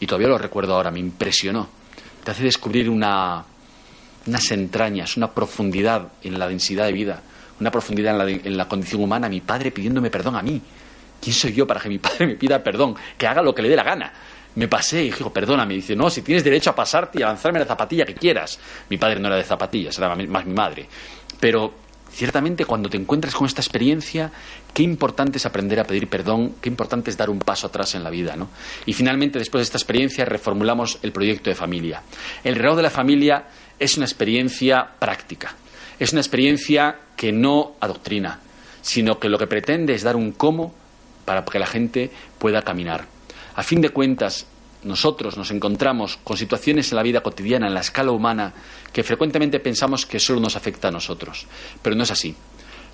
y 0.00 0.06
todavía 0.06 0.28
lo 0.28 0.38
recuerdo 0.38 0.74
ahora, 0.74 0.90
me 0.90 1.00
impresionó. 1.00 1.68
Te 2.24 2.30
hace 2.30 2.44
descubrir 2.44 2.88
una, 2.88 3.44
unas 4.26 4.50
entrañas, 4.50 5.16
una 5.16 5.32
profundidad 5.32 6.08
en 6.22 6.38
la 6.38 6.48
densidad 6.48 6.86
de 6.86 6.92
vida, 6.92 7.22
una 7.60 7.70
profundidad 7.70 8.12
en 8.12 8.18
la, 8.18 8.30
en 8.30 8.56
la 8.56 8.68
condición 8.68 9.02
humana. 9.02 9.28
Mi 9.28 9.40
padre 9.40 9.70
pidiéndome 9.70 10.10
perdón 10.10 10.36
a 10.36 10.42
mí. 10.42 10.60
¿Quién 11.20 11.34
soy 11.34 11.52
yo 11.52 11.66
para 11.66 11.80
que 11.80 11.88
mi 11.88 11.98
padre 11.98 12.26
me 12.28 12.34
pida 12.34 12.62
perdón? 12.62 12.94
Que 13.16 13.26
haga 13.26 13.42
lo 13.42 13.54
que 13.54 13.62
le 13.62 13.68
dé 13.68 13.76
la 13.76 13.84
gana 13.84 14.12
me 14.58 14.66
pasé 14.66 15.02
y 15.02 15.04
dijo, 15.06 15.32
perdóname. 15.32 15.74
Dice, 15.74 15.94
no, 15.94 16.10
si 16.10 16.22
tienes 16.22 16.42
derecho 16.42 16.70
a 16.70 16.74
pasarte 16.74 17.20
y 17.20 17.22
a 17.22 17.26
lanzarme 17.26 17.60
la 17.60 17.64
zapatilla 17.64 18.04
que 18.04 18.14
quieras. 18.14 18.58
Mi 18.90 18.98
padre 18.98 19.20
no 19.20 19.28
era 19.28 19.36
de 19.36 19.44
zapatillas, 19.44 19.96
era 19.96 20.14
más 20.16 20.46
mi 20.46 20.52
madre. 20.52 20.88
Pero 21.38 21.72
ciertamente 22.10 22.64
cuando 22.64 22.88
te 22.88 22.96
encuentras 22.96 23.34
con 23.36 23.46
esta 23.46 23.60
experiencia, 23.60 24.32
qué 24.74 24.82
importante 24.82 25.38
es 25.38 25.46
aprender 25.46 25.78
a 25.78 25.84
pedir 25.84 26.08
perdón, 26.08 26.56
qué 26.60 26.68
importante 26.68 27.08
es 27.10 27.16
dar 27.16 27.30
un 27.30 27.38
paso 27.38 27.68
atrás 27.68 27.94
en 27.94 28.02
la 28.02 28.10
vida, 28.10 28.34
¿no? 28.34 28.48
Y 28.84 28.94
finalmente, 28.94 29.38
después 29.38 29.60
de 29.60 29.64
esta 29.64 29.78
experiencia, 29.78 30.24
reformulamos 30.24 30.98
el 31.02 31.12
proyecto 31.12 31.50
de 31.50 31.54
familia. 31.54 32.02
El 32.42 32.56
reloj 32.56 32.76
de 32.76 32.82
la 32.82 32.90
familia 32.90 33.46
es 33.78 33.96
una 33.96 34.06
experiencia 34.06 34.88
práctica, 34.98 35.54
es 35.98 36.12
una 36.12 36.20
experiencia 36.20 36.96
que 37.16 37.32
no 37.32 37.74
adoctrina, 37.80 38.40
sino 38.82 39.18
que 39.18 39.28
lo 39.28 39.38
que 39.38 39.46
pretende 39.46 39.94
es 39.94 40.02
dar 40.02 40.16
un 40.16 40.32
cómo 40.32 40.74
para 41.24 41.44
que 41.44 41.58
la 41.58 41.66
gente 41.66 42.10
pueda 42.38 42.62
caminar. 42.62 43.06
A 43.54 43.62
fin 43.62 43.80
de 43.80 43.90
cuentas, 43.90 44.46
nosotros 44.84 45.36
nos 45.36 45.50
encontramos 45.50 46.18
con 46.22 46.36
situaciones 46.36 46.90
en 46.92 46.96
la 46.96 47.02
vida 47.02 47.20
cotidiana, 47.20 47.66
en 47.66 47.74
la 47.74 47.80
escala 47.80 48.12
humana, 48.12 48.52
que 48.92 49.02
frecuentemente 49.02 49.60
pensamos 49.60 50.06
que 50.06 50.20
solo 50.20 50.40
nos 50.40 50.56
afecta 50.56 50.88
a 50.88 50.92
nosotros. 50.92 51.46
Pero 51.82 51.96
no 51.96 52.04
es 52.04 52.10
así. 52.10 52.34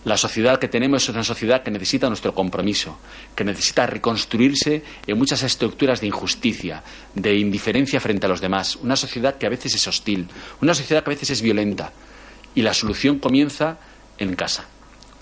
La 0.05 0.18
sociedad 0.18 0.59
que 0.59 0.68
tenemos 0.68 1.02
es 1.02 1.09
una 1.09 1.24
sociedad 1.24 1.62
que 1.62 1.70
necesita 1.70 2.09
nuestro 2.09 2.34
compromiso, 2.34 2.98
que 3.34 3.44
necesita 3.44 3.86
reconstruirse 3.86 4.82
en 5.07 5.18
muchas 5.18 5.42
estructuras 5.42 6.00
de 6.00 6.09
injusticia, 6.09 6.82
de 7.14 7.36
indiferencia 7.36 8.00
frente 8.00 8.26
a 8.26 8.28
los 8.28 8.42
demás. 8.42 8.76
Una 8.76 8.96
sociedad 8.96 9.36
que 9.36 9.46
a 9.46 9.50
veces 9.50 9.74
es 9.74 9.88
hostil, 9.88 10.28
una 10.61 10.74
sociedad 10.74 11.02
que 11.02 11.11
a 11.11 11.14
veces 11.14 11.30
es 11.30 11.40
violenta. 11.40 11.92
Y 12.55 12.62
la 12.62 12.74
solución 12.74 13.18
comienza 13.18 13.78
en 14.18 14.36
casa 14.36 14.68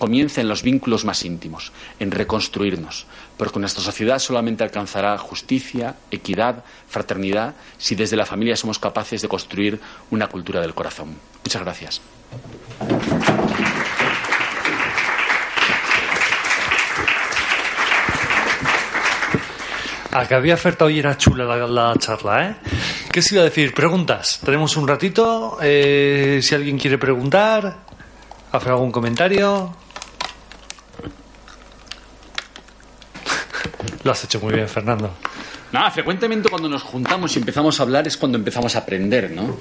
comienza 0.03 0.41
en 0.41 0.49
los 0.49 0.63
vínculos 0.63 1.05
más 1.05 1.23
íntimos, 1.23 1.71
en 1.97 2.11
reconstruirnos, 2.11 3.05
porque 3.37 3.57
nuestra 3.59 3.81
sociedad 3.81 4.19
solamente 4.19 4.61
alcanzará 4.61 5.17
justicia, 5.17 5.95
equidad, 6.11 6.65
fraternidad, 6.89 7.55
si 7.77 7.95
desde 7.95 8.17
la 8.17 8.25
familia 8.25 8.57
somos 8.57 8.79
capaces 8.79 9.21
de 9.21 9.29
construir 9.29 9.79
una 10.11 10.27
cultura 10.27 10.59
del 10.59 10.73
corazón. 10.73 11.15
Muchas 11.45 11.61
gracias. 11.61 12.01
A 20.13 20.27
que 20.27 20.35
había 20.35 20.53
oferta 20.53 20.85
hoy 20.85 20.99
era 20.99 21.17
chula 21.17 21.43
la, 21.43 21.95
charla, 21.97 22.49
¿eh? 22.49 22.55
¿Qué 23.11 23.19
se 23.23 23.33
iba 23.33 23.41
a 23.41 23.45
decir? 23.45 23.73
Preguntas. 23.73 24.39
Tenemos 24.45 24.77
un 24.77 24.87
ratito. 24.87 25.57
Eh, 25.59 26.39
si 26.43 26.53
alguien 26.53 26.77
quiere 26.77 26.99
preguntar, 26.99 27.79
hacer 28.51 28.71
algún 28.71 28.91
comentario. 28.91 29.75
Lo 34.03 34.11
has 34.11 34.23
hecho 34.23 34.39
muy 34.39 34.53
bien, 34.53 34.69
Fernando. 34.69 35.15
Nada, 35.71 35.89
frecuentemente 35.89 36.47
cuando 36.47 36.69
nos 36.69 36.83
juntamos 36.83 37.35
y 37.35 37.39
empezamos 37.39 37.79
a 37.79 37.83
hablar 37.83 38.05
es 38.05 38.15
cuando 38.15 38.37
empezamos 38.37 38.75
a 38.75 38.79
aprender, 38.79 39.31
¿no? 39.31 39.57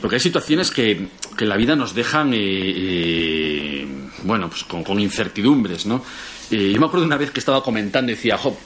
porque 0.00 0.16
hay 0.16 0.20
situaciones 0.20 0.70
que, 0.70 1.08
que, 1.36 1.44
la 1.44 1.56
vida 1.56 1.74
nos 1.74 1.92
dejan, 1.92 2.32
eh, 2.32 2.38
eh, 2.38 3.88
bueno, 4.22 4.48
pues 4.48 4.62
con, 4.62 5.00
incertidumbres, 5.00 5.86
¿no? 5.86 6.04
yo 6.50 6.80
me 6.80 6.86
acuerdo 6.86 7.04
una 7.04 7.16
vez 7.16 7.32
que 7.32 7.40
estaba 7.40 7.64
comentando 7.64 8.12
y 8.12 8.14
decía, 8.14 8.38
jo, 8.38 8.56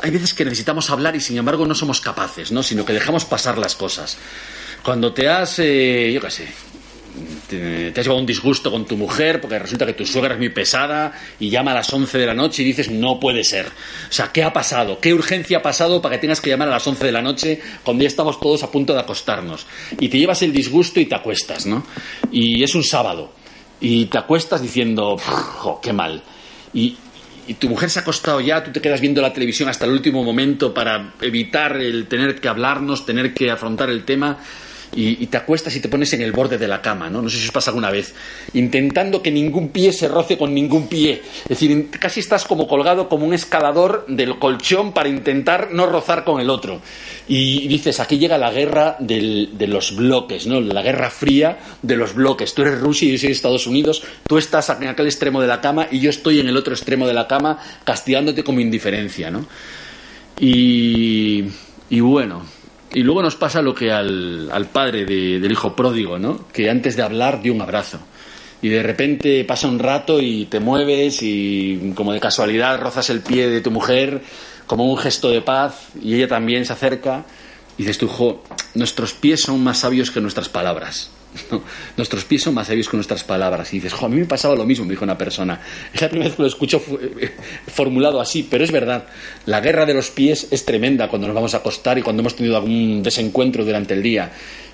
hay 0.00 0.10
veces 0.10 0.34
que 0.34 0.44
necesitamos 0.44 0.90
hablar 0.90 1.16
y 1.16 1.20
sin 1.20 1.38
embargo 1.38 1.66
no 1.66 1.74
somos 1.74 2.00
capaces, 2.00 2.52
¿no? 2.52 2.62
Sino 2.62 2.84
que 2.84 2.92
dejamos 2.92 3.24
pasar 3.24 3.58
las 3.58 3.74
cosas. 3.74 4.18
Cuando 4.82 5.12
te 5.12 5.28
has, 5.28 5.58
eh, 5.58 6.12
yo 6.12 6.20
qué 6.20 6.30
sé, 6.30 6.48
te, 7.48 7.88
has 7.88 8.04
llevado 8.04 8.20
un 8.20 8.26
disgusto 8.26 8.70
con 8.70 8.84
tu 8.84 8.96
mujer 8.96 9.40
porque 9.40 9.58
resulta 9.58 9.86
que 9.86 9.94
tu 9.94 10.04
suegra 10.04 10.34
es 10.34 10.38
muy 10.38 10.50
pesada 10.50 11.12
y 11.40 11.50
llama 11.50 11.72
a 11.72 11.74
las 11.74 11.92
11 11.92 12.18
de 12.18 12.26
la 12.26 12.34
noche 12.34 12.62
y 12.62 12.66
dices, 12.66 12.90
no 12.90 13.18
puede 13.18 13.44
ser. 13.44 13.66
O 13.66 14.12
sea, 14.12 14.30
¿qué 14.32 14.42
ha 14.42 14.52
pasado? 14.52 15.00
¿Qué 15.00 15.14
urgencia 15.14 15.58
ha 15.58 15.62
pasado 15.62 16.02
para 16.02 16.16
que 16.16 16.20
tengas 16.20 16.40
que 16.40 16.50
llamar 16.50 16.68
a 16.68 16.72
las 16.72 16.86
11 16.86 17.04
de 17.04 17.12
la 17.12 17.22
noche 17.22 17.60
cuando 17.82 18.02
ya 18.02 18.08
estamos 18.08 18.38
todos 18.40 18.62
a 18.62 18.70
punto 18.70 18.92
de 18.92 19.00
acostarnos? 19.00 19.66
Y 19.98 20.08
te 20.08 20.18
llevas 20.18 20.42
el 20.42 20.52
disgusto 20.52 21.00
y 21.00 21.06
te 21.06 21.14
acuestas, 21.14 21.66
¿no? 21.66 21.84
Y 22.30 22.62
es 22.62 22.74
un 22.74 22.84
sábado. 22.84 23.32
Y 23.80 24.06
te 24.06 24.18
acuestas 24.18 24.62
diciendo, 24.62 25.16
qué 25.82 25.92
mal. 25.92 26.22
Y, 26.72 26.96
y 27.46 27.54
tu 27.54 27.68
mujer 27.68 27.90
se 27.90 27.98
ha 27.98 28.02
acostado 28.02 28.40
ya, 28.40 28.62
tú 28.62 28.72
te 28.72 28.80
quedas 28.80 29.00
viendo 29.00 29.22
la 29.22 29.32
televisión 29.32 29.68
hasta 29.68 29.84
el 29.84 29.92
último 29.92 30.24
momento 30.24 30.74
para 30.74 31.12
evitar 31.20 31.76
el 31.76 32.06
tener 32.06 32.40
que 32.40 32.48
hablarnos, 32.48 33.06
tener 33.06 33.32
que 33.32 33.50
afrontar 33.50 33.90
el 33.90 34.04
tema 34.04 34.38
y, 34.96 35.26
te 35.26 35.36
acuestas 35.36 35.76
y 35.76 35.80
te 35.80 35.88
pones 35.88 36.12
en 36.14 36.22
el 36.22 36.32
borde 36.32 36.58
de 36.58 36.66
la 36.66 36.80
cama, 36.80 37.10
¿no? 37.10 37.20
No 37.20 37.28
sé 37.28 37.38
si 37.38 37.44
os 37.44 37.52
pasa 37.52 37.70
alguna 37.70 37.90
vez, 37.90 38.14
intentando 38.54 39.22
que 39.22 39.30
ningún 39.30 39.68
pie 39.68 39.92
se 39.92 40.08
roce 40.08 40.38
con 40.38 40.54
ningún 40.54 40.88
pie. 40.88 41.22
Es 41.42 41.48
decir, 41.48 41.90
casi 41.90 42.20
estás 42.20 42.44
como 42.44 42.66
colgado 42.66 43.08
como 43.08 43.26
un 43.26 43.34
escalador 43.34 44.06
del 44.08 44.38
colchón 44.38 44.92
para 44.92 45.08
intentar 45.08 45.72
no 45.72 45.86
rozar 45.86 46.24
con 46.24 46.40
el 46.40 46.48
otro. 46.48 46.80
Y 47.28 47.68
dices, 47.68 48.00
aquí 48.00 48.18
llega 48.18 48.38
la 48.38 48.50
guerra 48.50 48.96
de 48.98 49.66
los 49.66 49.94
bloques, 49.94 50.46
¿no? 50.46 50.60
La 50.60 50.82
guerra 50.82 51.10
fría 51.10 51.58
de 51.82 51.96
los 51.96 52.14
bloques. 52.14 52.54
Tú 52.54 52.62
eres 52.62 52.80
Rusia 52.80 53.08
y 53.08 53.12
yo 53.12 53.18
soy 53.18 53.32
Estados 53.32 53.66
Unidos, 53.66 54.02
tú 54.26 54.38
estás 54.38 54.70
en 54.70 54.88
aquel 54.88 55.06
extremo 55.06 55.40
de 55.40 55.46
la 55.46 55.60
cama 55.60 55.88
y 55.90 56.00
yo 56.00 56.10
estoy 56.10 56.40
en 56.40 56.48
el 56.48 56.56
otro 56.56 56.72
extremo 56.72 57.06
de 57.06 57.14
la 57.14 57.28
cama 57.28 57.58
castigándote 57.84 58.44
como 58.44 58.60
indiferencia, 58.60 59.30
¿no? 59.30 59.46
Y, 60.38 61.44
y 61.88 62.00
bueno, 62.00 62.44
y 62.96 63.02
luego 63.02 63.20
nos 63.20 63.36
pasa 63.36 63.60
lo 63.60 63.74
que 63.74 63.92
al, 63.92 64.68
padre 64.72 65.04
del 65.04 65.52
hijo 65.52 65.76
pródigo, 65.76 66.18
¿no? 66.18 66.48
Que 66.50 66.70
antes 66.70 66.96
de 66.96 67.02
hablar 67.02 67.42
dio 67.42 67.52
un 67.52 67.60
abrazo. 67.60 67.98
Y 68.62 68.70
de 68.70 68.82
repente 68.82 69.44
pasa 69.44 69.68
un 69.68 69.78
rato 69.78 70.18
y 70.18 70.46
te 70.46 70.60
mueves 70.60 71.18
y 71.20 71.92
como 71.94 72.14
de 72.14 72.20
casualidad 72.20 72.80
rozas 72.80 73.10
el 73.10 73.20
pie 73.20 73.50
de 73.50 73.60
tu 73.60 73.70
mujer 73.70 74.22
como 74.66 74.90
un 74.90 74.96
gesto 74.96 75.28
de 75.28 75.42
paz 75.42 75.88
y 76.00 76.14
ella 76.14 76.26
también 76.26 76.64
se 76.64 76.72
acerca 76.72 77.26
y 77.76 77.82
dices 77.82 77.98
tú, 77.98 78.08
jo, 78.08 78.42
nuestros 78.74 79.12
pies 79.12 79.42
son 79.42 79.62
más 79.62 79.80
sabios 79.80 80.10
que 80.10 80.22
nuestras 80.22 80.48
palabras. 80.48 81.10
Nuestros 81.96 82.24
pies 82.24 82.42
son 82.42 82.54
más 82.54 82.66
sabios 82.66 82.88
que 82.88 82.96
nuestras 82.96 83.24
palabras. 83.24 83.72
Y 83.72 83.76
dices, 83.76 83.92
jo, 83.92 84.06
a 84.06 84.08
mí 84.08 84.16
me 84.16 84.26
pasaba 84.26 84.54
lo 84.54 84.64
mismo, 84.64 84.84
me 84.84 84.92
dijo 84.92 85.04
una 85.04 85.18
persona. 85.18 85.60
Es 85.92 86.00
la 86.00 86.08
primera 86.08 86.28
vez 86.28 86.36
que 86.36 86.42
lo 86.42 86.48
escucho 86.48 86.82
eh, 87.20 87.34
formulado 87.66 88.20
así, 88.20 88.42
pero 88.42 88.64
es 88.64 88.72
verdad. 88.72 89.06
La 89.46 89.60
guerra 89.60 89.86
de 89.86 89.94
los 89.94 90.10
pies 90.10 90.48
es 90.50 90.64
tremenda 90.64 91.08
cuando 91.08 91.26
nos 91.26 91.34
vamos 91.34 91.54
a 91.54 91.58
acostar 91.58 91.98
y 91.98 92.02
cuando 92.02 92.20
hemos 92.20 92.36
tenido 92.36 92.56
algún 92.56 93.02
desencuentro 93.02 93.64
durante 93.64 93.94
el 93.94 94.02
día. 94.02 94.32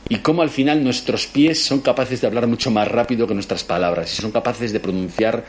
Y 0.09 0.17
cómo 0.19 0.43
al 0.43 0.51
final 0.51 0.83
nuestros 0.83 1.27
pies 1.27 1.65
son 1.65 1.81
capaces 1.81 2.21
de 2.21 2.27
hablar 2.27 2.47
mucho 2.47 2.71
más 2.71 2.89
rápido 2.89 3.27
que 3.27 3.35
nuestras 3.35 3.65
palabras 3.65 4.13
y 4.13 4.21
son 4.21 4.33
capaces 4.33 4.73
de 4.73 4.81
pronunciar 4.81 5.45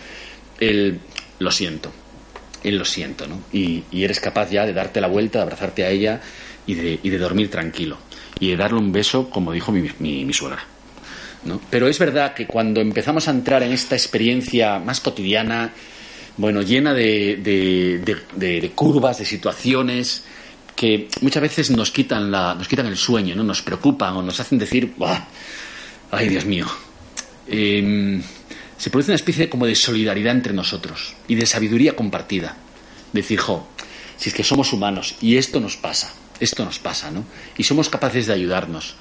el 0.59 0.99
lo 1.39 1.51
siento, 1.51 1.91
el 2.63 2.77
lo 2.77 2.85
siento, 2.85 3.27
¿no? 3.27 3.41
Y, 3.51 3.83
eres 3.91 4.19
capaz 4.19 4.51
ya 4.51 4.65
de 4.65 4.73
darte 4.73 5.01
la 5.01 5.07
vuelta, 5.07 5.39
de 5.39 5.43
abrazarte 5.43 5.83
a 5.83 5.89
ella 5.89 6.21
y 6.67 6.75
de, 6.75 6.99
y 7.01 7.09
de 7.09 7.17
dormir 7.17 7.49
tranquilo 7.49 7.97
y 8.39 8.49
de 8.49 8.57
darle 8.57 8.79
un 8.79 8.91
beso, 8.91 9.29
como 9.29 9.51
dijo 9.51 9.71
mi, 9.71 9.89
mi, 9.99 10.33
suegra. 10.33 10.65
Pero 11.69 11.87
es 11.87 11.99
verdad 11.99 12.33
que 12.33 12.47
cuando 12.47 12.79
empezamos 12.81 13.27
a 13.27 13.31
entrar 13.31 13.63
en 13.63 13.71
esta 13.71 13.95
experiencia 13.95 14.79
más 14.79 15.01
cotidiana, 15.01 15.73
bueno, 16.37 16.61
llena 16.61 16.93
de, 16.93 17.37
de, 18.35 18.71
curvas, 18.73 19.19
de 19.19 19.25
situaciones 19.25 20.23
que 20.75 21.07
muchas 21.21 21.41
veces 21.41 21.71
nos 21.71 21.91
quitan, 21.91 22.31
la, 22.31 22.55
nos 22.55 22.67
quitan 22.67 22.87
el 22.87 22.97
sueño, 22.97 23.35
¿no? 23.35 23.43
nos 23.43 23.61
preocupan 23.61 24.15
o 24.15 24.21
nos 24.21 24.39
hacen 24.39 24.57
decir, 24.57 24.93
¡ay, 26.11 26.29
Dios 26.29 26.45
mío! 26.45 26.65
Em, 27.47 28.21
se 28.77 28.89
produce 28.89 29.11
una 29.11 29.15
especie 29.15 29.49
como 29.49 29.65
de 29.65 29.75
solidaridad 29.75 30.33
entre 30.33 30.53
nosotros 30.53 31.15
y 31.27 31.35
de 31.35 31.45
sabiduría 31.45 31.95
compartida. 31.95 32.57
Decir, 33.11 33.39
jo, 33.39 33.67
si 34.17 34.29
es 34.29 34.35
que 34.35 34.43
somos 34.43 34.73
humanos 34.73 35.15
y 35.21 35.37
esto 35.37 35.59
nos 35.59 35.77
pasa, 35.77 36.13
esto 36.39 36.65
nos 36.65 36.79
pasa, 36.79 37.11
¿no? 37.11 37.23
Y 37.57 37.63
somos 37.63 37.89
capaces 37.89 38.25
de 38.25 38.33
ayudarnos. 38.33 38.95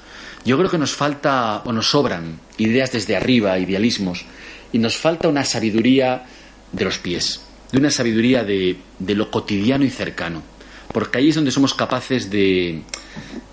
Yo 0.45 0.57
creo 0.57 0.69
que 0.69 0.77
nos 0.77 0.93
falta 0.93 1.61
o 1.63 1.71
nos 1.71 1.89
sobran 1.89 2.39
ideas 2.57 2.91
desde 2.91 3.15
arriba, 3.15 3.57
idealismos, 3.59 4.25
y 4.71 4.79
nos 4.79 4.97
falta 4.97 5.27
una 5.27 5.45
sabiduría 5.45 6.25
de 6.71 6.85
los 6.85 6.97
pies, 6.97 7.41
de 7.71 7.79
una 7.79 7.91
sabiduría 7.91 8.43
de, 8.43 8.77
lo 8.99 9.31
cotidiano 9.31 9.85
y 9.85 9.89
cercano, 9.89 10.41
porque 10.91 11.19
ahí 11.19 11.29
es 11.29 11.35
donde 11.35 11.51
somos 11.51 11.73
capaces 11.73 12.29
de, 12.29 12.81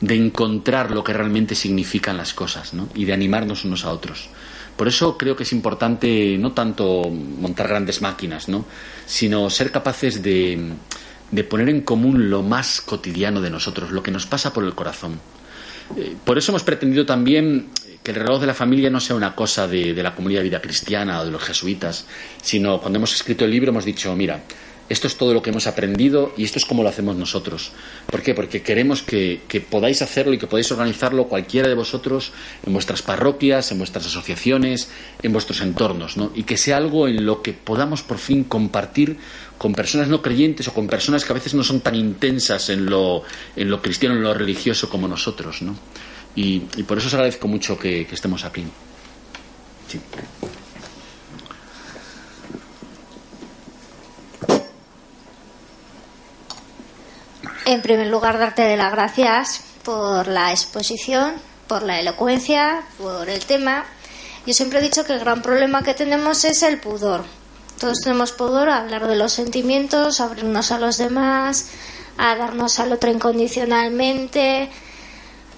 de 0.00 0.14
encontrar 0.16 0.90
lo 0.90 1.04
que 1.04 1.12
realmente 1.12 1.54
significan 1.54 2.16
las 2.16 2.34
cosas, 2.34 2.74
¿no? 2.74 2.88
Y 2.94 3.04
de 3.04 3.12
animarnos 3.12 3.64
unos 3.64 3.84
a 3.84 3.90
otros. 3.90 4.28
Por 4.76 4.88
eso 4.88 5.18
creo 5.18 5.36
que 5.36 5.42
es 5.42 5.52
importante 5.52 6.38
no 6.38 6.52
tanto 6.52 7.10
montar 7.10 7.68
grandes 7.68 8.00
máquinas, 8.00 8.48
¿no? 8.48 8.64
sino 9.04 9.50
ser 9.50 9.70
capaces 9.70 10.22
de, 10.22 10.72
de 11.30 11.44
poner 11.44 11.68
en 11.68 11.82
común 11.82 12.30
lo 12.30 12.42
más 12.42 12.80
cotidiano 12.80 13.42
de 13.42 13.50
nosotros, 13.50 13.90
lo 13.90 14.02
que 14.02 14.10
nos 14.10 14.24
pasa 14.24 14.54
por 14.54 14.64
el 14.64 14.74
corazón. 14.74 15.20
Eh, 15.96 16.14
por 16.24 16.38
eso 16.38 16.52
hemos 16.52 16.62
pretendido 16.62 17.04
también 17.06 17.68
que 18.02 18.12
el 18.12 18.16
reloj 18.16 18.40
de 18.40 18.46
la 18.46 18.54
familia 18.54 18.90
no 18.90 19.00
sea 19.00 19.16
una 19.16 19.34
cosa 19.34 19.68
de, 19.68 19.92
de 19.92 20.02
la 20.02 20.14
comunidad 20.14 20.40
de 20.40 20.44
vida 20.44 20.60
cristiana 20.60 21.20
o 21.20 21.24
de 21.24 21.30
los 21.30 21.42
jesuitas, 21.42 22.06
sino 22.42 22.80
cuando 22.80 22.98
hemos 22.98 23.14
escrito 23.14 23.44
el 23.44 23.50
libro 23.50 23.70
hemos 23.70 23.84
dicho, 23.84 24.14
mira, 24.16 24.40
esto 24.90 25.06
es 25.06 25.16
todo 25.16 25.32
lo 25.32 25.40
que 25.40 25.50
hemos 25.50 25.68
aprendido 25.68 26.34
y 26.36 26.42
esto 26.42 26.58
es 26.58 26.66
como 26.66 26.82
lo 26.82 26.88
hacemos 26.88 27.14
nosotros. 27.14 27.70
¿Por 28.06 28.22
qué? 28.22 28.34
Porque 28.34 28.60
queremos 28.60 29.02
que, 29.02 29.40
podáis 29.70 30.02
hacerlo 30.02 30.34
y 30.34 30.38
que 30.38 30.48
podáis 30.48 30.70
organizarlo 30.72 31.28
cualquiera 31.28 31.68
de 31.68 31.76
vosotros 31.76 32.32
en 32.66 32.72
vuestras 32.72 33.00
parroquias, 33.00 33.70
en 33.70 33.78
vuestras 33.78 34.06
asociaciones, 34.06 34.90
en 35.22 35.32
vuestros 35.32 35.60
entornos, 35.60 36.16
¿no? 36.16 36.32
Y 36.34 36.42
que 36.42 36.56
sea 36.56 36.76
algo 36.76 37.06
en 37.06 37.24
lo 37.24 37.40
que 37.40 37.52
podamos 37.52 38.02
por 38.02 38.18
fin 38.18 38.42
compartir 38.42 39.16
con 39.58 39.74
personas 39.74 40.08
no 40.08 40.22
creyentes 40.22 40.66
o 40.66 40.74
con 40.74 40.88
personas 40.88 41.24
que 41.24 41.32
a 41.32 41.34
veces 41.34 41.54
no 41.54 41.62
son 41.62 41.80
tan 41.80 41.94
intensas 41.94 42.68
en 42.68 42.86
lo, 42.86 43.22
en 43.54 43.70
lo 43.70 43.80
cristiano, 43.80 44.16
en 44.16 44.22
lo 44.22 44.34
religioso 44.34 44.90
como 44.90 45.06
nosotros, 45.06 45.62
¿no? 45.62 45.76
Y, 46.34 46.58
por 46.82 46.98
eso 46.98 47.06
os 47.06 47.14
agradezco 47.14 47.46
mucho 47.46 47.78
que, 47.78 48.06
que 48.06 48.14
estemos 48.16 48.44
aquí. 48.44 48.64
En 57.66 57.82
primer 57.82 58.06
lugar, 58.06 58.38
darte 58.38 58.76
las 58.76 58.92
gracias 58.92 59.60
por 59.84 60.28
la 60.28 60.50
exposición, 60.50 61.34
por 61.66 61.82
la 61.82 62.00
elocuencia, 62.00 62.82
por 62.98 63.28
el 63.28 63.44
tema. 63.44 63.84
Yo 64.46 64.54
siempre 64.54 64.78
he 64.78 64.82
dicho 64.82 65.04
que 65.04 65.12
el 65.12 65.20
gran 65.20 65.42
problema 65.42 65.82
que 65.82 65.94
tenemos 65.94 66.44
es 66.44 66.62
el 66.62 66.80
pudor. 66.80 67.24
Todos 67.78 68.00
tenemos 68.00 68.32
pudor 68.32 68.68
a 68.68 68.78
hablar 68.78 69.06
de 69.06 69.16
los 69.16 69.32
sentimientos, 69.32 70.20
a 70.20 70.24
abrirnos 70.24 70.72
a 70.72 70.78
los 70.78 70.98
demás, 70.98 71.68
a 72.18 72.34
darnos 72.36 72.78
al 72.80 72.92
otro 72.92 73.10
incondicionalmente, 73.10 74.70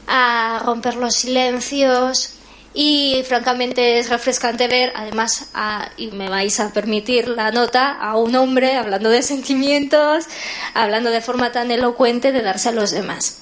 a 0.07 0.61
romper 0.65 0.97
los 0.97 1.15
silencios. 1.15 2.35
Y 2.75 3.23
francamente 3.29 3.99
es 3.99 4.09
refrescante 4.09 4.67
ver, 4.67 4.93
además, 4.97 5.47
y 5.99 6.11
me 6.13 6.31
vais 6.31 6.59
a 6.59 6.73
permitir 6.73 7.29
la 7.29 7.51
nota, 7.51 7.93
a 7.93 8.17
un 8.17 8.35
hombre 8.35 8.77
hablando 8.77 9.11
de 9.11 9.23
sentimientos, 9.23 10.25
hablando 10.73 11.11
de 11.11 11.21
forma 11.21 11.53
tan 11.53 11.71
elocuente 11.71 12.33
de 12.33 12.43
darse 12.43 12.71
a 12.71 12.73
los 12.73 12.91
demás. 12.91 13.39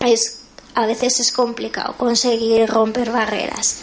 Es, 0.00 0.42
a 0.74 0.86
veces 0.86 1.18
es 1.18 1.32
complicado 1.32 1.96
conseguir 1.96 2.68
romper 2.68 3.10
barreras. 3.10 3.80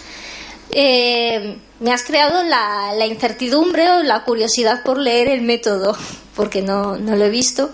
Eh, 0.71 1.57
me 1.81 1.91
has 1.91 2.03
creado 2.03 2.43
la, 2.43 2.93
la, 2.97 3.05
incertidumbre 3.05 3.89
o 3.91 4.03
la 4.03 4.23
curiosidad 4.23 4.81
por 4.83 4.97
leer 4.97 5.27
el 5.27 5.41
método, 5.41 5.95
porque 6.35 6.61
no, 6.61 6.97
no 6.97 7.15
lo 7.15 7.25
he 7.25 7.29
visto 7.29 7.71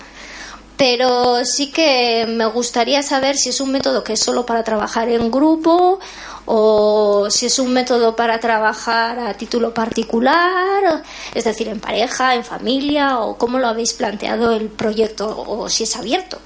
pero 0.81 1.45
sí 1.45 1.69
que 1.71 2.25
me 2.27 2.47
gustaría 2.47 3.03
saber 3.03 3.37
si 3.37 3.49
es 3.49 3.61
un 3.61 3.71
método 3.71 4.03
que 4.03 4.13
es 4.13 4.19
solo 4.19 4.47
para 4.47 4.63
trabajar 4.63 5.09
en 5.09 5.29
grupo 5.29 5.99
o 6.45 7.27
si 7.29 7.45
es 7.45 7.59
un 7.59 7.73
método 7.73 8.15
para 8.15 8.39
trabajar 8.39 9.19
a 9.19 9.33
título 9.33 9.73
particular, 9.73 11.03
es 11.33 11.43
decir, 11.43 11.67
en 11.67 11.79
pareja, 11.79 12.35
en 12.35 12.43
familia, 12.43 13.19
o 13.19 13.37
cómo 13.37 13.59
lo 13.59 13.67
habéis 13.67 13.93
planteado 13.93 14.55
el 14.55 14.67
proyecto, 14.67 15.27
o 15.47 15.69
si 15.69 15.83
es 15.83 15.95
abierto. 15.95 16.39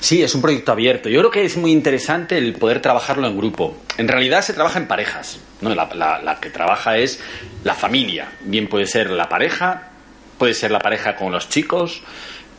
Sí, 0.00 0.22
es 0.22 0.34
un 0.34 0.42
proyecto 0.42 0.72
abierto. 0.72 1.08
Yo 1.08 1.20
creo 1.20 1.30
que 1.30 1.44
es 1.44 1.56
muy 1.56 1.72
interesante 1.72 2.38
el 2.38 2.54
poder 2.54 2.80
trabajarlo 2.80 3.26
en 3.26 3.36
grupo. 3.36 3.76
En 3.96 4.08
realidad 4.08 4.42
se 4.42 4.52
trabaja 4.52 4.78
en 4.78 4.86
parejas. 4.86 5.38
¿no? 5.60 5.74
La, 5.74 5.88
la 6.22 6.40
que 6.40 6.50
trabaja 6.50 6.96
es 6.96 7.20
la 7.64 7.74
familia. 7.74 8.28
Bien 8.42 8.68
puede 8.68 8.86
ser 8.86 9.10
la 9.10 9.28
pareja, 9.28 9.88
puede 10.38 10.54
ser 10.54 10.70
la 10.70 10.78
pareja 10.78 11.16
con 11.16 11.32
los 11.32 11.48
chicos, 11.48 12.02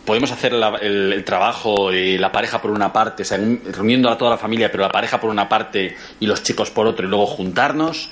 podemos 0.09 0.31
hacer 0.31 0.55
el, 0.81 1.23
trabajo 1.23 1.91
la 1.91 2.31
pareja 2.31 2.59
por 2.59 2.71
una 2.71 2.91
parte, 2.91 3.23
reuniendo 3.71 4.09
a 4.09 4.17
toda 4.17 4.31
la 4.31 4.37
familia, 4.39 4.71
pero 4.71 4.81
la 4.81 4.89
pareja 4.89 5.21
por 5.21 5.29
una 5.29 5.47
parte 5.47 5.95
y 6.19 6.25
los 6.25 6.41
chicos 6.41 6.71
por 6.71 6.87
otro, 6.87 7.05
y 7.05 7.09
luego 7.09 7.27
juntarnos. 7.27 8.09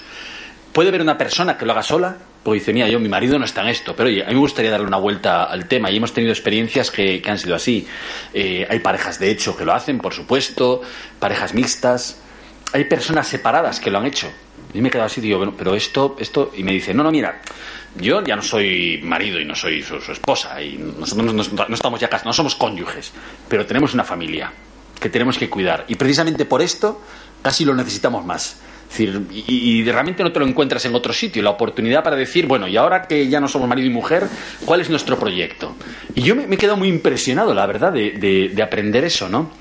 Puede 0.73 0.89
haber 0.89 1.01
una 1.01 1.17
persona 1.17 1.57
que 1.57 1.65
lo 1.65 1.71
haga 1.71 1.81
sola, 1.81 2.15
porque 2.43 2.59
dice, 2.59 2.71
mira, 2.71 2.87
yo, 2.87 2.99
mi 2.99 3.09
marido 3.09 3.39
no 3.39 3.45
está 3.45 3.63
en 3.63 3.69
esto, 3.69 3.95
pero 3.95 4.09
oye, 4.09 4.23
a 4.23 4.27
mí 4.27 4.35
me 4.35 4.41
gustaría 4.41 4.69
darle 4.69 4.85
una 4.85 4.97
vuelta 4.97 5.45
al 5.45 5.67
tema 5.67 5.89
y 5.89 5.97
hemos 5.97 6.13
tenido 6.13 6.31
experiencias 6.31 6.91
que, 6.91 7.19
han 7.25 7.39
sido 7.39 7.55
así. 7.55 7.87
Eh, 8.31 8.67
hay 8.69 8.77
parejas, 8.77 9.17
de 9.17 9.31
hecho, 9.31 9.57
que 9.57 9.65
lo 9.65 9.73
hacen, 9.73 9.97
por 9.97 10.13
supuesto, 10.13 10.83
parejas 11.17 11.55
mixtas, 11.55 12.21
hay 12.73 12.83
personas 12.83 13.27
separadas 13.27 13.79
que 13.79 13.89
lo 13.89 13.97
han 13.97 14.05
hecho. 14.05 14.31
Y 14.71 14.81
me 14.81 14.89
he 14.89 14.91
quedado 14.91 15.07
así, 15.07 15.19
digo, 15.19 15.51
pero 15.57 15.73
esto, 15.73 16.15
esto, 16.19 16.51
y 16.55 16.61
me 16.61 16.73
dice, 16.73 16.93
no, 16.93 17.01
no, 17.01 17.09
mira, 17.09 17.41
yo 17.99 18.23
ya 18.23 18.35
no 18.35 18.41
soy 18.41 18.99
marido 19.03 19.39
y 19.39 19.45
no 19.45 19.55
soy 19.55 19.81
su, 19.81 19.95
esposa 20.11 20.61
y 20.61 20.77
nosotros 20.77 21.33
no, 21.33 21.73
estamos 21.73 21.99
ya 21.99 22.09
no 22.23 22.33
somos 22.33 22.55
cónyuges, 22.55 23.13
pero 23.47 23.65
tenemos 23.65 23.93
una 23.93 24.03
familia 24.03 24.51
que 24.99 25.09
tenemos 25.09 25.37
que 25.37 25.49
cuidar. 25.49 25.85
Y 25.87 25.95
precisamente 25.95 26.45
por 26.45 26.61
esto 26.61 27.01
casi 27.41 27.65
lo 27.65 27.73
necesitamos 27.75 28.25
más 28.25 28.59
y, 28.99 29.83
realmente 29.83 30.23
no 30.23 30.31
te 30.31 30.39
lo 30.39 30.47
encuentras 30.47 30.85
en 30.85 30.95
otro 30.95 31.13
sitio. 31.13 31.43
La 31.43 31.51
oportunidad 31.51 32.03
para 32.03 32.15
decir, 32.15 32.47
bueno, 32.47 32.67
y 32.67 32.77
ahora 32.77 33.03
que 33.03 33.27
ya 33.27 33.39
no 33.39 33.47
somos 33.47 33.67
marido 33.67 33.87
y 33.87 33.91
mujer, 33.91 34.27
¿cuál 34.65 34.81
es 34.81 34.89
nuestro 34.89 35.19
proyecto? 35.19 35.75
Y 36.15 36.21
yo 36.21 36.35
me, 36.35 36.43
he 36.43 36.57
quedado 36.57 36.77
muy 36.77 36.87
impresionado, 36.87 37.53
la 37.53 37.65
verdad, 37.65 37.91
de, 37.91 38.61
aprender 38.63 39.03
eso, 39.03 39.29
¿no? 39.29 39.51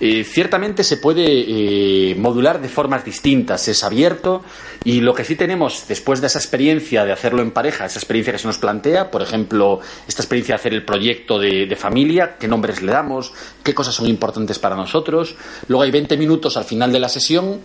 Eh, 0.00 0.24
ciertamente 0.24 0.84
se 0.84 0.96
puede 0.98 1.24
eh, 1.26 2.14
modular 2.16 2.60
de 2.60 2.68
formas 2.68 3.04
distintas, 3.04 3.66
es 3.68 3.82
abierto, 3.84 4.44
y 4.84 5.00
lo 5.00 5.14
que 5.14 5.24
sí 5.24 5.34
tenemos 5.34 5.86
después 5.88 6.20
de 6.20 6.28
esa 6.28 6.38
experiencia 6.38 7.04
de 7.04 7.12
hacerlo 7.12 7.42
en 7.42 7.50
pareja, 7.50 7.86
esa 7.86 7.98
experiencia 7.98 8.32
que 8.32 8.38
se 8.38 8.46
nos 8.46 8.58
plantea, 8.58 9.10
por 9.10 9.22
ejemplo, 9.22 9.80
esta 10.06 10.22
experiencia 10.22 10.54
de 10.54 10.60
hacer 10.60 10.74
el 10.74 10.84
proyecto 10.84 11.38
de, 11.38 11.66
de 11.66 11.76
familia, 11.76 12.36
qué 12.38 12.48
nombres 12.48 12.82
le 12.82 12.92
damos, 12.92 13.32
qué 13.62 13.74
cosas 13.74 13.94
son 13.94 14.06
importantes 14.06 14.58
para 14.58 14.76
nosotros. 14.76 15.36
Luego 15.68 15.82
hay 15.82 15.90
20 15.90 16.16
minutos 16.16 16.56
al 16.56 16.64
final 16.64 16.92
de 16.92 17.00
la 17.00 17.08
sesión 17.08 17.60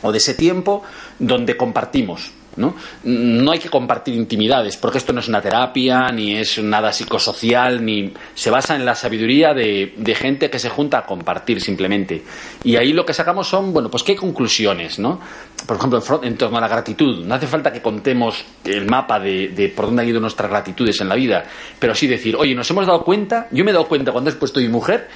o 0.00 0.12
de 0.12 0.18
ese 0.18 0.34
tiempo 0.34 0.82
donde 1.18 1.56
compartimos. 1.56 2.32
¿No? 2.56 2.74
no 3.04 3.52
hay 3.52 3.58
que 3.58 3.68
compartir 3.68 4.14
intimidades, 4.14 4.76
porque 4.76 4.98
esto 4.98 5.12
no 5.12 5.20
es 5.20 5.28
una 5.28 5.40
terapia, 5.40 6.08
ni 6.12 6.36
es 6.36 6.62
nada 6.62 6.92
psicosocial, 6.92 7.84
ni 7.84 8.12
se 8.34 8.50
basa 8.50 8.76
en 8.76 8.84
la 8.84 8.94
sabiduría 8.94 9.54
de, 9.54 9.92
gente 10.12 10.50
que 10.50 10.58
se 10.58 10.68
junta 10.68 10.98
a 10.98 11.06
compartir 11.06 11.60
simplemente. 11.60 12.22
Y 12.64 12.76
ahí 12.76 12.92
lo 12.92 13.04
que 13.04 13.14
sacamos 13.14 13.48
son, 13.48 13.72
bueno, 13.72 13.90
pues 13.90 14.02
qué 14.02 14.14
conclusiones, 14.14 14.98
¿no? 14.98 15.20
Por 15.66 15.76
ejemplo, 15.76 16.02
en 16.22 16.36
torno 16.36 16.58
a 16.58 16.60
la 16.60 16.68
gratitud. 16.68 17.24
No 17.24 17.34
hace 17.34 17.46
falta 17.46 17.72
que 17.72 17.80
contemos 17.80 18.44
el 18.64 18.86
mapa 18.86 19.18
de, 19.18 19.72
por 19.74 19.86
dónde 19.86 20.02
han 20.02 20.08
ido 20.08 20.20
nuestras 20.20 20.50
gratitudes 20.50 21.00
en 21.00 21.08
la 21.08 21.14
vida, 21.14 21.44
pero 21.78 21.94
sí 21.94 22.06
decir, 22.06 22.36
oye, 22.36 22.54
nos 22.54 22.70
hemos 22.70 22.86
dado 22.86 23.02
cuenta, 23.04 23.48
yo 23.50 23.64
me 23.64 23.70
he 23.70 23.74
dado 23.74 23.88
cuenta 23.88 24.12
cuando 24.12 24.30
he 24.30 24.34
puesto 24.34 24.60
mi 24.60 24.68
mujer, 24.68 25.08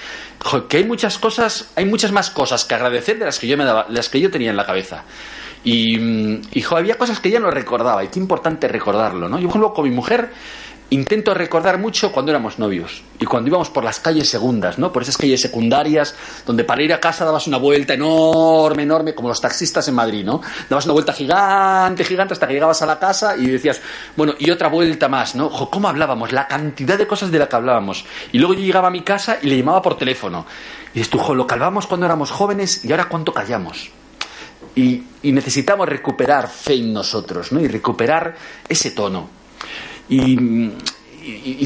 que 0.69 0.79
hay 0.79 0.85
muchas 0.85 1.19
cosas, 1.19 1.71
hay 1.77 1.85
muchas 1.85 2.13
más 2.13 2.31
cosas 2.31 2.65
que 2.65 2.75
agradecer 2.75 3.19
de 3.19 3.27
las 3.27 3.39
que 3.39 3.47
yo, 3.47 3.57
me 3.57 3.65
daba, 3.65 3.87
las 3.91 4.09
que 4.09 4.21
yo 4.21 4.31
tenía 4.31 4.51
en 4.51 4.57
la 4.57 4.67
cabeza. 4.67 5.05
Y, 5.67 5.99
mm, 5.99 6.43
hijo, 6.53 6.77
había 6.77 6.97
cosas 6.97 7.19
que 7.19 7.29
ya 7.29 7.41
no 7.41 7.51
recordaba 7.51 8.05
y 8.05 8.07
qué 8.07 8.21
importante 8.21 8.69
recordarlo, 8.69 9.29
¿no? 9.29 9.41
Yo, 9.41 9.49
por 9.49 9.73
con 9.75 9.85
mi 9.85 9.91
mujer 9.91 10.31
intento 10.91 11.35
recordar 11.35 11.79
mucho 11.79 12.13
cuando 12.13 12.31
éramos 12.31 12.61
novios 12.61 13.03
y 13.19 13.25
cuando 13.25 13.49
íbamos 13.49 13.71
por 13.71 13.83
las 13.83 13.99
calles 13.99 14.31
segundas, 14.31 14.79
¿no? 14.79 14.93
Por 14.93 15.03
esas 15.03 15.17
calles 15.17 15.41
secundarias 15.41 16.15
donde 16.47 16.63
para 16.63 16.85
ir 16.85 16.93
a 16.93 17.01
casa 17.01 17.25
dabas 17.25 17.49
una 17.49 17.57
vuelta 17.57 17.95
enorme, 17.95 18.85
enorme, 18.85 19.13
como 19.13 19.29
los 19.29 19.41
taxistas 19.41 19.89
en 19.89 19.97
Madrid, 19.97 20.25
¿no? 20.25 20.41
Dabas 20.71 20.85
una 20.85 20.93
vuelta 20.93 21.13
gigante, 21.13 22.05
gigante 22.05 22.35
hasta 22.35 22.47
que 22.47 22.55
llegabas 22.55 22.81
a 22.83 22.87
la 22.87 23.01
casa 23.01 23.37
y 23.37 23.49
decías, 23.49 23.81
bueno, 24.17 24.35
y 24.39 24.53
otra 24.53 24.69
vuelta 24.69 25.09
más, 25.09 25.35
¿no? 25.35 25.51
¿Cómo 25.51 25.89
hablábamos? 25.89 26.31
La 26.31 26.47
cantidad 26.47 26.97
de 26.97 27.09
cosas 27.09 27.33
de 27.33 27.41
la 27.41 27.49
que 27.49 27.57
hablábamos. 27.57 28.05
Y 28.31 28.39
luego 28.39 28.55
yo 28.55 28.61
llegaba 28.61 28.87
a 28.87 28.93
mi 28.93 29.03
casa 29.03 29.39
y 29.43 29.49
le 29.49 29.57
llamaba 29.57 29.83
por 29.83 29.99
teléfono. 29.99 30.47
Y 30.95 31.01
dices 31.01 31.11
tú, 31.11 31.19
jo, 31.19 31.35
lo 31.35 31.45
calvamos 31.45 31.89
cuando 31.89 32.07
éramos 32.07 32.31
jóvenes 32.31 32.85
y 32.85 32.93
ahora 32.93 33.09
cuánto 33.09 33.35
callamos. 33.35 33.91
Y, 34.77 35.03
necesitamos 35.23 35.89
recuperar 35.89 36.49
fe 36.49 36.75
en 36.75 36.93
nosotros, 36.93 37.51
¿no? 37.51 37.61
Y 37.61 37.67
recuperar 37.67 38.37
ese 38.69 38.91
tono. 38.93 39.29
Y, 40.09 40.77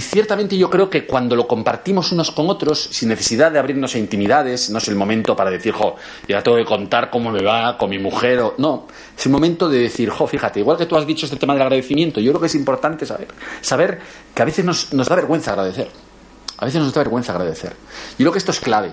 ciertamente 0.00 0.56
yo 0.56 0.70
creo 0.70 0.88
que 0.88 1.04
cuando 1.04 1.36
lo 1.36 1.46
compartimos 1.46 2.12
unos 2.12 2.30
con 2.30 2.48
otros, 2.48 2.88
sin 2.92 3.10
necesidad 3.10 3.52
de 3.52 3.58
abrirnos 3.58 3.94
a 3.94 3.98
intimidades, 3.98 4.70
no 4.70 4.78
es 4.78 4.88
el 4.88 4.94
momento 4.94 5.36
para 5.36 5.50
decir, 5.50 5.74
jo, 5.74 5.96
ya 6.26 6.42
tengo 6.42 6.56
que 6.56 6.64
contar 6.64 7.10
cómo 7.10 7.30
me 7.30 7.42
va 7.42 7.76
con 7.76 7.90
mi 7.90 7.98
mujer, 7.98 8.38
o 8.38 8.54
no, 8.56 8.86
es 9.18 9.26
el 9.26 9.32
momento 9.32 9.68
de 9.68 9.80
decir, 9.80 10.08
jo, 10.08 10.26
fíjate, 10.26 10.60
igual 10.60 10.78
que 10.78 10.86
tú 10.86 10.96
has 10.96 11.06
dicho 11.06 11.26
este 11.26 11.36
tema 11.36 11.52
del 11.52 11.62
agradecimiento, 11.62 12.20
yo 12.20 12.32
creo 12.32 12.40
que 12.40 12.46
es 12.46 12.54
importante 12.54 13.04
saber, 13.04 13.28
saber 13.60 13.98
que 14.34 14.40
a 14.40 14.46
veces 14.46 14.64
nos, 14.64 14.94
nos 14.94 15.08
da 15.08 15.16
vergüenza 15.16 15.50
agradecer, 15.50 15.90
a 16.56 16.64
veces 16.64 16.80
nos 16.80 16.94
da 16.94 17.00
vergüenza 17.02 17.32
agradecer. 17.32 17.74
Yo 18.12 18.24
creo 18.24 18.32
que 18.32 18.38
esto 18.38 18.52
es 18.52 18.60
clave. 18.60 18.92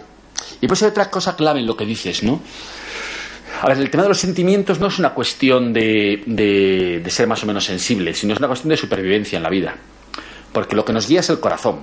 Y 0.60 0.68
pues 0.68 0.82
hay 0.84 0.90
otra 0.90 1.10
cosa 1.10 1.36
clave 1.36 1.60
en 1.60 1.68
lo 1.68 1.78
que 1.78 1.86
dices, 1.86 2.24
¿no? 2.24 2.42
A 3.62 3.72
el 3.72 3.90
tema 3.90 4.04
de 4.04 4.10
los 4.10 4.20
sentimientos 4.20 4.80
no 4.80 4.88
es 4.88 5.00
una 5.00 5.14
cuestión 5.14 5.74
de, 5.74 6.24
de, 6.28 7.10
ser 7.10 7.28
más 7.28 7.44
o 7.44 7.48
menos 7.48 7.66
sensible, 7.66 8.14
sino 8.14 8.34
es 8.34 8.40
una 8.40 8.48
cuestión 8.48 8.70
de 8.70 8.78
supervivencia 8.78 9.38
en 9.38 9.44
la 9.44 9.50
vida. 9.50 9.76
Porque 10.52 10.76
lo 10.76 10.86
que 10.86 10.94
nos 10.94 11.08
guía 11.08 11.22
es 11.22 11.30
el 11.30 11.40
corazón. 11.40 11.80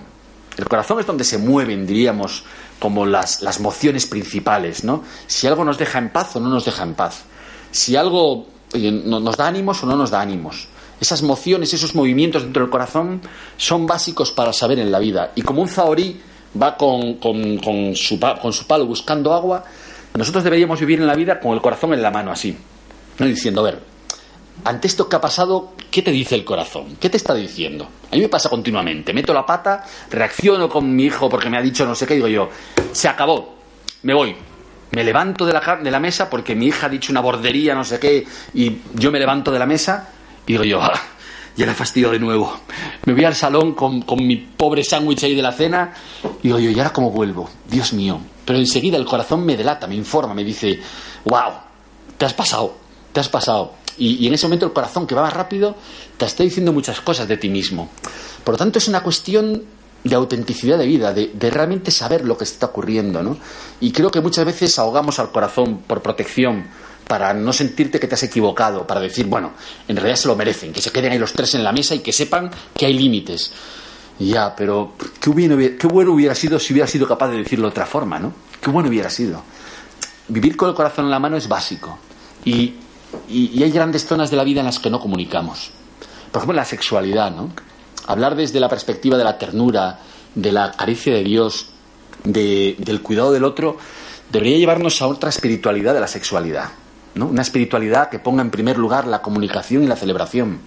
El 0.56 0.66
corazón 0.66 1.00
es 1.00 1.06
donde 1.06 1.24
se 1.24 1.38
mueven, 1.38 1.86
diríamos, 1.86 2.44
como 2.78 3.06
las, 3.06 3.42
las 3.42 3.58
mociones 3.58 4.06
principales, 4.06 4.84
¿no? 4.84 5.02
Si 5.26 5.48
algo 5.48 5.64
nos 5.64 5.76
deja 5.76 5.98
en 5.98 6.10
paz 6.10 6.36
o 6.36 6.40
no 6.40 6.48
nos 6.48 6.64
deja 6.64 6.84
en 6.84 6.94
paz. 6.94 7.24
Si 7.72 7.96
algo 7.96 8.46
nos 8.72 9.36
da 9.36 9.48
ánimos 9.48 9.82
o 9.82 9.86
no 9.86 9.96
nos 9.96 10.10
da 10.10 10.20
ánimos. 10.20 10.68
Esas 11.00 11.22
mociones, 11.22 11.74
esos 11.74 11.94
movimientos 11.94 12.42
dentro 12.42 12.62
del 12.62 12.70
corazón 12.70 13.20
son 13.56 13.86
básicos 13.86 14.30
para 14.30 14.52
saber 14.52 14.78
en 14.78 14.92
la 14.92 15.00
vida. 15.00 15.32
Y 15.34 15.42
como 15.42 15.60
un 15.62 15.68
zahorí 15.68 16.20
va 16.60 16.76
con, 16.76 17.14
con, 17.14 17.58
con, 17.58 17.96
su, 17.96 18.18
con 18.20 18.52
su 18.52 18.66
palo 18.66 18.86
buscando 18.86 19.34
agua, 19.34 19.64
nosotros 20.14 20.44
deberíamos 20.44 20.78
vivir 20.78 21.00
en 21.00 21.06
la 21.06 21.14
vida 21.14 21.40
con 21.40 21.52
el 21.54 21.60
corazón 21.60 21.92
en 21.92 22.00
la 22.02 22.10
mano 22.10 22.30
así, 22.30 22.56
no 23.18 23.26
diciendo, 23.26 23.60
a 23.60 23.64
ver, 23.64 23.80
ante 24.64 24.86
esto 24.86 25.08
que 25.08 25.16
ha 25.16 25.20
pasado, 25.20 25.72
¿qué 25.90 26.02
te 26.02 26.12
dice 26.12 26.36
el 26.36 26.44
corazón? 26.44 26.96
¿Qué 27.00 27.10
te 27.10 27.16
está 27.16 27.34
diciendo? 27.34 27.88
A 28.12 28.14
mí 28.14 28.22
me 28.22 28.28
pasa 28.28 28.48
continuamente, 28.48 29.12
meto 29.12 29.34
la 29.34 29.44
pata, 29.44 29.84
reacciono 30.10 30.68
con 30.68 30.94
mi 30.94 31.04
hijo 31.04 31.28
porque 31.28 31.50
me 31.50 31.58
ha 31.58 31.62
dicho 31.62 31.84
no 31.84 31.96
sé 31.96 32.06
qué, 32.06 32.14
digo 32.14 32.28
yo, 32.28 32.48
se 32.92 33.08
acabó, 33.08 33.56
me 34.02 34.14
voy. 34.14 34.36
Me 34.92 35.02
levanto 35.02 35.44
de 35.44 35.52
la, 35.52 35.98
mesa 35.98 36.30
porque 36.30 36.54
mi 36.54 36.66
hija 36.66 36.86
ha 36.86 36.88
dicho 36.88 37.10
una 37.10 37.20
bordería, 37.20 37.74
no 37.74 37.82
sé 37.82 37.98
qué, 37.98 38.24
y 38.54 38.78
yo 38.94 39.10
me 39.10 39.18
levanto 39.18 39.50
de 39.50 39.58
la 39.58 39.66
mesa 39.66 40.10
y 40.46 40.52
digo 40.52 40.62
yo, 40.62 40.80
ah, 40.80 40.92
ya 41.56 41.66
la 41.66 41.74
fastidio 41.74 42.12
de 42.12 42.20
nuevo. 42.20 42.56
Me 43.04 43.14
voy 43.14 43.24
al 43.24 43.34
salón 43.34 43.74
con, 43.74 44.02
con 44.02 44.24
mi 44.24 44.36
pobre 44.36 44.84
sándwich 44.84 45.24
ahí 45.24 45.34
de 45.34 45.42
la 45.42 45.50
cena 45.50 45.92
y 46.44 46.46
digo 46.46 46.60
yo, 46.60 46.70
¿y 46.70 46.78
ahora 46.78 46.92
cómo 46.92 47.10
vuelvo? 47.10 47.50
Dios 47.68 47.92
mío, 47.92 48.20
pero 48.44 48.58
enseguida 48.58 48.96
el 48.96 49.04
corazón 49.04 49.44
me 49.44 49.56
delata, 49.56 49.86
me 49.86 49.94
informa, 49.94 50.34
me 50.34 50.44
dice, 50.44 50.80
wow, 51.24 51.52
te 52.16 52.26
has 52.26 52.34
pasado, 52.34 52.74
te 53.12 53.20
has 53.20 53.28
pasado. 53.28 53.72
Y, 53.96 54.26
en 54.26 54.34
ese 54.34 54.46
momento 54.46 54.66
el 54.66 54.72
corazón 54.72 55.06
que 55.06 55.14
va 55.14 55.22
más 55.22 55.32
rápido 55.32 55.76
te 56.16 56.26
está 56.26 56.42
diciendo 56.42 56.72
muchas 56.72 57.00
cosas 57.00 57.28
de 57.28 57.36
ti 57.36 57.48
mismo. 57.48 57.88
Por 58.42 58.54
lo 58.54 58.58
tanto, 58.58 58.78
es 58.78 58.88
una 58.88 59.02
cuestión 59.02 59.62
de 60.02 60.14
autenticidad 60.14 60.76
de 60.76 60.86
vida, 60.86 61.12
de, 61.14 61.50
realmente 61.50 61.90
saber 61.90 62.24
lo 62.24 62.36
que 62.36 62.44
está 62.44 62.66
ocurriendo, 62.66 63.22
¿no? 63.22 63.38
Y 63.80 63.92
creo 63.92 64.10
que 64.10 64.20
muchas 64.20 64.44
veces 64.44 64.78
ahogamos 64.78 65.18
al 65.18 65.30
corazón 65.30 65.78
por 65.86 66.02
protección, 66.02 66.66
para 67.08 67.34
no 67.34 67.52
sentirte 67.52 68.00
que 68.00 68.06
te 68.06 68.14
has 68.14 68.22
equivocado, 68.22 68.86
para 68.86 69.00
decir, 69.00 69.26
bueno, 69.26 69.52
en 69.88 69.96
realidad 69.96 70.16
se 70.16 70.28
lo 70.28 70.36
merecen, 70.36 70.72
que 70.72 70.80
se 70.80 70.90
queden 70.90 71.12
ahí 71.12 71.18
los 71.18 71.32
tres 71.32 71.54
en 71.54 71.62
la 71.62 71.72
mesa 71.72 71.94
y 71.94 72.00
que 72.00 72.12
sepan 72.12 72.50
que 72.74 72.86
hay 72.86 72.94
límites. 72.94 73.52
Ya, 74.18 74.54
pero 74.54 74.92
qué 75.20 75.30
bueno, 75.30 75.56
qué 75.56 75.86
bueno 75.88 76.12
hubiera 76.12 76.34
sido 76.34 76.58
si 76.58 76.72
hubiera 76.72 76.86
sido 76.86 77.06
capaz 77.08 77.28
de 77.28 77.38
decirlo 77.38 77.66
de 77.66 77.70
otra 77.70 77.86
forma, 77.86 78.18
¿no? 78.18 78.32
Qué 78.60 78.70
bueno 78.70 78.88
hubiera 78.88 79.10
sido. 79.10 79.42
Vivir 80.28 80.56
con 80.56 80.68
el 80.68 80.74
corazón 80.74 81.06
en 81.06 81.10
la 81.10 81.18
mano 81.18 81.36
es 81.36 81.48
básico. 81.48 81.98
Y, 82.44 82.74
y, 83.28 83.62
hay 83.62 83.70
grandes 83.70 84.06
zonas 84.06 84.30
de 84.30 84.36
la 84.36 84.44
vida 84.44 84.60
en 84.60 84.66
las 84.66 84.78
que 84.78 84.90
no 84.90 85.00
comunicamos. 85.00 85.70
Por 86.30 86.40
ejemplo, 86.40 86.56
la 86.56 86.64
sexualidad, 86.64 87.34
¿no? 87.34 87.50
Hablar 88.06 88.36
desde 88.36 88.60
la 88.60 88.68
perspectiva 88.68 89.18
de 89.18 89.24
la 89.24 89.36
ternura, 89.38 89.98
de 90.34 90.52
la 90.52 90.72
caricia 90.72 91.12
de 91.12 91.24
Dios, 91.24 91.70
de, 92.22 92.76
del 92.78 93.02
cuidado 93.02 93.32
del 93.32 93.44
otro, 93.44 93.78
debería 94.30 94.58
llevarnos 94.58 95.00
a 95.02 95.06
otra 95.06 95.30
espiritualidad 95.30 95.94
de 95.94 96.00
la 96.00 96.08
sexualidad. 96.08 96.70
¿no? 97.14 97.26
Una 97.26 97.42
espiritualidad 97.42 98.10
que 98.10 98.18
ponga 98.18 98.42
en 98.42 98.50
primer 98.50 98.78
lugar 98.78 99.06
la 99.06 99.22
comunicación 99.22 99.84
y 99.84 99.86
la 99.86 99.96
celebración, 99.96 100.58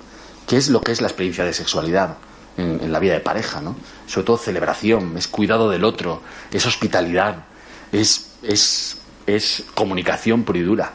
que 0.47 0.57
es 0.57 0.69
lo 0.69 0.81
que 0.81 0.91
es 0.91 1.01
la 1.01 1.07
experiencia 1.07 1.43
de 1.43 1.53
sexualidad 1.53 2.17
en, 2.57 2.91
la 2.91 2.99
vida 2.99 3.13
de 3.13 3.19
pareja, 3.19 3.61
¿no? 3.61 3.75
Sobre 4.07 4.25
todo 4.25 4.37
celebración, 4.37 5.17
es 5.17 5.27
cuidado 5.27 5.69
del 5.69 5.83
otro, 5.83 6.21
es 6.51 6.65
hospitalidad, 6.65 7.45
es, 7.91 8.31
es, 8.41 8.97
es 9.25 9.63
comunicación 9.73 10.43
pura 10.43 10.59
y 10.59 10.63
dura, 10.63 10.93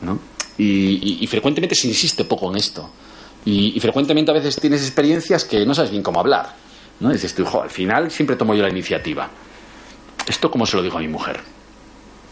¿no? 0.00 0.18
Y, 0.58 1.26
frecuentemente 1.26 1.74
se 1.74 1.88
insiste 1.88 2.24
poco 2.24 2.50
en 2.50 2.56
esto. 2.56 2.90
Y, 3.44 3.78
frecuentemente 3.80 4.30
a 4.30 4.34
veces 4.34 4.56
tienes 4.56 4.82
experiencias 4.82 5.44
que 5.44 5.64
no 5.66 5.74
sabes 5.74 5.90
bien 5.90 6.02
cómo 6.02 6.20
hablar, 6.20 6.54
¿no? 7.00 7.10
dices 7.10 7.34
tú, 7.34 7.46
al 7.60 7.70
final 7.70 8.10
siempre 8.10 8.36
tomo 8.36 8.54
yo 8.54 8.62
la 8.62 8.70
iniciativa. 8.70 9.28
¿Esto 10.26 10.50
cómo 10.50 10.66
se 10.66 10.76
lo 10.76 10.82
digo 10.82 10.96
a 10.96 11.00
mi 11.00 11.08
mujer? 11.08 11.40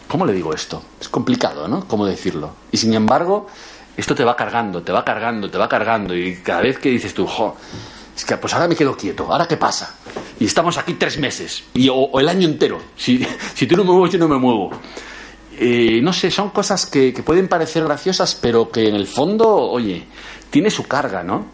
¿Cómo 0.07 0.25
le 0.25 0.33
digo 0.33 0.53
esto? 0.53 0.83
Es 0.99 1.07
complicado, 1.07 1.67
¿no? 1.67 1.87
¿Cómo 1.87 2.05
decirlo? 2.05 2.53
Y 2.71 2.77
sin 2.77 2.93
embargo, 2.93 3.47
esto 3.97 4.13
te 4.13 4.23
va 4.23 4.35
cargando, 4.35 4.83
te 4.83 4.91
va 4.91 5.05
cargando, 5.05 5.49
te 5.49 5.57
va 5.57 5.69
cargando. 5.69 6.15
Y 6.15 6.37
cada 6.37 6.61
vez 6.61 6.77
que 6.77 6.89
dices 6.89 7.13
tú, 7.13 7.25
jo, 7.25 7.55
es 8.15 8.23
que 8.23 8.37
pues 8.37 8.53
ahora 8.53 8.67
me 8.67 8.75
quedo 8.75 8.95
quieto, 8.95 9.31
¿ahora 9.31 9.47
qué 9.47 9.57
pasa? 9.57 9.95
Y 10.39 10.45
estamos 10.45 10.77
aquí 10.77 10.93
tres 10.93 11.17
meses, 11.17 11.63
y, 11.73 11.89
o, 11.89 12.19
el 12.19 12.29
año 12.29 12.47
entero. 12.47 12.81
Si, 12.95 13.25
si, 13.53 13.67
tú 13.67 13.75
no 13.75 13.83
me 13.83 13.91
mueves, 13.91 14.13
yo 14.13 14.19
no 14.19 14.27
me 14.27 14.37
muevo. 14.37 14.71
Eh, 15.57 15.99
no 16.01 16.11
sé, 16.13 16.31
son 16.31 16.49
cosas 16.49 16.85
que, 16.85 17.13
que, 17.13 17.23
pueden 17.23 17.47
parecer 17.47 17.83
graciosas, 17.83 18.35
pero 18.35 18.69
que 18.69 18.87
en 18.87 18.95
el 18.95 19.07
fondo, 19.07 19.47
oye, 19.49 20.05
tiene 20.49 20.69
su 20.69 20.83
carga, 20.83 21.23
¿no? 21.23 21.47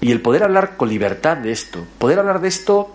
Y 0.00 0.12
el 0.12 0.20
poder 0.20 0.44
hablar 0.44 0.76
con 0.76 0.88
libertad 0.88 1.36
de 1.38 1.52
esto, 1.52 1.84
poder 1.98 2.20
hablar 2.20 2.40
de 2.40 2.48
esto 2.48 2.90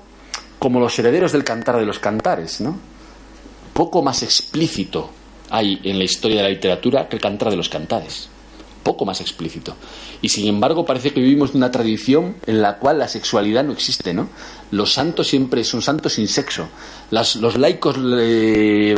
como 0.59 0.79
los 0.79 0.97
herederos 0.97 1.33
del 1.33 1.43
cantar 1.43 1.77
de 1.77 1.85
los 1.85 1.99
cantares, 1.99 2.61
¿no? 2.61 2.77
Poco 3.73 4.01
más 4.01 4.23
explícito 4.23 5.09
hay 5.49 5.79
en 5.83 5.97
la 5.97 6.05
historia 6.05 6.37
de 6.37 6.43
la 6.43 6.49
literatura 6.49 7.09
que 7.09 7.17
el 7.17 7.21
cantar 7.21 7.49
de 7.49 7.57
los 7.57 7.67
cantares 7.67 8.29
poco 8.83 9.05
más 9.05 9.21
explícito. 9.21 9.75
Y 10.21 10.29
sin 10.29 10.47
embargo 10.47 10.85
parece 10.85 11.11
que 11.11 11.21
vivimos 11.21 11.51
en 11.51 11.57
una 11.57 11.71
tradición 11.71 12.35
en 12.45 12.61
la 12.61 12.77
cual 12.77 12.99
la 12.99 13.07
sexualidad 13.07 13.63
no 13.63 13.71
existe, 13.71 14.13
¿no? 14.13 14.29
Los 14.71 14.93
santos 14.93 15.27
siempre 15.27 15.63
son 15.63 15.81
santos 15.81 16.13
sin 16.13 16.27
sexo. 16.27 16.67
Los 17.13 17.57
laicos 17.57 17.95
eh, 18.19 18.95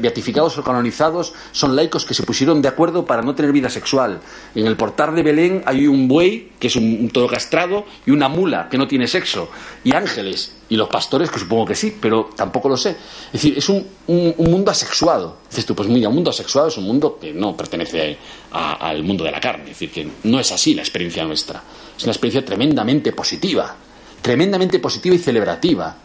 beatificados 0.00 0.56
o 0.56 0.64
canonizados 0.64 1.34
son 1.52 1.76
laicos 1.76 2.04
que 2.06 2.14
se 2.14 2.22
pusieron 2.22 2.62
de 2.62 2.68
acuerdo 2.68 3.04
para 3.04 3.22
no 3.22 3.34
tener 3.34 3.52
vida 3.52 3.68
sexual. 3.68 4.20
En 4.54 4.66
el 4.66 4.76
portal 4.76 5.14
de 5.14 5.22
Belén 5.22 5.62
hay 5.66 5.86
un 5.86 6.08
buey, 6.08 6.52
que 6.58 6.68
es 6.68 6.76
un, 6.76 7.10
toro 7.10 7.28
castrado, 7.28 7.84
y 8.06 8.10
una 8.10 8.28
mula, 8.28 8.68
que 8.70 8.78
no 8.78 8.88
tiene 8.88 9.06
sexo, 9.06 9.50
y 9.84 9.94
ángeles. 9.94 10.54
Y 10.70 10.76
los 10.76 10.88
pastores, 10.88 11.30
que 11.30 11.38
supongo 11.38 11.66
que 11.66 11.74
sí, 11.74 11.96
pero 12.00 12.30
tampoco 12.34 12.68
lo 12.68 12.76
sé. 12.76 12.90
Es 13.26 13.32
decir, 13.32 13.58
es 13.58 13.68
un, 13.68 13.86
mundo 14.06 14.70
asexuado. 14.70 15.38
Dices 15.50 15.66
tú, 15.66 15.74
pues 15.74 15.88
mira, 15.88 16.08
un 16.08 16.14
mundo 16.14 16.30
asexuado 16.30 16.68
es 16.68 16.76
un 16.78 16.84
mundo 16.84 17.18
que 17.20 17.32
no 17.32 17.56
pertenece 17.56 18.16
al 18.52 19.02
mundo 19.02 19.24
de 19.24 19.30
la 19.30 19.40
carne. 19.40 19.64
Es 19.64 19.78
decir, 19.78 19.90
que 19.90 20.08
no 20.24 20.40
es 20.40 20.50
así 20.52 20.74
la 20.74 20.82
experiencia 20.82 21.24
nuestra. 21.24 21.62
Es 21.96 22.04
una 22.04 22.12
experiencia 22.12 22.44
tremendamente 22.44 23.12
positiva 23.12 23.76
tremendamente 24.22 24.78
positiva 24.78 25.14
y 25.14 25.18
celebrativa. 25.18 25.96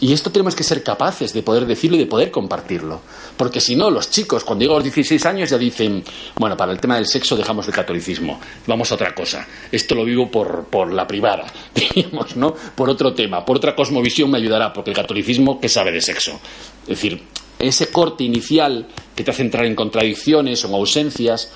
Y 0.00 0.14
esto 0.14 0.32
tenemos 0.32 0.54
que 0.54 0.64
ser 0.64 0.82
capaces 0.82 1.34
de 1.34 1.42
poder 1.42 1.66
decirlo 1.66 1.96
y 1.96 2.00
de 2.00 2.06
poder 2.06 2.30
compartirlo. 2.30 3.02
Porque 3.36 3.60
si 3.60 3.76
no, 3.76 3.90
los 3.90 4.10
chicos, 4.10 4.44
cuando 4.44 4.62
llegan 4.62 4.76
a 4.76 4.78
los 4.78 4.84
16 4.84 5.26
años, 5.26 5.50
ya 5.50 5.58
dicen, 5.58 6.02
bueno, 6.36 6.56
para 6.56 6.72
el 6.72 6.80
tema 6.80 6.96
del 6.96 7.06
sexo 7.06 7.36
dejamos 7.36 7.66
el 7.68 7.74
catolicismo, 7.74 8.40
vamos 8.66 8.90
a 8.90 8.94
otra 8.94 9.14
cosa. 9.14 9.46
Esto 9.70 9.94
lo 9.94 10.04
vivo 10.04 10.30
por, 10.30 10.64
por 10.64 10.90
la 10.90 11.06
privada, 11.06 11.44
diríamos, 11.74 12.34
¿no? 12.36 12.54
Por 12.74 12.88
otro 12.88 13.12
tema, 13.12 13.44
por 13.44 13.58
otra 13.58 13.76
cosmovisión 13.76 14.30
me 14.30 14.38
ayudará, 14.38 14.72
porque 14.72 14.90
el 14.90 14.96
catolicismo, 14.96 15.60
¿qué 15.60 15.68
sabe 15.68 15.92
de 15.92 16.00
sexo? 16.00 16.40
Es 16.82 16.88
decir, 16.88 17.22
ese 17.58 17.90
corte 17.90 18.24
inicial 18.24 18.86
que 19.14 19.22
te 19.22 19.30
hace 19.30 19.42
entrar 19.42 19.66
en 19.66 19.74
contradicciones 19.74 20.64
o 20.64 20.68
en 20.68 20.74
ausencias 20.74 21.50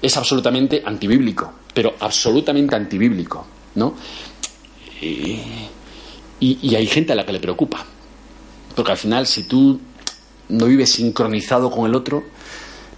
es 0.00 0.16
absolutamente 0.16 0.82
antibíblico, 0.84 1.52
pero 1.74 1.96
absolutamente 1.98 2.76
antibíblico, 2.76 3.44
¿no? 3.74 3.96
Hay 6.40 6.86
gente 6.86 7.12
a 7.12 7.16
la 7.16 7.26
que 7.26 7.32
le 7.32 7.40
preocupa. 7.40 7.84
Porque 8.74 8.92
al 8.92 8.98
final, 8.98 9.26
si 9.26 9.44
tú 9.44 9.80
no 10.48 10.66
vives 10.66 10.92
sincronizado 10.92 11.70
con 11.70 11.86
el 11.86 11.94
otro, 11.94 12.24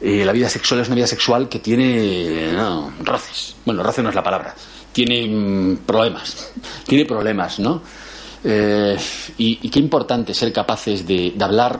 eh, 0.00 0.24
la 0.24 0.32
vida 0.32 0.48
sexual 0.48 0.80
es 0.80 0.88
una 0.88 0.96
vida 0.96 1.06
sexual 1.06 1.48
que 1.48 1.58
tiene 1.58 2.52
roces. 3.02 3.56
Bueno, 3.64 3.82
roces 3.82 4.02
no 4.02 4.10
es 4.10 4.14
la 4.14 4.22
palabra. 4.22 4.54
Tiene 4.92 5.26
mm, 5.26 5.78
problemas. 5.86 6.52
Tiene 6.86 7.04
problemas, 7.04 7.58
¿no? 7.58 7.82
Eh, 8.42 8.96
y, 9.36 9.68
qué 9.68 9.78
importante 9.78 10.32
ser 10.32 10.52
capaces 10.52 11.06
de, 11.06 11.34
hablar 11.40 11.78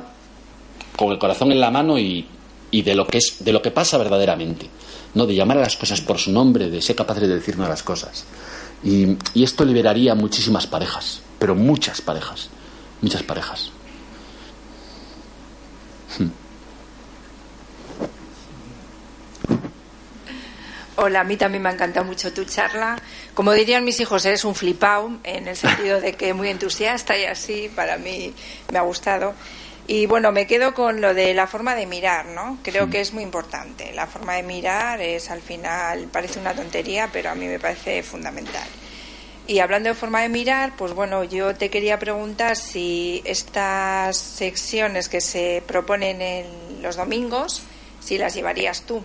con 0.97 1.11
el 1.11 1.19
corazón 1.19 1.53
en 1.53 1.61
la 1.61 1.71
mano 1.71 1.99
y, 1.99 2.27
de 2.71 2.95
lo 2.95 3.07
que 3.07 3.19
es, 3.19 3.43
de 3.43 3.53
lo 3.53 3.63
que 3.63 3.71
pasa 3.71 3.97
verdaderamente, 3.97 4.69
no 5.15 5.27
de 5.27 5.35
llamar 5.35 5.59
a 5.59 5.63
las 5.63 5.77
cosas 5.77 6.01
por 6.03 6.19
su 6.19 6.31
nombre, 6.31 6.69
de 6.69 6.83
ser 6.83 6.95
capaces 6.95 7.23
de 7.23 7.35
decirnos 7.35 7.69
las 7.69 7.83
cosas. 7.83 8.27
Y, 8.83 9.19
esto 9.35 9.65
liberaría 9.65 10.15
muchísimas 10.15 10.67
parejas, 10.67 11.21
pero 11.39 11.55
muchas 11.55 12.01
parejas, 12.01 12.49
muchas 13.03 13.23
parejas. 13.23 13.71
Hmm. 16.19 16.29
Hola, 20.97 21.21
a 21.21 21.25
mí 21.25 21.37
también 21.37 21.63
me 21.63 21.71
ha 21.71 21.73
encantado 21.73 22.05
mucho 22.05 22.33
tu 22.33 22.45
charla. 22.45 23.01
Como 23.33 23.53
dirían 23.53 23.85
mis 23.85 24.01
hijos, 24.01 24.25
eres 24.27 24.45
un 24.45 24.55
flipao, 24.55 25.19
en 25.25 25.49
el 25.49 25.57
sentido 25.57 26.01
de 26.01 26.15
que 26.15 26.35
muy 26.35 26.49
entusiasta 26.49 27.17
y 27.17 27.25
así, 27.25 27.71
para 27.75 27.97
mí 27.97 28.35
me 28.71 28.79
ha 28.79 28.83
gustado. 28.83 29.35
Y 29.93 30.07
bueno, 30.07 30.31
me 30.31 30.47
quedo 30.47 30.73
con 30.73 31.01
lo 31.01 31.15
de 31.15 31.35
la 31.35 31.49
forma 31.49 31.75
de 31.75 31.85
mirar, 31.85 32.27
¿no? 32.27 32.59
Creo 32.63 32.89
que 32.89 33.01
es 33.01 33.13
muy 33.13 33.25
importante. 33.25 33.93
La 33.93 34.07
forma 34.07 34.35
de 34.35 34.45
mirar 34.45 35.01
es, 35.01 35.33
al 35.33 35.41
final, 35.41 36.07
parece 36.13 36.39
una 36.39 36.55
tontería, 36.55 37.09
pero 37.13 37.29
a 37.29 37.35
mí 37.35 37.49
me 37.49 37.59
parece 37.59 38.05
fundamental. 38.05 38.69
Y 39.49 39.59
hablando 39.59 39.89
de 39.89 39.97
forma 39.97 40.21
de 40.21 40.29
mirar, 40.29 40.75
pues 40.77 40.93
bueno, 40.93 41.25
yo 41.25 41.57
te 41.57 41.71
quería 41.71 41.99
preguntar 41.99 42.55
si 42.55 43.21
estas 43.25 44.17
secciones 44.17 45.09
que 45.09 45.21
se 45.21 45.61
proponen 45.67 46.23
en 46.23 46.83
los 46.83 46.95
domingos, 46.95 47.63
si 47.99 48.17
las 48.17 48.33
llevarías 48.35 48.83
tú. 48.83 49.03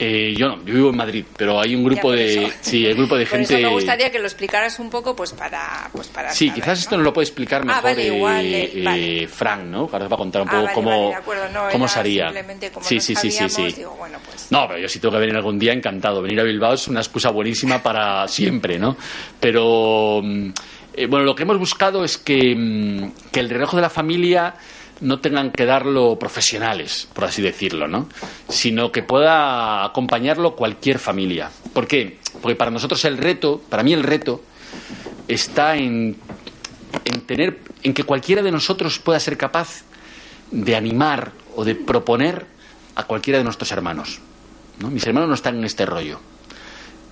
Eh, 0.00 0.32
yo 0.36 0.48
no, 0.48 0.64
yo 0.64 0.74
vivo 0.74 0.90
en 0.90 0.96
Madrid, 0.96 1.24
pero 1.36 1.60
hay 1.60 1.74
un 1.74 1.82
grupo 1.82 2.12
de, 2.12 2.52
sí, 2.60 2.86
hay 2.86 2.92
un 2.92 2.98
grupo 2.98 3.16
de 3.16 3.26
gente. 3.26 3.60
me 3.60 3.68
gustaría 3.68 4.12
que 4.12 4.20
lo 4.20 4.26
explicaras 4.26 4.78
un 4.78 4.90
poco, 4.90 5.16
pues 5.16 5.32
para, 5.32 5.90
pues 5.92 6.06
para. 6.06 6.30
Sí, 6.30 6.52
quizás 6.52 6.78
esto 6.78 6.96
nos 6.96 7.04
lo 7.04 7.12
puede 7.12 7.24
explicar 7.24 7.62
ah, 7.62 7.64
mejor 7.64 7.98
eh, 7.98 8.70
eh, 9.22 9.26
Frank, 9.26 9.64
¿no? 9.64 9.88
Ahora 9.90 10.04
os 10.04 10.12
va 10.12 10.14
a 10.14 10.18
contar 10.18 10.42
un 10.42 10.48
ah, 10.50 10.60
poco 10.60 10.72
cómo, 10.74 11.12
cómo 11.72 11.88
se 11.88 11.98
haría. 11.98 12.32
sí, 12.80 13.00
sí, 13.00 13.16
sí, 13.16 13.30
sí, 13.32 13.48
sí. 13.48 13.74
Pues 14.24 14.52
no, 14.52 14.68
pero 14.68 14.78
yo 14.78 14.88
sí 14.88 15.00
tengo 15.00 15.14
que 15.14 15.20
venir 15.20 15.34
algún 15.34 15.58
día, 15.58 15.72
encantado. 15.72 16.22
Venir 16.22 16.40
a 16.40 16.44
Bilbao 16.44 16.74
es 16.74 16.86
una 16.86 17.00
excusa 17.00 17.30
buenísima 17.30 17.82
para 17.82 18.28
siempre, 18.28 18.78
¿no? 18.78 18.96
Pero 19.40 20.20
mm, 20.22 20.50
bueno, 21.08 21.24
lo 21.24 21.34
que 21.34 21.42
hemos 21.42 21.58
buscado 21.58 22.04
es 22.04 22.18
que, 22.18 22.54
mm, 22.56 23.30
que 23.32 23.40
el 23.40 23.50
reloj 23.50 23.74
de 23.74 23.80
la 23.80 23.90
familia 23.90 24.54
no 25.00 25.20
tengan 25.20 25.50
que 25.50 25.64
darlo 25.64 26.18
profesionales, 26.18 27.08
por 27.14 27.24
así 27.24 27.42
decirlo, 27.42 27.86
¿no? 27.88 28.08
Sino 28.48 28.90
que 28.90 29.02
pueda 29.02 29.84
acompañarlo 29.84 30.56
cualquier 30.56 30.98
familia. 30.98 31.50
¿Por 31.72 31.86
qué? 31.86 32.18
Porque 32.42 32.56
para 32.56 32.70
nosotros 32.70 33.04
el 33.04 33.18
reto, 33.18 33.62
para 33.68 33.82
mí 33.82 33.92
el 33.92 34.02
reto, 34.02 34.42
está 35.28 35.76
en, 35.76 36.16
en 37.04 37.20
tener, 37.22 37.60
en 37.82 37.94
que 37.94 38.02
cualquiera 38.04 38.42
de 38.42 38.50
nosotros 38.50 38.98
pueda 38.98 39.20
ser 39.20 39.36
capaz 39.36 39.82
de 40.50 40.76
animar 40.76 41.32
o 41.54 41.64
de 41.64 41.74
proponer 41.74 42.46
a 42.94 43.04
cualquiera 43.04 43.38
de 43.38 43.44
nuestros 43.44 43.70
hermanos. 43.70 44.20
¿no? 44.80 44.90
Mis 44.90 45.06
hermanos 45.06 45.28
no 45.28 45.34
están 45.34 45.56
en 45.58 45.64
este 45.64 45.86
rollo. 45.86 46.20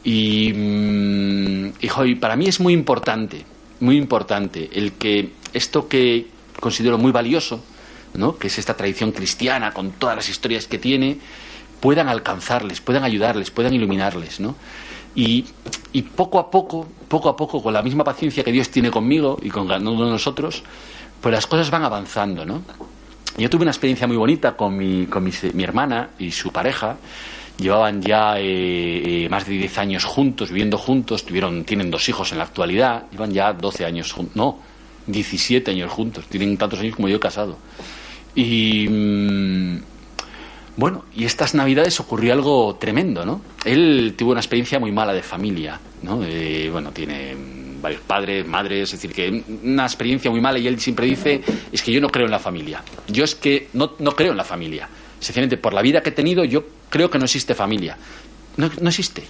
Y, 0.03 0.53
mm, 0.53 1.73
y 1.81 2.15
para 2.17 2.37
mí 2.37 2.47
es 2.47 2.61
muy 2.61 2.73
importante, 2.73 3.45
muy 3.81 3.97
importante 3.97 4.71
el 4.73 4.93
que 4.93 5.33
esto 5.53 5.89
que 5.89 6.29
considero 6.61 6.97
muy 6.99 7.13
valioso, 7.13 7.63
que 8.38 8.48
es 8.48 8.59
esta 8.59 8.74
tradición 8.74 9.12
cristiana 9.12 9.72
con 9.72 9.93
todas 9.93 10.16
las 10.16 10.28
historias 10.28 10.66
que 10.66 10.78
tiene, 10.78 11.18
puedan 11.80 12.09
alcanzarles, 12.09 12.80
puedan 12.80 13.05
ayudarles, 13.05 13.51
puedan 13.51 13.74
iluminarles. 13.74 14.40
¿no? 14.40 14.55
Y, 15.14 15.44
poco 16.14 16.38
a 16.38 16.51
poco, 16.51 16.86
poco 17.09 17.28
a 17.28 17.36
poco, 17.36 17.62
con 17.62 17.72
la 17.72 17.82
misma 17.82 18.05
paciencia 18.05 18.44
que 18.44 18.52
Dios 18.52 18.68
tiene 18.70 18.90
conmigo 18.90 19.38
y 19.43 19.48
con 19.48 19.66
cada 19.66 19.80
uno 19.80 20.05
de 20.05 20.10
nosotros, 20.10 20.62
pues 21.20 21.32
las 21.32 21.47
cosas 21.47 21.70
van 21.70 21.84
avanzando. 21.84 22.44
¿no? 22.44 22.62
Yo 23.38 23.51
tuve 23.51 23.62
una 23.62 23.70
experiencia 23.70 24.06
muy 24.06 24.16
bonita 24.16 24.56
con 24.56 24.76
mi, 24.76 25.06
con 25.06 25.24
mi, 25.24 25.62
hermana 25.62 26.10
y 26.18 26.30
su 26.30 26.52
pareja. 26.52 26.97
Llevaban 27.59 28.02
ya 28.02 28.38
eh, 28.38 29.24
eh, 29.24 29.28
más 29.30 29.47
de 29.47 29.55
10 29.55 29.78
años 29.78 30.05
juntos, 30.05 30.51
viviendo 30.51 30.76
juntos, 30.76 31.24
tuvieron, 31.24 31.64
tienen 31.64 31.90
dos 31.90 32.06
hijos 32.10 32.32
en 32.32 32.38
la 32.38 32.44
actualidad, 32.44 33.05
llevan 33.10 33.32
ya 33.32 33.55
12 33.55 33.86
años 33.86 34.12
juntos, 34.12 34.36
no, 34.36 34.59
17 35.06 35.70
años 35.70 35.90
juntos, 35.90 36.26
tienen 36.26 36.59
tantos 36.59 36.80
años 36.80 36.97
como 36.97 37.09
yo 37.09 37.18
casado. 37.18 37.56
Y 38.37 38.87
mm, 38.89 39.79
bueno, 40.77 41.07
y 41.15 41.25
estas 41.25 41.55
navidades 41.55 41.99
ocurrió 42.01 42.35
algo 42.35 42.77
tremendo, 42.77 43.25
¿no? 43.25 43.41
Él 43.65 44.15
tuvo 44.17 44.33
una 44.33 44.41
experiencia 44.41 44.79
muy 44.79 44.93
mala 44.93 45.15
de 45.15 45.23
familia, 45.23 45.81
¿no? 46.03 46.19
bueno, 46.71 46.93
tiene 46.93 47.35
varios 47.81 48.03
padres, 48.03 48.47
madres, 48.47 48.93
es 48.93 49.01
decir, 49.01 49.13
que 49.13 49.43
una 49.63 49.85
experiencia 49.85 50.31
muy 50.31 50.41
mala 50.41 50.59
y 50.59 50.67
él 50.67 50.79
siempre 50.79 51.07
dice, 51.07 51.41
es 51.73 51.83
que 51.83 51.93
yo 51.93 52.01
no 52.01 52.09
creo 52.09 52.27
en 52.27 52.31
la 52.31 52.39
familia. 52.39 52.83
Yo 53.09 53.25
es 53.25 53.35
que 53.35 53.69
no, 53.73 53.93
no 53.99 54.13
creo 54.13 54.33
en 54.33 54.37
la 54.37 54.45
familia. 54.45 54.89
Sencillamente, 55.19 55.57
por 55.57 55.73
la 55.73 55.81
vida 55.81 56.03
que 56.03 56.11
he 56.11 56.13
tenido, 56.13 56.45
yo 56.45 56.65
creo 56.91 57.11
que 57.11 57.19
no 57.19 57.25
existe 57.25 57.55
familia. 57.55 57.97
No, 58.59 58.71
no 58.81 58.89
existe. 58.89 59.25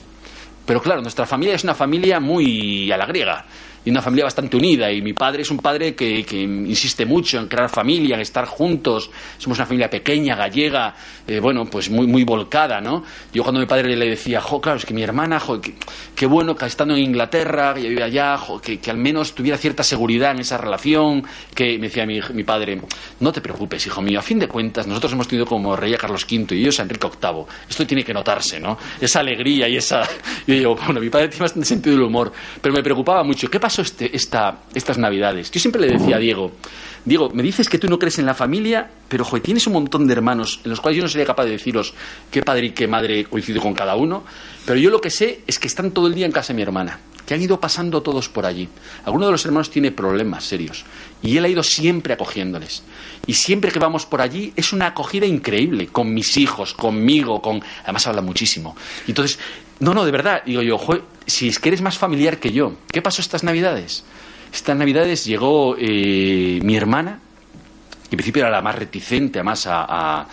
Pero 0.65 0.83
claro, 0.83 1.01
nuestra 1.01 1.27
familia 1.27 1.55
es 1.55 1.62
una 1.62 1.74
familia 1.74 2.19
muy 2.19 2.91
a 2.91 2.97
la 2.97 3.07
griega 3.07 3.47
y 3.86 3.90
una 3.90 4.02
familia 4.02 4.24
bastante 4.24 4.56
unida. 4.56 4.90
Y 4.90 5.00
mi 5.00 5.12
padre 5.12 5.42
es 5.42 5.50
un 5.50 5.58
padre 5.58 5.94
que, 5.94 6.26
insiste 6.28 7.06
mucho 7.06 7.38
en 7.38 7.46
crear 7.46 7.70
familia, 7.70 8.16
en 8.16 8.20
estar 8.20 8.44
juntos. 8.44 9.08
Somos 9.38 9.58
una 9.58 9.66
familia 9.66 9.88
pequeña, 9.88 10.34
gallega, 10.34 10.94
eh, 11.26 11.38
bueno, 11.38 11.64
pues 11.66 11.88
muy, 11.88 12.06
muy 12.06 12.24
volcada, 12.24 12.80
¿no? 12.80 13.04
Yo 13.32 13.44
cuando 13.44 13.60
mi 13.60 13.66
padre 13.66 13.96
le 13.96 14.10
decía, 14.10 14.40
jo, 14.40 14.60
claro, 14.60 14.78
es 14.78 14.84
que 14.84 14.92
mi 14.92 15.04
hermana, 15.04 15.38
jo, 15.38 15.60
qué, 15.60 16.26
bueno 16.26 16.56
que 16.56 16.66
estando 16.66 16.96
en 16.96 17.04
Inglaterra, 17.04 17.74
que 17.74 17.88
vive 17.88 18.02
allá, 18.02 18.36
que, 18.60 18.90
al 18.90 18.98
menos 18.98 19.36
tuviera 19.36 19.56
cierta 19.56 19.84
seguridad 19.84 20.32
en 20.32 20.40
esa 20.40 20.58
relación, 20.58 21.22
que 21.54 21.78
me 21.78 21.86
decía 21.86 22.04
mi, 22.06 22.20
mi 22.34 22.42
padre, 22.42 22.82
no 23.20 23.32
te 23.32 23.40
preocupes, 23.40 23.86
hijo 23.86 24.02
mío, 24.02 24.18
a 24.18 24.22
fin 24.22 24.40
de 24.40 24.48
cuentas, 24.48 24.88
nosotros 24.88 25.12
hemos 25.12 25.28
tenido 25.28 25.46
como 25.46 25.76
rey 25.76 25.94
a 25.94 25.98
Carlos 25.98 26.26
V 26.28 26.56
y 26.56 26.62
ellos 26.62 26.80
a 26.80 26.82
Enrique 26.82 27.06
VIII. 27.06 27.44
Esto 27.68 27.86
tiene 27.86 28.02
que 28.02 28.12
notarse, 28.12 28.58
¿no? 28.58 28.76
Esa 29.00 29.20
alegría 29.20 29.68
y 29.68 29.76
esa... 29.76 30.02
Yo 30.46 30.54
digo, 30.54 30.74
bueno, 30.74 31.00
mi 31.00 31.08
padre 31.08 31.28
tiene 31.28 31.44
bastante 31.44 31.68
sentido 31.68 31.94
del 31.94 32.04
humor, 32.04 32.32
pero 32.60 32.74
me 32.74 32.82
preocupaba 32.82 33.22
mucho. 33.22 33.48
¿Qué 33.48 33.60
pasó 33.77 33.82
este, 33.82 34.16
esta, 34.16 34.61
estas 34.74 34.97
navidades? 34.97 35.51
Yo 35.51 35.61
siempre 35.61 35.81
le 35.81 35.89
decía 35.98 36.16
a 36.16 36.19
Diego, 36.19 36.53
Diego, 37.05 37.31
me 37.35 37.43
dices 37.43 37.69
que 37.69 37.78
tú 37.78 37.89
no 37.89 37.98
crees 37.98 38.19
en 38.19 38.24
la 38.24 38.35
familia, 38.35 38.90
pero 39.09 39.24
joder, 39.24 39.43
tienes 39.43 39.66
un 39.66 39.74
montón 39.74 40.07
de 40.07 40.15
hermanos 40.15 40.61
en 40.65 40.70
los 40.70 40.81
cuales 40.81 40.97
yo 40.97 41.03
no 41.03 41.09
sería 41.09 41.27
capaz 41.27 41.44
de 41.44 41.51
deciros 41.51 41.93
qué 42.31 42.43
padre 42.43 42.66
y 42.66 42.70
qué 42.70 42.89
madre 42.89 43.24
coincido 43.24 43.61
con 43.61 43.74
cada 43.74 43.97
uno, 43.97 44.24
pero 44.65 44.78
yo 44.78 44.90
lo 44.90 45.01
que 45.01 45.11
sé 45.11 45.43
es 45.47 45.59
que 45.59 45.66
están 45.66 45.90
todo 45.90 46.07
el 46.07 46.15
día 46.15 46.24
en 46.24 46.32
casa 46.32 46.48
de 46.48 46.57
mi 46.57 46.62
hermana, 46.62 47.01
que 47.27 47.35
han 47.35 47.43
ido 47.43 47.61
pasando 47.61 48.03
todos 48.03 48.31
por 48.31 48.47
allí. 48.47 48.66
Alguno 49.05 49.27
de 49.27 49.32
los 49.32 49.44
hermanos 49.44 49.70
tiene 49.70 49.93
problemas 49.93 50.44
serios 50.44 50.85
y 51.23 51.36
él 51.36 51.44
ha 51.44 51.48
ido 51.48 51.62
siempre 51.62 52.15
acogiéndoles. 52.15 52.82
Y 53.27 53.35
siempre 53.35 53.70
que 53.70 53.78
vamos 53.78 54.07
por 54.07 54.23
allí 54.23 54.55
es 54.57 54.73
una 54.73 54.86
acogida 54.86 55.27
increíble, 55.27 55.89
con 55.89 56.15
mis 56.15 56.36
hijos, 56.39 56.73
conmigo, 56.73 57.43
con... 57.43 57.62
Además 57.82 58.07
habla 58.07 58.23
muchísimo. 58.23 58.74
entonces, 59.07 59.39
no, 59.78 59.93
no, 59.93 60.07
de 60.07 60.11
verdad, 60.11 60.43
digo 60.47 60.62
yo, 60.62 60.78
si 61.27 61.48
es 61.48 61.59
que 61.59 61.69
eres 61.69 61.82
más 61.82 61.98
familiar 61.98 62.39
que 62.39 62.53
yo, 62.53 62.74
¿qué 62.90 63.03
pasó 63.03 63.20
estas 63.20 63.43
navidades? 63.43 64.05
Estas 64.53 64.77
navidades 64.77 65.24
llegó 65.24 65.77
eh, 65.78 66.61
mi 66.62 66.77
hermana, 66.77 67.20
que 68.09 68.15
en 68.15 68.16
principio 68.16 68.43
era 68.43 68.51
la 68.51 68.62
más 68.62 68.77
reticente, 68.77 69.40
además 69.40 69.66
a, 69.66 69.85
a, 69.90 70.27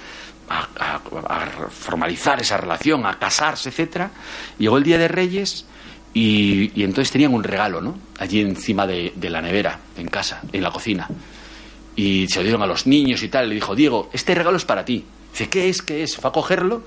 formalizar 1.70 2.40
esa 2.40 2.57
relación, 2.57 3.06
a 3.06 3.18
casarse, 3.18 3.70
etcétera. 3.70 4.11
Llegó 4.60 4.78
el 4.78 4.84
Día 4.84 4.98
de 4.98 5.07
Reyes 5.07 5.65
y, 6.14 6.84
entonces 6.84 7.11
tenían 7.11 7.34
un 7.34 7.44
regalo, 7.44 7.82
¿no? 7.82 7.98
Allí 8.20 8.41
encima 8.41 8.86
de, 8.86 9.14
de, 9.15 9.30
la 9.30 9.41
nevera, 9.41 9.80
en 9.98 10.07
casa, 10.07 10.41
en 10.52 10.61
la 10.61 10.72
cocina. 10.72 11.07
Y 11.95 12.28
se 12.28 12.38
lo 12.38 12.44
dieron 12.44 12.61
a 12.61 12.68
los 12.68 12.86
niños 12.86 13.24
y 13.24 13.30
tal. 13.30 13.49
Le 13.49 13.56
dijo, 13.56 13.76
Diego, 13.76 14.10
este 14.14 14.36
regalo 14.36 14.57
es 14.57 14.65
para 14.65 14.86
ti. 14.86 15.03
Dice, 15.32 15.49
¿qué 15.49 15.70
es? 15.70 15.82
¿Qué 15.82 16.03
es? 16.03 16.15
Fue 16.15 16.30
a 16.30 16.34
cogerlo 16.34 16.84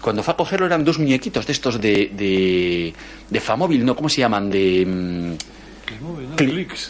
cuando 0.00 0.22
fue 0.22 0.34
a 0.34 0.36
cogerlo 0.36 0.66
eran 0.66 0.84
dos 0.84 0.98
muñequitos 0.98 1.46
de 1.46 1.52
estos 1.52 1.80
de, 1.80 2.10
de, 2.12 2.94
de 3.28 3.40
Famóvil, 3.40 3.84
¿no? 3.84 3.96
¿Cómo 3.96 4.08
se 4.08 4.20
llaman? 4.20 4.50
De... 4.50 4.84
Mm, 4.86 5.34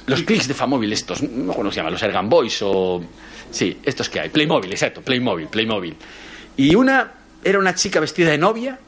los 0.07 0.23
clics 0.23 0.49
de 0.49 0.55
Famóvil 0.55 0.93
estos, 0.93 1.23
no 1.23 1.53
cómo 1.53 1.71
se 1.71 1.77
llaman, 1.77 1.93
los 1.93 2.03
Ergan 2.03 2.29
Boys 2.29 2.61
o... 2.63 3.03
Sí, 3.51 3.79
estos 3.85 4.11
que 4.11 4.21
hay. 4.21 4.29
Playmobil, 4.29 4.71
exacto, 4.73 5.01
Playmobil, 5.03 5.47
Playmobil. 5.47 5.95
Y 6.57 6.75
una 6.75 7.13
era 7.45 7.59
una 7.59 7.75
chica 7.75 8.01
vestida 8.01 8.31
de 8.31 8.39
novia, 8.39 8.79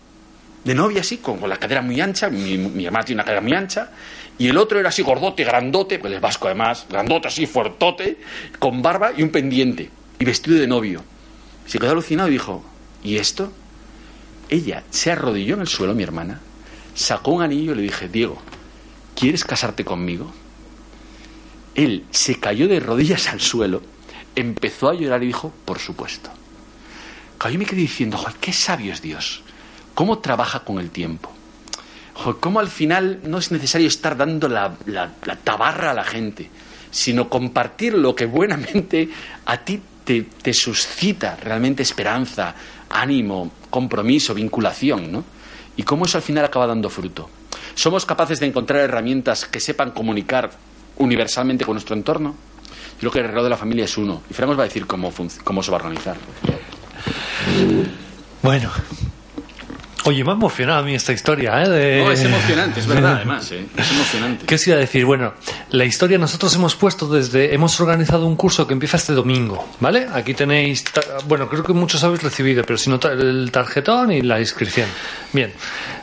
de 0.64 0.74
novia 0.74 1.00
así, 1.00 1.18
con, 1.18 1.48
la 1.48 1.56
cadera 1.56 1.80
muy 1.80 2.00
ancha, 2.00 2.28
mi, 2.28 2.58
mi, 2.58 2.84
hermana 2.84 3.04
tiene 3.04 3.18
una 3.18 3.24
cadera 3.24 3.40
muy 3.40 3.52
ancha, 3.52 3.90
y 4.36 4.48
el 4.48 4.56
otro 4.56 4.80
era 4.80 4.88
así 4.88 5.02
gordote, 5.02 5.44
grandote, 5.44 5.98
pues 5.98 6.12
es 6.12 6.20
vasco 6.20 6.48
además, 6.48 6.86
grandote 6.90 7.28
así, 7.28 7.46
fuertote, 7.46 8.18
con 8.58 8.82
barba 8.82 9.12
y 9.16 9.22
un 9.22 9.30
pendiente, 9.30 9.90
y 10.18 10.24
vestido 10.24 10.58
de 10.58 10.66
novio. 10.66 11.04
Se 11.66 11.78
quedó 11.78 11.92
alucinado 11.92 12.28
y 12.28 12.32
dijo, 12.32 12.64
¿y 13.02 13.16
esto? 13.16 13.52
Ella 14.48 14.84
se 14.90 15.10
arrodilló 15.10 15.54
en 15.54 15.60
el 15.62 15.68
suelo, 15.68 15.94
mi 15.94 16.02
hermana, 16.02 16.40
sacó 16.94 17.32
un 17.32 17.42
anillo 17.42 17.72
y 17.72 17.76
le 17.76 17.82
dije, 17.82 18.08
Diego, 18.08 18.38
¿quieres 19.14 19.44
casarte 19.44 19.84
conmigo? 19.84 20.32
Él 21.74 22.04
se 22.10 22.40
cayó 22.40 22.66
de 22.66 22.80
rodillas 22.80 23.28
al 23.28 23.40
suelo, 23.40 23.82
empezó 24.34 24.88
a 24.88 24.94
llorar 24.94 25.22
y 25.22 25.26
dijo, 25.26 25.52
por 25.64 25.78
supuesto. 25.78 26.30
mí 27.48 27.58
me 27.58 27.66
quedé 27.66 27.82
diciendo, 27.82 28.24
qué 28.40 28.52
sabio 28.52 28.92
es 28.92 29.02
Dios. 29.02 29.42
¿Cómo 29.94 30.18
trabaja 30.18 30.60
con 30.60 30.78
el 30.78 30.90
tiempo? 30.90 31.32
Cómo 32.40 32.58
al 32.58 32.68
final 32.68 33.20
no 33.24 33.38
es 33.38 33.52
necesario 33.52 33.86
estar 33.86 34.16
dando 34.16 34.48
la, 34.48 34.74
tabarra 35.44 35.92
a 35.92 35.94
la 35.94 36.04
gente, 36.04 36.50
sino 36.90 37.28
compartir 37.28 37.94
lo 37.94 38.14
que 38.14 38.26
buenamente 38.26 39.08
a 39.44 39.58
ti 39.58 39.80
te 40.04 40.54
suscita 40.54 41.36
realmente 41.36 41.82
esperanza, 41.82 42.54
ánimo, 42.90 43.52
compromiso, 43.70 44.34
vinculación, 44.34 45.12
¿no? 45.12 45.24
Y 45.76 45.82
cómo 45.82 46.06
eso 46.06 46.18
al 46.18 46.22
final 46.22 46.44
acaba 46.44 46.66
dando 46.66 46.90
fruto. 46.90 47.28
¿Somos 47.74 48.04
capaces 48.04 48.40
de 48.40 48.46
encontrar 48.46 48.80
herramientas 48.80 49.44
que 49.44 49.60
sepan 49.60 49.92
comunicar 49.92 50.50
universalmente 50.96 51.64
con 51.64 51.74
nuestro 51.74 51.94
entorno? 51.94 52.34
Yo 53.00 53.10
creo 53.10 53.12
que 53.12 53.18
el 53.20 53.28
reloj 53.28 53.44
de 53.44 53.50
la 53.50 53.56
familia 53.56 53.84
es 53.84 53.96
uno. 53.96 54.22
Y 54.28 54.34
Fran 54.34 54.50
va 54.50 54.62
a 54.62 54.66
decir 54.66 54.86
cómo, 54.86 55.12
cómo 55.44 55.62
se 55.62 55.70
va 55.70 55.76
a 55.76 55.80
organizar. 55.80 56.16
Bueno. 58.42 58.70
Oye, 60.04 60.24
me 60.24 60.30
ha 60.30 60.34
emocionado 60.34 60.78
a 60.78 60.82
mí 60.82 60.94
esta 60.94 61.12
historia, 61.12 61.62
¿eh? 61.62 61.68
De- 61.68 62.02
No, 62.04 62.10
es 62.12 62.22
emocionante, 62.22 62.80
es 62.80 62.86
verdad, 62.86 63.12
además, 63.16 63.50
¿eh? 63.52 63.66
Es 63.76 63.90
emocionante. 63.90 64.46
¿Qué 64.46 64.54
os 64.54 64.66
iba 64.66 64.76
a 64.76 64.80
decir? 64.80 65.04
Bueno, 65.04 65.34
la 65.70 65.84
historia 65.84 66.16
nosotros 66.18 66.54
hemos 66.54 66.76
puesto 66.76 67.08
desde, 67.08 67.52
hemos 67.54 67.78
organizado 67.80 68.26
un 68.26 68.36
curso 68.36 68.66
que 68.66 68.72
empieza 68.74 68.96
este 68.96 69.12
domingo, 69.12 69.66
¿vale? 69.80 70.06
Aquí 70.12 70.34
tenéis, 70.34 70.84
bueno, 71.26 71.48
creo 71.48 71.62
que 71.64 71.72
muchos 71.72 72.02
habéis 72.04 72.22
recibido, 72.22 72.62
pero 72.64 72.78
si 72.78 72.88
no, 72.90 72.98
el 73.10 73.50
tarjetón 73.52 74.12
y 74.12 74.22
la 74.22 74.40
inscripción. 74.40 74.88
Bien, 75.32 75.52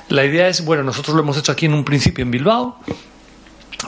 la 0.09 0.23
idea 0.25 0.49
es, 0.49 0.63
bueno, 0.63 0.83
nosotros 0.83 1.15
lo 1.15 1.23
hemos 1.23 1.37
hecho 1.37 1.51
aquí 1.53 1.65
en 1.65 1.73
un 1.73 1.83
principio 1.85 2.21
en 2.23 2.31
Bilbao, 2.31 2.79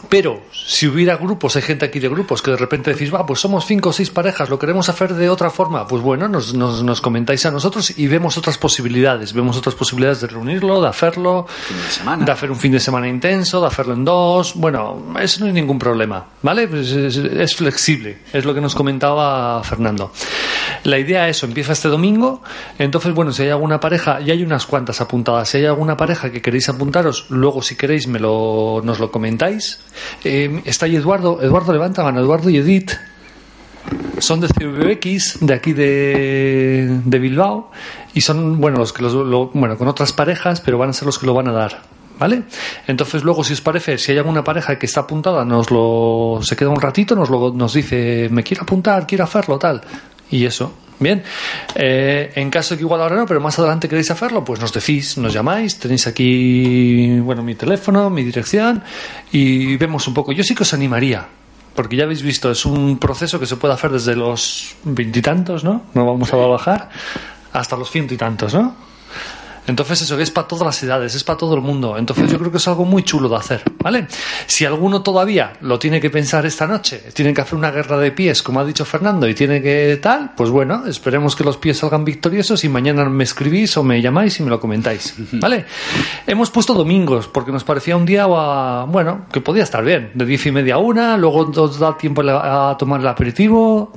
pero 0.09 0.41
si 0.51 0.87
hubiera 0.87 1.17
grupos, 1.17 1.55
hay 1.55 1.61
gente 1.61 1.85
aquí 1.85 1.99
de 1.99 2.09
grupos 2.09 2.41
que 2.41 2.51
de 2.51 2.57
repente 2.57 2.93
decís, 2.93 3.13
va, 3.13 3.25
pues 3.25 3.39
somos 3.39 3.65
cinco 3.65 3.89
o 3.89 3.93
seis 3.93 4.09
parejas, 4.09 4.49
lo 4.49 4.59
queremos 4.59 4.89
hacer 4.89 5.13
de 5.13 5.29
otra 5.29 5.49
forma, 5.49 5.87
pues 5.87 6.01
bueno, 6.01 6.27
nos, 6.27 6.53
nos, 6.53 6.83
nos 6.83 7.01
comentáis 7.01 7.45
a 7.45 7.51
nosotros 7.51 7.97
y 7.97 8.07
vemos 8.07 8.37
otras 8.37 8.57
posibilidades, 8.57 9.33
vemos 9.33 9.57
otras 9.57 9.75
posibilidades 9.75 10.21
de 10.21 10.27
reunirlo, 10.27 10.81
de 10.81 10.87
hacerlo, 10.87 11.47
Fin 11.47 12.19
de 12.19 12.25
de 12.25 12.31
hacer 12.31 12.51
un 12.51 12.57
fin 12.57 12.71
de 12.71 12.79
semana 12.79 13.07
intenso, 13.07 13.61
de 13.61 13.67
hacerlo 13.67 13.93
en 13.93 14.05
dos, 14.05 14.53
bueno, 14.55 15.13
eso 15.19 15.41
no 15.41 15.47
hay 15.47 15.53
ningún 15.53 15.79
problema, 15.79 16.25
¿vale? 16.41 16.67
Pues 16.67 16.91
es, 16.91 17.17
es 17.17 17.55
flexible, 17.55 18.19
es 18.33 18.45
lo 18.45 18.53
que 18.53 18.61
nos 18.61 18.75
comentaba 18.75 19.63
Fernando. 19.63 20.11
La 20.83 20.99
idea 20.99 21.27
es 21.27 21.37
eso, 21.37 21.45
empieza 21.45 21.73
este 21.73 21.87
domingo, 21.87 22.41
entonces, 22.79 23.13
bueno, 23.13 23.31
si 23.31 23.43
hay 23.43 23.49
alguna 23.49 23.79
pareja, 23.79 24.19
ya 24.21 24.33
hay 24.33 24.43
unas 24.43 24.65
cuantas 24.65 25.01
apuntadas, 25.01 25.49
si 25.49 25.57
hay 25.57 25.65
alguna 25.65 25.97
pareja 25.97 26.31
que 26.31 26.41
queréis 26.41 26.69
apuntaros, 26.69 27.25
luego 27.29 27.61
si 27.61 27.75
queréis 27.75 28.07
me 28.07 28.19
lo, 28.19 28.81
nos 28.83 28.99
lo 28.99 29.11
comentáis. 29.11 29.66
Eh, 30.23 30.61
está 30.65 30.85
ahí 30.85 30.95
Eduardo, 30.95 31.41
Eduardo 31.41 31.73
levanta 31.73 32.03
mano, 32.03 32.19
Eduardo 32.19 32.49
y 32.49 32.57
Edith, 32.57 32.91
son 34.19 34.39
de 34.41 34.48
CVX, 34.48 35.39
de 35.45 35.53
aquí 35.53 35.73
de, 35.73 36.99
de 37.06 37.19
Bilbao, 37.19 37.72
y 38.14 38.22
son, 38.22 38.60
bueno, 38.60 38.77
los 38.77 38.91
que 38.94 39.03
los, 39.03 39.14
lo- 39.14 39.48
bueno, 39.53 39.77
con 39.77 39.88
otras 39.88 40.11
parejas, 40.14 40.61
pero 40.61 40.77
van 40.77 40.89
a 40.89 40.94
ser 40.94 41.06
los 41.06 41.18
que 41.19 41.26
lo 41.26 41.34
van 41.34 41.48
a 41.48 41.52
dar. 41.53 41.81
¿Vale? 42.19 42.44
Entonces 42.88 43.23
luego, 43.23 43.44
si 43.44 43.53
os 43.53 43.61
parece, 43.61 43.99
si 43.99 44.11
hay 44.11 44.18
alguna 44.18 44.44
pareja 44.44 44.80
que 44.80 44.88
está 44.88 45.02
apuntada, 45.02 45.45
nos 45.45 45.69
lo, 45.69 46.39
se 46.41 46.56
queda 46.56 46.69
un 46.69 46.81
ratito, 46.81 47.15
nos 47.15 47.30
lo, 47.30 47.53
nos 47.53 47.73
dice, 47.73 48.27
me 48.31 48.41
quiero 48.41 48.64
apuntar, 48.64 49.06
quiero 49.06 49.23
hacerlo, 49.23 49.60
tal. 49.60 49.81
Y 50.31 50.44
eso. 50.45 50.73
Bien. 50.99 51.23
Eh, 51.75 52.31
en 52.35 52.49
caso 52.49 52.73
de 52.73 52.79
que 52.79 52.83
igual 52.83 53.01
ahora 53.01 53.15
no, 53.15 53.25
pero 53.25 53.39
más 53.39 53.57
adelante 53.59 53.87
queréis 53.87 54.09
hacerlo, 54.09 54.43
pues 54.43 54.59
nos 54.59 54.73
decís, 54.73 55.17
nos 55.17 55.31
llamáis, 55.31 55.77
tenéis 55.77 56.07
aquí, 56.07 57.19
bueno, 57.19 57.43
mi 57.43 57.55
teléfono, 57.55 58.09
mi 58.09 58.23
dirección, 58.23 58.83
y 59.31 59.77
vemos 59.77 60.07
un 60.07 60.13
poco. 60.13 60.31
Yo 60.31 60.43
sí 60.43 60.55
que 60.55 60.63
os 60.63 60.73
animaría, 60.73 61.27
porque 61.75 61.95
ya 61.95 62.05
habéis 62.05 62.23
visto, 62.23 62.49
es 62.49 62.65
un 62.65 62.97
proceso 62.97 63.39
que 63.39 63.45
se 63.45 63.57
puede 63.57 63.75
hacer 63.75 63.91
desde 63.91 64.15
los 64.15 64.75
veintitantos, 64.83 65.63
¿no? 65.63 65.83
No 65.93 66.05
vamos 66.05 66.33
a 66.33 66.37
bajar 66.37 66.89
hasta 67.53 67.77
los 67.77 67.91
ciento 67.91 68.13
y 68.15 68.17
tantos, 68.17 68.53
¿no? 68.53 68.75
Entonces 69.68 70.02
eso 70.02 70.19
es 70.19 70.31
para 70.31 70.48
todas 70.48 70.65
las 70.65 70.84
edades, 70.84 71.14
es 71.14 71.23
para 71.23 71.38
todo 71.38 71.56
el 71.56 71.61
mundo. 71.61 71.98
Entonces 71.98 72.31
yo 72.31 72.39
creo 72.39 72.52
que 72.52 72.57
es 72.57 72.68
algo 72.68 72.85
muy 72.85 73.03
chulo 73.03 73.30
de 73.30 73.35
hacer, 73.35 73.64
¿vale? 73.84 74.07
Si 74.45 74.65
alguno 74.65 75.02
todavía 75.02 75.53
lo 75.61 75.77
tiene 75.77 75.99
que 75.99 76.10
pensar 76.10 76.45
esta 76.45 76.65
noche, 76.65 77.03
tiene 77.14 77.34
que 77.34 77.41
hacer 77.41 77.56
una 77.56 77.72
guerra 77.72 77.98
de 77.98 78.11
pies, 78.11 78.41
como 78.41 78.60
ha 78.60 78.65
dicho 78.65 78.85
Fernando, 78.85 79.27
y 79.27 79.35
tiene 79.35 79.61
que 79.61 79.99
tal, 80.02 80.31
pues 80.35 80.49
bueno, 80.49 80.85
esperemos 80.88 81.35
que 81.35 81.44
los 81.44 81.57
pies 81.57 81.77
salgan 81.77 82.06
victoriosos 82.06 82.64
y 82.64 82.69
mañana 82.69 83.06
me 83.06 83.26
escribís 83.26 83.76
o 83.77 83.84
me 83.84 84.02
llamáis 84.02 84.39
y 84.39 84.44
me 84.44 84.49
lo 84.49 84.60
comentáis, 84.60 85.15
¿vale? 85.34 85.65
Hemos 86.26 86.49
puesto 86.49 86.73
domingos 86.73 87.27
porque 87.27 87.52
nos 87.52 87.64
parecía 87.64 87.98
un 87.98 88.06
día, 88.06 88.26
bueno, 88.26 89.26
que 89.31 89.41
podía 89.41 89.64
estar 89.64 89.84
bien, 89.84 90.11
de 90.14 90.26
diez 90.26 90.45
y 90.45 90.52
media 90.52 90.76
a 90.76 90.77
una, 90.77 91.18
luego 91.18 91.45
nos 91.45 91.77
da 91.77 91.98
tiempo 91.98 92.22
a 92.22 92.76
tomar 92.80 93.02
el 93.02 93.07
aperitivo. 93.07 93.91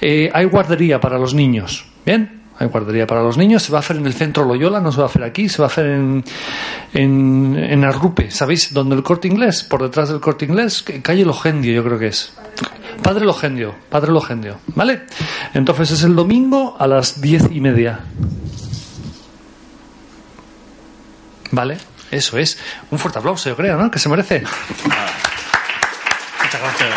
Eh, 0.00 0.30
hay 0.32 0.44
guardería 0.46 1.00
para 1.00 1.18
los 1.18 1.32
niños, 1.32 1.84
¿bien? 2.04 2.41
Guardería 2.68 3.06
para 3.06 3.22
los 3.22 3.36
niños, 3.36 3.62
se 3.62 3.72
va 3.72 3.78
a 3.78 3.80
hacer 3.80 3.96
en 3.96 4.06
el 4.06 4.14
centro 4.14 4.44
Loyola, 4.44 4.80
no 4.80 4.92
se 4.92 4.98
va 4.98 5.04
a 5.04 5.08
hacer 5.08 5.22
aquí, 5.22 5.48
se 5.48 5.58
va 5.58 5.66
a 5.66 5.70
hacer 5.70 5.86
en, 5.86 6.24
en, 6.94 7.56
en 7.58 7.84
Arrupe, 7.84 8.30
¿sabéis? 8.30 8.72
Donde 8.72 8.94
el 8.96 9.02
corte 9.02 9.28
inglés, 9.28 9.62
por 9.62 9.82
detrás 9.82 10.08
del 10.08 10.20
corte 10.20 10.44
inglés, 10.44 10.84
calle 11.02 11.24
Logendio, 11.24 11.72
yo 11.72 11.84
creo 11.84 11.98
que 11.98 12.08
es. 12.08 12.32
Padre 13.02 13.24
Logendio, 13.24 13.74
Padre 13.88 14.12
Logendio, 14.12 14.58
¿vale? 14.68 15.02
Entonces 15.54 15.90
es 15.90 16.02
el 16.04 16.14
domingo 16.14 16.76
a 16.78 16.86
las 16.86 17.20
diez 17.20 17.44
y 17.50 17.60
media. 17.60 18.00
¿Vale? 21.50 21.78
Eso 22.10 22.38
es. 22.38 22.58
Un 22.90 22.98
fuerte 22.98 23.18
aplauso, 23.18 23.48
yo 23.48 23.56
creo, 23.56 23.76
¿no? 23.76 23.90
Que 23.90 23.98
se 23.98 24.08
merece. 24.08 24.40
Muchas 26.42 26.60
gracias. 26.60 26.90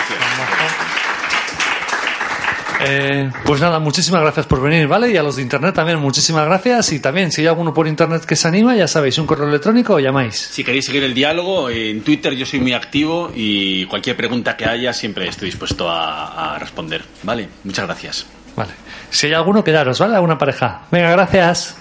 Eh, 2.87 3.31
pues 3.45 3.61
nada, 3.61 3.79
muchísimas 3.79 4.21
gracias 4.21 4.45
por 4.45 4.61
venir, 4.61 4.87
¿vale? 4.87 5.09
Y 5.11 5.17
a 5.17 5.23
los 5.23 5.37
de 5.37 5.41
internet 5.41 5.73
también, 5.73 5.99
muchísimas 5.99 6.45
gracias. 6.45 6.91
Y 6.93 6.99
también, 6.99 7.31
si 7.31 7.41
hay 7.41 7.47
alguno 7.47 7.73
por 7.73 7.87
internet 7.87 8.25
que 8.25 8.35
se 8.35 8.47
anima, 8.47 8.75
ya 8.75 8.87
sabéis, 8.87 9.17
un 9.17 9.25
correo 9.25 9.47
electrónico 9.47 9.95
o 9.95 9.99
llamáis. 9.99 10.35
Si 10.35 10.63
queréis 10.63 10.85
seguir 10.85 11.03
el 11.03 11.13
diálogo, 11.13 11.69
en 11.69 12.01
Twitter 12.01 12.33
yo 12.35 12.45
soy 12.45 12.59
muy 12.59 12.73
activo 12.73 13.31
y 13.33 13.85
cualquier 13.85 14.15
pregunta 14.15 14.55
que 14.55 14.65
haya 14.65 14.93
siempre 14.93 15.27
estoy 15.27 15.47
dispuesto 15.49 15.89
a, 15.89 16.55
a 16.55 16.59
responder. 16.59 17.03
¿Vale? 17.23 17.49
Muchas 17.63 17.85
gracias. 17.85 18.25
Vale. 18.55 18.71
Si 19.09 19.27
hay 19.27 19.33
alguno, 19.33 19.63
quedaros, 19.63 19.99
¿vale? 19.99 20.15
Alguna 20.15 20.37
pareja. 20.37 20.83
Venga, 20.91 21.11
gracias. 21.11 21.75